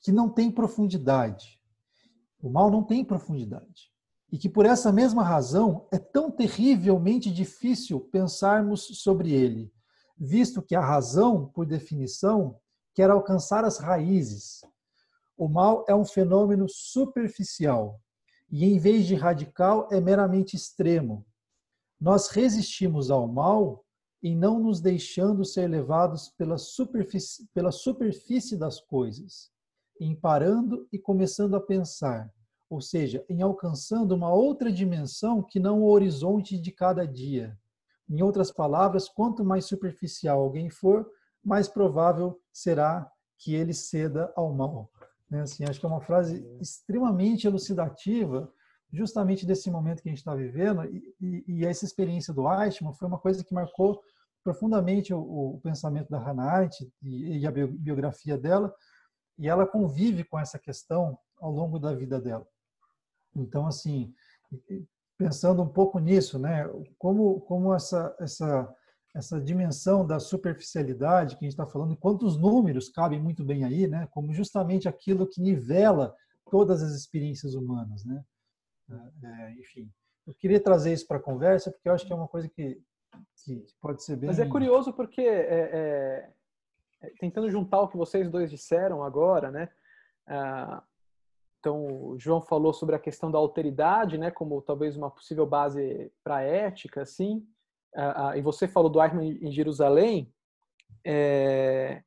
que 0.00 0.10
não 0.12 0.28
tem 0.28 0.50
profundidade. 0.50 1.60
O 2.40 2.50
mal 2.50 2.70
não 2.70 2.82
tem 2.82 3.04
profundidade. 3.04 3.92
E 4.30 4.38
que 4.38 4.48
por 4.48 4.66
essa 4.66 4.90
mesma 4.90 5.22
razão 5.22 5.86
é 5.92 5.98
tão 5.98 6.30
terrivelmente 6.30 7.30
difícil 7.30 8.00
pensarmos 8.00 9.02
sobre 9.02 9.30
ele, 9.32 9.72
visto 10.18 10.62
que 10.62 10.74
a 10.74 10.80
razão, 10.80 11.46
por 11.46 11.66
definição, 11.66 12.58
quer 12.94 13.10
alcançar 13.10 13.64
as 13.64 13.78
raízes. 13.78 14.62
O 15.36 15.48
mal 15.48 15.84
é 15.88 15.94
um 15.94 16.04
fenômeno 16.04 16.66
superficial 16.68 18.00
e, 18.50 18.64
em 18.64 18.78
vez 18.78 19.06
de 19.06 19.14
radical, 19.14 19.88
é 19.90 20.00
meramente 20.00 20.56
extremo. 20.56 21.26
Nós 22.00 22.28
resistimos 22.28 23.10
ao 23.10 23.26
mal 23.26 23.84
e 24.22 24.34
não 24.34 24.60
nos 24.60 24.80
deixando 24.80 25.44
ser 25.44 25.66
levados 25.68 26.28
pela 26.38 26.56
superfície, 26.56 27.48
pela 27.52 27.72
superfície 27.72 28.56
das 28.56 28.80
coisas. 28.80 29.50
em 30.00 30.16
parando 30.16 30.88
e 30.90 30.98
começando 30.98 31.54
a 31.54 31.60
pensar, 31.60 32.32
ou 32.68 32.80
seja, 32.80 33.24
em 33.28 33.40
alcançando 33.40 34.12
uma 34.12 34.32
outra 34.32 34.72
dimensão 34.72 35.42
que 35.42 35.60
não 35.60 35.82
o 35.82 35.88
horizonte 35.88 36.58
de 36.58 36.72
cada 36.72 37.06
dia. 37.06 37.56
Em 38.08 38.20
outras 38.20 38.50
palavras, 38.50 39.08
quanto 39.08 39.44
mais 39.44 39.66
superficial 39.66 40.40
alguém 40.40 40.70
for, 40.70 41.08
mais 41.44 41.68
provável 41.68 42.40
será 42.52 43.08
que 43.38 43.54
ele 43.54 43.72
ceda 43.72 44.32
ao 44.34 44.52
mal. 44.52 44.90
Né? 45.30 45.42
Assim, 45.42 45.64
acho 45.64 45.80
que 45.80 45.86
é 45.86 45.88
uma 45.88 46.00
frase 46.00 46.44
extremamente 46.60 47.46
elucidativa, 47.46 48.52
justamente 48.92 49.46
desse 49.46 49.70
momento 49.70 50.02
que 50.02 50.08
a 50.08 50.12
gente 50.12 50.18
está 50.18 50.34
vivendo, 50.34 50.84
e, 50.84 51.14
e, 51.20 51.44
e, 51.48 51.66
essa 51.66 51.84
experiência 51.84 52.34
do 52.34 52.46
Eichmann 52.46 52.92
foi 52.92 53.08
uma 53.08 53.18
coisa 53.18 53.42
que 53.42 53.54
marcou 53.54 54.02
profundamente 54.42 55.12
o, 55.14 55.20
o 55.54 55.60
pensamento 55.62 56.08
da 56.08 56.18
Hannah 56.18 56.50
Arendt 56.50 56.92
e, 57.02 57.38
e 57.38 57.46
a 57.46 57.50
biografia 57.50 58.36
dela, 58.36 58.74
e 59.38 59.48
ela 59.48 59.66
convive 59.66 60.24
com 60.24 60.38
essa 60.38 60.58
questão 60.58 61.18
ao 61.38 61.50
longo 61.50 61.78
da 61.78 61.94
vida 61.94 62.20
dela. 62.20 62.46
Então, 63.34 63.66
assim, 63.66 64.14
pensando 65.18 65.62
um 65.62 65.68
pouco 65.68 65.98
nisso, 65.98 66.38
né, 66.38 66.68
como 66.98 67.40
como 67.42 67.74
essa 67.74 68.14
essa 68.20 68.74
essa 69.14 69.38
dimensão 69.38 70.06
da 70.06 70.18
superficialidade 70.18 71.36
que 71.36 71.44
a 71.44 71.46
gente 71.46 71.52
está 71.52 71.66
falando, 71.66 71.94
quantos 71.96 72.38
números 72.38 72.88
cabem 72.88 73.20
muito 73.20 73.44
bem 73.44 73.62
aí, 73.62 73.86
né, 73.86 74.08
como 74.10 74.32
justamente 74.32 74.88
aquilo 74.88 75.26
que 75.26 75.40
nivela 75.40 76.14
todas 76.50 76.82
as 76.82 76.92
experiências 76.92 77.54
humanas, 77.54 78.04
né. 78.04 78.24
É, 78.90 79.26
é 79.26 79.52
enfim, 79.60 79.90
eu 80.26 80.34
queria 80.34 80.60
trazer 80.60 80.92
isso 80.92 81.06
para 81.06 81.18
a 81.18 81.22
conversa 81.22 81.70
porque 81.70 81.88
eu 81.88 81.92
acho 81.92 82.06
que 82.06 82.12
é 82.12 82.16
uma 82.16 82.28
coisa 82.28 82.48
que, 82.48 82.80
que 83.44 83.64
pode 83.80 84.02
ser 84.02 84.16
bem. 84.16 84.28
Mas 84.28 84.38
é 84.38 84.46
curioso 84.46 84.92
porque 84.92 85.20
é, 85.20 85.26
é, 85.26 86.30
é 87.02 87.10
tentando 87.18 87.50
juntar 87.50 87.80
o 87.80 87.88
que 87.88 87.96
vocês 87.96 88.30
dois 88.30 88.50
disseram 88.50 89.02
agora, 89.02 89.50
né? 89.50 89.68
Ah, 90.26 90.82
então, 91.62 91.86
o 91.86 92.18
João 92.18 92.40
falou 92.40 92.72
sobre 92.72 92.96
a 92.96 92.98
questão 92.98 93.30
da 93.30 93.38
alteridade, 93.38 94.18
né, 94.18 94.32
como 94.32 94.60
talvez 94.62 94.96
uma 94.96 95.08
possível 95.08 95.46
base 95.46 96.10
para 96.24 96.38
a 96.38 96.42
ética, 96.42 97.02
assim. 97.02 97.46
e 98.34 98.40
você 98.42 98.66
falou 98.66 98.90
do 98.90 99.00
Eichmann 99.00 99.38
em 99.40 99.52
Jerusalém. 99.52 100.34
É, 101.06 102.02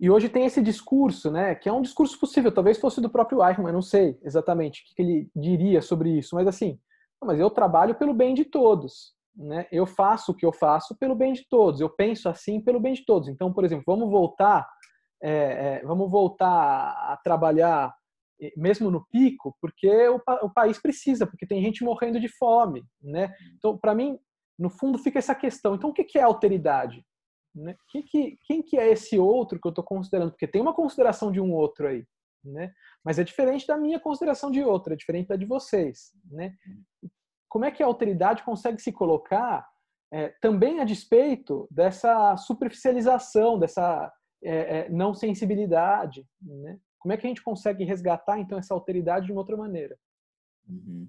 e 0.00 0.08
hoje 0.10 0.30
tem 0.30 0.46
esse 0.46 0.62
discurso, 0.62 1.30
né, 1.30 1.54
que 1.54 1.68
é 1.68 1.72
um 1.72 1.82
discurso 1.82 2.18
possível, 2.18 2.50
talvez 2.50 2.78
fosse 2.78 3.02
do 3.02 3.10
próprio 3.10 3.46
Eichmann, 3.46 3.70
não 3.70 3.82
sei 3.82 4.18
exatamente 4.22 4.82
o 4.82 4.94
que 4.94 5.02
ele 5.02 5.30
diria 5.36 5.82
sobre 5.82 6.16
isso, 6.16 6.34
mas 6.34 6.48
assim, 6.48 6.80
mas 7.22 7.38
eu 7.38 7.50
trabalho 7.50 7.94
pelo 7.94 8.14
bem 8.14 8.32
de 8.32 8.46
todos, 8.46 9.14
né? 9.34 9.66
Eu 9.70 9.86
faço 9.86 10.32
o 10.32 10.34
que 10.34 10.44
eu 10.44 10.52
faço 10.52 10.96
pelo 10.96 11.14
bem 11.14 11.32
de 11.32 11.46
todos, 11.48 11.80
eu 11.80 11.88
penso 11.88 12.28
assim 12.28 12.60
pelo 12.60 12.80
bem 12.80 12.94
de 12.94 13.04
todos. 13.04 13.28
Então, 13.28 13.52
por 13.52 13.64
exemplo, 13.64 13.84
vamos 13.86 14.10
voltar, 14.10 14.68
é, 15.22 15.32
é, 15.32 15.82
vamos 15.84 16.10
voltar 16.10 16.90
a 17.12 17.18
trabalhar 17.22 17.94
mesmo 18.56 18.90
no 18.90 19.06
pico, 19.06 19.54
porque 19.60 20.08
o, 20.08 20.20
o, 20.42 20.50
país 20.50 20.80
precisa, 20.80 21.26
porque 21.26 21.46
tem 21.46 21.62
gente 21.62 21.84
morrendo 21.84 22.18
de 22.18 22.28
fome, 22.28 22.82
né? 23.02 23.34
Então, 23.58 23.76
para 23.76 23.94
mim, 23.94 24.18
no 24.58 24.70
fundo, 24.70 24.98
fica 24.98 25.18
essa 25.18 25.34
questão. 25.34 25.74
Então, 25.74 25.90
o 25.90 25.92
que 25.92 26.18
é 26.18 26.22
alteridade? 26.22 27.04
Né? 27.54 27.74
Quem, 27.88 28.02
que, 28.02 28.38
quem 28.44 28.62
que 28.62 28.78
é 28.78 28.90
esse 28.90 29.18
outro 29.18 29.58
que 29.60 29.66
eu 29.66 29.70
estou 29.70 29.84
considerando? 29.84 30.30
Porque 30.30 30.46
tem 30.46 30.62
uma 30.62 30.74
consideração 30.74 31.32
de 31.32 31.40
um 31.40 31.52
outro 31.52 31.88
aí, 31.88 32.04
né? 32.44 32.72
Mas 33.04 33.18
é 33.18 33.24
diferente 33.24 33.66
da 33.66 33.76
minha 33.76 33.98
consideração 33.98 34.50
de 34.50 34.62
outro, 34.62 34.92
é 34.92 34.96
diferente 34.96 35.28
da 35.28 35.36
de 35.36 35.44
vocês, 35.44 36.12
né? 36.30 36.54
Como 37.50 37.66
é 37.66 37.70
que 37.70 37.82
a 37.82 37.86
alteridade 37.86 38.42
consegue 38.44 38.80
se 38.80 38.92
colocar 38.92 39.68
é, 40.12 40.28
também 40.40 40.80
a 40.80 40.84
despeito 40.84 41.68
dessa 41.70 42.36
superficialização, 42.36 43.58
dessa 43.58 44.10
é, 44.42 44.78
é, 44.78 44.88
não 44.88 45.12
sensibilidade, 45.12 46.26
né? 46.40 46.78
Como 46.98 47.12
é 47.12 47.16
que 47.16 47.26
a 47.26 47.28
gente 47.28 47.42
consegue 47.42 47.84
resgatar, 47.84 48.38
então, 48.38 48.58
essa 48.58 48.74
alteridade 48.74 49.26
de 49.26 49.32
uma 49.32 49.40
outra 49.40 49.56
maneira? 49.56 49.98
Uhum. 50.68 51.08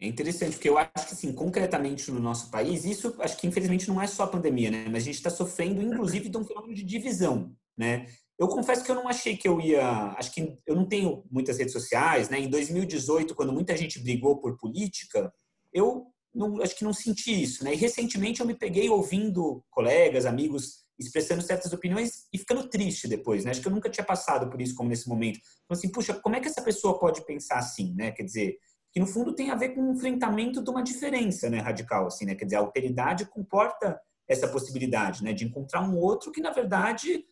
É 0.00 0.06
interessante, 0.06 0.54
porque 0.54 0.68
eu 0.68 0.78
acho 0.78 1.06
que, 1.06 1.12
assim, 1.12 1.32
concretamente 1.32 2.10
no 2.10 2.20
nosso 2.20 2.50
país, 2.50 2.84
isso 2.84 3.14
acho 3.20 3.36
que 3.36 3.46
infelizmente 3.46 3.88
não 3.88 4.00
é 4.00 4.06
só 4.06 4.24
a 4.24 4.28
pandemia, 4.28 4.70
né? 4.70 4.86
Mas 4.88 5.02
a 5.02 5.06
gente 5.06 5.16
está 5.16 5.30
sofrendo, 5.30 5.82
inclusive, 5.82 6.28
de 6.28 6.36
um 6.36 6.44
fenômeno 6.44 6.74
de 6.74 6.82
divisão, 6.82 7.54
né? 7.76 8.06
Eu 8.38 8.48
confesso 8.48 8.84
que 8.84 8.90
eu 8.90 8.96
não 8.96 9.06
achei 9.06 9.36
que 9.36 9.46
eu 9.46 9.60
ia. 9.60 10.14
Acho 10.18 10.32
que 10.32 10.58
eu 10.66 10.74
não 10.74 10.84
tenho 10.84 11.24
muitas 11.30 11.58
redes 11.58 11.72
sociais, 11.72 12.28
né? 12.28 12.40
Em 12.40 12.50
2018, 12.50 13.34
quando 13.34 13.52
muita 13.52 13.76
gente 13.76 14.00
brigou 14.00 14.40
por 14.40 14.56
política, 14.56 15.32
eu 15.72 16.06
não, 16.34 16.62
acho 16.62 16.76
que 16.76 16.84
não 16.84 16.92
senti 16.92 17.42
isso, 17.42 17.64
né? 17.64 17.74
E 17.74 17.76
recentemente 17.76 18.40
eu 18.40 18.46
me 18.46 18.54
peguei 18.54 18.88
ouvindo 18.88 19.64
colegas, 19.70 20.26
amigos 20.26 20.82
expressando 20.98 21.42
certas 21.42 21.72
opiniões 21.72 22.26
e 22.32 22.38
ficando 22.38 22.68
triste 22.68 23.08
depois, 23.08 23.44
né? 23.44 23.50
Acho 23.50 23.60
que 23.60 23.68
eu 23.68 23.72
nunca 23.72 23.90
tinha 23.90 24.04
passado 24.04 24.48
por 24.48 24.60
isso 24.60 24.74
como 24.74 24.88
nesse 24.88 25.08
momento. 25.08 25.38
Então, 25.64 25.76
assim, 25.76 25.90
puxa, 25.90 26.14
como 26.14 26.36
é 26.36 26.40
que 26.40 26.48
essa 26.48 26.62
pessoa 26.62 26.98
pode 26.98 27.24
pensar 27.26 27.58
assim, 27.58 27.94
né? 27.94 28.12
Quer 28.12 28.22
dizer, 28.22 28.56
que 28.92 29.00
no 29.00 29.06
fundo 29.06 29.34
tem 29.34 29.50
a 29.50 29.54
ver 29.54 29.70
com 29.70 29.80
o 29.82 29.92
enfrentamento 29.94 30.62
de 30.62 30.70
uma 30.70 30.82
diferença, 30.82 31.48
né, 31.48 31.58
radical, 31.58 32.06
assim, 32.06 32.26
né? 32.26 32.34
Quer 32.34 32.44
dizer, 32.44 32.56
a 32.56 32.60
alteridade 32.60 33.24
comporta 33.26 33.98
essa 34.28 34.46
possibilidade, 34.46 35.24
né, 35.24 35.32
de 35.32 35.44
encontrar 35.44 35.82
um 35.82 35.96
outro 35.96 36.30
que, 36.30 36.40
na 36.40 36.50
verdade, 36.50 37.24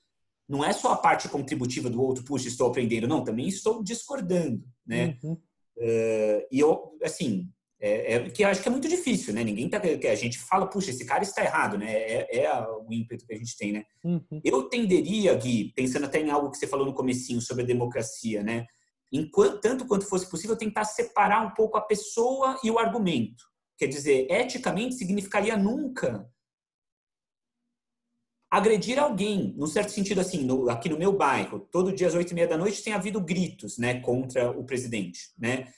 não 0.49 0.65
é 0.65 0.73
só 0.73 0.93
a 0.93 0.97
parte 0.97 1.29
contributiva 1.29 1.89
do 1.89 2.03
outro, 2.03 2.25
puxa, 2.25 2.49
estou 2.49 2.67
aprendendo, 2.67 3.07
não, 3.07 3.23
também 3.23 3.47
estou 3.47 3.85
discordando, 3.85 4.65
né? 4.85 5.19
Uhum. 5.23 5.35
Uh, 5.77 6.47
e 6.51 6.59
eu, 6.59 6.99
assim, 7.03 7.49
é, 7.81 8.15
é, 8.15 8.31
que 8.31 8.45
eu 8.45 8.49
acho 8.49 8.61
que 8.63 8.69
é 8.69 8.71
muito 8.71 8.89
difícil, 8.89 9.33
né? 9.33 9.43
Ninguém 9.43 9.69
tá. 9.69 9.81
Que 9.81 10.07
a 10.07 10.15
gente 10.15 10.39
fala, 10.39 10.67
puxa, 10.67 10.91
esse 10.91 11.07
cara 11.07 11.23
está 11.23 11.43
errado, 11.43 11.79
né? 11.79 11.91
É, 11.91 12.41
é 12.41 12.69
o 12.69 12.93
ímpeto 12.93 13.27
que 13.27 13.33
a 13.33 13.39
gente 13.39 13.57
tem, 13.57 13.73
né? 13.73 13.85
Uhum. 14.05 14.41
Eu 14.45 14.65
tenderia, 14.65 15.35
Gui, 15.35 15.73
pensando 15.75 16.05
até 16.05 16.21
em 16.21 16.31
algo 16.31 16.51
que 16.51 16.59
você 16.59 16.67
falou 16.67 16.85
no 16.85 16.95
comecinho 16.95 17.41
sobre 17.41 17.63
a 17.63 17.67
democracia, 17.67 18.43
né? 18.43 18.67
Enquanto, 19.11 19.61
tanto 19.61 19.87
quanto 19.87 20.07
fosse 20.07 20.29
possível, 20.29 20.57
tentar 20.57 20.85
separar 20.85 21.41
um 21.41 21.55
pouco 21.55 21.79
a 21.79 21.81
pessoa 21.81 22.61
e 22.63 22.71
o 22.71 22.79
argumento. 22.79 23.43
Quer 23.79 23.87
dizer, 23.87 24.31
eticamente 24.31 24.97
significaria 24.97 25.57
nunca 25.57 26.31
agredir 28.51 28.99
alguém, 28.99 29.55
num 29.57 29.67
certo 29.67 29.91
sentido 29.91 30.21
assim, 30.21 30.45
no, 30.45 30.69
aqui 30.69 30.89
no 30.89 30.99
meu 30.99 31.13
bairro, 31.13 31.61
todo 31.61 31.93
dia 31.95 32.09
às 32.09 32.15
oito 32.15 32.33
e 32.33 32.35
meia 32.35 32.49
da 32.49 32.59
noite 32.59 32.83
tem 32.83 32.93
havido 32.93 33.21
gritos, 33.21 33.79
né, 33.79 34.01
contra 34.01 34.51
o 34.51 34.65
presidente, 34.65 35.31
né? 35.39 35.69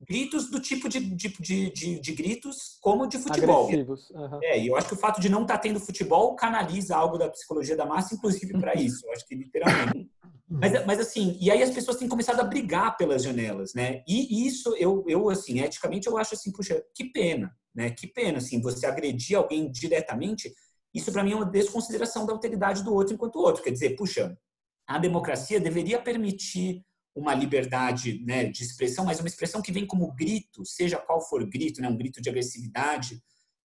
Gritos 0.00 0.50
do 0.50 0.60
tipo 0.60 0.88
de, 0.88 1.00
de, 1.00 1.28
de, 1.70 2.00
de, 2.00 2.12
gritos 2.12 2.78
como 2.80 3.06
de 3.06 3.18
futebol. 3.18 3.70
Uhum. 3.70 4.40
É, 4.42 4.58
e 4.58 4.66
eu 4.66 4.76
acho 4.76 4.88
que 4.88 4.94
o 4.94 4.98
fato 4.98 5.20
de 5.20 5.28
não 5.28 5.42
estar 5.42 5.54
tá 5.54 5.60
tendo 5.60 5.80
futebol 5.80 6.34
canaliza 6.36 6.96
algo 6.96 7.16
da 7.16 7.30
psicologia 7.30 7.76
da 7.76 7.86
massa, 7.86 8.14
inclusive 8.14 8.52
para 8.60 8.74
isso. 8.74 9.06
Eu 9.06 9.12
acho 9.12 9.26
que 9.26 9.34
literalmente. 9.34 10.10
Mas, 10.48 10.86
mas 10.86 11.00
assim, 11.00 11.36
e 11.40 11.50
aí 11.50 11.62
as 11.62 11.70
pessoas 11.70 11.96
têm 11.96 12.08
começado 12.08 12.38
a 12.40 12.44
brigar 12.44 12.96
pelas 12.96 13.24
janelas, 13.24 13.74
né? 13.74 14.04
E 14.06 14.46
isso 14.46 14.76
eu, 14.76 15.04
eu 15.08 15.28
assim, 15.28 15.60
eticamente 15.60 16.06
eu 16.06 16.16
acho 16.16 16.34
assim, 16.34 16.52
puxa, 16.52 16.80
que 16.94 17.04
pena, 17.04 17.52
né? 17.74 17.90
Que 17.90 18.06
pena, 18.06 18.38
assim, 18.38 18.60
você 18.60 18.86
agredir 18.86 19.36
alguém 19.36 19.70
diretamente. 19.70 20.52
Isso 20.94 21.10
para 21.10 21.24
mim 21.24 21.32
é 21.32 21.36
uma 21.36 21.46
desconsideração 21.46 22.24
da 22.24 22.32
alteridade 22.32 22.84
do 22.84 22.94
outro 22.94 23.14
enquanto 23.14 23.40
outro. 23.40 23.62
Quer 23.62 23.72
dizer, 23.72 23.96
puxa, 23.96 24.38
a 24.86 24.98
democracia 24.98 25.58
deveria 25.58 26.00
permitir 26.00 26.84
uma 27.16 27.34
liberdade 27.34 28.22
né, 28.24 28.44
de 28.44 28.62
expressão, 28.62 29.04
mas 29.04 29.18
uma 29.18 29.28
expressão 29.28 29.62
que 29.62 29.72
vem 29.72 29.86
como 29.86 30.14
grito, 30.14 30.64
seja 30.66 30.98
qual 30.98 31.20
for 31.20 31.44
grito, 31.48 31.80
né, 31.80 31.88
um 31.88 31.96
grito 31.96 32.20
de 32.20 32.28
agressividade, 32.28 33.22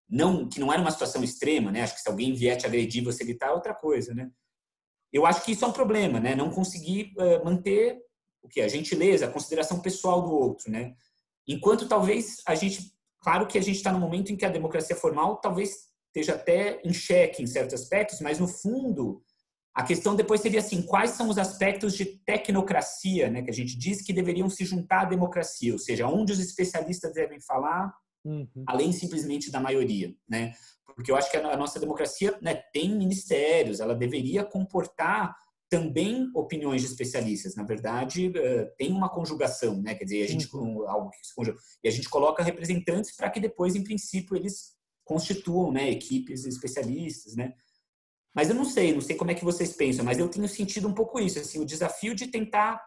não 0.10 0.48
que 0.48 0.60
não 0.60 0.72
era 0.72 0.82
uma 0.82 0.92
situação 0.92 1.24
extrema, 1.24 1.72
né? 1.72 1.84
Acho 1.84 1.96
que 1.96 2.02
se 2.02 2.10
alguém 2.10 2.34
vier 2.34 2.58
te 2.58 2.66
agredir, 2.66 3.02
você 3.02 3.24
gritar 3.24 3.48
é 3.48 3.52
outra 3.52 3.74
coisa, 3.74 4.14
né? 4.14 4.30
Eu 5.12 5.26
acho 5.26 5.44
que 5.44 5.54
isso 5.54 5.64
é 5.64 5.68
um 5.68 5.74
problema, 5.74 6.20
né? 6.20 6.36
Não 6.36 6.50
conseguir 6.50 7.14
uh, 7.18 7.46
manter 7.46 7.98
o 8.42 8.50
que 8.50 8.60
a 8.60 8.68
gentileza, 8.68 9.26
a 9.26 9.32
consideração 9.32 9.80
pessoal 9.80 10.22
do 10.22 10.32
outro, 10.32 10.70
né? 10.70 10.94
Enquanto 11.48 11.88
talvez 11.88 12.42
a 12.46 12.56
gente, 12.56 12.94
claro 13.22 13.48
que 13.48 13.58
a 13.58 13.62
gente 13.62 13.78
está 13.78 13.92
no 13.92 14.00
momento 14.00 14.34
em 14.34 14.36
que 14.36 14.46
a 14.46 14.50
democracia 14.50 14.96
formal 14.96 15.38
talvez 15.38 15.90
esteja 16.08 16.36
até 16.36 16.82
em 16.84 16.92
xeque 16.92 17.42
em 17.42 17.48
certos 17.48 17.82
aspectos, 17.82 18.20
mas 18.20 18.38
no 18.38 18.50
fundo 18.50 19.24
a 19.74 19.84
questão 19.84 20.16
depois 20.16 20.42
seria 20.42 20.60
assim, 20.60 20.82
quais 20.82 21.12
são 21.12 21.30
os 21.30 21.38
aspectos 21.38 21.96
de 21.96 22.06
tecnocracia, 22.06 23.30
né, 23.30 23.42
que 23.42 23.50
a 23.50 23.54
gente 23.54 23.78
diz 23.78 24.02
que 24.02 24.12
deveriam 24.12 24.50
se 24.50 24.66
juntar 24.66 25.02
à 25.02 25.06
democracia, 25.06 25.72
ou 25.72 25.80
seja, 25.80 26.08
onde 26.08 26.34
os 26.34 26.40
especialistas 26.40 27.14
devem 27.14 27.40
falar, 27.40 27.94
uhum. 28.26 28.48
além 28.68 28.92
simplesmente 28.92 29.50
da 29.50 29.60
maioria, 29.60 30.14
né? 30.30 30.54
Porque 30.94 31.10
eu 31.10 31.16
acho 31.16 31.32
que 31.32 31.38
a 31.38 31.56
nossa 31.56 31.80
democracia 31.80 32.38
né, 32.42 32.56
tem 32.74 32.94
ministérios, 32.96 33.80
ela 33.80 33.96
deveria 33.96 34.44
comportar 34.44 35.34
também 35.70 36.30
opiniões 36.36 36.82
de 36.82 36.88
especialistas. 36.88 37.56
Na 37.56 37.64
verdade, 37.64 38.30
eh, 38.36 38.66
tem 38.78 38.92
uma 38.92 39.08
conjugação, 39.08 39.82
né? 39.82 39.96
Quer 39.96 40.04
dizer, 40.04 40.24
a 40.24 40.28
gente 40.28 40.54
uhum. 40.54 40.86
algo 40.86 41.10
que 41.10 41.26
se 41.26 41.34
conjuga, 41.34 41.58
e 41.82 41.88
a 41.88 41.92
gente 41.92 42.10
coloca 42.10 42.44
representantes 42.44 43.16
para 43.16 43.30
que 43.30 43.40
depois, 43.40 43.74
em 43.74 43.84
princípio, 43.84 44.36
eles 44.36 44.74
constituam, 45.06 45.72
né, 45.72 45.90
equipes 45.90 46.46
especialistas, 46.46 47.36
né? 47.38 47.54
Mas 48.34 48.50
eu 48.50 48.56
não 48.56 48.66
sei, 48.66 48.94
não 48.94 49.02
sei 49.02 49.16
como 49.16 49.32
é 49.32 49.36
que 49.36 49.44
vocês 49.44 49.74
pensam, 49.74 50.06
mas 50.06 50.18
eu 50.18 50.30
tenho 50.30 50.48
sentido 50.48 50.88
um 50.88 50.94
pouco 50.94 51.20
isso, 51.20 51.40
assim, 51.40 51.60
o 51.60 51.66
desafio 51.66 52.16
de 52.16 52.28
tentar, 52.28 52.82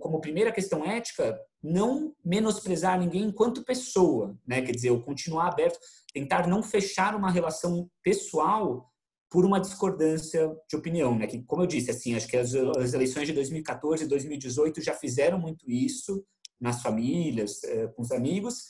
como 0.00 0.20
primeira 0.20 0.50
questão 0.50 0.84
ética, 0.84 1.38
não 1.62 2.14
menosprezar 2.24 2.98
ninguém 2.98 3.22
enquanto 3.22 3.64
pessoa, 3.64 4.36
né? 4.46 4.62
Quer 4.62 4.72
dizer, 4.72 4.88
eu 4.88 5.00
continuar 5.00 5.48
aberto, 5.48 5.78
tentar 6.12 6.48
não 6.48 6.62
fechar 6.62 7.14
uma 7.14 7.30
relação 7.30 7.88
pessoal 8.02 8.90
por 9.30 9.44
uma 9.44 9.60
discordância 9.60 10.52
de 10.68 10.76
opinião, 10.76 11.16
né? 11.16 11.26
Que, 11.26 11.40
como 11.44 11.62
eu 11.62 11.66
disse, 11.66 11.90
assim, 11.90 12.16
acho 12.16 12.26
que 12.26 12.36
as, 12.36 12.52
as 12.52 12.92
eleições 12.92 13.28
de 13.28 13.32
2014 13.32 14.04
e 14.04 14.08
2018 14.08 14.82
já 14.82 14.94
fizeram 14.94 15.38
muito 15.38 15.70
isso 15.70 16.24
nas 16.60 16.82
famílias, 16.82 17.62
é, 17.62 17.86
com 17.86 18.02
os 18.02 18.10
amigos. 18.10 18.64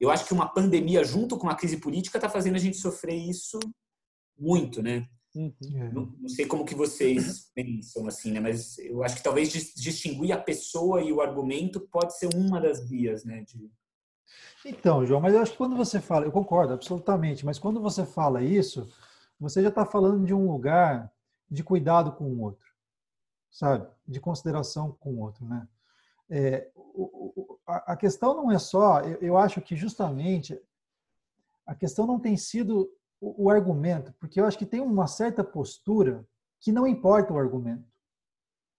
Eu 0.00 0.10
acho 0.10 0.24
que 0.24 0.32
uma 0.32 0.48
pandemia 0.48 1.04
junto 1.04 1.36
com 1.36 1.46
uma 1.46 1.56
crise 1.56 1.76
política 1.76 2.16
está 2.16 2.28
fazendo 2.28 2.56
a 2.56 2.58
gente 2.58 2.78
sofrer 2.78 3.16
isso 3.16 3.58
muito, 4.38 4.82
né? 4.82 5.06
Uhum. 5.38 5.54
É. 5.76 5.92
Não, 5.92 6.06
não, 6.18 6.28
sei 6.28 6.46
como 6.46 6.64
que 6.64 6.74
vocês 6.74 7.48
pensam 7.54 8.08
assim, 8.08 8.32
né? 8.32 8.40
Mas 8.40 8.76
eu 8.80 9.04
acho 9.04 9.16
que 9.16 9.22
talvez 9.22 9.52
distinguir 9.52 10.32
a 10.32 10.40
pessoa 10.40 11.00
e 11.00 11.12
o 11.12 11.20
argumento 11.20 11.78
pode 11.78 12.18
ser 12.18 12.28
uma 12.34 12.60
das 12.60 12.88
vias, 12.88 13.24
né? 13.24 13.42
De... 13.42 13.70
Então, 14.64 15.06
João, 15.06 15.20
mas 15.20 15.34
eu 15.34 15.40
acho 15.40 15.52
que 15.52 15.58
quando 15.58 15.76
você 15.76 16.00
fala, 16.00 16.26
eu 16.26 16.32
concordo 16.32 16.72
absolutamente, 16.72 17.46
mas 17.46 17.56
quando 17.56 17.80
você 17.80 18.04
fala 18.04 18.42
isso, 18.42 18.88
você 19.38 19.62
já 19.62 19.68
está 19.68 19.86
falando 19.86 20.26
de 20.26 20.34
um 20.34 20.50
lugar 20.50 21.08
de 21.48 21.62
cuidado 21.62 22.10
com 22.10 22.24
o 22.24 22.40
outro, 22.40 22.66
sabe? 23.48 23.86
De 24.08 24.18
consideração 24.18 24.96
com 24.98 25.14
o 25.14 25.20
outro, 25.20 25.44
né? 25.46 25.68
É, 26.28 26.68
o, 26.74 27.58
a, 27.64 27.92
a, 27.92 27.96
questão 27.96 28.34
não 28.34 28.50
é 28.50 28.58
só, 28.58 29.00
eu, 29.00 29.18
eu, 29.20 29.38
acho 29.38 29.62
que 29.62 29.74
justamente 29.74 30.60
a 31.64 31.74
questão 31.74 32.06
não 32.06 32.18
tem 32.18 32.36
sido 32.36 32.90
o, 33.20 33.44
o, 33.44 33.50
argumento, 33.50 34.12
porque 34.20 34.40
eu 34.40 34.44
acho 34.44 34.58
que 34.58 34.66
tem 34.66 34.80
uma 34.80 35.06
certa 35.06 35.42
postura 35.42 36.26
que 36.60 36.72
não 36.72 36.86
importa 36.86 37.32
o 37.32 37.38
argumento, 37.38 37.88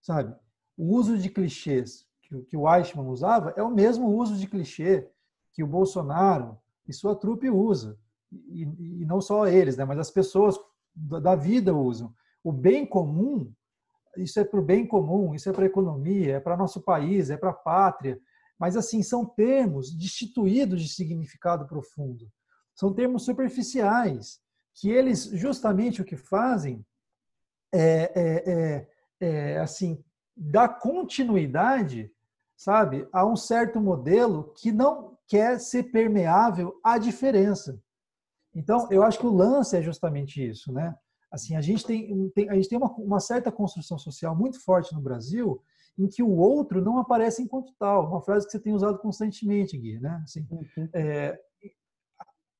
sabe? 0.01 0.35
O 0.77 0.95
uso 0.95 1.17
de 1.17 1.29
clichês 1.29 2.05
que, 2.21 2.41
que 2.43 2.57
o 2.57 2.73
Eichmann 2.73 3.07
usava 3.07 3.53
é 3.57 3.63
o 3.63 3.71
mesmo 3.71 4.07
uso 4.07 4.35
de 4.35 4.47
clichê 4.47 5.09
que 5.51 5.63
o 5.63 5.67
Bolsonaro 5.67 6.57
e 6.87 6.93
sua 6.93 7.15
trupe 7.15 7.49
usa 7.49 7.97
e, 8.31 8.63
e 9.01 9.05
não 9.05 9.19
só 9.21 9.47
eles, 9.47 9.75
né, 9.77 9.85
mas 9.85 9.99
as 9.99 10.11
pessoas 10.11 10.57
da 10.95 11.35
vida 11.35 11.73
usam. 11.73 12.13
O 12.43 12.51
bem 12.51 12.85
comum, 12.85 13.51
isso 14.17 14.39
é 14.39 14.43
para 14.43 14.59
o 14.59 14.63
bem 14.63 14.85
comum, 14.85 15.33
isso 15.33 15.49
é 15.49 15.53
para 15.53 15.63
a 15.63 15.67
economia, 15.67 16.35
é 16.35 16.39
para 16.39 16.57
nosso 16.57 16.81
país, 16.81 17.29
é 17.29 17.37
para 17.37 17.51
a 17.51 17.53
pátria. 17.53 18.19
Mas, 18.57 18.75
assim, 18.75 19.01
são 19.01 19.25
termos 19.25 19.95
destituídos 19.95 20.81
de 20.81 20.89
significado 20.89 21.65
profundo. 21.65 22.29
São 22.79 22.93
termos 22.93 23.25
superficiais, 23.25 24.39
que 24.73 24.89
eles, 24.89 25.25
justamente, 25.25 26.01
o 26.01 26.05
que 26.05 26.15
fazem 26.15 26.85
é, 27.73 28.09
é, 28.15 28.53
é, 28.53 28.87
é 29.19 29.59
assim, 29.59 30.01
dar 30.33 30.69
continuidade, 30.79 32.09
sabe, 32.55 33.05
a 33.11 33.25
um 33.25 33.35
certo 33.35 33.81
modelo 33.81 34.53
que 34.53 34.71
não 34.71 35.17
quer 35.27 35.59
ser 35.59 35.91
permeável 35.91 36.79
à 36.81 36.97
diferença. 36.97 37.77
Então, 38.55 38.87
eu 38.89 39.03
acho 39.03 39.19
que 39.19 39.27
o 39.27 39.35
lance 39.35 39.75
é 39.75 39.81
justamente 39.81 40.41
isso, 40.41 40.71
né? 40.71 40.95
Assim, 41.29 41.57
a 41.57 41.61
gente 41.61 41.85
tem, 41.85 42.29
tem 42.29 42.49
a 42.49 42.55
gente 42.55 42.69
tem 42.69 42.77
uma, 42.77 42.93
uma, 42.93 43.19
certa 43.19 43.51
construção 43.51 43.97
social 43.97 44.33
muito 44.33 44.57
forte 44.63 44.95
no 44.95 45.01
Brasil 45.01 45.61
em 45.97 46.07
que 46.07 46.23
o 46.23 46.37
outro 46.37 46.81
não 46.81 46.97
aparece 46.97 47.43
enquanto 47.43 47.73
tal. 47.77 48.07
Uma 48.07 48.21
frase 48.21 48.45
que 48.45 48.53
você 48.53 48.59
tem 48.59 48.73
usado 48.73 48.99
constantemente, 48.99 49.77
Gui, 49.77 49.99
né? 49.99 50.21
Assim, 50.23 50.47
uhum. 50.49 50.89
é, 50.93 51.37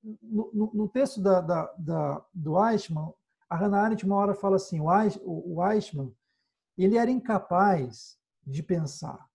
no, 0.04 0.72
no, 0.74 0.88
texto 0.88 1.22
da, 1.22 1.42
da, 1.42 1.74
da, 1.78 2.26
do 2.34 2.64
Eichmann, 2.66 3.14
a 3.50 3.56
Hannah 3.56 3.82
Arendt 3.82 4.06
uma 4.06 4.16
hora 4.16 4.34
fala 4.34 4.56
assim, 4.56 4.80
o, 4.80 5.56
o 5.56 5.68
Eichmann, 5.68 6.16
ele 6.78 6.98
era 6.98 7.12
incapaz 7.12 8.18
de 8.46 8.64
pensar, 8.64 9.28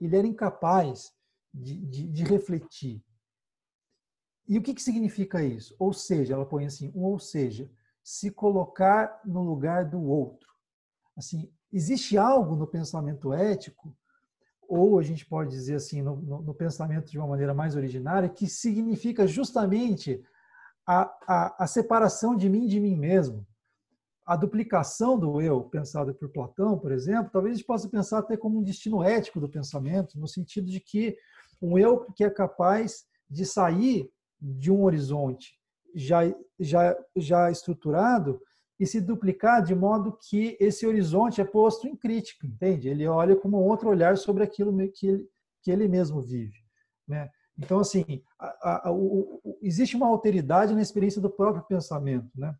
ele 0.00 0.16
era 0.16 0.26
incapaz 0.26 1.12
de, 1.52 1.76
de, 1.86 2.08
de 2.08 2.24
refletir. 2.24 3.02
E 4.48 4.58
o 4.58 4.62
que, 4.62 4.74
que 4.74 4.82
significa 4.82 5.42
isso? 5.42 5.74
Ou 5.78 5.92
seja, 5.92 6.34
ela 6.34 6.46
põe 6.46 6.66
assim, 6.66 6.92
um 6.94 7.04
ou 7.04 7.18
seja, 7.18 7.70
se 8.02 8.30
colocar 8.30 9.20
no 9.24 9.42
lugar 9.42 9.84
do 9.84 10.00
outro. 10.02 10.48
Assim, 11.16 11.52
existe 11.72 12.16
algo 12.16 12.54
no 12.54 12.66
pensamento 12.66 13.32
ético, 13.32 13.96
ou 14.68 14.98
a 14.98 15.02
gente 15.02 15.26
pode 15.26 15.50
dizer 15.50 15.76
assim, 15.76 16.02
no, 16.02 16.16
no, 16.16 16.42
no 16.42 16.54
pensamento 16.54 17.10
de 17.10 17.18
uma 17.18 17.26
maneira 17.26 17.54
mais 17.54 17.76
originária, 17.76 18.28
que 18.28 18.46
significa 18.46 19.26
justamente 19.26 20.22
a, 20.86 21.02
a, 21.26 21.64
a 21.64 21.66
separação 21.66 22.36
de 22.36 22.48
mim 22.48 22.66
de 22.66 22.78
mim 22.78 22.96
mesmo. 22.96 23.46
A 24.24 24.36
duplicação 24.36 25.18
do 25.18 25.40
eu, 25.40 25.62
pensada 25.62 26.12
por 26.12 26.28
Platão, 26.28 26.78
por 26.78 26.90
exemplo, 26.90 27.30
talvez 27.32 27.54
a 27.54 27.56
gente 27.58 27.66
possa 27.66 27.88
pensar 27.88 28.18
até 28.18 28.36
como 28.36 28.58
um 28.58 28.62
destino 28.62 29.02
ético 29.02 29.40
do 29.40 29.48
pensamento, 29.48 30.18
no 30.18 30.26
sentido 30.26 30.68
de 30.68 30.80
que 30.80 31.16
um 31.62 31.78
eu 31.78 32.04
que 32.12 32.24
é 32.24 32.30
capaz 32.30 33.04
de 33.30 33.46
sair 33.46 34.10
de 34.40 34.70
um 34.70 34.82
horizonte 34.82 35.56
já, 35.94 36.20
já, 36.60 36.96
já 37.16 37.50
estruturado 37.50 38.40
e 38.78 38.86
se 38.86 39.00
duplicar 39.00 39.62
de 39.62 39.74
modo 39.74 40.18
que 40.28 40.56
esse 40.60 40.86
horizonte 40.86 41.40
é 41.40 41.44
posto 41.44 41.86
em 41.86 41.96
crítica, 41.96 42.46
entende? 42.46 42.88
Ele 42.88 43.06
olha 43.06 43.34
com 43.34 43.50
outro 43.52 43.88
olhar 43.88 44.16
sobre 44.18 44.42
aquilo 44.42 44.76
que 44.90 45.06
ele, 45.06 45.28
que 45.62 45.70
ele 45.70 45.88
mesmo 45.88 46.20
vive. 46.20 46.58
Né? 47.08 47.30
Então, 47.58 47.80
assim, 47.80 48.22
a, 48.38 48.88
a, 48.88 48.92
o, 48.92 49.40
o, 49.42 49.58
existe 49.62 49.96
uma 49.96 50.08
alteridade 50.08 50.74
na 50.74 50.82
experiência 50.82 51.20
do 51.20 51.30
próprio 51.30 51.64
pensamento. 51.64 52.28
Né? 52.36 52.54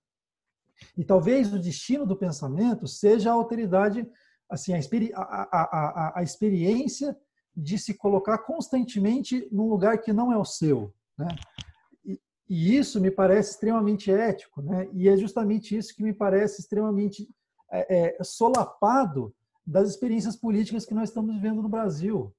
E 0.97 1.05
talvez 1.05 1.53
o 1.53 1.59
destino 1.59 2.07
do 2.07 2.17
pensamento 2.17 2.87
seja 2.87 3.31
a 3.31 3.35
alteridade, 3.35 4.09
assim, 4.49 4.73
a, 5.15 6.13
a 6.17 6.23
experiência 6.23 7.17
de 7.55 7.79
se 7.79 7.95
colocar 7.95 8.39
constantemente 8.39 9.49
num 9.53 9.69
lugar 9.69 9.99
que 9.99 10.13
não 10.13 10.33
é 10.33 10.39
o 10.39 10.45
seu. 10.45 10.95
Né? 11.19 11.29
E 12.49 12.77
isso 12.77 13.01
me 13.01 13.11
parece 13.11 13.53
extremamente 13.53 14.11
ético, 14.11 14.63
né? 14.63 14.89
E 14.93 15.09
é 15.09 15.17
justamente 15.17 15.77
isso 15.77 15.95
que 15.95 16.03
me 16.03 16.13
parece 16.13 16.61
extremamente 16.61 17.29
é, 17.71 18.19
é, 18.19 18.25
solapado 18.25 19.35
das 19.67 19.91
experiências 19.91 20.37
políticas 20.37 20.87
que 20.87 20.95
nós 20.95 21.09
estamos 21.09 21.35
vivendo 21.35 21.61
no 21.61 21.69
Brasil. 21.69 22.33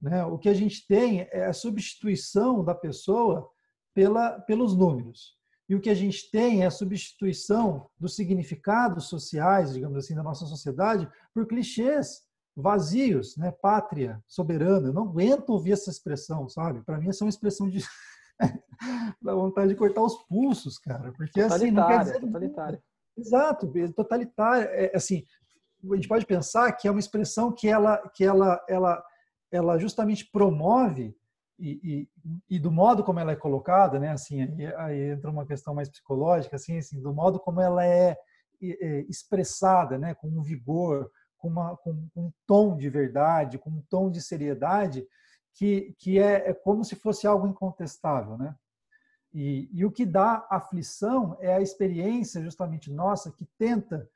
Né? 0.00 0.24
O 0.24 0.38
que 0.38 0.48
a 0.48 0.54
gente 0.54 0.86
tem 0.86 1.26
é 1.32 1.46
a 1.46 1.52
substituição 1.52 2.64
da 2.64 2.74
pessoa 2.74 3.50
pela, 3.92 4.38
pelos 4.42 4.76
números. 4.76 5.36
E 5.68 5.74
o 5.74 5.80
que 5.80 5.90
a 5.90 5.94
gente 5.94 6.30
tem 6.30 6.62
é 6.62 6.66
a 6.66 6.70
substituição 6.70 7.90
dos 7.98 8.14
significados 8.14 9.08
sociais, 9.08 9.74
digamos 9.74 9.98
assim, 9.98 10.14
da 10.14 10.22
nossa 10.22 10.46
sociedade 10.46 11.08
por 11.34 11.46
clichês 11.46 12.22
vazios, 12.56 13.36
né? 13.36 13.52
Pátria, 13.52 14.22
soberana. 14.26 14.88
Eu 14.88 14.92
não 14.92 15.02
aguento 15.02 15.50
ouvir 15.50 15.72
essa 15.72 15.90
expressão, 15.90 16.48
sabe? 16.48 16.82
Para 16.84 16.98
mim, 16.98 17.08
essa 17.08 17.22
é 17.22 17.26
uma 17.26 17.30
expressão 17.30 17.68
de 17.68 17.84
Dá 19.22 19.34
vontade 19.34 19.68
de 19.68 19.74
cortar 19.74 20.02
os 20.02 20.16
pulsos, 20.24 20.78
cara. 20.78 21.12
Porque 21.12 21.40
assim, 21.40 21.70
não 21.70 21.86
quer 21.86 22.00
dizer. 22.00 22.20
Totalitária. 22.20 22.82
Exato, 23.16 23.72
totalitária. 23.94 24.64
É, 24.66 24.96
assim, 24.96 25.24
a 25.90 25.94
gente 25.94 26.08
pode 26.08 26.26
pensar 26.26 26.70
que 26.72 26.86
é 26.86 26.90
uma 26.90 27.00
expressão 27.00 27.52
que 27.52 27.68
ela, 27.68 27.98
que 28.14 28.24
ela, 28.24 28.64
ela, 28.68 29.04
ela 29.50 29.78
justamente 29.78 30.28
promove 30.30 31.14
e, 31.58 31.80
e, 31.82 32.56
e, 32.56 32.58
do 32.58 32.70
modo 32.70 33.02
como 33.02 33.18
ela 33.18 33.32
é 33.32 33.36
colocada, 33.36 33.98
né? 33.98 34.10
Assim, 34.10 34.42
aí, 34.42 34.74
aí, 34.76 35.10
entra 35.10 35.30
uma 35.30 35.44
questão 35.44 35.74
mais 35.74 35.88
psicológica, 35.88 36.54
assim, 36.54 36.78
assim, 36.78 37.00
do 37.00 37.12
modo 37.12 37.40
como 37.40 37.60
ela 37.60 37.84
é, 37.84 38.16
é 38.62 39.00
expressada, 39.08 39.98
né? 39.98 40.14
Com 40.14 40.28
um 40.28 40.42
vigor, 40.42 41.10
com, 41.36 41.48
uma, 41.48 41.76
com 41.78 41.90
um 42.16 42.30
tom 42.46 42.76
de 42.76 42.88
verdade, 42.88 43.58
com 43.58 43.70
um 43.70 43.82
tom 43.88 44.08
de 44.10 44.22
seriedade, 44.22 45.04
que, 45.58 45.92
que 45.98 46.20
é, 46.20 46.50
é 46.50 46.54
como 46.54 46.84
se 46.84 46.94
fosse 46.94 47.26
algo 47.26 47.48
incontestável, 47.48 48.38
né? 48.38 48.54
E, 49.34 49.68
e, 49.72 49.84
o 49.84 49.90
que 49.90 50.06
dá 50.06 50.46
aflição 50.48 51.36
é 51.40 51.52
a 51.52 51.60
experiência 51.60 52.40
justamente 52.40 52.92
nossa 52.92 53.32
que 53.32 53.44
tenta 53.58 54.08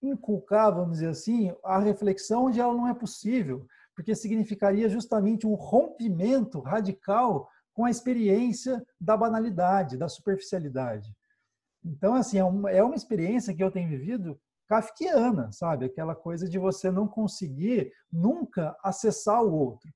inculcar, 0.00 0.72
vamos 0.72 0.98
dizer 0.98 1.08
assim, 1.08 1.52
a 1.64 1.78
reflexão 1.78 2.44
onde 2.44 2.60
ela 2.60 2.74
não 2.74 2.86
é 2.86 2.94
possível, 2.94 3.66
porque 3.96 4.14
significaria 4.14 4.90
justamente 4.90 5.46
um 5.46 5.54
rompimento 5.54 6.60
radical 6.60 7.48
com 7.72 7.86
a 7.86 7.90
experiência 7.90 8.86
da 9.00 9.16
banalidade, 9.16 9.96
da 9.96 10.08
superficialidade. 10.08 11.10
Então, 11.82 12.14
assim, 12.14 12.38
é 12.38 12.44
uma, 12.44 12.70
é 12.70 12.82
uma 12.82 12.94
experiência 12.94 13.54
que 13.54 13.64
eu 13.64 13.70
tenho 13.70 13.88
vivido 13.88 14.38
kafkiana, 14.68 15.50
sabe? 15.50 15.86
Aquela 15.86 16.14
coisa 16.14 16.46
de 16.48 16.58
você 16.58 16.90
não 16.90 17.08
conseguir 17.08 17.90
nunca 18.12 18.76
acessar 18.82 19.42
o 19.42 19.52
outro 19.52 19.90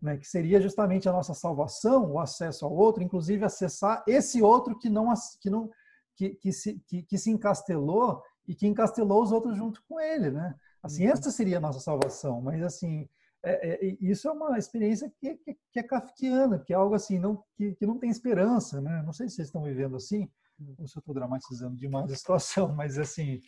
né, 0.00 0.16
que 0.16 0.26
seria 0.26 0.60
justamente 0.60 1.08
a 1.08 1.12
nossa 1.12 1.34
salvação, 1.34 2.12
o 2.12 2.20
acesso 2.20 2.64
ao 2.64 2.72
outro, 2.72 3.02
inclusive 3.02 3.44
acessar 3.44 4.04
esse 4.06 4.42
outro 4.42 4.78
que 4.78 4.88
não 4.88 5.12
que 5.40 5.50
não 5.50 5.70
que, 6.14 6.30
que 6.30 6.52
se 6.52 6.80
que, 6.86 7.02
que, 7.02 7.18
se 7.18 7.30
encastelou 7.30 8.22
e 8.46 8.54
que 8.54 8.66
encastelou 8.66 9.22
os 9.22 9.32
outros 9.32 9.56
junto 9.56 9.82
com 9.88 10.00
ele, 10.00 10.30
né? 10.30 10.54
Assim, 10.82 11.06
uhum. 11.06 11.12
essa 11.12 11.30
seria 11.30 11.58
a 11.58 11.60
nossa 11.60 11.80
salvação, 11.80 12.40
mas 12.40 12.62
assim, 12.62 13.08
é, 13.44 13.86
é, 13.86 13.96
isso 14.00 14.28
é 14.28 14.32
uma 14.32 14.58
experiência 14.58 15.12
que, 15.18 15.36
que, 15.36 15.56
que, 15.72 15.78
é 15.78 15.82
kafkiana, 15.82 16.58
que 16.58 16.72
é 16.72 16.76
algo 16.76 16.94
assim, 16.94 17.18
não, 17.18 17.42
que, 17.56 17.74
que 17.74 17.86
não 17.86 17.98
tem 17.98 18.10
esperança, 18.10 18.80
né? 18.80 19.02
Não 19.04 19.12
sei 19.12 19.28
se 19.28 19.36
vocês 19.36 19.48
estão 19.48 19.62
vivendo 19.62 19.96
assim, 19.96 20.28
uhum. 20.60 20.74
ou 20.78 20.86
se 20.86 20.96
eu 20.96 21.00
estou 21.00 21.14
dramatizando 21.14 21.76
demais 21.76 22.10
a 22.10 22.16
situação, 22.16 22.68
mas 22.76 22.98
assim, 22.98 23.40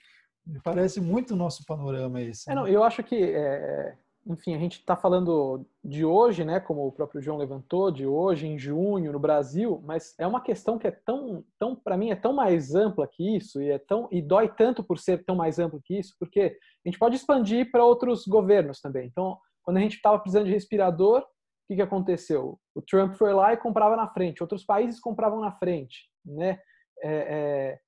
me 0.46 0.60
parece 0.62 1.00
muito 1.00 1.34
o 1.34 1.36
nosso 1.36 1.64
panorama 1.64 2.20
esse. 2.22 2.50
É, 2.50 2.54
não, 2.54 2.66
eu 2.66 2.82
acho 2.82 3.02
que 3.02 3.16
é, 3.16 3.96
enfim, 4.28 4.54
a 4.54 4.58
gente 4.58 4.74
está 4.74 4.94
falando 4.94 5.66
de 5.82 6.04
hoje, 6.04 6.44
né, 6.44 6.60
como 6.60 6.86
o 6.86 6.92
próprio 6.92 7.20
João 7.20 7.38
levantou, 7.38 7.90
de 7.90 8.06
hoje, 8.06 8.46
em 8.46 8.58
junho, 8.58 9.10
no 9.10 9.18
Brasil, 9.18 9.82
mas 9.84 10.14
é 10.18 10.26
uma 10.26 10.42
questão 10.42 10.78
que 10.78 10.86
é 10.86 10.90
tão, 10.90 11.42
tão 11.58 11.74
para 11.74 11.96
mim, 11.96 12.10
é 12.10 12.14
tão 12.14 12.34
mais 12.34 12.74
ampla 12.74 13.08
que 13.08 13.36
isso 13.36 13.62
e 13.62 13.70
é 13.70 13.78
tão 13.78 14.06
e 14.12 14.20
dói 14.20 14.48
tanto 14.48 14.84
por 14.84 14.98
ser 14.98 15.24
tão 15.24 15.34
mais 15.34 15.58
amplo 15.58 15.80
que 15.82 15.98
isso, 15.98 16.14
porque 16.20 16.58
a 16.84 16.88
gente 16.88 16.98
pode 16.98 17.16
expandir 17.16 17.70
para 17.70 17.84
outros 17.84 18.26
governos 18.26 18.82
também. 18.82 19.06
Então, 19.06 19.38
quando 19.62 19.78
a 19.78 19.80
gente 19.80 19.96
estava 19.96 20.18
precisando 20.18 20.44
de 20.44 20.52
respirador, 20.52 21.20
o 21.22 21.26
que, 21.68 21.76
que 21.76 21.82
aconteceu? 21.82 22.60
O 22.74 22.82
Trump 22.82 23.14
foi 23.14 23.32
lá 23.32 23.54
e 23.54 23.56
comprava 23.56 23.96
na 23.96 24.08
frente, 24.08 24.42
outros 24.42 24.64
países 24.64 25.00
compravam 25.00 25.40
na 25.40 25.52
frente, 25.52 26.06
né? 26.24 26.60
É, 27.02 27.10
é, 27.10 27.80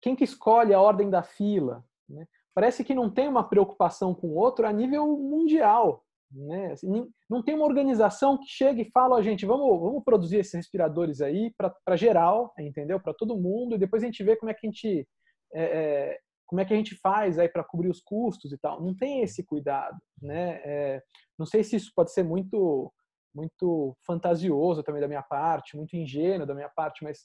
quem 0.00 0.16
que 0.16 0.24
escolhe 0.24 0.72
a 0.72 0.80
ordem 0.80 1.10
da 1.10 1.22
fila? 1.22 1.84
Né? 2.08 2.26
Parece 2.58 2.82
que 2.82 2.92
não 2.92 3.08
tem 3.08 3.28
uma 3.28 3.48
preocupação 3.48 4.12
com 4.12 4.26
o 4.26 4.34
outro 4.34 4.66
a 4.66 4.72
nível 4.72 5.06
mundial. 5.16 6.02
Né? 6.28 6.72
Assim, 6.72 7.08
não 7.30 7.40
tem 7.40 7.54
uma 7.54 7.64
organização 7.64 8.36
que 8.36 8.48
chega 8.48 8.82
e 8.82 8.90
fala, 8.90 9.16
a 9.16 9.22
gente, 9.22 9.46
vamos, 9.46 9.78
vamos 9.78 10.02
produzir 10.02 10.38
esses 10.38 10.54
respiradores 10.54 11.20
aí 11.20 11.54
para 11.56 11.96
geral, 11.96 12.52
entendeu? 12.58 12.98
Para 12.98 13.14
todo 13.14 13.38
mundo, 13.38 13.76
e 13.76 13.78
depois 13.78 14.02
a 14.02 14.06
gente 14.06 14.24
vê 14.24 14.34
como 14.34 14.50
é 14.50 14.54
que 14.54 14.66
a 14.66 14.70
gente 14.70 15.06
é, 15.54 15.62
é, 15.62 16.18
como 16.46 16.60
é 16.60 16.64
que 16.64 16.74
a 16.74 16.76
gente 16.76 16.96
faz 16.96 17.38
aí 17.38 17.48
para 17.48 17.62
cobrir 17.62 17.90
os 17.90 18.00
custos 18.00 18.50
e 18.50 18.58
tal. 18.58 18.82
Não 18.82 18.92
tem 18.92 19.22
esse 19.22 19.44
cuidado, 19.44 19.96
né? 20.20 20.60
É, 20.64 21.02
não 21.38 21.46
sei 21.46 21.62
se 21.62 21.76
isso 21.76 21.92
pode 21.94 22.12
ser 22.12 22.24
muito 22.24 22.92
muito 23.32 23.96
fantasioso 24.04 24.82
também 24.82 25.00
da 25.00 25.06
minha 25.06 25.22
parte, 25.22 25.76
muito 25.76 25.96
ingênuo 25.96 26.44
da 26.44 26.56
minha 26.56 26.68
parte, 26.68 27.04
mas 27.04 27.20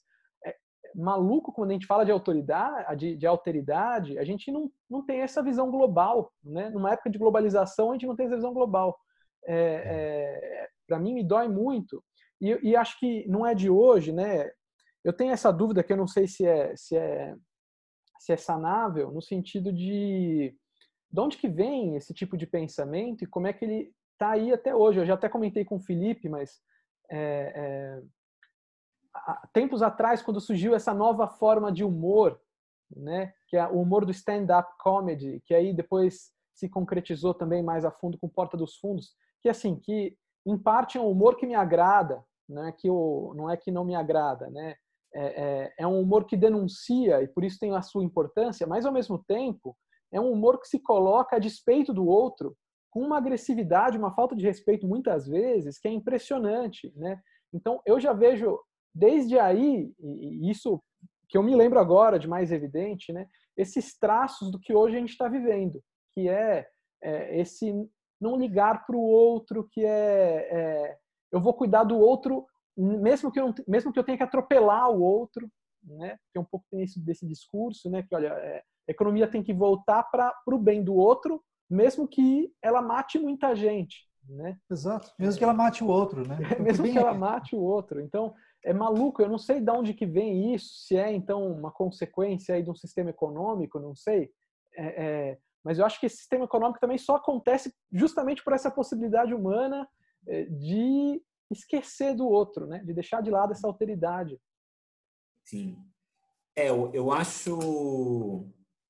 maluco 0.96 1.52
quando 1.52 1.72
a 1.72 1.74
gente 1.74 1.86
fala 1.86 2.06
de 2.06 2.12
autoridade, 2.12 2.96
de, 2.98 3.16
de 3.16 3.28
alteridade, 3.28 4.18
a 4.18 4.24
gente 4.24 4.52
não, 4.52 4.72
não 4.89 5.06
tem 5.06 5.22
essa 5.22 5.41
visão 5.41 5.70
global, 5.70 6.32
né? 6.44 6.70
Numa 6.70 6.91
época 6.91 7.10
de 7.10 7.18
globalização, 7.18 7.89
a 7.89 7.94
gente 7.94 8.08
não 8.08 8.16
tem 8.16 8.26
essa 8.26 8.36
visão 8.36 8.54
global. 8.54 8.98
É, 9.46 9.56
é, 9.56 10.68
Para 10.88 11.00
mim, 11.00 11.14
me 11.14 11.24
dói 11.24 11.48
muito. 11.48 12.04
E, 12.39 12.58
e, 12.62 12.76
acho 12.76 13.00
que 13.00 13.28
não 13.28 13.46
é 13.46 13.56
de 13.56 13.70
hoje, 13.70 14.12
né? 14.12 14.50
Eu 15.04 15.14
tenho 15.14 15.32
essa 15.32 15.52
dúvida 15.52 15.84
que 15.84 15.94
eu 15.94 15.98
não 15.98 16.08
sei 16.08 16.28
se 16.28 16.46
é, 16.46 16.76
se 16.76 16.96
é, 16.96 17.36
se 18.20 18.34
é 18.34 18.38
sanável, 18.38 19.12
no 19.12 19.22
sentido 19.22 19.72
de 19.72 20.56
de 21.12 21.20
onde 21.22 21.38
que 21.38 21.48
vem 21.48 21.96
esse 21.96 22.12
tipo 22.12 22.36
de 22.36 22.48
pensamento 22.48 23.24
e 23.24 23.28
como 23.28 23.46
é 23.46 23.54
que 23.54 23.64
ele 23.64 23.94
está 24.14 24.32
aí 24.32 24.52
até 24.52 24.76
hoje. 24.76 25.00
Eu 25.00 25.06
já 25.06 25.14
até 25.14 25.30
comentei 25.30 25.64
com 25.64 25.76
o 25.76 25.80
Felipe, 25.80 26.28
mas 26.28 26.60
é, 27.12 28.02
tempos 29.53 29.82
atrás, 29.82 30.21
quando 30.21 30.41
surgiu 30.41 30.76
essa 30.76 30.93
nova 30.93 31.28
forma 31.28 31.71
de 31.71 31.84
humor, 31.84 32.39
né, 32.95 33.34
que 33.47 33.57
é 33.57 33.67
o 33.67 33.82
humor 33.82 34.05
do 34.05 34.11
stand-up 34.11 34.69
comedy, 34.80 35.41
que 35.45 35.53
aí 35.53 35.74
depois 35.74 36.32
se 36.53 36.69
concretizou 36.69 37.34
também 37.34 37.63
mais 37.63 37.86
a 37.86 37.91
fundo 37.91 38.17
com 38.17 38.30
Porta 38.30 38.55
dos 38.55 38.78
Fundos, 38.78 39.13
que 39.41 39.49
assim, 39.49 39.76
que 39.76 40.15
em 40.45 40.57
parte 40.57 40.97
é 40.97 41.01
um 41.01 41.09
humor 41.09 41.36
que 41.36 41.47
me 41.47 41.55
agrada, 41.55 42.24
né, 42.47 42.74
que 42.78 42.89
o, 42.89 43.34
não 43.36 43.49
é 43.49 43.57
que 43.57 43.71
não 43.71 43.86
me 43.86 43.95
agrada, 43.95 44.49
né, 44.49 44.76
é, 45.15 45.43
é, 45.43 45.74
é 45.80 45.88
um 45.88 45.99
humor 45.99 46.26
que 46.26 46.36
denuncia 46.36 47.21
e 47.21 47.28
por 47.28 47.43
isso 47.43 47.59
tem 47.59 47.74
a 47.76 47.82
sua 47.82 48.03
importância, 48.03 48.67
mas 48.67 48.86
ao 48.86 48.91
mesmo 48.91 49.24
tempo 49.28 49.76
é 50.11 50.19
um 50.19 50.32
humor 50.32 50.59
que 50.59 50.67
se 50.67 50.80
coloca 50.80 51.36
a 51.36 51.39
despeito 51.39 51.93
do 51.93 52.05
outro 52.05 52.55
com 52.91 53.01
uma 53.01 53.17
agressividade, 53.17 53.97
uma 53.97 54.13
falta 54.13 54.36
de 54.36 54.45
respeito 54.45 54.88
muitas 54.88 55.28
vezes 55.28 55.80
que 55.80 55.88
é 55.88 55.91
impressionante, 55.91 56.93
né? 56.95 57.19
Então 57.51 57.82
eu 57.86 57.99
já 57.99 58.13
vejo 58.13 58.59
desde 58.94 59.39
aí, 59.39 59.91
e 60.00 60.50
isso 60.50 60.82
que 61.28 61.38
eu 61.38 61.44
me 61.44 61.56
lembro 61.56 61.80
agora 61.80 62.20
de 62.20 62.28
mais 62.28 62.52
evidente, 62.52 63.12
né, 63.12 63.28
esses 63.58 63.98
traços 63.98 64.52
do 64.52 64.60
que 64.60 64.74
hoje 64.74 64.96
a 64.96 65.00
gente 65.00 65.10
está 65.10 65.28
vivendo, 65.28 65.82
que 66.14 66.30
é, 66.30 66.68
é, 67.02 67.39
esse 67.39 67.74
não 68.22 68.38
ligar 68.38 68.86
para 68.86 68.96
o 68.96 69.02
outro, 69.02 69.68
que 69.72 69.84
é, 69.84 70.48
é, 70.52 70.98
eu 71.32 71.41
vou 71.41 71.54
cuidar 71.54 71.84
do 71.84 71.98
outro, 71.98 72.46
mesmo 72.78 73.32
que 73.32 73.39
eu, 73.39 73.54
mesmo 73.68 73.91
que 73.91 74.00
eu 74.00 74.04
tenha 74.04 74.18
que 74.18 74.24
atropelar 74.24 74.89
o 74.89 75.02
outro, 75.02 75.50
né, 75.84 76.18
que 76.32 76.38
é 76.38 76.41
um 76.41 76.46
pouco 76.46 76.66
isso 76.80 77.04
desse 77.04 77.28
discurso, 77.28 77.89
né, 77.89 78.04
que 78.04 78.16
olha, 78.16 78.28
é, 78.28 78.64
a 78.88 78.91
economia 78.91 79.28
tem 79.28 79.44
que 79.44 79.54
voltar 79.54 80.04
para 80.04 80.34
o 80.48 80.58
bem 80.58 80.84
do 80.84 80.96
outro, 80.96 81.44
mesmo 81.70 82.08
que 82.08 82.54
ela 82.62 82.82
mate 82.82 83.18
muita 83.18 83.56
gente, 83.56 84.08
né? 84.28 84.58
Exato, 84.70 85.12
mesmo 85.18 85.38
que 85.38 85.44
ela 85.44 85.54
mate 85.54 85.84
o 85.84 85.88
outro, 85.88 86.28
né? 86.28 86.38
mesmo 86.60 86.86
que 86.86 86.98
ela 86.98 87.12
é. 87.12 87.18
mate 87.18 87.56
o 87.56 87.62
outro. 87.62 88.00
Então, 88.02 88.34
é 88.64 88.74
maluco, 88.74 89.22
eu 89.22 89.30
não 89.30 89.38
sei 89.38 89.59
de 89.59 89.72
onde 89.72 89.93
que 89.93 90.05
vem 90.05 90.53
isso, 90.53 90.86
se 90.86 90.95
é 90.95 91.11
então 91.11 91.51
uma 91.51 91.72
consequência 91.72 92.55
aí 92.55 92.64
de 92.64 92.72
um 92.72 92.76
sistema 92.76 93.09
econômico, 93.09 93.80
não 93.80 93.95
sei. 93.95 94.32
É, 94.76 95.05
é, 95.05 95.38
mas 95.64 95.80
eu 95.80 95.86
acho 95.86 95.99
que 95.99 96.05
esse 96.05 96.18
sistema 96.18 96.45
econômico 96.45 96.80
também 96.80 96.97
só 96.97 97.16
acontece 97.16 97.74
justamente 97.91 98.43
por 98.43 98.53
essa 98.53 98.72
possibilidade 98.72 99.34
humana 99.34 99.88
é, 100.28 100.45
de 100.45 101.22
esquecer 101.51 102.16
do 102.16 102.28
outro, 102.28 102.66
né? 102.66 102.80
de 102.80 102.93
deixar 102.93 103.22
de 103.22 103.30
lado 103.30 103.51
essa 103.51 103.68
alteridade. 103.68 104.39
Sim. 105.45 105.78
É, 106.55 106.70
eu, 106.70 106.91
eu 106.93 107.11
acho 107.11 108.45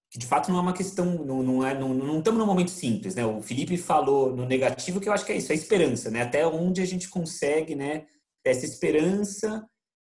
que 0.09 0.19
de 0.19 0.27
fato 0.27 0.51
não 0.51 0.59
é 0.59 0.61
uma 0.61 0.73
questão, 0.73 1.05
não, 1.25 1.41
não, 1.41 1.65
é, 1.65 1.77
não, 1.77 1.93
não 1.93 2.19
estamos 2.19 2.39
num 2.39 2.45
momento 2.45 2.69
simples, 2.69 3.15
né? 3.15 3.25
O 3.25 3.41
Felipe 3.41 3.77
falou 3.77 4.35
no 4.35 4.45
negativo 4.45 4.99
que 4.99 5.09
eu 5.09 5.13
acho 5.13 5.25
que 5.25 5.31
é 5.31 5.37
isso, 5.37 5.51
é 5.51 5.55
a 5.55 5.57
esperança, 5.57 6.11
né? 6.11 6.21
Até 6.21 6.45
onde 6.45 6.81
a 6.81 6.85
gente 6.85 7.09
consegue, 7.09 7.75
né? 7.75 8.05
Essa 8.43 8.65
esperança 8.65 9.65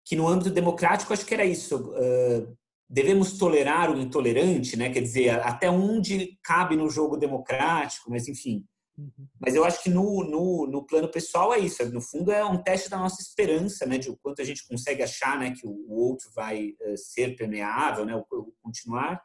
que 0.04 0.16
no 0.16 0.26
âmbito 0.26 0.50
democrático 0.50 1.12
acho 1.12 1.26
que 1.26 1.34
era 1.34 1.44
isso 1.44 1.92
uh, 1.92 2.56
devemos 2.88 3.36
tolerar 3.36 3.90
o 3.90 3.98
intolerante 3.98 4.76
né? 4.76 4.90
Quer 4.90 5.02
dizer 5.02 5.30
até 5.40 5.70
onde 5.70 6.38
cabe 6.42 6.76
no 6.76 6.88
jogo 6.88 7.16
democrático 7.16 8.10
mas 8.10 8.28
enfim. 8.28 8.64
Uhum. 8.96 9.28
mas 9.38 9.54
eu 9.54 9.64
acho 9.64 9.80
que 9.80 9.88
no, 9.88 10.24
no, 10.24 10.66
no, 10.66 10.84
plano 10.84 11.08
pessoal 11.08 11.54
é 11.54 11.58
isso 11.60 11.88
no 11.92 12.00
fundo 12.00 12.32
é 12.32 12.44
um 12.44 12.60
teste 12.60 12.90
da 12.90 12.98
nossa 12.98 13.22
esperança 13.22 13.86
né? 13.86 13.96
De 13.98 14.10
o 14.10 14.16
quanto 14.16 14.42
a 14.42 14.44
gente 14.44 14.66
consegue 14.66 15.02
achar 15.02 15.38
né? 15.38 15.52
Que 15.52 15.66
o, 15.66 15.92
outro 15.92 16.30
vai 16.34 16.70
uh, 16.70 16.96
ser 16.96 17.36
permeável 17.36 18.04
né? 18.04 18.16
O, 18.16 18.26
o 18.30 18.52
continuar. 18.62 19.22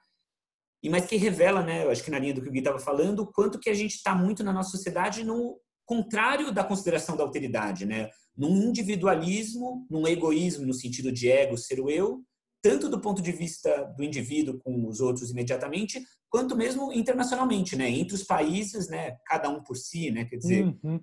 E 0.84 0.90
mas 0.90 1.06
que 1.06 1.16
revela 1.16 1.64
né? 1.64 1.86
Eu 1.86 1.90
acho 1.90 2.04
que 2.04 2.12
na 2.12 2.20
linha 2.20 2.34
do 2.34 2.42
que 2.42 2.50
o 2.50 2.52
Gui 2.52 2.60
estava 2.60 2.78
falando 2.78 3.22
o 3.22 3.32
quanto 3.32 3.58
que 3.60 3.70
a 3.70 3.74
gente 3.74 3.96
está 3.96 4.14
muito 4.14 4.44
na 4.44 4.54
nossa 4.54 4.70
sociedade 4.70 5.24
no 5.24 5.60
contrário 5.86 6.52
da 6.52 6.64
consideração 6.64 7.18
da 7.18 7.24
alteridade 7.24 7.86
né 7.86 8.10
num 8.36 8.70
individualismo, 8.70 9.86
num 9.90 10.08
egoísmo 10.08 10.66
no 10.66 10.74
sentido 10.74 11.12
de 11.12 11.30
ego, 11.30 11.58
ser 11.58 11.80
o 11.80 11.90
eu, 11.90 12.24
tanto 12.62 12.90
do 12.90 13.00
ponto 13.00 13.22
de 13.22 13.32
vista 13.32 13.94
do 13.98 14.04
indivíduo 14.04 14.58
com 14.60 14.88
os 14.88 15.02
outros 15.02 15.30
imediatamente, 15.32 16.02
quanto 16.30 16.56
mesmo 16.56 16.94
internacionalmente, 16.94 17.76
né? 17.76 17.90
Entre 17.90 18.16
os 18.16 18.24
países, 18.24 18.88
né? 18.88 19.18
Cada 19.26 19.50
um 19.50 19.62
por 19.62 19.76
si, 19.76 20.10
né? 20.10 20.26
Quer 20.26 20.38
dizer, 20.38 20.66
uhum. 20.66 21.00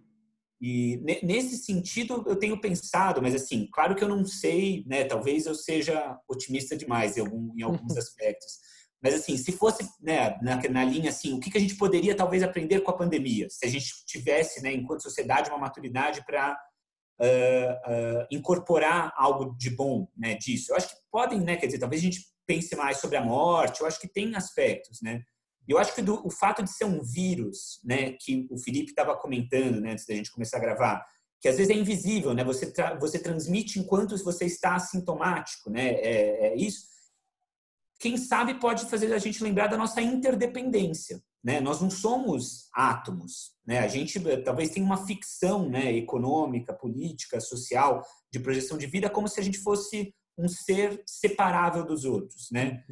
e 0.61 0.97
nesse 1.23 1.59
sentido 1.59 2.25
eu 2.27 2.37
tenho 2.37 2.61
pensado, 2.61 3.21
mas 3.21 3.35
assim, 3.35 3.69
claro 3.73 3.95
que 3.95 4.03
eu 4.03 4.09
não 4.09 4.25
sei, 4.25 4.85
né? 4.87 5.05
Talvez 5.05 5.45
eu 5.45 5.55
seja 5.55 6.19
otimista 6.27 6.75
demais 6.75 7.17
em, 7.17 7.21
algum, 7.21 7.53
em 7.55 7.63
alguns 7.63 7.95
aspectos. 7.99 8.59
Mas 9.03 9.15
assim, 9.15 9.37
se 9.37 9.53
fosse 9.53 9.89
né, 10.01 10.39
na, 10.43 10.57
na 10.69 10.85
linha 10.85 11.11
assim, 11.11 11.35
o 11.35 11.41
que, 11.41 11.51
que 11.51 11.59
a 11.59 11.61
gente 11.61 11.77
poderia 11.77 12.15
talvez 12.15 12.43
aprender 12.43 12.81
com 12.81 12.91
a 12.91 12.97
pandemia? 12.97 13.49
Se 13.51 13.65
a 13.67 13.69
gente 13.69 14.05
tivesse, 14.07 14.63
né, 14.63 14.73
enquanto 14.73 15.03
sociedade, 15.03 15.51
uma 15.51 15.59
maturidade 15.59 16.25
para 16.27 16.59
uh, 17.21 18.27
incorporar 18.31 19.13
algo 19.17 19.55
de 19.57 19.71
bom 19.71 20.09
né, 20.17 20.35
disso. 20.35 20.73
Eu 20.73 20.77
acho 20.77 20.89
que 20.89 20.95
podem, 21.11 21.41
né, 21.41 21.57
quer 21.57 21.67
dizer, 21.67 21.79
talvez 21.79 22.01
a 22.01 22.05
gente 22.05 22.25
pense 22.47 22.75
mais 22.75 22.99
sobre 22.99 23.17
a 23.17 23.25
morte, 23.25 23.81
eu 23.81 23.87
acho 23.87 24.01
que 24.01 24.09
tem 24.09 24.35
aspectos, 24.35 25.01
né? 25.03 25.23
Eu 25.69 25.79
acho 25.79 25.95
que 25.95 26.03
do, 26.03 26.27
o 26.27 26.31
fato 26.31 26.65
de 26.65 26.71
ser 26.71 26.85
um 26.85 27.01
vírus, 27.01 27.79
né, 27.85 28.13
que 28.19 28.49
o 28.51 28.59
Felipe 28.59 28.91
estava 28.91 29.17
comentando, 29.17 29.81
né, 29.81 29.93
antes 29.93 30.05
da 30.05 30.15
gente 30.15 30.33
começar 30.33 30.57
a 30.57 30.61
gravar, 30.61 31.07
que 31.41 31.49
às 31.49 31.57
vezes 31.57 31.75
é 31.75 31.79
invisível, 31.79 32.35
né? 32.35 32.45
Você 32.45 32.71
tra 32.71 32.99
você 32.99 33.19
transmite 33.19 33.79
enquanto 33.79 34.17
você 34.23 34.45
está 34.45 34.75
assintomático, 34.75 35.71
né? 35.71 35.93
É, 35.93 36.49
é, 36.49 36.57
isso. 36.57 36.87
Quem 37.99 38.17
sabe 38.17 38.61
pode 38.61 38.87
fazer 38.87 39.13
a 39.13 39.19
gente 39.19 39.43
lembrar 39.43 39.69
da 39.69 39.77
nossa 39.77 40.03
interdependência, 40.03 41.23
né? 41.43 41.61
Nós 41.61 41.81
não 41.81 41.91
somos 41.91 42.69
átomos. 42.75 43.53
Né? 43.67 43.79
A 43.79 43.89
gente 43.89 44.19
eh, 44.29 44.37
talvez 44.39 44.71
tenha 44.71 44.85
uma 44.85 45.07
ficção 45.07 45.69
né, 45.69 45.93
econômica, 45.93 46.73
política, 46.73 47.41
social, 47.41 48.05
de 48.31 48.39
projeção 48.39 48.77
de 48.77 48.87
vida, 48.87 49.09
como 49.09 49.27
se 49.27 49.41
a 49.41 49.43
gente 49.43 49.59
fosse 49.59 50.15
um 50.39 50.49
ser 50.49 51.03
separável 51.07 51.85
dos 51.85 52.05
outros. 52.05 52.49
Né? 52.53 52.85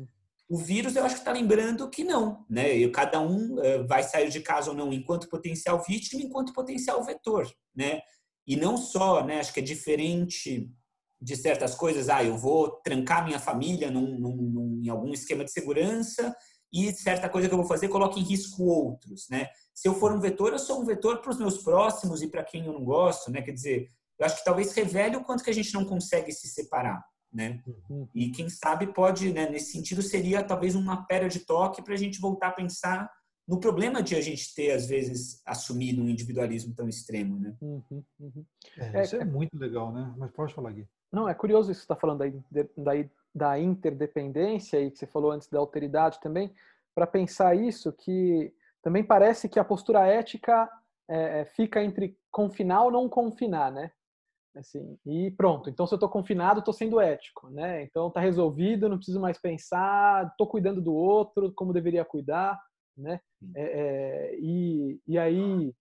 O 0.49 0.57
vírus, 0.57 0.96
eu 0.96 1.05
acho 1.05 1.16
que 1.16 1.20
está 1.20 1.32
lembrando 1.32 1.90
que 1.90 2.03
não. 2.03 2.46
Né? 2.49 2.74
E 2.74 2.90
cada 2.90 3.20
um 3.20 3.59
uh, 3.59 3.86
vai 3.86 4.03
sair 4.03 4.30
de 4.30 4.40
casa 4.40 4.70
ou 4.70 4.76
não 4.76 4.92
enquanto 4.92 5.28
potencial 5.28 5.82
vítima, 5.86 6.22
enquanto 6.22 6.55
potencial 6.55 7.05
vetor. 7.05 7.46
Né? 7.76 8.01
E 8.46 8.57
não 8.57 8.78
só, 8.78 9.24
né, 9.24 9.40
acho 9.40 9.53
que 9.53 9.61
é 9.61 9.62
diferente 9.62 10.70
de 11.20 11.36
certas 11.36 11.74
coisas, 11.74 12.09
ah, 12.09 12.24
eu 12.24 12.38
vou 12.38 12.80
trancar 12.82 13.24
minha 13.24 13.38
família 13.38 13.90
num, 13.90 14.18
num, 14.18 14.36
num, 14.36 14.80
em 14.82 14.88
algum 14.88 15.12
esquema 15.12 15.44
de 15.44 15.51
segurança 15.51 16.34
e 16.73 16.93
certa 16.93 17.29
coisa 17.29 17.49
que 17.49 17.55
eu 17.55 17.59
vou 17.59 17.66
fazer 17.66 17.89
coloca 17.89 18.19
em 18.19 18.23
risco 18.23 18.64
outros, 18.64 19.29
né? 19.31 19.49
Se 19.75 19.89
eu 19.89 19.95
for 19.95 20.12
um 20.12 20.21
vetor, 20.21 20.53
eu 20.53 20.59
sou 20.59 20.81
um 20.81 20.85
vetor 20.85 21.21
para 21.21 21.31
os 21.31 21.39
meus 21.39 21.59
próximos 21.59 22.23
e 22.23 22.29
para 22.29 22.45
quem 22.45 22.66
eu 22.66 22.73
não 22.73 22.85
gosto, 22.85 23.31
né? 23.31 23.41
Quer 23.43 23.53
dizer, 23.53 23.89
eu 24.19 24.27
acho 24.27 24.39
que 24.39 24.45
talvez 24.45 24.73
revele 24.73 25.16
o 25.16 25.25
quanto 25.25 25.45
que 25.45 25.51
a 25.51 25.55
gente 25.55 25.73
não 25.73 25.85
consegue 25.85 26.33
se 26.33 26.49
separar, 26.49 27.03
né? 27.33 27.62
Uhum. 27.89 28.09
E 28.14 28.31
quem 28.31 28.49
sabe 28.49 28.93
pode, 28.93 29.33
né, 29.33 29.49
nesse 29.49 29.73
sentido, 29.73 30.03
seria 30.03 30.43
talvez 30.43 30.75
uma 30.75 31.07
pedra 31.07 31.29
de 31.29 31.41
toque 31.41 31.83
para 31.83 31.95
a 31.95 31.99
gente 31.99 32.21
voltar 32.21 32.49
a 32.49 32.53
pensar 32.53 33.11
no 33.47 33.59
problema 33.59 34.03
de 34.03 34.14
a 34.14 34.21
gente 34.21 34.55
ter, 34.55 34.73
às 34.73 34.87
vezes, 34.87 35.41
assumido 35.47 36.03
um 36.03 36.09
individualismo 36.09 36.75
tão 36.75 36.87
extremo, 36.87 37.39
né? 37.39 37.57
Uhum, 37.62 38.05
uhum. 38.21 38.45
É, 38.77 39.03
isso 39.03 39.16
é, 39.16 39.21
é, 39.21 39.25
muito 39.25 39.57
legal, 39.57 39.91
né? 39.91 40.14
Mas 40.19 40.31
pode 40.33 40.53
falar, 40.53 40.73
Gui. 40.73 40.87
Não, 41.11 41.27
é 41.27 41.33
curioso 41.33 41.71
isso 41.71 41.81
que 41.81 41.87
você 41.87 41.93
está 41.93 41.97
falando 41.97 42.19
da, 42.19 42.62
da, 42.77 42.93
da 43.39 43.59
interdependência 43.59 44.80
e 44.80 44.91
que 44.91 44.99
você 44.99 45.07
falou 45.07 45.30
antes 45.30 45.49
da 45.49 45.59
alteridade 45.59 46.20
também, 46.20 46.53
para 46.95 47.07
pensar 47.07 47.55
isso, 47.55 47.93
que 47.93 48.53
também 48.82 49.05
parece 49.05 49.49
que 49.49 49.59
a 49.59 49.64
postura 49.64 50.07
ética 50.07 50.68
é, 51.09 51.41
é, 51.41 51.45
fica 51.45 51.82
entre 51.82 52.18
confinar 52.30 52.82
ou 52.82 52.91
não 52.91 53.09
confinar, 53.09 53.72
né? 53.72 53.91
Assim, 54.57 54.99
e 55.07 55.30
pronto. 55.30 55.70
Então, 55.70 55.86
se 55.86 55.95
eu 55.95 55.97
estou 55.97 56.09
confinado, 56.09 56.59
estou 56.59 56.74
sendo 56.74 57.01
ético, 57.01 57.49
né? 57.51 57.82
Então, 57.84 58.09
está 58.09 58.20
resolvido, 58.20 58.89
não 58.89 58.97
preciso 58.97 59.20
mais 59.20 59.39
pensar, 59.39 60.26
estou 60.26 60.47
cuidando 60.47 60.82
do 60.82 60.93
outro 60.93 61.53
como 61.53 61.72
deveria 61.72 62.05
cuidar, 62.05 62.61
né? 62.97 63.20
É, 63.55 63.62
é, 63.62 64.36
e, 64.41 65.01
e 65.07 65.18
aí, 65.18 65.72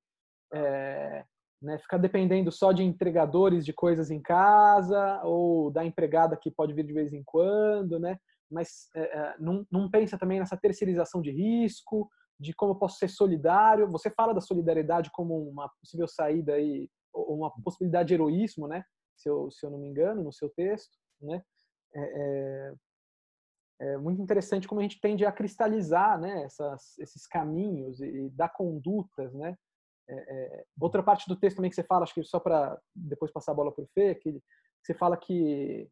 é, 0.53 1.25
né, 1.61 1.77
ficar 1.79 1.97
dependendo 1.97 2.51
só 2.51 2.71
de 2.71 2.83
entregadores 2.83 3.65
de 3.65 3.73
coisas 3.73 4.11
em 4.11 4.21
casa 4.21 5.21
ou 5.23 5.71
da 5.71 5.83
empregada 5.83 6.37
que 6.37 6.51
pode 6.51 6.73
vir 6.73 6.85
de 6.85 6.93
vez 6.93 7.13
em 7.13 7.23
quando, 7.23 7.99
né? 7.99 8.17
Mas 8.49 8.89
é, 8.95 9.01
é, 9.01 9.35
não, 9.39 9.65
não 9.71 9.89
pensa 9.89 10.17
também 10.17 10.39
nessa 10.39 10.55
terceirização 10.55 11.21
de 11.21 11.31
risco, 11.31 12.09
de 12.39 12.53
como 12.53 12.73
eu 12.73 12.75
posso 12.75 12.97
ser 12.97 13.09
solidário. 13.09 13.89
Você 13.89 14.09
fala 14.11 14.33
da 14.33 14.41
solidariedade 14.41 15.11
como 15.11 15.49
uma 15.49 15.69
possível 15.81 16.07
saída 16.07 16.53
aí, 16.53 16.89
uma 17.13 17.51
possibilidade 17.63 18.09
de 18.09 18.13
heroísmo, 18.13 18.67
né? 18.67 18.83
Se 19.17 19.27
eu, 19.27 19.49
se 19.51 19.65
eu 19.65 19.71
não 19.71 19.79
me 19.79 19.87
engano, 19.87 20.23
no 20.23 20.31
seu 20.31 20.49
texto, 20.49 20.95
né? 21.19 21.41
É, 21.93 22.01
é, 22.01 22.73
é 23.79 23.97
muito 23.97 24.21
interessante 24.21 24.67
como 24.67 24.79
a 24.79 24.83
gente 24.83 25.01
tende 25.01 25.25
a 25.25 25.31
cristalizar, 25.31 26.19
né? 26.19 26.43
Essas, 26.43 26.97
esses 26.99 27.25
caminhos 27.27 27.99
e, 27.99 28.05
e 28.05 28.29
dar 28.29 28.49
condutas, 28.49 29.33
né? 29.33 29.57
É, 30.09 30.15
é, 30.15 30.65
outra 30.79 31.03
parte 31.03 31.27
do 31.27 31.35
texto 31.35 31.57
também 31.57 31.69
que 31.69 31.75
você 31.75 31.83
fala, 31.83 32.03
acho 32.03 32.13
que 32.13 32.23
só 32.23 32.39
para 32.39 32.79
depois 32.95 33.31
passar 33.31 33.51
a 33.51 33.55
bola 33.55 33.71
para 33.71 33.83
o 33.83 33.87
Fê, 33.93 34.15
que 34.15 34.41
você 34.81 34.93
fala 34.93 35.17
que 35.17 35.89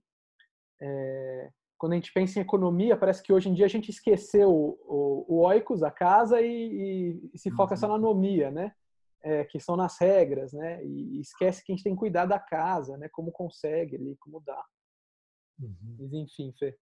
é, 0.82 1.50
quando 1.78 1.94
a 1.94 1.96
gente 1.96 2.14
pensa 2.14 2.40
em 2.40 2.42
economia, 2.42 2.98
parece 2.98 3.22
que 3.22 3.34
hoje 3.34 3.50
em 3.50 3.54
dia 3.54 3.66
a 3.66 3.70
gente 3.70 3.90
esqueceu 3.90 4.50
o, 4.50 4.78
o, 4.86 5.36
o 5.36 5.46
oikos, 5.46 5.84
a 5.84 5.92
casa, 5.92 6.42
e, 6.42 6.48
e, 6.48 7.32
e 7.34 7.38
se 7.38 7.52
foca 7.52 7.76
só 7.76 7.88
na 7.88 7.94
uhum. 7.94 8.00
anomia, 8.00 8.50
né? 8.52 8.74
É, 9.22 9.44
que 9.44 9.60
são 9.60 9.76
nas 9.76 10.00
regras, 10.00 10.54
né? 10.54 10.84
E, 10.86 11.20
esquece 11.20 11.64
que 11.64 11.72
a 11.72 11.76
gente 11.76 11.84
tem 11.84 11.94
que 11.94 12.00
cuidar 12.00 12.26
da 12.26 12.40
casa, 12.40 12.98
né? 12.98 13.10
Como 13.10 13.32
consegue 13.32 13.96
ali, 13.96 14.16
como 14.18 14.40
dá. 14.40 14.64
Uhum. 15.60 15.98
Mas 16.00 16.14
enfim, 16.14 16.54
Fê. 16.58 16.78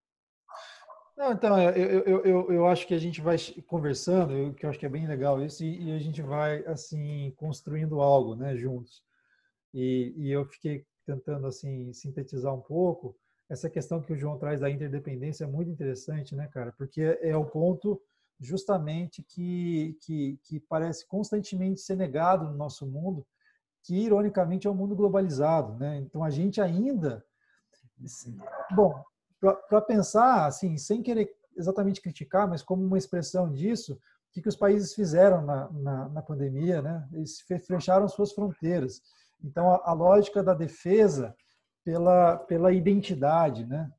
Não, 1.16 1.32
então, 1.32 1.58
é, 1.58 1.70
eu, 1.78 2.02
eu, 2.02 2.26
eu, 2.26 2.52
eu, 2.52 2.68
acho 2.68 2.88
que 2.88 2.94
a 2.94 3.00
gente 3.00 3.22
vai 3.22 3.38
conversando, 3.68 4.34
eu, 4.34 4.54
que 4.54 4.66
eu 4.66 4.70
acho 4.70 4.80
que 4.80 4.86
é 4.86 4.90
bem 4.90 5.08
legal 5.08 5.42
isso, 5.44 5.64
e, 5.64 5.90
e 5.90 5.92
a 5.92 6.00
gente 6.00 6.22
vai, 6.22 6.66
assim, 6.66 7.32
construindo 7.38 8.02
algo, 8.02 8.36
né, 8.36 8.56
juntos. 8.58 9.04
E, 9.74 10.14
e 10.18 10.32
eu 10.32 10.46
fiquei 10.46 10.86
tentando, 11.06 11.46
assim, 11.46 11.94
sintetizar 11.94 12.54
um 12.54 12.62
pouco, 12.62 13.16
essa 13.50 13.70
questão 13.70 14.02
que 14.02 14.12
o 14.12 14.18
João 14.18 14.38
traz 14.40 14.60
da 14.62 14.70
interdependência 14.70 15.44
é 15.44 15.48
muito 15.48 15.70
interessante, 15.70 16.36
né, 16.36 16.48
cara? 16.48 16.72
Porque 16.72 17.20
é 17.22 17.36
o 17.38 17.46
ponto 17.46 18.02
justamente 18.40 19.22
que, 19.24 19.98
que, 20.02 20.40
que 20.44 20.60
parece 20.60 21.06
constantemente 21.08 21.82
ser 21.82 21.96
negado 21.96 22.46
no 22.46 22.58
nosso 22.58 22.88
mundo, 22.88 23.26
que 23.84 23.96
ironicamente 23.96 24.66
é 24.66 24.70
um 24.70 24.76
mundo 24.76 24.96
globalizado, 24.96 25.78
né? 25.78 25.98
Então 25.98 26.24
a 26.24 26.30
gente 26.30 26.60
ainda, 26.60 27.24
bom, 28.76 29.04
para 29.52 29.82
pensar 29.82 30.46
assim, 30.46 30.78
sem 30.78 31.02
querer 31.02 31.30
exatamente 31.56 32.02
criticar, 32.02 32.48
mas 32.48 32.64
como 32.64 32.84
uma 32.84 32.98
expressão 32.98 33.52
disso, 33.52 33.94
o 33.94 34.00
que, 34.34 34.42
que 34.42 34.50
os 34.50 34.56
países 34.56 34.94
fizeram 34.94 35.42
na, 35.42 35.70
na, 35.72 36.10
na 36.10 36.22
pandemia, 36.22 36.82
né? 36.82 37.08
Eles 37.12 37.42
fecharam 37.42 38.08
suas 38.08 38.32
fronteiras. 38.32 39.02
Então 39.44 39.70
a, 39.70 39.82
a 39.92 39.94
lógica 39.94 40.42
da 40.42 40.54
defesa 40.54 41.36
pela, 41.84 42.38
pela 42.38 42.72
identidade, 42.72 43.66
né? 43.66 43.92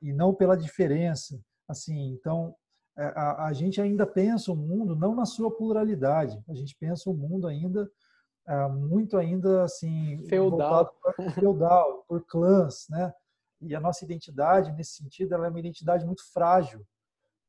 E 0.00 0.12
não 0.12 0.34
pela 0.34 0.56
diferença. 0.56 1.40
Assim, 1.66 2.10
então, 2.10 2.54
é, 2.96 3.06
a, 3.16 3.46
a 3.46 3.52
gente 3.52 3.80
ainda 3.80 4.06
pensa 4.06 4.52
o 4.52 4.56
mundo 4.56 4.94
não 4.94 5.14
na 5.14 5.24
sua 5.24 5.50
pluralidade. 5.50 6.40
A 6.48 6.54
gente 6.54 6.76
pensa 6.78 7.10
o 7.10 7.14
mundo 7.14 7.48
ainda 7.48 7.90
é, 8.46 8.68
muito 8.68 9.16
ainda 9.16 9.64
assim 9.64 10.22
feudal, 10.28 10.94
feudal 11.34 12.04
por 12.06 12.24
clãs, 12.26 12.86
né? 12.88 13.12
E 13.60 13.74
a 13.74 13.80
nossa 13.80 14.04
identidade 14.04 14.72
nesse 14.72 14.96
sentido 14.96 15.34
ela 15.34 15.46
é 15.46 15.50
uma 15.50 15.60
identidade 15.60 16.04
muito 16.04 16.22
frágil, 16.32 16.86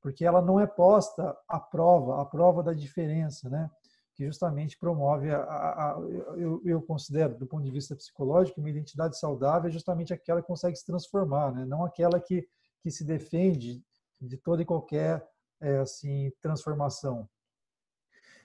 porque 0.01 0.25
ela 0.25 0.41
não 0.41 0.59
é 0.59 0.67
posta 0.67 1.35
à 1.47 1.59
prova, 1.59 2.21
à 2.21 2.25
prova 2.25 2.63
da 2.63 2.73
diferença, 2.73 3.49
né? 3.49 3.69
que 4.17 4.25
justamente 4.25 4.79
promove 4.79 5.29
a, 5.29 5.37
a, 5.43 5.93
a 5.93 5.99
eu, 6.35 6.59
eu, 6.65 6.81
considero 6.81 7.37
do 7.37 7.45
ponto 7.45 7.63
de 7.63 7.69
vista 7.69 7.95
psicológico 7.95 8.59
uma 8.59 8.69
identidade 8.69 9.17
saudável 9.17 9.69
é 9.69 9.71
justamente 9.71 10.11
aquela 10.11 10.41
que 10.41 10.47
consegue 10.47 10.75
se 10.75 10.83
transformar 10.83 11.53
né 11.53 11.65
não 11.65 11.85
aquela 11.85 12.19
que 12.19 12.45
que 12.81 12.89
se 12.89 13.05
defende 13.05 13.83
de 14.19 14.35
toda 14.37 14.63
e 14.63 14.65
qualquer 14.65 15.23
é, 15.61 15.77
assim 15.77 16.31
transformação 16.41 17.29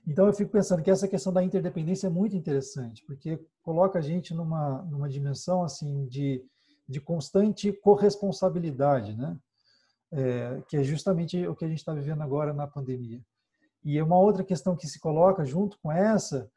então 0.07 0.27
eu 0.27 0.35
fico 0.35 0.51
pensando 0.51 0.83
que 0.83 0.91
essa 0.91 1.09
questão 1.09 1.33
da 1.33 1.43
interdependência 1.43 2.07
é 2.07 2.11
muito 2.11 2.37
interessante 2.37 3.03
porque 3.07 3.43
coloca 3.63 3.99
a 3.99 4.03
gente 4.03 4.35
numa 4.35 4.83
numa 4.83 5.09
dimensão 5.09 5.65
assim 5.65 6.07
de 6.07 6.45
de 6.89 7.01
constante 7.01 7.73
corresponsabilidade 7.73 9.17
né 9.17 9.37
é, 10.13 10.63
que 10.69 10.77
é 10.77 10.83
justamente 10.83 11.47
o 11.47 11.55
que 11.55 11.65
a 11.65 11.69
gente 11.69 11.79
está 11.79 11.95
vivendo 11.95 12.23
agora 12.23 12.53
na 12.53 12.67
pandemia 12.67 13.21
e 13.85 14.01
uma 14.01 14.19
outra 14.19 14.45
questão 14.45 14.77
que 14.77 14.87
se 14.87 15.01
coloca 15.01 15.45
junto 15.45 15.79
com 15.81 15.91
essa 15.91 16.51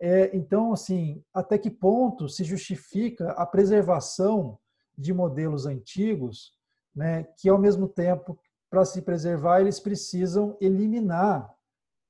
é, 0.00 0.34
então, 0.34 0.72
assim, 0.72 1.22
até 1.32 1.58
que 1.58 1.70
ponto 1.70 2.26
se 2.26 2.42
justifica 2.42 3.32
a 3.32 3.44
preservação 3.44 4.58
de 4.96 5.12
modelos 5.12 5.66
antigos, 5.66 6.54
né, 6.94 7.24
que 7.36 7.50
ao 7.50 7.58
mesmo 7.58 7.86
tempo, 7.86 8.38
para 8.70 8.84
se 8.86 9.02
preservar, 9.02 9.60
eles 9.60 9.78
precisam 9.78 10.56
eliminar 10.58 11.54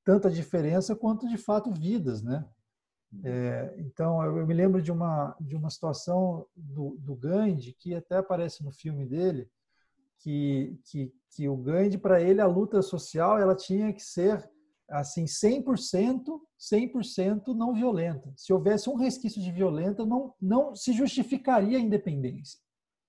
tanto 0.05 0.29
a 0.29 0.31
diferença 0.31 0.95
quanto, 0.95 1.27
de 1.27 1.37
fato, 1.37 1.71
vidas, 1.71 2.23
né? 2.23 2.45
É, 3.23 3.75
então, 3.77 4.23
eu, 4.23 4.47
me 4.47 4.53
lembro 4.53 4.81
de 4.81 4.91
uma, 4.91 5.35
de 5.39 5.55
uma 5.55 5.69
situação 5.69 6.45
do, 6.55 6.97
do 6.99 7.15
Gandhi, 7.15 7.73
que 7.73 7.93
até 7.93 8.17
aparece 8.17 8.63
no 8.63 8.71
filme 8.71 9.05
dele, 9.05 9.49
que, 10.19 10.79
que, 10.85 11.13
que 11.31 11.49
o 11.49 11.57
Gandhi, 11.57 11.97
para 11.97 12.21
ele, 12.21 12.39
a 12.39 12.47
luta 12.47 12.81
social 12.81 13.37
ela 13.37 13.55
tinha 13.55 13.91
que 13.91 14.01
ser 14.01 14.49
assim 14.89 15.25
100%, 15.25 16.23
100% 16.59 17.47
não 17.55 17.73
violenta. 17.73 18.31
Se 18.35 18.53
houvesse 18.53 18.89
um 18.89 18.95
resquício 18.95 19.41
de 19.41 19.51
violenta, 19.51 20.05
não 20.05 20.33
não 20.39 20.75
se 20.75 20.93
justificaria 20.93 21.77
a 21.77 21.81
independência. 21.81 22.59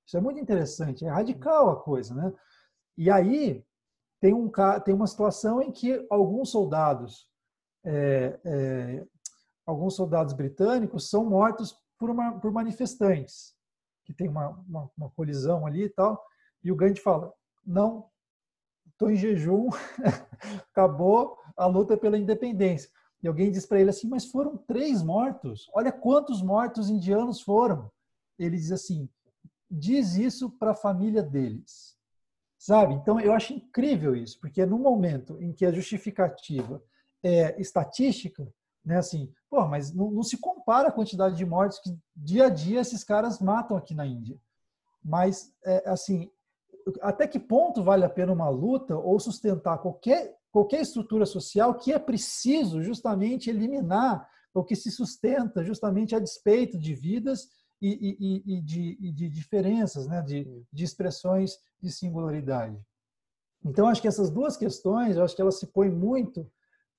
Isso 0.07 0.17
é 0.17 0.21
muito 0.21 0.41
interessante, 0.41 1.05
é 1.05 1.09
radical 1.09 1.71
a 1.71 1.83
coisa, 1.83 2.15
né? 2.15 2.33
E 2.97 3.11
aí 3.11 3.65
tem 4.21 4.33
um 4.33 4.51
tem 4.85 4.95
uma 4.95 5.07
situação 5.07 5.61
em 5.61 5.73
que 5.73 6.07
alguns 6.09 6.51
soldados 6.51 7.29
é, 7.85 8.41
é, 8.45 9.07
alguns 9.73 9.97
soldados 9.97 10.33
britânicos 10.33 11.09
são 11.09 11.29
mortos 11.29 11.77
por, 11.99 12.11
uma, 12.11 12.39
por 12.39 12.53
manifestantes 12.53 13.55
que 14.05 14.13
tem 14.13 14.29
uma, 14.29 14.49
uma, 14.69 14.91
uma 14.97 15.11
colisão 15.11 15.67
ali 15.67 15.85
e 15.85 15.89
tal 15.89 16.23
e 16.63 16.71
o 16.71 16.77
Gandhi 16.77 17.01
fala 17.01 17.33
não 17.65 18.11
estou 19.03 19.11
em 19.11 19.17
jejum 19.17 19.69
acabou 20.71 21.39
a 21.57 21.67
luta 21.67 21.97
pela 21.97 22.19
independência. 22.19 22.91
E 23.23 23.29
alguém 23.29 23.51
diz 23.51 23.67
para 23.67 23.81
ele 23.81 23.91
assim: 23.91 24.09
Mas 24.09 24.27
foram 24.27 24.57
três 24.57 25.03
mortos. 25.03 25.71
Olha 25.73 25.93
quantos 25.93 26.43
mortos 26.43 26.91
indianos 26.91 27.41
foram. 27.41 27.91
Ele 28.39 28.57
diz 28.57 28.73
assim: 28.73 29.09
Diz 29.71 30.17
isso 30.17 30.51
para 30.51 30.73
a 30.73 30.77
família 30.77 31.23
deles. 31.23 31.97
Sabe? 32.59 32.95
Então 32.95 33.19
eu 33.19 33.33
acho 33.33 33.53
incrível 33.53 34.15
isso, 34.15 34.39
porque 34.41 34.65
no 34.65 34.79
momento 34.79 35.41
em 35.43 35.53
que 35.53 35.67
a 35.67 35.73
justificativa 35.73 36.83
é 37.23 37.61
estatística, 37.61 38.47
né, 38.85 38.99
assim, 38.99 39.33
pô, 39.49 39.67
mas 39.67 39.93
não, 39.93 40.11
não 40.11 40.23
se 40.23 40.37
compara 40.39 40.89
a 40.89 40.93
quantidade 40.93 41.37
de 41.37 41.47
mortes 41.47 41.79
que 41.79 41.97
dia 42.17 42.47
a 42.47 42.49
dia 42.49 42.81
esses 42.81 43.05
caras 43.05 43.41
matam 43.41 43.77
aqui 43.77 43.95
na 43.95 44.07
Índia. 44.07 44.39
Mas, 45.05 45.53
é, 45.65 45.89
assim, 45.89 46.31
até 47.01 47.27
que 47.27 47.39
ponto 47.39 47.83
vale 47.83 48.05
a 48.05 48.11
pena 48.11 48.33
uma 48.33 48.49
luta 48.49 48.97
ou 48.97 49.19
sustentar 49.21 49.79
qualquer 49.79 50.37
qualquer 50.53 50.83
estrutura 50.83 51.25
social 51.25 51.75
que 51.75 51.93
é 51.93 51.99
preciso 51.99 52.83
justamente 52.83 53.49
eliminar 53.49 54.29
o 54.53 54.63
que 54.63 54.77
se 54.77 54.91
sustenta 54.91 55.65
justamente 55.65 56.15
a 56.15 56.19
despeito 56.19 56.79
de 56.79 56.95
vidas 56.95 57.49
e, 57.81 58.17
e, 58.21 58.57
e, 58.57 58.61
de, 58.61 58.99
e 59.01 59.11
de, 59.11 59.29
diferenças, 59.31 60.07
né? 60.07 60.21
de, 60.21 60.47
de 60.71 60.85
expressões 60.85 61.59
de 61.81 61.91
singularidade. 61.91 62.79
Então, 63.65 63.89
acho 63.89 64.03
que 64.03 64.09
essas 64.09 64.31
duas 64.31 64.57
questões, 64.57 65.17
acho 65.17 65.35
que 65.35 65.41
elas 65.41 65.59
se 65.59 65.67
põem 65.69 65.91
muito 65.91 66.49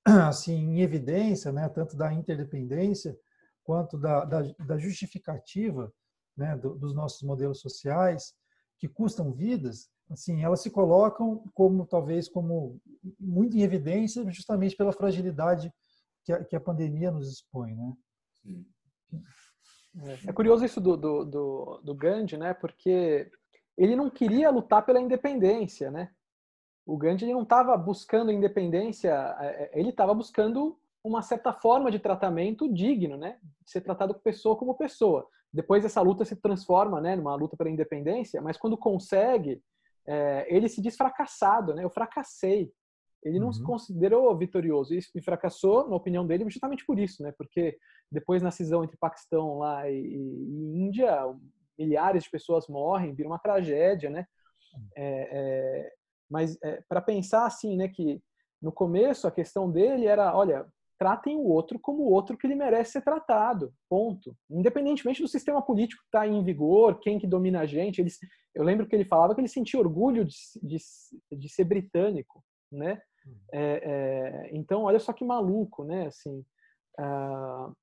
assim 0.28 0.54
em 0.54 0.82
evidência, 0.82 1.52
né? 1.52 1.68
tanto 1.70 1.96
da 1.96 2.14
interdependência 2.14 3.18
quanto 3.64 3.98
da, 3.98 4.26
da, 4.26 4.42
da 4.66 4.78
justificativa 4.78 5.92
né? 6.36 6.58
Do, 6.58 6.76
dos 6.76 6.94
nossos 6.94 7.22
modelos 7.22 7.60
sociais, 7.60 8.34
que 8.80 8.88
custam 8.88 9.32
vidas, 9.32 9.90
assim, 10.10 10.44
elas 10.44 10.62
se 10.62 10.70
colocam 10.70 11.44
como 11.54 11.86
talvez 11.86 12.28
como 12.28 12.80
muito 13.20 13.56
em 13.56 13.62
evidência 13.62 14.30
justamente 14.32 14.76
pela 14.76 14.92
fragilidade 14.92 15.72
que 16.26 16.34
a, 16.34 16.44
que 16.44 16.56
a 16.56 16.62
pandemia 16.62 17.12
nos 17.12 17.32
expõe, 17.32 17.76
né? 17.76 17.94
É, 19.96 20.30
é 20.30 20.34
curioso 20.34 20.66
isso 20.66 20.82
do, 20.82 20.98
do, 20.98 21.24
do, 21.24 21.82
do 21.84 21.96
Gandhi, 21.96 22.36
né? 22.36 22.54
Porque 22.54 23.32
ele 23.78 23.96
não 23.96 24.10
queria 24.10 24.50
lutar 24.50 24.86
pela 24.86 25.00
independência, 25.00 25.90
né? 25.92 26.12
O 26.86 26.98
Gandhi 26.98 27.26
ele 27.26 27.34
não 27.34 27.44
estava 27.44 27.76
buscando 27.78 28.32
independência, 28.32 29.36
é, 29.40 29.46
é, 29.46 29.80
ele 29.80 29.90
estava 29.90 30.14
buscando 30.14 30.78
uma 31.04 31.22
certa 31.22 31.54
forma 31.54 31.92
de 31.92 32.00
tratamento 32.00 32.72
digno, 32.72 33.18
né? 33.18 33.38
De 33.66 33.72
ser 33.72 33.82
tratado 33.82 34.14
pessoa 34.16 34.56
como 34.56 34.76
pessoa. 34.76 35.28
Depois 35.52 35.86
essa 35.86 36.02
luta 36.02 36.26
se 36.26 36.36
transforma, 36.36 37.00
né, 37.00 37.16
numa 37.16 37.36
luta 37.36 37.56
pela 37.56 37.70
independência, 37.70 38.42
mas 38.42 38.58
quando 38.58 38.76
consegue, 38.76 39.62
é, 40.08 40.48
ele 40.50 40.68
se 40.68 40.82
diz 40.82 40.96
fracassado, 40.98 41.74
né? 41.76 41.84
Eu 41.84 41.90
fracassei. 41.90 42.72
Ele 43.24 43.40
não 43.40 43.48
uhum. 43.48 43.54
se 43.54 43.64
considerou 43.64 44.36
vitorioso 44.36 44.94
e 44.94 45.22
fracassou, 45.22 45.88
na 45.88 45.96
opinião 45.96 46.26
dele, 46.28 46.50
justamente 46.50 46.86
por 46.86 47.00
isso, 47.00 47.24
né? 47.24 47.34
Porque 47.38 47.78
depois 48.12 48.42
na 48.42 48.52
cisão 48.52 48.84
entre 48.84 48.98
Paquistão 48.98 49.60
lá 49.60 49.90
e, 49.90 49.96
e 49.96 50.82
Índia, 50.82 51.34
milhares 51.78 52.24
de 52.24 52.30
pessoas 52.30 52.68
morrem, 52.68 53.14
vira 53.14 53.30
uma 53.30 53.40
tragédia, 53.40 54.10
né? 54.10 54.28
É, 54.96 55.30
é, 55.32 55.94
mas 56.30 56.58
é, 56.64 56.82
para 56.88 57.02
pensar 57.02 57.46
assim, 57.46 57.78
né, 57.78 57.88
que 57.88 58.22
no 58.62 58.72
começo 58.72 59.28
a 59.28 59.32
questão 59.32 59.70
dele 59.70 60.06
era, 60.06 60.36
olha, 60.36 60.66
tratem 60.98 61.36
o 61.36 61.48
outro 61.48 61.78
como 61.80 62.04
o 62.04 62.12
outro 62.12 62.38
que 62.38 62.48
ele 62.48 62.56
merece 62.56 62.94
ser 62.94 63.02
tratado, 63.02 63.74
ponto. 63.90 64.36
Independentemente 64.50 65.22
do 65.22 65.28
sistema 65.28 65.62
político 65.62 66.02
que 66.02 66.08
está 66.08 66.26
em 66.26 66.44
vigor, 66.44 67.00
quem 67.00 67.20
que 67.20 67.28
domina 67.28 67.62
a 67.62 67.66
gente. 67.66 68.00
Ele, 68.00 68.10
eu 68.56 68.64
lembro 68.64 68.88
que 68.88 68.96
ele 68.96 69.06
falava 69.06 69.36
que 69.36 69.42
ele 69.42 69.48
sentia 69.48 69.80
orgulho 69.80 70.24
de, 70.24 70.36
de, 70.62 70.78
de 71.32 71.50
ser 71.50 71.66
britânico, 71.66 72.44
né? 72.72 73.02
Uhum. 73.26 73.36
É, 73.52 73.82
é, 73.84 74.50
então, 74.54 74.84
olha 74.84 75.00
só 75.00 75.12
que 75.12 75.26
maluco, 75.26 75.84
né? 75.84 76.08
Assim, 76.08 76.40
uh, 77.00 77.76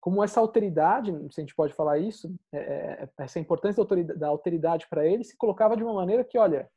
como 0.00 0.22
essa 0.22 0.40
alteridade, 0.40 1.12
se 1.32 1.40
a 1.40 1.42
gente 1.42 1.54
pode 1.54 1.74
falar 1.74 1.98
isso, 1.98 2.34
é, 2.52 2.58
é 2.58 3.08
essa 3.18 3.38
importância 3.38 3.76
da 3.76 3.82
autoridade, 3.82 4.18
da 4.18 4.28
alteridade 4.28 4.86
para 4.88 5.06
ele 5.06 5.24
se 5.24 5.36
colocava 5.36 5.76
de 5.76 5.82
uma 5.82 5.94
maneira 5.94 6.24
que, 6.24 6.38
olha, 6.38 6.68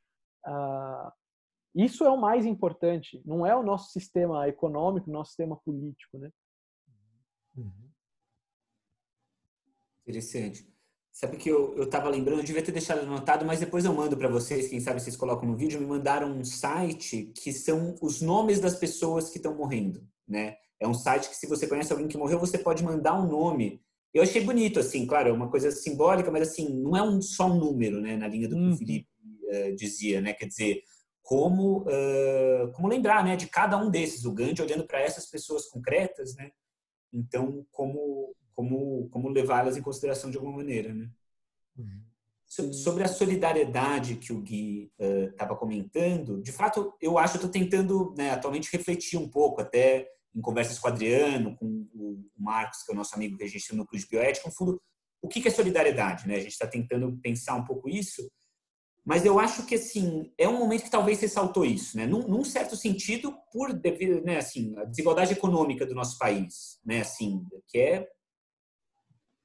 uh, 0.48 1.12
isso 1.74 2.04
é 2.04 2.10
o 2.10 2.20
mais 2.20 2.44
importante, 2.44 3.22
não 3.24 3.46
é 3.46 3.54
o 3.54 3.62
nosso 3.62 3.92
sistema 3.92 4.48
econômico, 4.48 5.10
nosso 5.10 5.30
sistema 5.30 5.56
político, 5.56 6.18
né? 6.18 6.30
Uhum. 7.56 7.90
Interessante. 10.02 10.66
Sabe 11.12 11.36
que 11.36 11.48
eu 11.48 11.82
estava 11.82 12.08
lembrando, 12.08 12.40
eu 12.40 12.44
devia 12.44 12.62
ter 12.62 12.72
deixado 12.72 13.00
anotado, 13.00 13.44
mas 13.44 13.60
depois 13.60 13.84
eu 13.84 13.92
mando 13.92 14.16
para 14.16 14.28
vocês, 14.28 14.68
quem 14.68 14.80
sabe 14.80 15.00
vocês 15.00 15.16
colocam 15.16 15.48
no 15.48 15.56
vídeo, 15.56 15.80
me 15.80 15.86
mandaram 15.86 16.30
um 16.30 16.44
site 16.44 17.32
que 17.34 17.52
são 17.52 17.96
os 18.00 18.20
nomes 18.22 18.60
das 18.60 18.76
pessoas 18.76 19.28
que 19.28 19.38
estão 19.38 19.54
morrendo, 19.54 20.06
né? 20.26 20.56
É 20.80 20.86
um 20.86 20.94
site 20.94 21.28
que 21.28 21.36
se 21.36 21.46
você 21.46 21.66
conhece 21.66 21.92
alguém 21.92 22.06
que 22.06 22.16
morreu, 22.16 22.38
você 22.38 22.56
pode 22.56 22.84
mandar 22.84 23.14
um 23.14 23.26
nome. 23.26 23.82
Eu 24.14 24.22
achei 24.22 24.42
bonito, 24.42 24.78
assim, 24.78 25.06
claro, 25.06 25.28
é 25.28 25.32
uma 25.32 25.50
coisa 25.50 25.70
simbólica, 25.72 26.30
mas 26.30 26.48
assim, 26.48 26.72
não 26.80 26.96
é 26.96 27.02
um, 27.02 27.20
só 27.20 27.46
um 27.46 27.58
número, 27.58 28.00
né? 28.00 28.16
Na 28.16 28.28
linha 28.28 28.48
do 28.48 28.56
uhum. 28.56 28.76
Felipe 28.76 29.08
uh, 29.48 29.74
dizia, 29.74 30.20
né? 30.20 30.32
Quer 30.32 30.46
dizer, 30.46 30.82
como, 31.22 31.82
uh, 31.82 32.72
como 32.72 32.88
lembrar 32.88 33.24
né, 33.24 33.36
de 33.36 33.46
cada 33.46 33.76
um 33.76 33.90
desses, 33.90 34.24
o 34.24 34.32
Gandhi 34.32 34.62
olhando 34.62 34.86
para 34.86 35.00
essas 35.00 35.26
pessoas 35.26 35.66
concretas, 35.66 36.34
né? 36.34 36.50
Então, 37.12 37.66
como, 37.70 38.34
como, 38.54 39.08
como 39.10 39.28
levá-las 39.28 39.76
em 39.76 39.82
consideração 39.82 40.30
de 40.30 40.36
alguma 40.36 40.56
maneira, 40.56 40.92
né? 40.94 41.10
Uhum. 41.76 42.02
Sobre 42.72 43.04
a 43.04 43.08
solidariedade 43.08 44.16
que 44.16 44.32
o 44.32 44.40
Gui 44.40 44.90
estava 44.98 45.52
uh, 45.52 45.56
comentando, 45.56 46.40
de 46.40 46.50
fato, 46.50 46.94
eu 46.98 47.18
acho, 47.18 47.34
eu 47.34 47.38
estou 47.38 47.50
tentando 47.50 48.14
né, 48.16 48.30
atualmente 48.30 48.72
refletir 48.72 49.18
um 49.18 49.28
pouco, 49.28 49.60
até 49.60 50.08
em 50.34 50.40
conversas 50.40 50.78
com 50.78 50.88
o 50.88 50.90
Adriano, 50.90 51.56
com 51.56 51.86
o 51.94 52.24
Marcos, 52.38 52.82
que 52.82 52.90
é 52.90 52.94
o 52.94 52.96
nosso 52.96 53.14
amigo 53.14 53.36
que 53.36 53.44
a 53.44 53.48
gente 53.48 53.66
tem 53.66 53.76
no 53.76 53.82
Núcleo 53.82 54.00
de 54.00 54.08
Bioética, 54.08 54.48
no 54.48 54.54
fundo, 54.54 54.80
o 55.20 55.28
que 55.28 55.46
é 55.46 55.50
solidariedade? 55.50 56.26
Né? 56.26 56.36
A 56.36 56.40
gente 56.40 56.52
está 56.52 56.66
tentando 56.66 57.18
pensar 57.18 57.54
um 57.54 57.64
pouco 57.64 57.88
isso, 57.88 58.30
mas 59.08 59.24
eu 59.24 59.38
acho 59.38 59.64
que, 59.64 59.76
assim, 59.76 60.30
é 60.36 60.46
um 60.46 60.58
momento 60.58 60.82
que 60.82 60.90
talvez 60.90 61.18
ressaltou 61.18 61.64
isso, 61.64 61.96
né? 61.96 62.04
Num, 62.04 62.28
num 62.28 62.44
certo 62.44 62.76
sentido, 62.76 63.34
por 63.50 63.72
devido, 63.72 64.22
né, 64.22 64.36
assim, 64.36 64.76
a 64.76 64.84
desigualdade 64.84 65.32
econômica 65.32 65.86
do 65.86 65.94
nosso 65.94 66.18
país, 66.18 66.78
né, 66.84 67.00
assim, 67.00 67.42
que 67.66 67.78
é, 67.78 68.06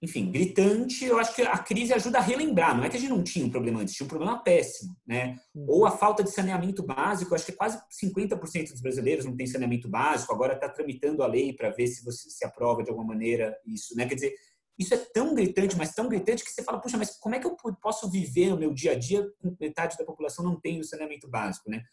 enfim, 0.01 0.30
gritante. 0.30 1.05
Eu 1.05 1.18
acho 1.18 1.34
que 1.34 1.43
a 1.43 1.57
crise 1.57 1.93
ajuda 1.93 2.18
a 2.18 2.22
relembrar. 2.22 2.76
Não 2.76 2.84
é 2.84 2.89
que 2.89 2.97
a 2.97 2.99
gente 2.99 3.09
não 3.09 3.24
tinha 3.24 3.45
um 3.45 3.49
problema 3.49 3.80
antes, 3.80 3.93
tinha 3.93 4.03
um 4.03 4.09
problema 4.09 4.43
péssimo, 4.43 4.97
né? 5.07 5.39
Uhum. 5.55 5.66
Ou 5.66 5.86
a 5.86 5.91
falta 5.91 6.22
de 6.22 6.30
saneamento 6.30 6.84
básico. 6.84 7.34
Acho 7.34 7.45
que 7.45 7.53
quase 7.53 7.80
50% 8.03 8.70
dos 8.70 8.82
brasileiros 8.82 9.24
não 9.24 9.34
tem 9.34 9.47
saneamento 9.47 9.88
básico. 9.88 10.34
Agora 10.34 10.55
está 10.55 10.68
tramitando 10.68 11.24
a 11.24 11.28
lei 11.28 11.53
para 11.53 11.70
ver 11.70 11.88
se 11.88 12.03
você 12.03 12.30
se 12.30 12.43
aprova 12.43 12.84
de 12.84 12.89
alguma 12.89 13.07
maneira 13.07 13.57
isso, 13.66 13.95
né? 13.95 14.05
Quer 14.05 14.16
dizer, 14.16 14.34
isso 14.78 14.94
é 14.94 14.98
tão 14.98 15.36
gritante, 15.36 15.78
mas 15.78 15.94
tão 15.94 16.10
gritante 16.10 16.44
que 16.44 16.52
você 16.52 16.64
fala, 16.64 16.80
puxa, 16.80 16.98
mas 16.98 17.18
como 17.18 17.36
é 17.36 17.40
que 17.40 17.46
eu 17.46 17.56
posso 17.82 18.10
viver 18.10 18.54
o 18.54 18.58
meu 18.58 18.74
dia 18.74 18.94
a 18.94 19.00
dia 19.00 19.28
com 19.40 19.56
metade 19.60 19.98
da 19.98 20.06
população 20.06 20.44
não 20.44 20.60
tem 20.60 20.80
o 20.80 20.84
saneamento 20.84 21.30
básico, 21.30 21.70
né? 21.70 21.84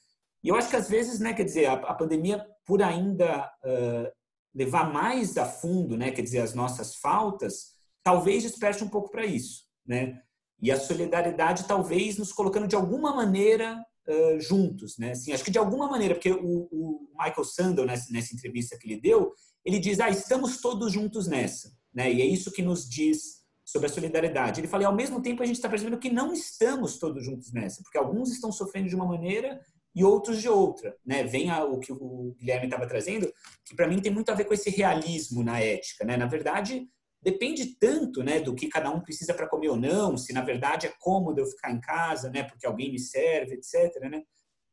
E 0.43 0.49
eu 0.49 0.55
acho 0.55 0.71
que 0.71 0.77
às 0.77 0.89
vezes, 0.89 1.21
né, 1.21 1.35
quer 1.35 1.45
dizer, 1.45 1.67
a, 1.67 1.75
a 1.75 1.95
pandemia, 1.95 2.45
por 2.65 2.83
ainda 2.83 3.51
uh, 3.63 4.11
levar 4.55 4.91
mais 4.91 5.37
a 5.37 5.45
fundo, 5.45 5.97
né, 5.97 6.11
quer 6.11 6.23
dizer, 6.23 6.39
as 6.39 6.55
nossas 6.55 6.95
faltas, 6.97 7.75
talvez 8.03 8.43
desperte 8.43 8.83
um 8.83 8.89
pouco 8.89 9.11
para 9.11 9.27
isso, 9.27 9.65
né? 9.87 10.19
E 10.63 10.71
a 10.71 10.79
solidariedade 10.79 11.65
talvez 11.65 12.17
nos 12.17 12.33
colocando 12.33 12.67
de 12.67 12.77
alguma 12.77 13.15
maneira 13.15 13.83
uh, 14.09 14.41
juntos, 14.41 14.97
né? 14.99 15.13
Assim, 15.13 15.33
acho 15.33 15.45
que 15.45 15.51
de 15.51 15.59
alguma 15.59 15.89
maneira, 15.89 16.15
porque 16.15 16.33
o, 16.33 16.69
o 16.73 17.09
Michael 17.13 17.45
Sandel, 17.45 17.85
nessa, 17.85 18.11
nessa 18.11 18.35
entrevista 18.35 18.79
que 18.79 18.87
ele 18.87 19.01
deu, 19.01 19.35
ele 19.65 19.79
diz, 19.79 20.01
ah, 20.01 20.09
estamos 20.09 20.63
todos 20.63 20.91
juntos 20.93 21.29
nessa. 21.29 21.71
Né? 21.93 22.13
E 22.13 22.23
é 22.23 22.25
isso 22.25 22.53
que 22.53 22.63
nos 22.63 22.89
diz 22.89 23.41
sobre 23.65 23.89
a 23.89 23.93
solidariedade. 23.93 24.61
Ele 24.61 24.69
fala, 24.69 24.83
e 24.83 24.87
ao 24.87 24.95
mesmo 24.95 25.23
tempo 25.23 25.43
a 25.43 25.47
gente 25.47 25.57
está 25.57 25.69
percebendo 25.69 25.99
que 25.99 26.11
não 26.11 26.33
estamos 26.33 26.99
todos 26.99 27.25
juntos 27.25 27.53
nessa, 27.53 27.83
porque 27.83 27.99
alguns 27.99 28.31
estão 28.31 28.51
sofrendo 28.51 28.89
de 28.89 28.97
uma 28.97 29.07
maneira 29.07 29.61
e 29.95 30.05
outros 30.05 30.41
de 30.41 30.49
outra. 30.49 30.97
Né? 31.05 31.25
Vem 31.25 31.51
a, 31.51 31.65
o 31.65 31.79
que 31.79 31.93
o 31.93 32.35
Guilherme 32.39 32.67
estava 32.67 32.87
trazendo, 32.87 33.33
que 33.65 33.75
para 33.75 33.89
mim 33.89 34.01
tem 34.01 34.13
muito 34.13 34.31
a 34.31 34.35
ver 34.35 34.45
com 34.45 34.55
esse 34.55 34.71
realismo 34.71 35.43
na 35.43 35.61
ética. 35.61 36.05
Né? 36.05 36.17
Na 36.17 36.27
verdade, 36.27 36.89
depende 37.23 37.77
tanto 37.79 38.23
né, 38.23 38.41
do 38.41 38.55
que 38.55 38.69
cada 38.69 38.91
um 38.91 39.01
precisa 39.01 39.35
para 39.35 39.49
comer 39.49 39.69
ou 39.69 39.77
não, 39.77 40.17
se 40.17 40.33
na 40.33 40.43
verdade 40.43 40.87
é 40.87 40.95
cômodo 40.99 41.41
eu 41.41 41.47
ficar 41.47 41.71
em 41.71 41.81
casa, 41.81 42.31
né, 42.31 42.45
porque 42.45 42.67
alguém 42.67 42.91
me 42.91 42.99
serve, 42.99 43.55
etc. 43.55 44.01
Né? 44.11 44.23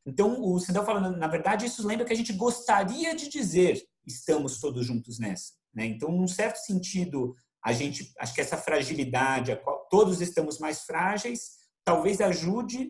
Então, 0.05 0.41
o 0.41 0.59
Sindel 0.59 0.85
falando, 0.85 1.17
na 1.17 1.27
verdade, 1.27 1.65
isso 1.65 1.85
lembra 1.85 2.05
que 2.05 2.13
a 2.13 2.15
gente 2.15 2.33
gostaria 2.33 3.13
de 3.13 3.27
dizer 3.27 3.83
estamos 4.05 4.59
todos 4.59 4.85
juntos 4.85 5.19
nessa. 5.19 5.53
Né? 5.77 5.85
Então, 5.85 6.11
num 6.11 6.27
certo 6.27 6.57
sentido, 6.57 7.35
a 7.63 7.71
gente, 7.71 8.11
acho 8.17 8.33
que 8.33 8.41
essa 8.41 8.57
fragilidade, 8.57 9.51
a 9.51 9.55
qual 9.55 9.87
todos 9.91 10.21
estamos 10.21 10.57
mais 10.57 10.81
frágeis, 10.81 11.51
talvez 11.85 12.19
ajude 12.19 12.89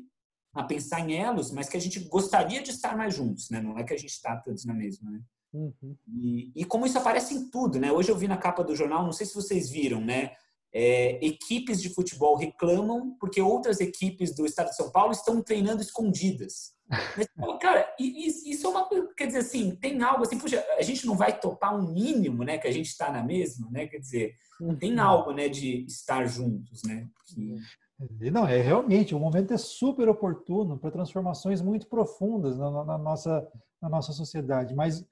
a 0.55 0.63
pensar 0.63 1.01
em 1.01 1.13
elos, 1.13 1.51
mas 1.51 1.67
que 1.67 1.75
a 1.75 1.81
gente 1.81 1.99
gostaria 2.07 2.63
de 2.63 2.71
estar 2.71 2.95
mais 2.95 3.13
juntos, 3.13 3.49
né? 3.49 3.61
Não 3.61 3.77
é 3.77 3.83
que 3.83 3.93
a 3.93 3.97
gente 3.97 4.11
está 4.11 4.37
todos 4.37 4.63
na 4.63 4.73
mesma, 4.73 5.11
né? 5.11 5.19
Uhum. 5.53 5.97
E, 6.07 6.51
e, 6.55 6.63
como 6.63 6.85
isso 6.85 6.97
aparece 6.97 7.33
em 7.33 7.49
tudo, 7.49 7.77
né? 7.77 7.91
Hoje 7.91 8.09
eu 8.09 8.17
vi 8.17 8.27
na 8.27 8.37
capa 8.37 8.63
do 8.63 8.75
jornal, 8.75 9.03
não 9.03 9.11
sei 9.11 9.25
se 9.25 9.35
vocês 9.35 9.69
viram, 9.69 9.99
né? 9.99 10.31
É, 10.79 11.17
equipes 11.25 11.81
de 11.81 11.89
futebol 11.89 12.35
reclamam 12.35 13.17
porque 13.19 13.41
outras 13.41 13.79
equipes 13.79 14.35
do 14.35 14.45
estado 14.45 14.69
de 14.69 14.75
São 14.75 14.91
Paulo 14.91 15.11
estão 15.11 15.41
treinando 15.41 15.81
escondidas. 15.81 16.75
Mas, 17.35 17.57
cara, 17.59 17.95
isso 17.99 18.67
é 18.67 18.69
uma 18.69 18.85
coisa, 18.85 19.09
quer 19.17 19.25
dizer 19.25 19.39
assim, 19.39 19.75
tem 19.75 19.99
algo 20.03 20.21
assim, 20.21 20.37
puxa, 20.37 20.63
a 20.77 20.83
gente 20.83 21.07
não 21.07 21.17
vai 21.17 21.39
topar 21.39 21.75
um 21.75 21.91
mínimo, 21.91 22.43
né, 22.43 22.59
que 22.59 22.67
a 22.67 22.71
gente 22.71 22.85
está 22.85 23.11
na 23.11 23.23
mesma, 23.23 23.67
né, 23.71 23.87
quer 23.87 23.97
dizer, 23.97 24.35
tem 24.79 24.93
uhum. 24.93 25.03
algo, 25.03 25.31
né, 25.31 25.49
de 25.49 25.83
estar 25.85 26.27
juntos, 26.27 26.83
né. 26.83 27.07
Que... 27.25 28.29
Não, 28.29 28.47
é 28.47 28.61
realmente, 28.61 29.15
o 29.15 29.19
momento 29.19 29.55
é 29.55 29.57
super 29.57 30.07
oportuno 30.07 30.77
para 30.77 30.91
transformações 30.91 31.59
muito 31.59 31.87
profundas 31.87 32.55
na, 32.55 32.85
na, 32.85 32.97
nossa, 32.99 33.47
na 33.81 33.89
nossa 33.89 34.13
sociedade, 34.13 34.75
mas 34.75 35.03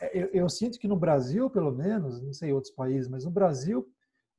é, 0.00 0.18
eu, 0.18 0.30
eu 0.32 0.48
sinto 0.48 0.78
que 0.78 0.88
no 0.88 0.96
Brasil, 0.96 1.50
pelo 1.50 1.70
menos, 1.70 2.22
não 2.22 2.32
sei 2.32 2.50
outros 2.50 2.72
países, 2.72 3.08
mas 3.08 3.26
no 3.26 3.30
Brasil, 3.30 3.86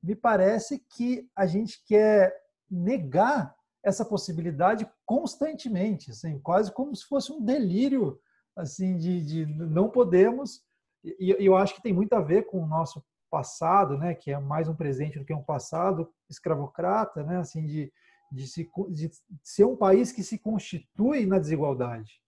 me 0.03 0.15
parece 0.15 0.83
que 0.95 1.29
a 1.35 1.45
gente 1.45 1.83
quer 1.85 2.35
negar 2.69 3.55
essa 3.83 4.03
possibilidade 4.03 4.89
constantemente, 5.05 6.11
assim, 6.11 6.39
quase 6.39 6.71
como 6.71 6.95
se 6.95 7.05
fosse 7.05 7.31
um 7.31 7.43
delírio 7.43 8.19
assim 8.55 8.97
de, 8.97 9.23
de 9.23 9.45
não 9.45 9.89
podemos. 9.89 10.61
E 11.03 11.35
eu 11.39 11.55
acho 11.55 11.75
que 11.75 11.81
tem 11.81 11.93
muito 11.93 12.13
a 12.13 12.21
ver 12.21 12.43
com 12.43 12.61
o 12.61 12.67
nosso 12.67 13.03
passado, 13.29 13.97
né, 13.97 14.13
que 14.13 14.31
é 14.31 14.39
mais 14.39 14.69
um 14.69 14.75
presente 14.75 15.17
do 15.17 15.25
que 15.25 15.33
um 15.33 15.43
passado 15.43 16.09
escravocrata, 16.29 17.23
né, 17.23 17.37
assim 17.37 17.65
de 17.65 17.91
de, 18.33 18.47
se, 18.47 18.69
de 18.89 19.11
ser 19.43 19.65
um 19.65 19.75
país 19.75 20.11
que 20.11 20.23
se 20.23 20.39
constitui 20.39 21.25
na 21.25 21.37
desigualdade. 21.37 22.19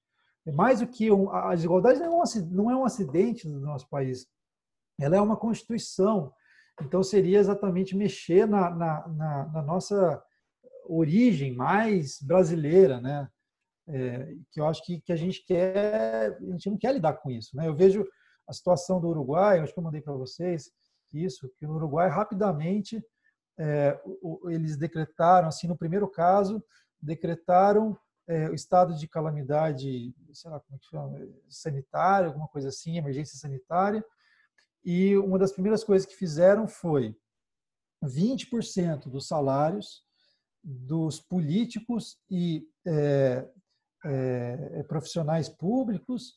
É 0.46 0.52
mais 0.52 0.80
do 0.80 0.88
que 0.88 1.12
um, 1.12 1.32
a 1.32 1.56
desigualdade 1.56 2.00
não 2.00 2.06
é, 2.06 2.24
um, 2.24 2.46
não 2.52 2.72
é 2.72 2.76
um 2.76 2.86
acidente 2.86 3.48
do 3.48 3.60
nosso 3.60 3.90
país, 3.90 4.28
ela 5.00 5.16
é 5.16 5.22
uma 5.22 5.36
constituição. 5.36 6.32
Então 6.82 7.02
seria 7.04 7.40
exatamente 7.40 7.96
mexer 7.96 8.48
na, 8.48 8.70
na, 8.70 9.08
na, 9.08 9.46
na 9.48 9.62
nossa 9.62 10.22
origem 10.88 11.56
mais 11.56 12.22
brasileira, 12.22 13.00
né? 13.00 13.28
é, 13.88 14.36
que 14.52 14.60
eu 14.60 14.68
acho 14.68 14.84
que, 14.84 15.00
que 15.02 15.14
a 15.14 15.16
gente 15.16 15.44
quer, 15.46 16.38
a 16.38 16.52
gente 16.52 16.70
não 16.70 16.78
quer 16.78 16.94
lidar 16.94 17.14
com 17.14 17.30
isso. 17.30 17.56
Né? 17.56 17.68
Eu 17.68 17.76
vejo 17.76 18.06
a 18.48 18.54
situação 18.54 19.00
do 19.00 19.08
Uruguai, 19.08 19.60
acho 19.60 19.74
que 19.74 19.80
eu 19.80 19.84
mandei 19.84 20.02
para 20.02 20.14
vocês 20.14 20.72
isso, 21.14 21.50
que 21.58 21.66
no 21.66 21.76
Uruguai 21.76 22.10
rapidamente 22.10 23.04
é, 23.58 23.98
eles 24.50 24.76
decretaram, 24.76 25.48
assim, 25.48 25.68
no 25.68 25.78
primeiro 25.78 26.10
caso, 26.10 26.62
decretaram 27.02 27.98
é, 28.28 28.50
o 28.50 28.54
estado 28.54 28.94
de 28.96 29.08
calamidade, 29.08 30.14
sei 30.34 30.52
lá 30.52 30.60
como 30.60 30.76
é 30.76 30.80
que 30.80 30.86
chama, 30.88 31.20
sanitária, 31.48 32.28
alguma 32.28 32.48
coisa 32.48 32.68
assim, 32.68 32.98
emergência 32.98 33.38
sanitária, 33.38 34.04
e 34.86 35.18
uma 35.18 35.40
das 35.40 35.52
primeiras 35.52 35.84
coisas 35.84 36.08
que 36.08 36.16
fizeram 36.16 36.68
foi 36.68 37.18
20% 38.04 39.10
dos 39.10 39.28
salários 39.28 40.04
dos 40.64 41.20
políticos 41.20 42.18
e 42.30 42.68
é, 42.86 43.48
é, 44.04 44.84
profissionais 44.84 45.50
públicos 45.50 46.36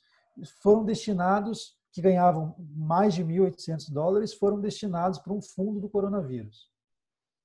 foram 0.63 0.85
destinados, 0.85 1.77
que 1.93 2.03
ganhavam 2.03 2.55
mais 2.75 3.15
de 3.15 3.25
1.800 3.25 3.91
dólares, 3.91 4.35
foram 4.35 4.61
destinados 4.61 5.19
para 5.19 5.33
um 5.33 5.41
fundo 5.41 5.81
do 5.81 5.89
coronavírus. 5.89 6.71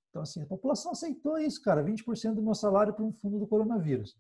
Então, 0.09 0.21
assim, 0.21 0.43
a 0.43 0.45
população 0.45 0.91
aceitou 0.91 1.39
isso, 1.39 1.61
cara, 1.61 1.83
20% 1.83 2.35
do 2.35 2.41
meu 2.41 2.53
salário 2.53 2.93
para 2.93 3.03
um 3.03 3.11
fundo 3.11 3.39
do 3.39 3.47
coronavírus. 3.47 4.15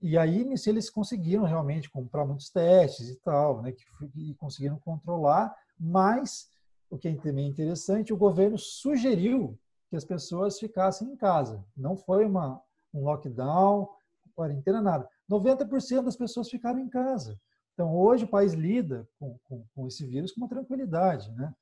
E 0.00 0.16
aí, 0.16 0.46
eles 0.66 0.88
conseguiram 0.88 1.44
realmente 1.44 1.90
comprar 1.90 2.24
muitos 2.24 2.50
testes 2.50 3.08
e 3.08 3.16
tal, 3.16 3.60
né, 3.62 3.72
que, 3.72 3.84
e 4.14 4.34
conseguiram 4.34 4.78
controlar, 4.78 5.54
mas 5.78 6.48
o 6.90 6.98
que 6.98 7.08
é 7.08 7.14
também 7.16 7.48
interessante, 7.48 8.12
o 8.12 8.16
governo 8.16 8.58
sugeriu 8.58 9.58
que 9.88 9.96
as 9.96 10.04
pessoas 10.04 10.58
ficassem 10.58 11.08
em 11.08 11.16
casa. 11.16 11.64
Não 11.76 11.96
foi 11.96 12.24
uma, 12.24 12.60
um 12.92 13.04
lockdown, 13.04 13.88
quarentena, 14.34 14.80
nada. 14.80 15.08
90% 15.30 16.02
das 16.02 16.16
pessoas 16.16 16.48
ficaram 16.48 16.78
em 16.78 16.88
casa. 16.88 17.38
Então, 17.72 17.94
hoje 17.96 18.24
o 18.24 18.28
país 18.28 18.52
lida 18.52 19.08
com, 19.18 19.36
com, 19.44 19.64
com 19.74 19.86
esse 19.86 20.06
vírus 20.06 20.32
com 20.32 20.40
uma 20.40 20.48
tranquilidade, 20.48 21.30
né? 21.32 21.52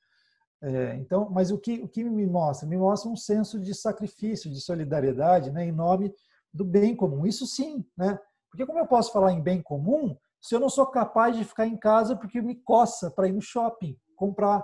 É, 0.61 0.95
então, 0.97 1.29
mas 1.29 1.51
o 1.51 1.59
que, 1.59 1.83
o 1.83 1.89
que 1.89 2.05
me 2.05 2.25
mostra? 2.25 2.69
Me 2.69 2.77
mostra 2.77 3.11
um 3.11 3.17
senso 3.17 3.59
de 3.59 3.75
sacrifício, 3.75 4.51
de 4.51 4.61
solidariedade, 4.61 5.51
né, 5.51 5.65
em 5.67 5.73
nome 5.73 6.15
do 6.55 6.65
bem 6.65 6.95
comum. 6.95 7.27
Isso 7.27 7.47
sim, 7.47 7.85
né? 7.97 8.19
Porque 8.49 8.65
como 8.65 8.79
eu 8.79 8.87
posso 8.87 9.13
falar 9.13 9.33
em 9.33 9.41
bem 9.41 9.61
comum 9.61 10.17
se 10.43 10.57
eu 10.57 10.61
não 10.61 10.69
sou 10.69 10.87
capaz 10.87 11.37
de 11.37 11.45
ficar 11.45 11.69
em 11.69 11.77
casa 11.77 12.17
porque 12.17 12.43
me 12.43 12.57
coça 12.57 13.13
para 13.13 13.29
ir 13.29 13.33
no 13.33 13.41
shopping, 13.41 13.97
comprar 14.17 14.63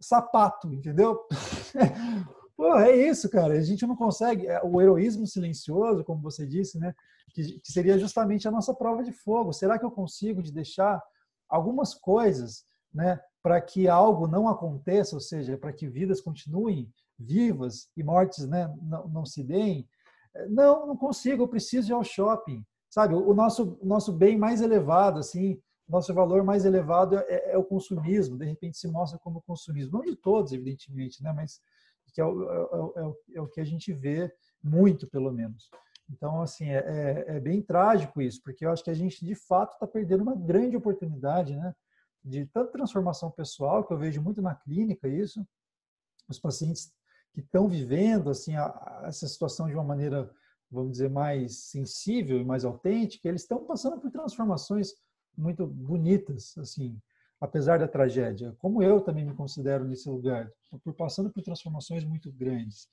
sapato, 0.00 0.72
entendeu? 0.74 1.20
Pô, 2.56 2.74
é 2.78 2.94
isso, 2.94 3.30
cara. 3.30 3.54
A 3.54 3.62
gente 3.62 3.86
não 3.86 3.94
consegue. 3.94 4.48
É, 4.48 4.60
o 4.62 4.82
heroísmo 4.82 5.26
silencioso, 5.26 6.04
como 6.04 6.20
você 6.20 6.46
disse, 6.46 6.78
né? 6.78 6.92
Que, 7.32 7.60
seria 7.64 7.96
justamente 7.96 8.48
a 8.48 8.50
nossa 8.50 8.74
prova 8.74 9.04
de 9.04 9.12
fogo. 9.12 9.52
Será 9.52 9.78
que 9.78 9.84
eu 9.84 9.90
consigo 9.90 10.42
de 10.42 10.52
deixar 10.52 11.00
algumas 11.48 11.94
coisas, 11.94 12.64
né? 12.92 13.20
Para 13.42 13.60
que 13.60 13.88
algo 13.88 14.26
não 14.26 14.48
aconteça, 14.48 15.14
ou 15.14 15.20
seja, 15.20 15.56
para 15.56 15.72
que 15.72 15.88
vidas 15.88 16.20
continuem 16.20 16.92
vivas 17.18 17.88
e 17.96 18.02
mortes, 18.02 18.46
né? 18.46 18.70
Não, 18.82 19.08
não 19.08 19.24
se 19.24 19.44
deem? 19.44 19.88
Não, 20.48 20.86
não 20.86 20.96
consigo. 20.96 21.44
Eu 21.44 21.48
preciso 21.48 21.92
ir 21.92 21.94
ao 21.94 22.04
shopping, 22.04 22.64
sabe? 22.90 23.14
O 23.14 23.32
nosso 23.32 23.78
nosso 23.82 24.12
bem 24.12 24.36
mais 24.36 24.60
elevado, 24.60 25.20
assim, 25.20 25.58
nosso 25.88 26.12
valor 26.12 26.42
mais 26.44 26.64
elevado 26.64 27.16
é, 27.16 27.52
é, 27.52 27.56
o 27.56 27.64
consumismo. 27.64 28.36
De 28.36 28.44
repente 28.44 28.76
se 28.76 28.88
mostra 28.88 29.18
como 29.18 29.42
consumismo, 29.42 29.92
não 29.98 30.04
de 30.04 30.16
todos, 30.16 30.52
evidentemente, 30.52 31.22
né? 31.22 31.32
Mas 31.32 31.60
que 32.12 32.20
é 32.20 32.24
o, 32.24 32.42
é, 32.42 33.06
o, 33.06 33.16
é 33.36 33.40
o 33.40 33.46
que 33.46 33.60
a 33.60 33.64
gente 33.64 33.92
vê 33.92 34.32
muito, 34.62 35.06
pelo 35.08 35.32
menos. 35.32 35.70
Então, 36.10 36.42
assim, 36.42 36.68
é, 36.68 36.78
é, 36.78 37.36
é, 37.36 37.40
bem 37.40 37.62
trágico 37.62 38.20
isso, 38.20 38.42
porque 38.42 38.66
eu 38.66 38.70
acho 38.70 38.82
que 38.82 38.90
a 38.90 38.94
gente, 38.94 39.24
de 39.24 39.34
fato, 39.34 39.74
está 39.74 39.86
perdendo 39.86 40.22
uma 40.22 40.34
grande 40.34 40.76
oportunidade, 40.76 41.54
né? 41.54 41.74
De 42.22 42.44
tanta 42.46 42.72
transformação 42.72 43.30
pessoal, 43.30 43.84
que 43.84 43.92
eu 43.92 43.98
vejo 43.98 44.20
muito 44.20 44.42
na 44.42 44.54
clínica 44.54 45.08
isso, 45.08 45.46
os 46.28 46.38
pacientes 46.38 46.92
que 47.32 47.40
estão 47.40 47.68
vivendo, 47.68 48.28
assim, 48.28 48.56
a, 48.56 48.66
a 48.66 49.02
essa 49.06 49.26
situação 49.28 49.68
de 49.68 49.74
uma 49.74 49.84
maneira, 49.84 50.30
vamos 50.70 50.92
dizer, 50.92 51.10
mais 51.10 51.64
sensível 51.70 52.38
e 52.38 52.44
mais 52.44 52.64
autêntica, 52.64 53.28
eles 53.28 53.42
estão 53.42 53.64
passando 53.64 54.00
por 54.00 54.10
transformações 54.10 54.94
muito 55.36 55.66
bonitas, 55.66 56.56
assim, 56.58 57.00
apesar 57.40 57.78
da 57.78 57.88
tragédia, 57.88 58.54
como 58.58 58.82
eu 58.82 59.00
também 59.00 59.24
me 59.24 59.34
considero 59.34 59.84
nesse 59.84 60.08
lugar, 60.08 60.50
por 60.84 60.94
passando 60.94 61.30
por 61.30 61.42
transformações 61.42 62.04
muito 62.04 62.30
grandes. 62.32 62.88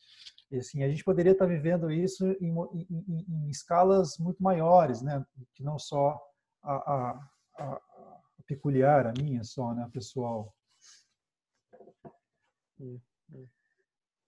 E, 0.50 0.58
assim, 0.58 0.84
a 0.84 0.90
gente 0.90 1.04
poderia 1.04 1.34
estar 1.34 1.46
vivendo 1.46 1.92
isso 1.92 2.26
em, 2.40 2.56
em, 2.90 3.26
em 3.28 3.50
escalas 3.50 4.18
muito 4.18 4.42
maiores, 4.42 5.02
né? 5.02 5.24
Que 5.54 5.64
não 5.64 5.78
só 5.78 6.18
a, 6.64 6.74
a, 6.76 7.30
a, 7.58 7.82
peculiar, 8.48 9.06
a 9.08 9.14
minha 9.22 9.44
só, 9.44 9.74
né? 9.74 9.84
A 9.84 9.90
pessoal. 9.90 10.56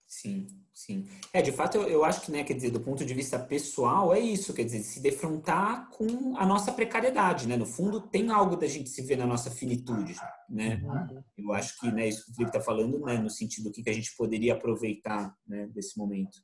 Sim, 0.10 0.48
sim. 0.74 1.08
É, 1.32 1.40
de 1.40 1.52
fato, 1.52 1.78
eu, 1.78 1.84
eu 1.84 2.04
acho 2.04 2.22
que, 2.22 2.32
né, 2.32 2.44
quer 2.44 2.56
dizer, 2.56 2.72
do 2.72 2.80
ponto 2.80 3.06
de 3.06 3.14
vista 3.14 3.38
pessoal, 3.38 4.12
é 4.12 4.20
isso, 4.20 4.56
quer 4.56 4.64
dizer, 4.64 4.80
se 4.80 5.00
defrontar 5.00 5.88
com 5.92 6.36
a 6.36 6.48
nossa 6.48 6.72
precariedade, 6.72 7.48
né? 7.48 7.56
No 7.56 7.66
fundo, 7.68 8.02
tem 8.02 8.32
algo 8.32 8.56
da 8.58 8.66
gente 8.66 8.90
se 8.90 9.04
ver 9.04 9.18
na 9.18 9.28
nossa 9.28 9.52
finitude, 9.52 10.16
né? 10.50 10.82
Uhum. 10.84 11.24
Eu 11.38 11.54
acho 11.54 11.80
que, 11.80 11.92
né, 11.92 12.08
isso 12.08 12.26
que 12.26 12.32
o 12.32 12.34
Felipe 12.34 12.58
está 12.58 12.60
falando, 12.60 13.00
né, 13.06 13.20
no 13.20 13.30
sentido 13.30 13.66
do 13.66 13.72
que 13.72 13.88
a 13.88 13.94
gente 13.94 14.16
poderia 14.18 14.54
aproveitar, 14.54 15.32
né, 15.48 15.68
desse 15.68 15.96
momento. 15.96 16.40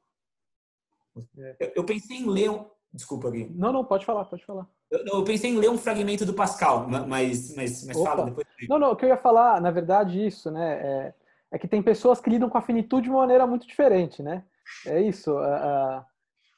É. 1.35 1.57
Eu, 1.61 1.71
eu 1.77 1.83
pensei 1.83 2.17
em 2.17 2.29
ler 2.29 2.51
um... 2.51 2.69
Desculpa, 2.93 3.31
Gui. 3.31 3.49
Não, 3.49 3.73
não, 3.73 3.83
pode 3.83 4.05
falar, 4.05 4.25
pode 4.25 4.45
falar. 4.45 4.67
Eu, 4.91 4.99
eu 5.07 5.23
pensei 5.23 5.49
em 5.49 5.57
ler 5.57 5.71
um 5.71 5.77
fragmento 5.77 6.23
do 6.23 6.35
Pascal, 6.35 6.87
mas, 6.87 7.53
mas, 7.55 7.83
mas 7.83 7.97
fala 7.97 8.25
depois. 8.25 8.45
Não, 8.69 8.77
não, 8.77 8.91
o 8.91 8.95
que 8.95 9.05
eu 9.05 9.09
ia 9.09 9.17
falar, 9.17 9.59
na 9.59 9.71
verdade, 9.71 10.23
isso, 10.23 10.51
né, 10.51 10.73
é 10.81 11.13
é 11.51 11.59
que 11.59 11.67
tem 11.67 11.81
pessoas 11.81 12.19
que 12.19 12.29
lidam 12.29 12.49
com 12.49 12.57
a 12.57 12.61
finitude 12.61 13.03
de 13.03 13.09
uma 13.09 13.21
maneira 13.21 13.45
muito 13.47 13.67
diferente, 13.67 14.21
né? 14.21 14.43
É 14.85 15.01
isso. 15.01 15.31
Estava 15.31 16.05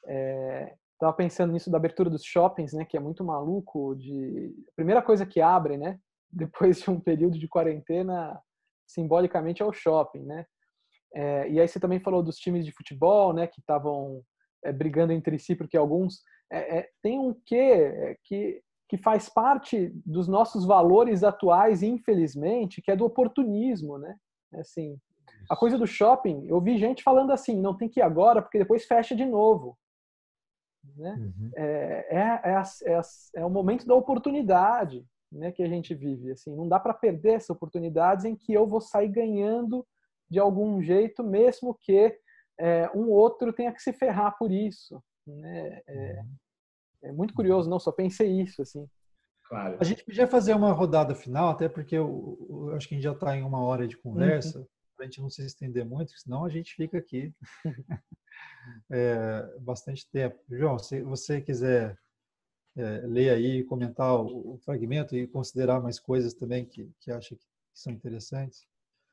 é, 0.06 1.12
pensando 1.16 1.52
nisso 1.52 1.70
da 1.70 1.76
abertura 1.76 2.10
dos 2.10 2.24
shoppings, 2.24 2.72
né? 2.72 2.84
Que 2.84 2.96
é 2.96 3.00
muito 3.00 3.22
maluco. 3.22 3.94
De 3.94 4.54
a 4.68 4.72
primeira 4.74 5.02
coisa 5.02 5.26
que 5.26 5.40
abre, 5.40 5.76
né? 5.76 5.98
Depois 6.30 6.80
de 6.80 6.90
um 6.90 7.00
período 7.00 7.38
de 7.38 7.48
quarentena, 7.48 8.38
simbolicamente 8.86 9.62
é 9.62 9.64
o 9.64 9.72
shopping, 9.72 10.24
né? 10.24 10.46
É, 11.14 11.48
e 11.48 11.60
aí 11.60 11.66
você 11.66 11.80
também 11.80 12.00
falou 12.00 12.22
dos 12.22 12.36
times 12.36 12.64
de 12.64 12.72
futebol, 12.72 13.32
né? 13.32 13.46
Que 13.46 13.60
estavam 13.60 14.22
é, 14.64 14.72
brigando 14.72 15.12
entre 15.12 15.38
si 15.38 15.54
porque 15.54 15.76
alguns 15.76 16.20
é, 16.50 16.78
é, 16.78 16.88
tem 17.02 17.18
um 17.18 17.34
quê 17.46 17.56
é, 17.56 18.16
que 18.24 18.62
que 18.88 18.96
faz 18.96 19.28
parte 19.28 19.92
dos 20.04 20.26
nossos 20.26 20.64
valores 20.64 21.22
atuais, 21.22 21.82
infelizmente, 21.82 22.80
que 22.80 22.90
é 22.90 22.96
do 22.96 23.04
oportunismo, 23.04 23.98
né? 23.98 24.16
Assim, 24.54 24.98
a 25.50 25.56
coisa 25.56 25.78
do 25.78 25.86
shopping, 25.86 26.46
eu 26.46 26.60
vi 26.60 26.78
gente 26.78 27.02
falando 27.02 27.32
assim, 27.32 27.60
não 27.60 27.76
tem 27.76 27.88
que 27.88 28.00
ir 28.00 28.02
agora 28.02 28.42
porque 28.42 28.58
depois 28.58 28.84
fecha 28.84 29.14
de 29.14 29.24
novo. 29.24 29.78
Né? 30.96 31.14
Uhum. 31.18 31.50
É, 31.56 32.06
é, 32.10 32.40
é, 32.44 32.62
é, 32.92 33.00
é, 33.36 33.44
o 33.44 33.50
momento 33.50 33.86
da 33.86 33.94
oportunidade 33.94 35.04
né, 35.30 35.52
que 35.52 35.62
a 35.62 35.68
gente 35.68 35.94
vive. 35.94 36.32
Assim, 36.32 36.54
não 36.54 36.68
dá 36.68 36.78
para 36.78 36.94
perder 36.94 37.34
essa 37.34 37.52
oportunidade 37.52 38.28
em 38.28 38.36
que 38.36 38.52
eu 38.52 38.66
vou 38.66 38.80
sair 38.80 39.08
ganhando 39.08 39.86
de 40.30 40.38
algum 40.38 40.82
jeito, 40.82 41.22
mesmo 41.22 41.74
que 41.80 42.18
é, 42.58 42.90
um 42.94 43.10
outro 43.10 43.52
tenha 43.52 43.72
que 43.72 43.82
se 43.82 43.92
ferrar 43.92 44.36
por 44.38 44.50
isso. 44.50 45.02
Né? 45.26 45.80
É, 45.86 46.20
uhum. 46.20 46.34
é 47.04 47.12
muito 47.12 47.34
curioso, 47.34 47.70
não 47.70 47.78
só 47.78 47.92
pensei 47.92 48.40
isso 48.40 48.62
assim. 48.62 48.86
Claro. 49.48 49.78
A 49.80 49.84
gente 49.84 50.04
podia 50.04 50.28
fazer 50.28 50.54
uma 50.54 50.72
rodada 50.72 51.14
final, 51.14 51.48
até 51.48 51.68
porque 51.68 51.96
eu, 51.96 52.38
eu 52.50 52.76
acho 52.76 52.86
que 52.86 52.94
a 52.94 52.98
gente 52.98 53.04
já 53.04 53.12
está 53.12 53.34
em 53.34 53.42
uma 53.42 53.62
hora 53.62 53.88
de 53.88 53.96
conversa, 53.96 54.58
uhum. 54.58 54.66
para 54.94 55.06
a 55.06 55.08
gente 55.08 55.22
não 55.22 55.30
se 55.30 55.44
estender 55.44 55.86
muito, 55.86 56.12
senão 56.18 56.44
a 56.44 56.50
gente 56.50 56.74
fica 56.74 56.98
aqui 56.98 57.32
é, 58.90 59.56
bastante 59.60 60.06
tempo. 60.10 60.38
João, 60.50 60.78
se 60.78 61.00
você 61.00 61.40
quiser 61.40 61.98
é, 62.76 63.06
ler 63.06 63.30
aí, 63.30 63.64
comentar 63.64 64.14
o, 64.14 64.54
o, 64.54 64.58
fragmento 64.58 65.16
e 65.16 65.26
considerar 65.26 65.80
mais 65.80 65.98
coisas 65.98 66.34
também 66.34 66.66
que, 66.66 66.92
que 67.00 67.10
acha 67.10 67.34
que 67.34 67.44
são 67.72 67.92
interessantes. 67.92 68.66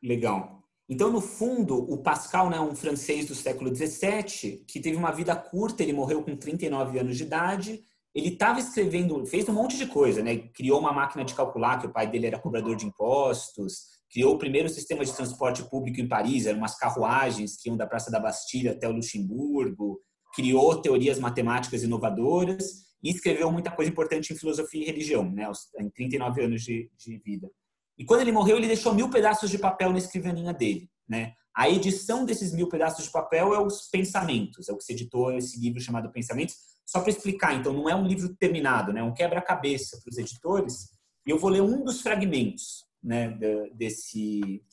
Legal. 0.04 0.64
Então, 0.88 1.12
no 1.12 1.22
fundo, 1.22 1.78
o 1.92 1.98
Pascal 1.98 2.48
é 2.48 2.52
né, 2.52 2.60
um 2.60 2.76
francês 2.76 3.26
do 3.26 3.34
século 3.34 3.74
XVII 3.74 4.64
que 4.68 4.80
teve 4.80 4.98
uma 4.98 5.12
vida 5.12 5.36
curta, 5.36 5.82
ele 5.82 5.94
morreu 5.94 6.22
com 6.22 6.36
39 6.36 7.00
anos 7.00 7.18
de 7.18 7.24
idade, 7.24 7.84
ele 8.16 8.30
estava 8.30 8.60
escrevendo, 8.62 9.26
fez 9.26 9.48
um 9.50 9.54
monte 9.54 9.78
de 9.78 9.88
coisa, 9.88 10.24
né? 10.24 10.38
Criou 10.54 10.80
uma 10.80 10.94
máquina 10.94 11.26
de 11.26 11.36
calcular, 11.36 11.80
que 11.80 11.88
o 11.88 11.92
pai 11.92 12.10
dele 12.10 12.28
era 12.28 12.40
cobrador 12.40 12.74
de 12.78 12.86
impostos, 12.86 13.96
criou 14.10 14.36
o 14.36 14.40
primeiro 14.40 14.70
sistema 14.70 15.04
de 15.04 15.14
transporte 15.14 15.62
público 15.70 16.00
em 16.00 16.08
Paris, 16.08 16.46
eram 16.46 16.60
umas 16.60 16.78
carruagens 16.78 17.58
que 17.58 17.68
iam 17.68 17.76
da 17.76 17.86
Praça 17.86 18.10
da 18.10 18.18
Bastilha 18.18 18.72
até 18.72 18.88
o 18.88 18.94
Luxemburgo, 18.94 20.00
criou 20.34 20.82
teorias 20.82 21.20
matemáticas 21.20 21.84
inovadoras 21.84 22.86
e 23.04 23.10
escreveu 23.10 23.52
muita 23.52 23.70
coisa 23.70 23.92
importante 23.92 24.32
em 24.32 24.38
filosofia 24.38 24.82
e 24.82 24.86
religião, 24.86 25.30
né? 25.30 25.52
Em 25.78 25.90
39 25.90 26.46
anos 26.46 26.62
de, 26.62 26.90
de 26.98 27.18
vida. 27.18 27.52
E 27.98 28.06
quando 28.06 28.22
ele 28.22 28.32
morreu, 28.32 28.56
ele 28.56 28.68
deixou 28.68 28.94
mil 28.94 29.10
pedaços 29.10 29.50
de 29.50 29.58
papel 29.58 29.92
na 29.92 29.98
escrivaninha 29.98 30.54
dele, 30.54 30.90
né? 31.06 31.34
A 31.54 31.70
edição 31.70 32.24
desses 32.24 32.54
mil 32.54 32.70
pedaços 32.70 33.06
de 33.06 33.12
papel 33.12 33.54
é 33.54 33.60
os 33.60 33.90
Pensamentos, 33.90 34.70
é 34.70 34.74
o 34.74 34.78
que 34.78 34.84
se 34.86 34.94
editou 34.94 35.34
esse 35.34 35.60
livro 35.60 35.82
chamado 35.82 36.12
Pensamentos, 36.12 36.56
Só 36.86 37.02
para 37.02 37.10
explicar, 37.10 37.56
então, 37.56 37.74
não 37.74 37.90
é 37.90 37.96
um 37.96 38.06
livro 38.06 38.36
terminado, 38.36 38.94
né? 38.94 39.00
É 39.02 39.04
um 39.04 39.14
quebra-cabeça 39.14 40.00
para 40.02 40.12
os 40.12 40.18
editores. 40.18 40.92
E 41.26 41.32
eu 41.32 41.40
vou 41.40 41.50
ler 41.50 41.62
um 41.62 41.84
dos 41.84 42.02
fragmentos 42.02 42.86
né, 43.04 43.30
desse. 43.74 44.64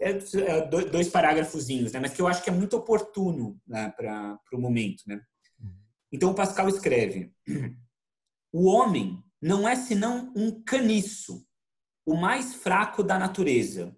É, 0.00 0.10
é 0.10 0.66
dois 0.66 1.08
parágrafozinhos, 1.08 1.92
né? 1.92 2.00
Mas 2.00 2.12
que 2.12 2.20
eu 2.20 2.26
acho 2.26 2.42
que 2.42 2.50
é 2.50 2.52
muito 2.52 2.76
oportuno 2.76 3.60
né, 3.66 3.92
para 3.96 4.38
o 4.52 4.60
momento, 4.60 5.02
né? 5.06 5.20
Então, 6.10 6.30
o 6.30 6.34
Pascal 6.34 6.68
escreve: 6.68 7.32
O 8.52 8.66
homem 8.66 9.22
não 9.40 9.68
é 9.68 9.76
senão 9.76 10.32
um 10.34 10.62
caniço, 10.62 11.46
o 12.04 12.16
mais 12.16 12.54
fraco 12.54 13.02
da 13.02 13.18
natureza, 13.18 13.96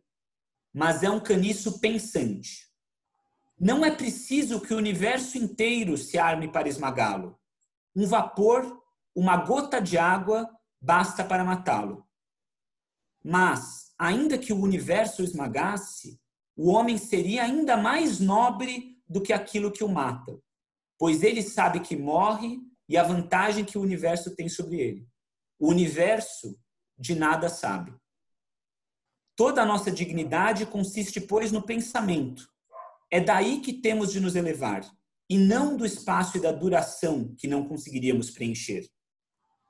mas 0.73 1.03
é 1.03 1.11
um 1.11 1.21
caniço 1.21 1.81
pensante. 1.81 2.71
Não 3.59 3.85
é 3.85 3.91
preciso 3.91 4.61
que 4.61 4.75
o 4.75 4.77
universo 4.77 5.39
inteiro 5.39 5.97
se 5.97 6.19
arme 6.19 6.49
para 6.49 6.69
esmagá-lo. 6.69 7.39
Um 7.95 8.07
vapor, 8.07 8.83
uma 9.15 9.37
gota 9.37 9.81
de 9.81 9.99
água, 9.99 10.49
basta 10.81 11.25
para 11.25 11.45
matá-lo. 11.45 12.07
Mas, 13.25 13.93
ainda 13.99 14.39
que 14.39 14.53
o 14.53 14.61
universo 14.61 15.23
o 15.23 15.25
esmagasse, 15.25 16.21
o 16.57 16.71
homem 16.71 16.99
seria 16.99 17.45
ainda 17.45 17.77
mais 17.77 18.19
nobre 18.19 19.01
do 19.09 19.21
que 19.21 19.33
aquilo 19.33 19.71
que 19.71 19.85
o 19.85 19.89
mata, 19.89 20.41
pois 20.99 21.23
ele 21.23 21.43
sabe 21.43 21.81
que 21.81 21.97
morre 21.97 22.59
e 22.89 22.97
a 22.97 23.03
vantagem 23.03 23.65
que 23.65 23.79
o 23.79 23.83
universo 23.83 24.35
tem 24.35 24.49
sobre 24.49 24.81
ele. 24.81 25.09
O 25.59 25.69
universo 25.69 26.59
de 26.99 27.15
nada 27.15 27.49
sabe. 27.49 27.95
Toda 29.37 29.63
a 29.63 29.67
nossa 29.67 29.91
dignidade 29.91 30.67
consiste, 30.67 31.21
pois, 31.21 31.53
no 31.53 31.63
pensamento. 31.63 32.49
É 33.11 33.21
daí 33.21 33.61
que 33.61 33.73
temos 33.73 34.13
de 34.13 34.21
nos 34.21 34.37
elevar 34.37 34.83
e 35.29 35.39
não 35.39 35.77
do 35.77 35.87
espaço 35.87 36.37
e 36.37 36.41
da 36.41 36.53
duração 36.53 37.35
que 37.39 37.47
não 37.49 37.67
conseguiríamos 37.67 38.31
preencher. 38.31 38.87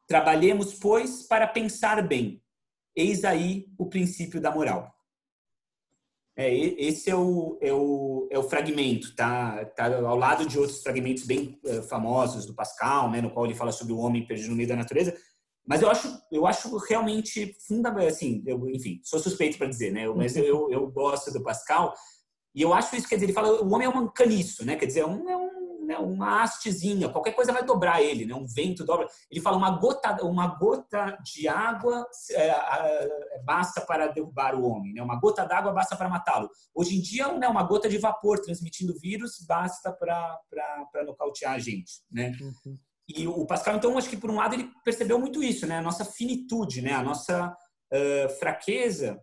Trabalhemos, 0.07 0.75
pois, 0.75 1.23
para 1.23 1.47
pensar 1.47 2.07
bem. 2.07 2.43
Eis 2.95 3.25
aí 3.25 3.67
o 3.79 3.87
princípio 3.87 4.41
da 4.41 4.51
moral. 4.51 4.93
É, 6.35 6.55
esse 6.55 7.11
é 7.11 7.15
o, 7.15 7.59
é 7.61 7.73
o, 7.73 8.27
é 8.31 8.39
o 8.39 8.43
fragmento, 8.43 9.15
tá? 9.15 9.65
tá 9.67 9.99
ao 9.99 10.17
lado 10.17 10.47
de 10.47 10.59
outros 10.59 10.83
fragmentos 10.83 11.25
bem 11.25 11.61
uh, 11.65 11.83
famosos 11.83 12.47
do 12.47 12.55
Pascal, 12.55 13.11
né, 13.11 13.21
no 13.21 13.31
qual 13.31 13.45
ele 13.45 13.55
fala 13.55 13.71
sobre 13.71 13.93
o 13.93 13.99
homem 13.99 14.27
perdido 14.27 14.49
no 14.49 14.57
meio 14.57 14.69
da 14.69 14.77
natureza. 14.77 15.15
Mas 15.67 15.83
eu 15.83 15.91
acho, 15.91 16.09
eu 16.33 16.47
acho 16.47 16.77
realmente 16.79 17.55
fundamental, 17.67 18.09
assim, 18.09 18.43
eu, 18.47 18.69
enfim, 18.71 19.01
sou 19.05 19.21
suspeito 19.21 19.59
para 19.59 19.69
dizer, 19.69 19.93
né? 19.93 20.09
Mas 20.09 20.37
eu, 20.37 20.71
eu 20.71 20.91
gosto 20.91 21.33
do 21.33 21.43
Pascal 21.43 21.95
e 22.55 22.63
eu 22.63 22.75
acho 22.75 22.95
isso, 22.97 23.09
quer 23.09 23.17
dizer, 23.17 23.27
ele 23.27 23.33
fala, 23.33 23.63
o 23.63 23.73
homem 23.73 23.87
é 23.87 23.91
um 23.91 24.09
caniço, 24.09 24.65
né? 24.65 24.77
Quer 24.77 24.87
dizer, 24.87 25.01
é 25.01 25.07
um, 25.07 25.29
é 25.29 25.37
um, 25.37 25.85
né, 25.87 25.99
uma 25.99 26.43
hastezinha, 26.43 27.09
qualquer 27.09 27.33
coisa 27.33 27.53
vai 27.53 27.65
dobrar 27.65 28.03
ele, 28.03 28.27
né? 28.27 28.35
Um 28.35 28.47
vento 28.47 28.85
dobra. 28.85 29.09
Ele 29.31 29.41
fala, 29.41 29.57
uma 29.57 29.71
gota, 29.71 30.25
uma 30.25 30.47
gota 30.47 31.19
de 31.23 31.49
água 31.49 32.07
é, 32.31 32.49
é, 32.49 33.43
basta 33.45 33.81
para 33.81 34.09
derrubar 34.09 34.55
o 34.55 34.65
homem, 34.65 34.93
né? 34.93 35.03
Uma 35.03 35.19
gota 35.19 35.45
d'água 35.45 35.73
basta 35.73 35.97
para 35.97 36.09
matá-lo. 36.09 36.51
Hoje 36.75 36.97
em 36.97 37.01
dia, 37.01 37.33
né, 37.33 37.49
uma 37.49 37.63
gota 37.63 37.89
de 37.89 37.99
vapor 37.99 38.41
transmitindo 38.41 38.99
vírus 38.99 39.45
basta 39.47 39.93
para 39.93 41.05
nocautear 41.07 41.55
a 41.55 41.59
gente, 41.59 42.03
né? 42.11 42.33
Uhum. 42.41 42.79
E 43.09 43.27
o 43.27 43.45
Pascal, 43.47 43.77
então, 43.77 43.99
acho 43.99 44.09
que 44.09 44.17
por 44.17 44.31
um 44.31 44.37
lado 44.37 44.55
ele 44.55 44.71
percebeu 44.85 45.19
muito 45.19 45.43
isso, 45.43 45.67
né? 45.67 45.79
A 45.79 45.83
nossa 45.83 46.05
finitude, 46.05 46.81
né? 46.81 46.93
A 46.93 47.03
nossa 47.03 47.55
uh, 47.93 48.29
fraqueza. 48.39 49.21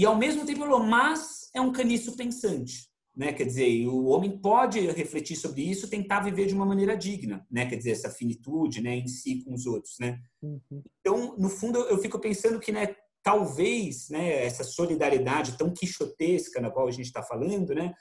E 0.00 0.06
ao 0.06 0.16
mesmo 0.16 0.46
tempo 0.46 0.62
ele 0.62 0.70
falou, 0.70 0.82
mas 0.82 1.50
é 1.54 1.60
um 1.60 1.70
caniço 1.70 2.16
pensante. 2.16 2.88
Né? 3.14 3.34
Quer 3.34 3.44
dizer, 3.44 3.86
o 3.86 4.06
homem 4.06 4.30
pode 4.38 4.80
refletir 4.92 5.36
sobre 5.36 5.60
isso, 5.60 5.90
tentar 5.90 6.20
viver 6.20 6.46
de 6.46 6.54
uma 6.54 6.64
maneira 6.64 6.96
digna, 6.96 7.46
né? 7.50 7.66
Quer 7.66 7.76
dizer, 7.76 7.90
essa 7.90 8.08
finitude, 8.08 8.80
né, 8.80 8.96
em 8.96 9.06
si 9.06 9.44
com 9.44 9.52
os 9.52 9.66
outros, 9.66 9.96
né? 10.00 10.18
Uhum. 10.40 10.82
Então, 11.00 11.36
no 11.36 11.50
fundo, 11.50 11.80
eu 11.80 11.98
fico 11.98 12.18
pensando 12.18 12.58
que, 12.58 12.72
né, 12.72 12.96
talvez, 13.22 14.08
né, 14.08 14.46
essa 14.46 14.64
solidariedade 14.64 15.58
tão 15.58 15.70
quixotesca 15.70 16.62
na 16.62 16.70
qual 16.70 16.88
a 16.88 16.90
gente 16.90 17.06
está 17.06 17.22
falando, 17.22 17.74
né, 17.74 17.92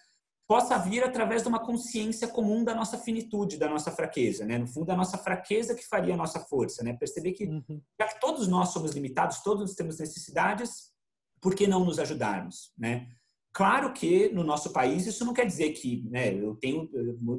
possa 0.48 0.78
vir 0.78 1.04
através 1.04 1.42
de 1.42 1.50
uma 1.50 1.60
consciência 1.60 2.30
comum 2.30 2.64
da 2.64 2.74
nossa 2.74 2.98
finitude, 2.98 3.58
da 3.58 3.68
nossa 3.68 3.92
fraqueza, 3.92 4.46
né? 4.46 4.58
No 4.58 4.68
fundo, 4.68 4.90
a 4.90 4.96
nossa 4.96 5.18
fraqueza 5.18 5.76
que 5.76 5.86
faria 5.86 6.14
a 6.14 6.18
nossa 6.18 6.40
força, 6.40 6.82
né? 6.82 6.94
Perceber 6.94 7.34
que, 7.34 7.44
uhum. 7.44 7.82
já 8.00 8.08
que 8.08 8.22
todos 8.22 8.48
nós 8.48 8.70
somos 8.70 8.92
limitados, 8.92 9.44
todos 9.44 9.76
temos 9.76 10.00
necessidades, 10.00 10.98
por 11.42 11.56
que 11.56 11.68
não 11.68 11.86
nos 11.86 12.00
ajudarmos, 12.00 12.74
né? 12.78 13.08
Claro 13.52 13.92
que 13.94 14.30
no 14.30 14.44
nosso 14.44 14.72
país 14.72 15.08
isso 15.08 15.26
não 15.26 15.34
quer 15.34 15.46
dizer 15.46 15.72
que, 15.72 16.08
né, 16.10 16.34
eu 16.34 16.56
tenho, 16.56 16.88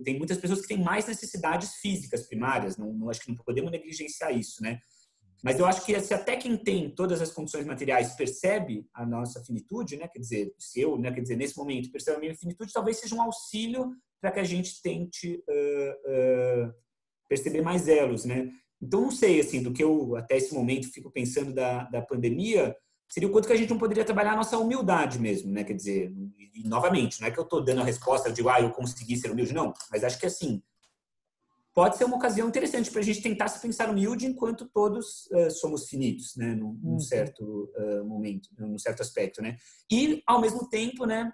tem 0.04 0.18
muitas 0.18 0.38
pessoas 0.38 0.60
que 0.60 0.68
têm 0.68 0.82
mais 0.82 1.06
necessidades 1.06 1.74
físicas 1.76 2.26
primárias, 2.26 2.76
não, 2.76 2.92
não, 2.92 3.08
acho 3.08 3.20
que 3.20 3.28
não 3.28 3.36
podemos 3.36 3.70
negligenciar 3.70 4.36
isso, 4.36 4.62
né? 4.62 4.80
Mas 5.42 5.58
eu 5.58 5.64
acho 5.64 5.86
que 5.86 5.98
se 6.00 6.12
até 6.12 6.36
quem 6.36 6.56
tem 6.56 6.90
todas 6.90 7.22
as 7.22 7.32
condições 7.32 7.64
materiais 7.64 8.14
percebe 8.14 8.86
a 8.92 9.06
nossa 9.06 9.42
finitude, 9.44 9.96
né, 9.96 10.08
quer 10.08 10.18
dizer, 10.18 10.52
se 10.58 10.80
eu, 10.80 10.98
né, 10.98 11.12
quer 11.12 11.22
dizer, 11.22 11.36
nesse 11.36 11.56
momento 11.56 11.90
percebo 11.90 12.18
a 12.18 12.20
minha 12.20 12.34
finitude, 12.34 12.72
talvez 12.72 12.98
seja 12.98 13.14
um 13.14 13.22
auxílio 13.22 13.90
para 14.20 14.32
que 14.32 14.40
a 14.40 14.44
gente 14.44 14.82
tente 14.82 15.42
uh, 15.48 16.66
uh, 16.66 16.74
perceber 17.28 17.62
mais 17.62 17.88
elos, 17.88 18.24
né? 18.24 18.50
Então 18.82 19.02
não 19.02 19.10
sei 19.10 19.40
assim 19.40 19.62
do 19.62 19.72
que 19.72 19.82
eu 19.82 20.16
até 20.16 20.36
esse 20.36 20.54
momento 20.54 20.92
fico 20.92 21.10
pensando 21.10 21.52
da, 21.54 21.84
da 21.84 22.02
pandemia 22.02 22.74
seria 23.10 23.28
o 23.28 23.32
quanto 23.32 23.48
que 23.48 23.52
a 23.52 23.56
gente 23.56 23.70
não 23.70 23.78
poderia 23.78 24.04
trabalhar 24.04 24.32
a 24.32 24.36
nossa 24.36 24.56
humildade 24.56 25.18
mesmo, 25.18 25.50
né? 25.50 25.64
Quer 25.64 25.74
dizer, 25.74 26.14
e, 26.54 26.66
novamente, 26.66 27.20
não 27.20 27.26
é 27.26 27.30
que 27.30 27.38
eu 27.38 27.44
estou 27.44 27.62
dando 27.62 27.80
a 27.80 27.84
resposta 27.84 28.30
de, 28.32 28.48
ah, 28.48 28.60
eu 28.60 28.70
consegui 28.70 29.16
ser 29.16 29.32
humilde, 29.32 29.52
não. 29.52 29.74
Mas 29.90 30.04
acho 30.04 30.18
que 30.18 30.26
assim, 30.26 30.62
pode 31.74 31.96
ser 31.96 32.04
uma 32.04 32.16
ocasião 32.16 32.48
interessante 32.48 32.88
para 32.88 33.00
a 33.00 33.04
gente 33.04 33.20
tentar 33.20 33.48
se 33.48 33.60
pensar 33.60 33.90
humilde 33.90 34.26
enquanto 34.26 34.70
todos 34.72 35.26
uh, 35.32 35.50
somos 35.50 35.88
finitos, 35.88 36.36
né? 36.36 36.54
Num, 36.54 36.72
num 36.74 36.92
uhum. 36.92 37.00
certo 37.00 37.68
uh, 37.76 38.04
momento, 38.04 38.48
num 38.56 38.78
certo 38.78 39.02
aspecto, 39.02 39.42
né? 39.42 39.56
E, 39.90 40.22
ao 40.24 40.40
mesmo 40.40 40.68
tempo, 40.68 41.04
né? 41.04 41.32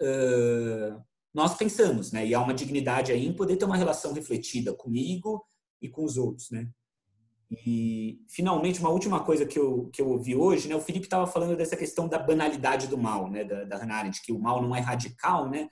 Uh, 0.00 0.98
nós 1.34 1.54
pensamos, 1.56 2.10
né? 2.10 2.26
E 2.26 2.34
há 2.34 2.40
uma 2.40 2.54
dignidade 2.54 3.12
aí 3.12 3.26
em 3.26 3.36
poder 3.36 3.56
ter 3.56 3.66
uma 3.66 3.76
relação 3.76 4.14
refletida 4.14 4.72
comigo 4.72 5.44
e 5.80 5.90
com 5.90 6.04
os 6.04 6.16
outros, 6.16 6.50
né? 6.50 6.70
E, 7.66 8.24
finalmente, 8.28 8.80
uma 8.80 8.88
última 8.88 9.22
coisa 9.22 9.44
que 9.44 9.58
eu, 9.58 9.90
que 9.92 10.00
eu 10.00 10.08
ouvi 10.08 10.34
hoje, 10.34 10.68
né? 10.68 10.74
O 10.74 10.80
Felipe 10.80 11.04
estava 11.04 11.26
falando 11.26 11.54
dessa 11.54 11.76
questão 11.76 12.08
da 12.08 12.18
banalidade 12.18 12.86
do 12.86 12.96
mal, 12.96 13.30
né? 13.30 13.44
Da, 13.44 13.64
da 13.64 13.76
Hannah 13.76 13.96
Arendt, 13.96 14.22
que 14.22 14.32
o 14.32 14.38
mal 14.38 14.62
não 14.62 14.74
é 14.74 14.80
radical, 14.80 15.50
né? 15.50 15.68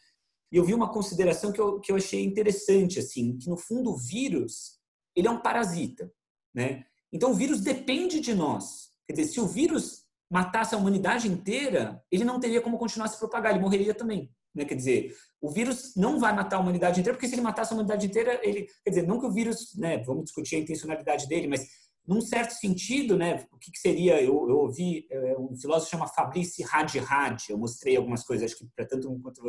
E 0.53 0.57
eu 0.57 0.65
vi 0.65 0.75
uma 0.75 0.93
consideração 0.93 1.53
que 1.53 1.61
eu, 1.61 1.81
que 1.81 1.91
eu 1.91 1.97
achei 1.97 2.23
interessante, 2.23 2.99
assim, 2.99 3.39
que 3.39 3.49
no 3.49 3.57
fundo 3.57 3.93
o 3.93 3.97
vírus, 3.97 4.79
ele 5.17 5.27
é 5.27 5.31
um 5.31 5.41
parasita, 5.41 6.13
né? 6.55 6.85
Então 7.11 7.31
o 7.31 7.35
vírus 7.35 7.61
depende 7.61 8.21
de 8.21 8.35
nós. 8.35 8.91
Quer 9.07 9.15
dizer, 9.15 9.33
se 9.33 9.41
o 9.41 9.47
vírus 9.47 10.05
matasse 10.31 10.75
a 10.75 10.79
humanidade 10.79 11.29
inteira, 11.29 12.05
ele 12.11 12.25
não 12.25 12.39
teria 12.39 12.61
como 12.61 12.79
continuar 12.79 13.07
a 13.07 13.09
se 13.09 13.19
propagar, 13.19 13.53
ele 13.53 13.63
morreria 13.63 13.95
também. 13.95 14.31
Né? 14.55 14.65
Quer 14.65 14.75
dizer, 14.75 15.17
o 15.41 15.51
vírus 15.51 15.95
não 15.97 16.19
vai 16.19 16.35
matar 16.35 16.57
a 16.57 16.61
humanidade 16.61 17.01
inteira, 17.01 17.17
porque 17.17 17.29
se 17.29 17.35
ele 17.35 17.43
matasse 17.43 17.73
a 17.73 17.75
humanidade 17.75 18.07
inteira, 18.07 18.41
ele, 18.43 18.67
quer 18.85 18.91
dizer, 18.91 19.07
não 19.07 19.21
que 19.21 19.27
o 19.27 19.33
vírus, 19.33 19.75
né, 19.77 19.99
vamos 19.99 20.25
discutir 20.25 20.57
a 20.57 20.59
intencionalidade 20.59 21.29
dele, 21.29 21.49
mas 21.49 21.67
num 22.07 22.21
certo 22.21 22.53
sentido, 22.53 23.17
né, 23.17 23.47
o 23.53 23.59
que, 23.59 23.71
que 23.71 23.79
seria, 23.79 24.21
eu, 24.21 24.49
eu 24.49 24.59
ouvi, 24.59 25.07
é, 25.11 25.39
um 25.39 25.57
filósofo 25.57 25.91
chama 25.91 26.09
Fabrice 26.09 26.65
Hadjihad, 26.65 27.45
eu 27.49 27.59
mostrei 27.59 27.97
algumas 27.97 28.25
coisas, 28.25 28.51
acho 28.51 28.59
que 28.59 28.69
para 28.75 28.87
tanto 28.87 29.11
um 29.11 29.21
quanto 29.21 29.41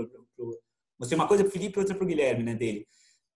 mostrei 1.00 1.18
uma 1.20 1.28
coisa 1.28 1.44
para 1.44 1.50
o 1.50 1.52
Felipe 1.52 1.80
outra 1.80 1.96
para 1.96 2.04
o 2.04 2.08
Guilherme, 2.08 2.44
né, 2.44 2.56
dele. 2.56 2.88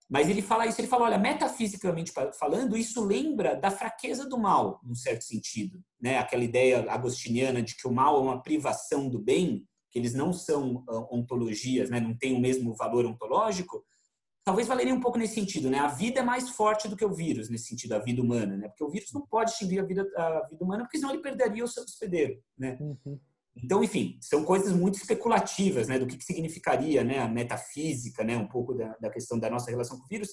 Mas 0.07 0.29
ele 0.29 0.41
fala 0.41 0.67
isso, 0.67 0.79
ele 0.79 0.87
fala, 0.87 1.05
olha, 1.05 1.17
metafisicamente 1.17 2.13
falando, 2.37 2.77
isso 2.77 3.03
lembra 3.03 3.55
da 3.55 3.71
fraqueza 3.71 4.29
do 4.29 4.37
mal, 4.37 4.79
num 4.83 4.93
certo 4.93 5.23
sentido, 5.23 5.83
né? 5.99 6.19
Aquela 6.19 6.43
ideia 6.43 6.85
agostiniana 6.91 7.61
de 7.61 7.75
que 7.75 7.87
o 7.87 7.91
mal 7.91 8.17
é 8.17 8.19
uma 8.19 8.41
privação 8.41 9.09
do 9.09 9.17
bem, 9.17 9.65
que 9.95 9.99
eles 9.99 10.13
não 10.13 10.33
são 10.33 10.83
ah, 10.89 11.07
ontologias, 11.09 11.89
né, 11.89 12.01
não 12.01 12.13
têm 12.13 12.35
o 12.35 12.39
mesmo 12.39 12.75
valor 12.75 13.05
ontológico, 13.05 13.81
talvez 14.43 14.67
valeria 14.67 14.93
um 14.93 14.99
pouco 14.99 15.17
nesse 15.17 15.35
sentido, 15.35 15.69
né? 15.69 15.79
A 15.79 15.87
vida 15.87 16.19
é 16.19 16.23
mais 16.23 16.49
forte 16.49 16.89
do 16.89 16.97
que 16.97 17.05
o 17.05 17.13
vírus 17.13 17.49
nesse 17.49 17.67
sentido, 17.67 17.93
a 17.93 17.99
vida 17.99 18.21
humana, 18.21 18.57
né? 18.57 18.67
Porque 18.67 18.83
o 18.83 18.89
vírus 18.89 19.13
não 19.13 19.25
pode 19.25 19.51
extinguir 19.51 19.79
a 19.79 19.85
vida, 19.85 20.05
a 20.17 20.47
vida 20.49 20.63
humana, 20.63 20.83
porque 20.83 20.97
senão 20.97 21.11
ele 21.11 21.21
perderia 21.21 21.63
o 21.63 21.67
seu 21.67 21.81
hospedeiro, 21.81 22.37
né? 22.57 22.77
Uhum. 22.79 23.17
Então, 23.55 23.81
enfim, 23.81 24.19
são 24.21 24.43
coisas 24.43 24.73
muito 24.73 24.95
especulativas, 24.95 25.87
né? 25.87 25.97
Do 25.97 26.05
que, 26.05 26.17
que 26.17 26.25
significaria, 26.25 27.01
né? 27.01 27.19
A 27.19 27.27
metafísica, 27.29 28.21
né? 28.21 28.35
Um 28.35 28.49
pouco 28.49 28.73
da, 28.73 28.97
da 28.99 29.09
questão 29.09 29.39
da 29.39 29.49
nossa 29.49 29.71
relação 29.71 29.97
com 29.97 30.03
o 30.03 30.09
vírus. 30.09 30.29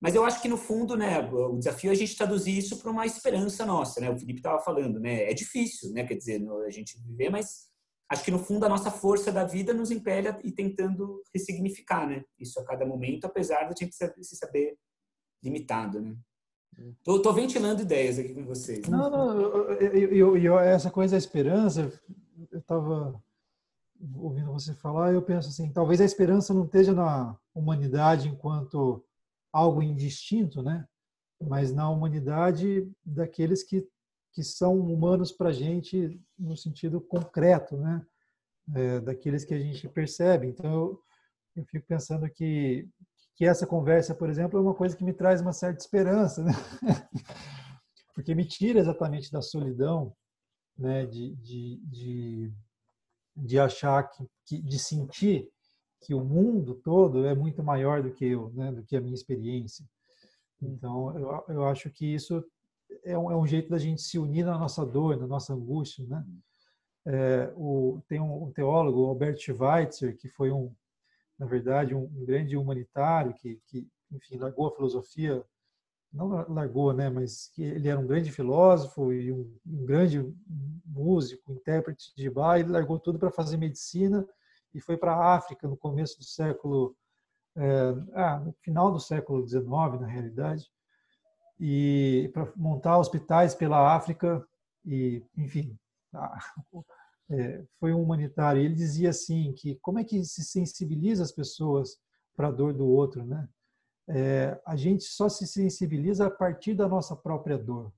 Mas 0.00 0.14
eu 0.14 0.24
acho 0.24 0.40
que 0.40 0.48
no 0.48 0.56
fundo, 0.56 0.96
né? 0.96 1.18
O 1.18 1.58
desafio 1.58 1.90
é 1.90 1.92
a 1.92 1.96
gente 1.96 2.16
traduzir 2.16 2.56
isso 2.56 2.78
para 2.78 2.92
uma 2.92 3.04
esperança 3.04 3.66
nossa, 3.66 4.00
né? 4.00 4.08
O 4.08 4.16
Felipe 4.16 4.38
estava 4.38 4.60
falando, 4.60 5.00
né? 5.00 5.28
É 5.28 5.34
difícil, 5.34 5.92
né? 5.92 6.04
Quer 6.04 6.14
dizer, 6.14 6.40
a 6.64 6.70
gente 6.70 6.96
viver, 7.02 7.28
mas 7.28 7.73
acho 8.08 8.24
que 8.24 8.30
no 8.30 8.38
fundo 8.38 8.64
a 8.64 8.68
nossa 8.68 8.90
força 8.90 9.32
da 9.32 9.44
vida 9.44 9.72
nos 9.72 9.90
impele 9.90 10.28
e 10.42 10.52
tentando 10.52 11.22
ressignificar, 11.32 12.06
né? 12.06 12.24
Isso 12.38 12.58
a 12.60 12.64
cada 12.64 12.84
momento, 12.84 13.24
apesar 13.24 13.64
de 13.64 13.72
a 13.72 13.84
gente 13.84 13.94
se 13.94 14.36
saber 14.36 14.76
limitado, 15.42 16.00
né? 16.00 16.16
Tô, 17.02 17.22
tô 17.22 17.32
ventilando 17.32 17.82
ideias 17.82 18.18
aqui 18.18 18.34
com 18.34 18.44
vocês. 18.44 18.88
Não, 18.88 19.08
não, 19.08 19.40
eu, 19.40 20.12
eu, 20.12 20.36
eu, 20.36 20.58
essa 20.58 20.90
coisa 20.90 21.12
da 21.12 21.18
esperança, 21.18 21.92
eu 22.50 22.58
estava 22.58 23.22
ouvindo 24.16 24.52
você 24.52 24.74
falar, 24.74 25.12
eu 25.12 25.22
penso 25.22 25.48
assim, 25.48 25.72
talvez 25.72 26.00
a 26.00 26.04
esperança 26.04 26.52
não 26.52 26.64
esteja 26.64 26.92
na 26.92 27.38
humanidade 27.54 28.28
enquanto 28.28 29.04
algo 29.52 29.80
indistinto, 29.80 30.62
né? 30.62 30.84
mas 31.40 31.72
na 31.72 31.88
humanidade 31.90 32.90
daqueles 33.04 33.62
que, 33.62 33.86
que 34.34 34.42
são 34.42 34.78
humanos 34.80 35.30
para 35.30 35.50
a 35.50 35.52
gente 35.52 36.20
no 36.36 36.56
sentido 36.56 37.00
concreto, 37.00 37.76
né? 37.76 38.04
É, 38.74 39.00
daqueles 39.00 39.44
que 39.44 39.54
a 39.54 39.58
gente 39.58 39.88
percebe. 39.88 40.48
Então, 40.48 40.72
eu, 40.72 41.02
eu 41.56 41.64
fico 41.66 41.86
pensando 41.86 42.28
que, 42.28 42.88
que 43.36 43.44
essa 43.44 43.66
conversa, 43.66 44.14
por 44.14 44.28
exemplo, 44.28 44.58
é 44.58 44.62
uma 44.62 44.74
coisa 44.74 44.96
que 44.96 45.04
me 45.04 45.12
traz 45.12 45.40
uma 45.40 45.52
certa 45.52 45.78
esperança, 45.78 46.42
né? 46.42 46.52
porque 48.14 48.34
me 48.34 48.44
tira 48.44 48.80
exatamente 48.80 49.30
da 49.30 49.40
solidão, 49.42 50.14
né? 50.76 51.06
de, 51.06 51.34
de, 51.36 51.80
de, 51.84 52.52
de 53.36 53.58
achar 53.58 54.02
que, 54.08 54.24
que, 54.46 54.62
de 54.62 54.78
sentir 54.78 55.48
que 56.00 56.14
o 56.14 56.24
mundo 56.24 56.74
todo 56.76 57.24
é 57.24 57.34
muito 57.34 57.62
maior 57.62 58.02
do 58.02 58.12
que 58.12 58.24
eu, 58.24 58.50
né? 58.54 58.72
do 58.72 58.82
que 58.84 58.96
a 58.96 59.00
minha 59.00 59.14
experiência. 59.14 59.84
Então, 60.60 61.16
eu, 61.16 61.44
eu 61.48 61.64
acho 61.66 61.90
que 61.90 62.06
isso 62.06 62.44
é 63.04 63.16
um, 63.16 63.30
é 63.30 63.36
um 63.36 63.46
jeito 63.46 63.68
da 63.68 63.78
gente 63.78 64.02
se 64.02 64.18
unir 64.18 64.44
na 64.44 64.58
nossa 64.58 64.84
dor, 64.84 65.16
na 65.16 65.26
nossa 65.26 65.52
angústia, 65.54 66.04
né? 66.06 66.24
É, 67.06 67.52
o, 67.56 68.00
tem 68.08 68.20
um, 68.20 68.44
um 68.44 68.52
teólogo, 68.52 69.04
Albert 69.04 69.38
Schweitzer, 69.38 70.16
que 70.16 70.28
foi 70.28 70.50
um, 70.50 70.74
na 71.38 71.46
verdade, 71.46 71.94
um, 71.94 72.04
um 72.04 72.24
grande 72.24 72.56
humanitário 72.56 73.34
que, 73.34 73.60
que, 73.66 73.86
enfim, 74.10 74.38
largou 74.38 74.68
a 74.68 74.74
filosofia, 74.74 75.44
não 76.12 76.28
largou, 76.48 76.92
né, 76.92 77.10
mas 77.10 77.48
que 77.48 77.62
ele 77.62 77.88
era 77.88 77.98
um 77.98 78.06
grande 78.06 78.30
filósofo 78.30 79.12
e 79.12 79.32
um, 79.32 79.52
um 79.66 79.84
grande 79.84 80.24
músico, 80.86 81.52
intérprete 81.52 82.14
de 82.16 82.30
bar, 82.30 82.60
ele 82.60 82.70
largou 82.70 82.98
tudo 82.98 83.18
para 83.18 83.32
fazer 83.32 83.56
medicina 83.56 84.26
e 84.72 84.80
foi 84.80 84.96
para 84.96 85.12
a 85.12 85.34
África 85.34 85.66
no 85.66 85.76
começo 85.76 86.16
do 86.18 86.24
século 86.24 86.96
é, 87.56 87.94
ah, 88.14 88.40
no 88.40 88.52
final 88.62 88.92
do 88.92 88.98
século 88.98 89.46
XIX, 89.46 89.64
na 90.00 90.06
realidade, 90.06 90.70
e 91.58 92.30
para 92.32 92.52
montar 92.56 92.98
hospitais 92.98 93.54
pela 93.54 93.94
África 93.94 94.46
e, 94.84 95.22
enfim, 95.36 95.76
é, 97.30 97.64
foi 97.78 97.92
um 97.92 98.02
humanitário. 98.02 98.62
Ele 98.62 98.74
dizia 98.74 99.10
assim 99.10 99.52
que 99.52 99.76
como 99.76 99.98
é 99.98 100.04
que 100.04 100.24
se 100.24 100.44
sensibiliza 100.44 101.22
as 101.22 101.32
pessoas 101.32 101.98
para 102.36 102.48
a 102.48 102.52
dor 102.52 102.72
do 102.74 102.86
outro, 102.86 103.24
né? 103.24 103.48
É, 104.06 104.60
a 104.66 104.76
gente 104.76 105.04
só 105.04 105.28
se 105.28 105.46
sensibiliza 105.46 106.26
a 106.26 106.30
partir 106.30 106.74
da 106.74 106.86
nossa 106.86 107.16
própria 107.16 107.56
dor. 107.56 107.90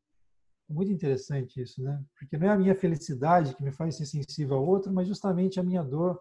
Muito 0.69 0.93
interessante 0.93 1.61
isso, 1.61 1.83
né? 1.83 2.01
Porque 2.19 2.37
não 2.37 2.47
é 2.49 2.51
a 2.51 2.59
minha 2.59 2.75
felicidade 2.75 3.55
que 3.55 3.63
me 3.63 3.73
faz 3.73 3.97
ser 3.97 4.07
sensível 4.07 4.57
ao 4.57 4.67
outro, 4.67 4.93
mas 4.93 5.09
justamente 5.09 5.59
a 5.59 5.63
minha 5.63 5.83
dor 5.83 6.21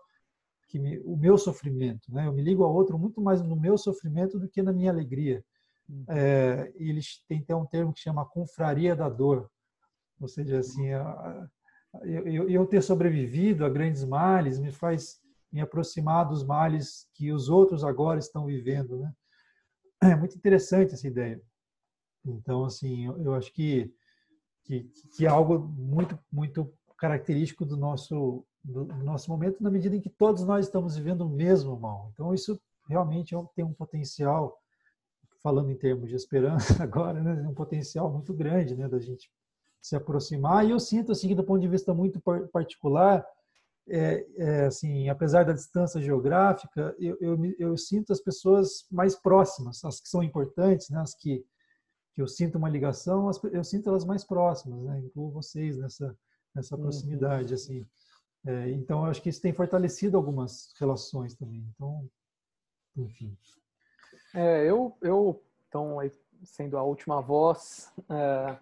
que 0.68 0.80
me, 0.80 1.00
o 1.00 1.16
meu 1.16 1.38
sofrimento, 1.38 2.12
né? 2.12 2.28
Eu 2.28 2.34
me 2.34 2.42
ligo 2.42 2.64
ao 2.64 2.74
outro 2.74 2.98
muito 2.98 3.22
mais 3.22 3.42
no 3.42 3.56
meu 3.56 3.78
sofrimento 3.78 4.40
do 4.40 4.50
que 4.50 4.64
na 4.64 4.74
minha 4.74 4.92
alegria. 4.92 5.44
Uhum. 5.88 6.06
É, 6.08 6.72
eles 6.76 7.24
têm 7.28 7.40
até 7.40 7.56
um 7.56 7.66
termo 7.66 7.94
que 7.94 8.00
chama 8.00 8.26
confraria 8.26 8.96
da 8.96 9.08
dor, 9.08 9.50
ou 10.20 10.28
seja, 10.28 10.60
assim, 10.60 10.88
eu, 12.04 12.50
eu 12.50 12.66
ter 12.66 12.82
sobrevivido 12.82 13.66
a 13.66 13.70
grandes 13.70 14.04
males 14.04 14.60
me 14.60 14.72
faz 14.72 15.20
me 15.52 15.62
aproximar 15.62 16.28
dos 16.28 16.44
males 16.44 17.08
que 17.14 17.32
os 17.32 17.48
outros 17.48 17.84
agora 17.84 18.20
estão 18.20 18.46
vivendo, 18.46 18.98
né? 18.98 19.14
É 20.04 20.16
muito 20.16 20.36
interessante 20.36 20.94
essa 20.94 21.08
ideia. 21.08 21.42
Então, 22.26 22.66
assim, 22.66 23.06
eu, 23.06 23.22
eu 23.22 23.34
acho 23.36 23.54
que, 23.54 23.94
que 24.64 24.90
que 25.16 25.26
é 25.26 25.30
algo 25.30 25.60
muito 25.60 26.20
muito 26.32 26.74
característico 26.98 27.66
do 27.66 27.78
nosso 27.78 28.46
do, 28.64 28.86
nosso 29.04 29.30
momento, 29.30 29.62
na 29.62 29.70
medida 29.70 29.96
em 29.96 30.02
que 30.02 30.10
todos 30.10 30.44
nós 30.44 30.66
estamos 30.66 30.98
vivendo 30.98 31.22
o 31.22 31.30
mesmo 31.30 31.80
mal. 31.80 32.10
Então, 32.14 32.34
isso 32.34 32.60
realmente 32.90 33.36
é 33.36 33.44
tem 33.56 33.64
um 33.64 33.74
potencial, 33.74 34.60
falando 35.46 35.70
em 35.70 35.78
termos 35.78 36.10
de 36.10 36.16
esperança 36.16 36.74
agora, 36.82 37.22
né, 37.22 37.48
um 37.48 37.54
potencial 37.54 38.12
muito 38.12 38.34
grande 38.34 38.76
né, 38.76 38.90
da 38.90 39.00
gente 39.00 39.30
se 39.80 39.96
aproximar. 39.96 40.66
E 40.66 40.72
eu 40.72 40.80
sinto, 40.80 41.12
assim, 41.12 41.28
que 41.28 41.36
do 41.36 41.44
ponto 41.44 41.62
de 41.62 41.68
vista 41.68 41.94
muito 41.94 42.20
particular, 42.52 43.24
é, 43.88 44.26
é, 44.38 44.66
assim, 44.66 45.08
apesar 45.08 45.46
da 45.46 45.54
distância 45.54 46.02
geográfica, 46.02 46.96
eu, 46.98 47.16
eu, 47.22 47.38
eu, 47.60 47.78
sinto 47.78 48.12
as 48.12 48.20
pessoas 48.20 48.88
mais 48.90 49.16
próximas, 49.16 49.86
as 49.86 50.02
que 50.02 50.10
são 50.10 50.24
importantes, 50.24 50.90
né, 50.90 51.00
as 51.00 51.14
que, 51.14 51.46
que 52.16 52.24
eu 52.24 52.28
sinto 52.28 52.58
uma 52.58 52.68
ligação, 52.68 53.30
eu 53.54 53.64
sinto 53.64 53.88
elas 53.88 54.04
mais 54.04 54.24
próximas, 54.24 54.82
né, 54.82 55.00
incluo 55.00 55.30
vocês 55.30 55.78
nessa, 55.78 56.18
nessa 56.56 56.76
uhum. 56.76 56.82
proximidade, 56.82 57.50
uhum. 57.50 57.54
assim. 57.54 57.88
É, 58.48 58.72
então, 58.72 59.06
acho 59.06 59.22
que 59.22 59.30
isso 59.30 59.42
tem 59.44 59.54
fortalecido 59.54 60.18
algumas 60.18 60.74
relações 60.80 61.36
também. 61.36 61.64
Então, 61.76 62.10
enfim. 62.98 63.38
É, 64.36 64.70
eu, 64.70 64.98
eu, 65.02 65.42
então, 65.68 65.98
sendo 66.44 66.78
a 66.78 66.84
última 66.84 67.22
voz, 67.22 67.92
é, 68.10 68.58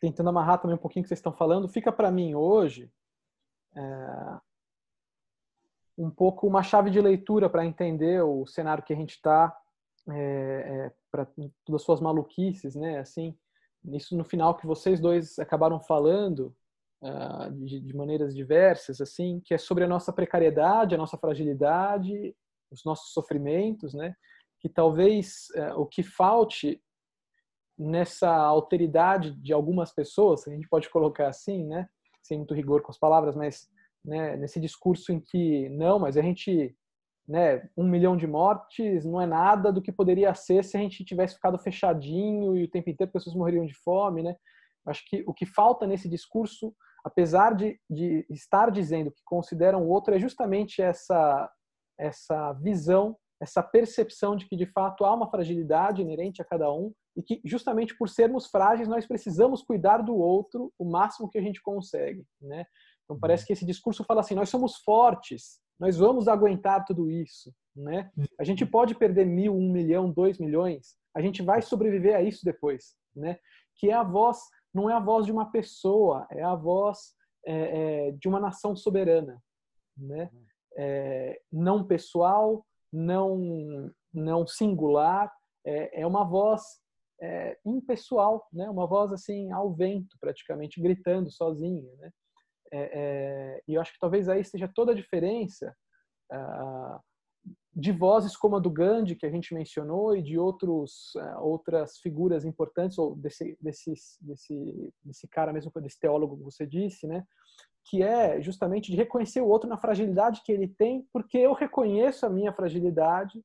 tentando 0.00 0.28
amarrar 0.28 0.60
também 0.60 0.74
um 0.74 0.80
pouquinho 0.80 1.02
o 1.02 1.04
que 1.04 1.08
vocês 1.08 1.20
estão 1.20 1.32
falando, 1.32 1.68
fica 1.68 1.92
para 1.92 2.10
mim 2.10 2.34
hoje 2.34 2.90
é, 3.76 4.40
um 5.96 6.10
pouco 6.10 6.46
uma 6.46 6.62
chave 6.62 6.90
de 6.90 7.00
leitura 7.00 7.48
para 7.48 7.64
entender 7.64 8.22
o 8.24 8.44
cenário 8.46 8.82
que 8.82 8.92
a 8.92 8.96
gente 8.96 9.14
está, 9.14 9.56
é, 10.10 10.14
é, 10.14 10.92
para 11.10 11.24
todas 11.64 11.80
as 11.80 11.82
suas 11.82 12.00
maluquices, 12.00 12.74
né? 12.74 12.98
Assim, 12.98 13.38
isso 13.92 14.16
no 14.16 14.24
final 14.24 14.56
que 14.56 14.66
vocês 14.66 15.00
dois 15.00 15.38
acabaram 15.38 15.80
falando, 15.80 16.54
uh, 17.00 17.50
de, 17.52 17.80
de, 17.80 17.96
maneiras 17.96 18.34
diversas, 18.34 19.00
assim, 19.00 19.40
que 19.44 19.54
é 19.54 19.58
sobre 19.58 19.84
a 19.84 19.88
nossa 19.88 20.12
precariedade, 20.12 20.94
a 20.94 20.98
nossa 20.98 21.16
fragilidade, 21.16 22.34
os 22.70 22.84
nossos 22.84 23.12
sofrimentos, 23.12 23.94
né? 23.94 24.16
Que 24.64 24.68
talvez 24.70 25.48
uh, 25.56 25.78
o 25.78 25.84
que 25.84 26.02
falte 26.02 26.80
nessa 27.78 28.34
alteridade 28.34 29.32
de 29.32 29.52
algumas 29.52 29.92
pessoas, 29.92 30.48
a 30.48 30.50
gente 30.50 30.66
pode 30.66 30.88
colocar 30.88 31.28
assim, 31.28 31.66
né? 31.66 31.86
Sem 32.22 32.38
muito 32.38 32.54
rigor 32.54 32.80
com 32.80 32.90
as 32.90 32.98
palavras, 32.98 33.36
mas 33.36 33.68
né, 34.02 34.36
nesse 34.36 34.58
discurso 34.58 35.12
em 35.12 35.20
que 35.20 35.68
não, 35.68 35.98
mas 35.98 36.16
a 36.16 36.22
gente 36.22 36.74
né, 37.28 37.68
um 37.76 37.86
milhão 37.86 38.16
de 38.16 38.26
mortes 38.26 39.04
não 39.04 39.20
é 39.20 39.26
nada 39.26 39.70
do 39.70 39.82
que 39.82 39.92
poderia 39.92 40.34
ser 40.34 40.64
se 40.64 40.76
a 40.76 40.80
gente 40.80 41.04
tivesse 41.04 41.34
ficado 41.34 41.58
fechadinho 41.58 42.56
e 42.56 42.64
o 42.64 42.70
tempo 42.70 42.88
inteiro 42.88 43.12
pessoas 43.12 43.36
morreriam 43.36 43.66
de 43.66 43.74
fome, 43.74 44.22
né? 44.22 44.34
Acho 44.86 45.04
que 45.06 45.22
o 45.26 45.34
que 45.34 45.44
falta 45.44 45.86
nesse 45.86 46.08
discurso 46.08 46.74
apesar 47.04 47.54
de, 47.54 47.78
de 47.88 48.26
estar 48.30 48.70
dizendo 48.70 49.12
que 49.12 49.22
consideram 49.24 49.82
o 49.82 49.88
outro, 49.88 50.14
é 50.14 50.18
justamente 50.18 50.80
essa, 50.80 51.50
essa 51.98 52.52
visão, 52.54 53.14
essa 53.40 53.62
percepção 53.62 54.36
de 54.36 54.46
que 54.46 54.56
de 54.56 54.66
fato 54.66 55.04
há 55.04 55.14
uma 55.14 55.30
fragilidade 55.30 56.02
inerente 56.02 56.40
a 56.40 56.44
cada 56.44 56.72
um 56.72 56.92
e 57.16 57.22
que 57.22 57.40
justamente 57.44 57.96
por 57.96 58.08
sermos 58.08 58.46
frágeis 58.46 58.88
nós 58.88 59.06
precisamos 59.06 59.62
cuidar 59.62 59.98
do 59.98 60.14
outro 60.16 60.72
o 60.78 60.84
máximo 60.84 61.28
que 61.28 61.38
a 61.38 61.42
gente 61.42 61.62
consegue, 61.62 62.24
né? 62.40 62.64
Então 63.04 63.18
parece 63.18 63.42
uhum. 63.42 63.46
que 63.48 63.52
esse 63.52 63.66
discurso 63.66 64.04
fala 64.04 64.20
assim: 64.20 64.34
nós 64.34 64.48
somos 64.48 64.76
fortes, 64.78 65.60
nós 65.78 65.98
vamos 65.98 66.28
aguentar 66.28 66.84
tudo 66.84 67.10
isso, 67.10 67.52
né? 67.76 68.10
A 68.38 68.44
gente 68.44 68.64
pode 68.64 68.94
perder 68.94 69.26
mil, 69.26 69.54
um 69.54 69.70
milhão, 69.70 70.10
dois 70.10 70.38
milhões, 70.38 70.96
a 71.14 71.20
gente 71.20 71.42
vai 71.42 71.60
sobreviver 71.60 72.16
a 72.16 72.22
isso 72.22 72.44
depois, 72.44 72.94
né? 73.14 73.38
Que 73.76 73.90
é 73.90 73.94
a 73.94 74.02
voz 74.02 74.38
não 74.74 74.90
é 74.90 74.94
a 74.94 75.00
voz 75.00 75.24
de 75.24 75.30
uma 75.30 75.52
pessoa, 75.52 76.26
é 76.32 76.42
a 76.42 76.56
voz 76.56 77.14
é, 77.46 78.08
é, 78.08 78.10
de 78.10 78.26
uma 78.26 78.40
nação 78.40 78.74
soberana, 78.74 79.40
né? 79.96 80.28
É, 80.76 81.40
não 81.52 81.86
pessoal, 81.86 82.66
não 82.94 83.90
não 84.12 84.46
singular, 84.46 85.32
é, 85.66 86.02
é 86.02 86.06
uma 86.06 86.24
voz 86.24 86.62
é, 87.20 87.58
impessoal, 87.64 88.46
né? 88.52 88.70
Uma 88.70 88.86
voz 88.86 89.12
assim 89.12 89.50
ao 89.50 89.72
vento, 89.72 90.16
praticamente 90.20 90.80
gritando 90.80 91.30
sozinha, 91.30 91.90
né? 91.96 92.10
É, 92.72 93.62
e 93.68 93.74
eu 93.74 93.80
acho 93.80 93.92
que 93.92 93.98
talvez 93.98 94.28
aí 94.28 94.40
esteja 94.40 94.68
toda 94.72 94.92
a 94.92 94.94
diferença 94.94 95.74
ah, 96.32 97.00
de 97.74 97.92
vozes 97.92 98.36
como 98.36 98.56
a 98.56 98.60
do 98.60 98.70
Gandhi 98.70 99.16
que 99.16 99.26
a 99.26 99.30
gente 99.30 99.52
mencionou 99.52 100.16
e 100.16 100.22
de 100.22 100.38
outros 100.38 101.14
uh, 101.16 101.40
outras 101.40 101.98
figuras 101.98 102.44
importantes 102.44 102.98
ou 102.98 103.16
desse 103.16 103.56
desse 103.60 103.92
desse 104.20 104.94
desse 105.04 105.28
cara 105.28 105.52
mesmo 105.52 105.72
desse 105.80 105.98
teólogo 105.98 106.36
que 106.36 106.44
você 106.44 106.66
disse 106.66 107.06
né 107.06 107.24
que 107.84 108.02
é 108.02 108.40
justamente 108.40 108.90
de 108.90 108.96
reconhecer 108.96 109.40
o 109.40 109.48
outro 109.48 109.68
na 109.68 109.76
fragilidade 109.76 110.42
que 110.44 110.52
ele 110.52 110.68
tem 110.68 111.06
porque 111.12 111.38
eu 111.38 111.52
reconheço 111.52 112.26
a 112.26 112.30
minha 112.30 112.52
fragilidade 112.52 113.42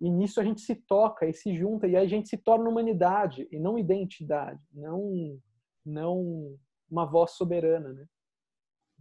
e 0.00 0.10
nisso 0.10 0.40
a 0.40 0.44
gente 0.44 0.60
se 0.60 0.74
toca 0.74 1.26
e 1.26 1.32
se 1.32 1.54
junta 1.56 1.86
e 1.86 1.96
aí 1.96 2.04
a 2.04 2.08
gente 2.08 2.28
se 2.28 2.36
torna 2.36 2.68
humanidade 2.68 3.48
e 3.50 3.58
não 3.58 3.78
identidade 3.78 4.60
não 4.72 5.38
não 5.84 6.56
uma 6.90 7.04
voz 7.04 7.32
soberana 7.32 7.92
né 7.92 8.06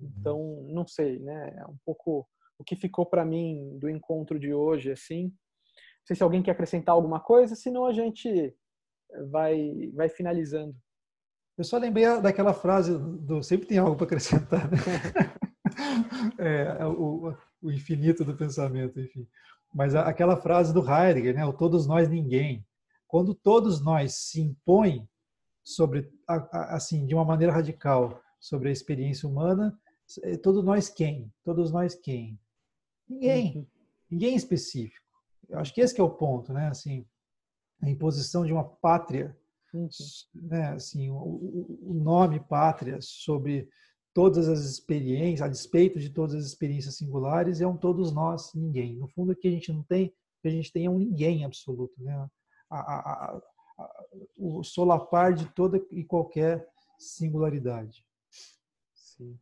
então 0.01 0.65
não 0.69 0.85
sei 0.85 1.19
né 1.19 1.55
é 1.57 1.65
um 1.65 1.77
pouco 1.85 2.27
o 2.57 2.63
que 2.63 2.75
ficou 2.75 3.05
para 3.05 3.25
mim 3.25 3.77
do 3.79 3.89
encontro 3.89 4.39
de 4.39 4.53
hoje, 4.53 4.91
assim. 4.91 5.25
Não 5.25 6.07
sei 6.07 6.15
se 6.15 6.23
alguém 6.23 6.41
quer 6.41 6.51
acrescentar 6.51 6.93
alguma 6.93 7.19
coisa, 7.19 7.55
senão 7.55 7.85
a 7.85 7.93
gente 7.93 8.55
vai, 9.29 9.91
vai 9.93 10.09
finalizando. 10.09 10.75
Eu 11.57 11.63
só 11.63 11.77
lembrei 11.77 12.05
daquela 12.21 12.53
frase 12.53 12.97
do 12.97 13.41
sempre 13.41 13.65
tem 13.65 13.77
algo 13.77 13.95
para 13.95 14.05
acrescentar, 14.05 14.69
né? 14.69 14.77
É, 16.39 16.77
é, 16.79 16.85
o, 16.85 17.35
o, 17.61 17.71
infinito 17.71 18.23
do 18.23 18.35
pensamento, 18.35 18.99
enfim. 18.99 19.27
Mas 19.73 19.93
aquela 19.93 20.37
frase 20.37 20.73
do 20.73 20.79
Heidegger, 20.79 21.35
né? 21.35 21.45
O 21.45 21.51
todos 21.51 21.85
nós 21.85 22.07
ninguém. 22.07 22.65
quando 23.07 23.33
todos 23.33 23.81
nós 23.81 24.13
se 24.13 24.39
impõem 24.39 25.07
sobre, 25.63 26.09
assim, 26.51 27.05
de 27.05 27.13
uma 27.13 27.25
maneira 27.25 27.51
radical 27.51 28.21
sobre 28.39 28.69
a 28.69 28.71
experiência 28.71 29.27
humana, 29.27 29.77
é, 30.23 30.37
todos 30.37 30.63
nós 30.63 30.87
quem? 30.87 31.33
Todos 31.43 31.71
nós 31.71 31.95
quem? 31.95 32.39
Ninguém. 33.09 33.57
Uhum. 33.57 33.67
Ninguém 34.09 34.35
específico. 34.35 35.05
Eu 35.49 35.59
acho 35.59 35.73
que 35.73 35.81
esse 35.81 35.93
que 35.93 36.01
é 36.01 36.03
o 36.03 36.09
ponto, 36.09 36.53
né? 36.53 36.67
Assim, 36.67 37.05
a 37.81 37.89
imposição 37.89 38.45
de 38.45 38.53
uma 38.53 38.63
pátria, 38.63 39.35
uhum. 39.75 39.89
né? 40.33 40.69
Assim, 40.69 41.09
o, 41.09 41.79
o 41.81 41.93
nome 41.93 42.39
pátria 42.39 42.97
sobre 43.01 43.69
todas 44.13 44.47
as 44.47 44.61
experiências, 44.61 45.41
a 45.41 45.49
despeito 45.49 45.99
de 45.99 46.09
todas 46.09 46.35
as 46.35 46.45
experiências 46.45 46.95
singulares, 46.95 47.59
é 47.59 47.67
um 47.67 47.75
todos 47.75 48.13
nós, 48.13 48.53
ninguém. 48.53 48.95
No 48.95 49.07
fundo, 49.09 49.33
o 49.33 49.35
que 49.35 49.47
a 49.47 49.51
gente 49.51 49.73
não 49.73 49.83
tem, 49.83 50.07
o 50.07 50.41
que 50.41 50.47
a 50.47 50.51
gente 50.51 50.71
tem 50.71 50.85
é 50.85 50.89
um 50.89 50.97
ninguém 50.97 51.43
absoluto, 51.43 52.01
né? 52.01 52.29
A, 52.69 52.79
a, 52.79 53.37
a, 53.37 53.41
o 54.37 54.63
solapar 54.63 55.33
de 55.33 55.45
toda 55.53 55.77
e 55.91 56.03
qualquer 56.03 56.65
singularidade. 56.97 58.05
Sim. 58.93 59.37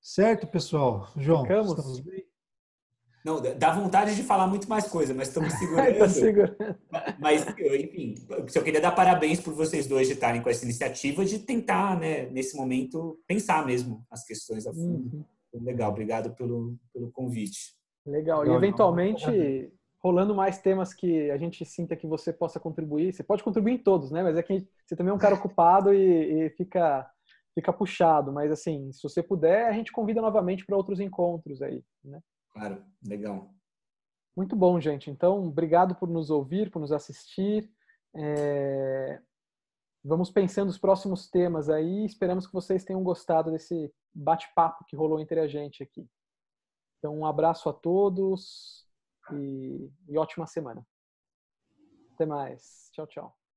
Certo, 0.00 0.46
pessoal? 0.46 1.12
João, 1.16 1.42
Ficamos? 1.42 1.70
estamos 1.70 2.00
bem? 2.00 2.27
Não, 3.28 3.42
dá 3.42 3.70
vontade 3.70 4.16
de 4.16 4.22
falar 4.22 4.46
muito 4.46 4.66
mais 4.70 4.88
coisa, 4.88 5.12
mas 5.12 5.28
estamos 5.28 5.52
segurando. 5.58 5.98
tá 5.98 6.08
segurando. 6.08 6.56
Mas, 7.20 7.46
enfim, 7.46 8.14
eu 8.54 8.62
queria 8.64 8.80
dar 8.80 8.92
parabéns 8.92 9.38
por 9.38 9.52
vocês 9.52 9.86
dois 9.86 10.06
de 10.06 10.14
estarem 10.14 10.40
com 10.40 10.48
essa 10.48 10.64
iniciativa 10.64 11.22
de 11.26 11.38
tentar, 11.40 12.00
né, 12.00 12.26
nesse 12.30 12.56
momento, 12.56 13.20
pensar 13.26 13.66
mesmo 13.66 14.02
as 14.10 14.24
questões 14.24 14.66
a 14.66 14.72
fundo. 14.72 15.14
Uhum. 15.14 15.24
Legal, 15.62 15.90
obrigado 15.90 16.34
pelo, 16.34 16.76
pelo 16.92 17.10
convite. 17.12 17.76
Legal. 18.06 18.46
E 18.46 18.50
eventualmente, 18.50 19.70
rolando 20.02 20.34
mais 20.34 20.58
temas 20.58 20.94
que 20.94 21.30
a 21.30 21.36
gente 21.36 21.64
sinta 21.66 21.96
que 21.96 22.06
você 22.06 22.32
possa 22.32 22.58
contribuir. 22.58 23.12
Você 23.12 23.22
pode 23.22 23.42
contribuir 23.42 23.74
em 23.74 23.78
todos, 23.78 24.10
né? 24.10 24.22
Mas 24.22 24.38
é 24.38 24.42
que 24.42 24.66
você 24.86 24.96
também 24.96 25.10
é 25.10 25.14
um 25.14 25.18
cara 25.18 25.34
ocupado 25.36 25.92
e, 25.92 26.46
e 26.46 26.50
fica 26.50 27.06
fica 27.54 27.72
puxado. 27.72 28.32
Mas 28.32 28.50
assim, 28.50 28.90
se 28.92 29.02
você 29.02 29.22
puder, 29.22 29.66
a 29.66 29.72
gente 29.72 29.92
convida 29.92 30.22
novamente 30.22 30.64
para 30.64 30.76
outros 30.76 31.00
encontros 31.00 31.60
aí, 31.60 31.82
né? 32.04 32.20
Claro, 32.58 32.84
legal. 33.04 33.54
Muito 34.36 34.56
bom, 34.56 34.80
gente. 34.80 35.10
Então, 35.10 35.46
obrigado 35.46 35.94
por 35.94 36.08
nos 36.08 36.28
ouvir, 36.28 36.70
por 36.70 36.80
nos 36.80 36.90
assistir. 36.90 37.72
É... 38.16 39.22
Vamos 40.04 40.30
pensando 40.30 40.68
os 40.68 40.78
próximos 40.78 41.28
temas 41.30 41.68
aí. 41.68 42.04
Esperamos 42.04 42.46
que 42.46 42.52
vocês 42.52 42.84
tenham 42.84 43.02
gostado 43.02 43.52
desse 43.52 43.94
bate-papo 44.12 44.84
que 44.86 44.96
rolou 44.96 45.20
entre 45.20 45.38
a 45.38 45.46
gente 45.46 45.82
aqui. 45.84 46.08
Então, 46.98 47.16
um 47.16 47.26
abraço 47.26 47.68
a 47.68 47.72
todos 47.72 48.84
e, 49.32 49.88
e 50.08 50.18
ótima 50.18 50.46
semana. 50.46 50.84
Até 52.14 52.26
mais. 52.26 52.90
Tchau, 52.92 53.06
tchau. 53.06 53.47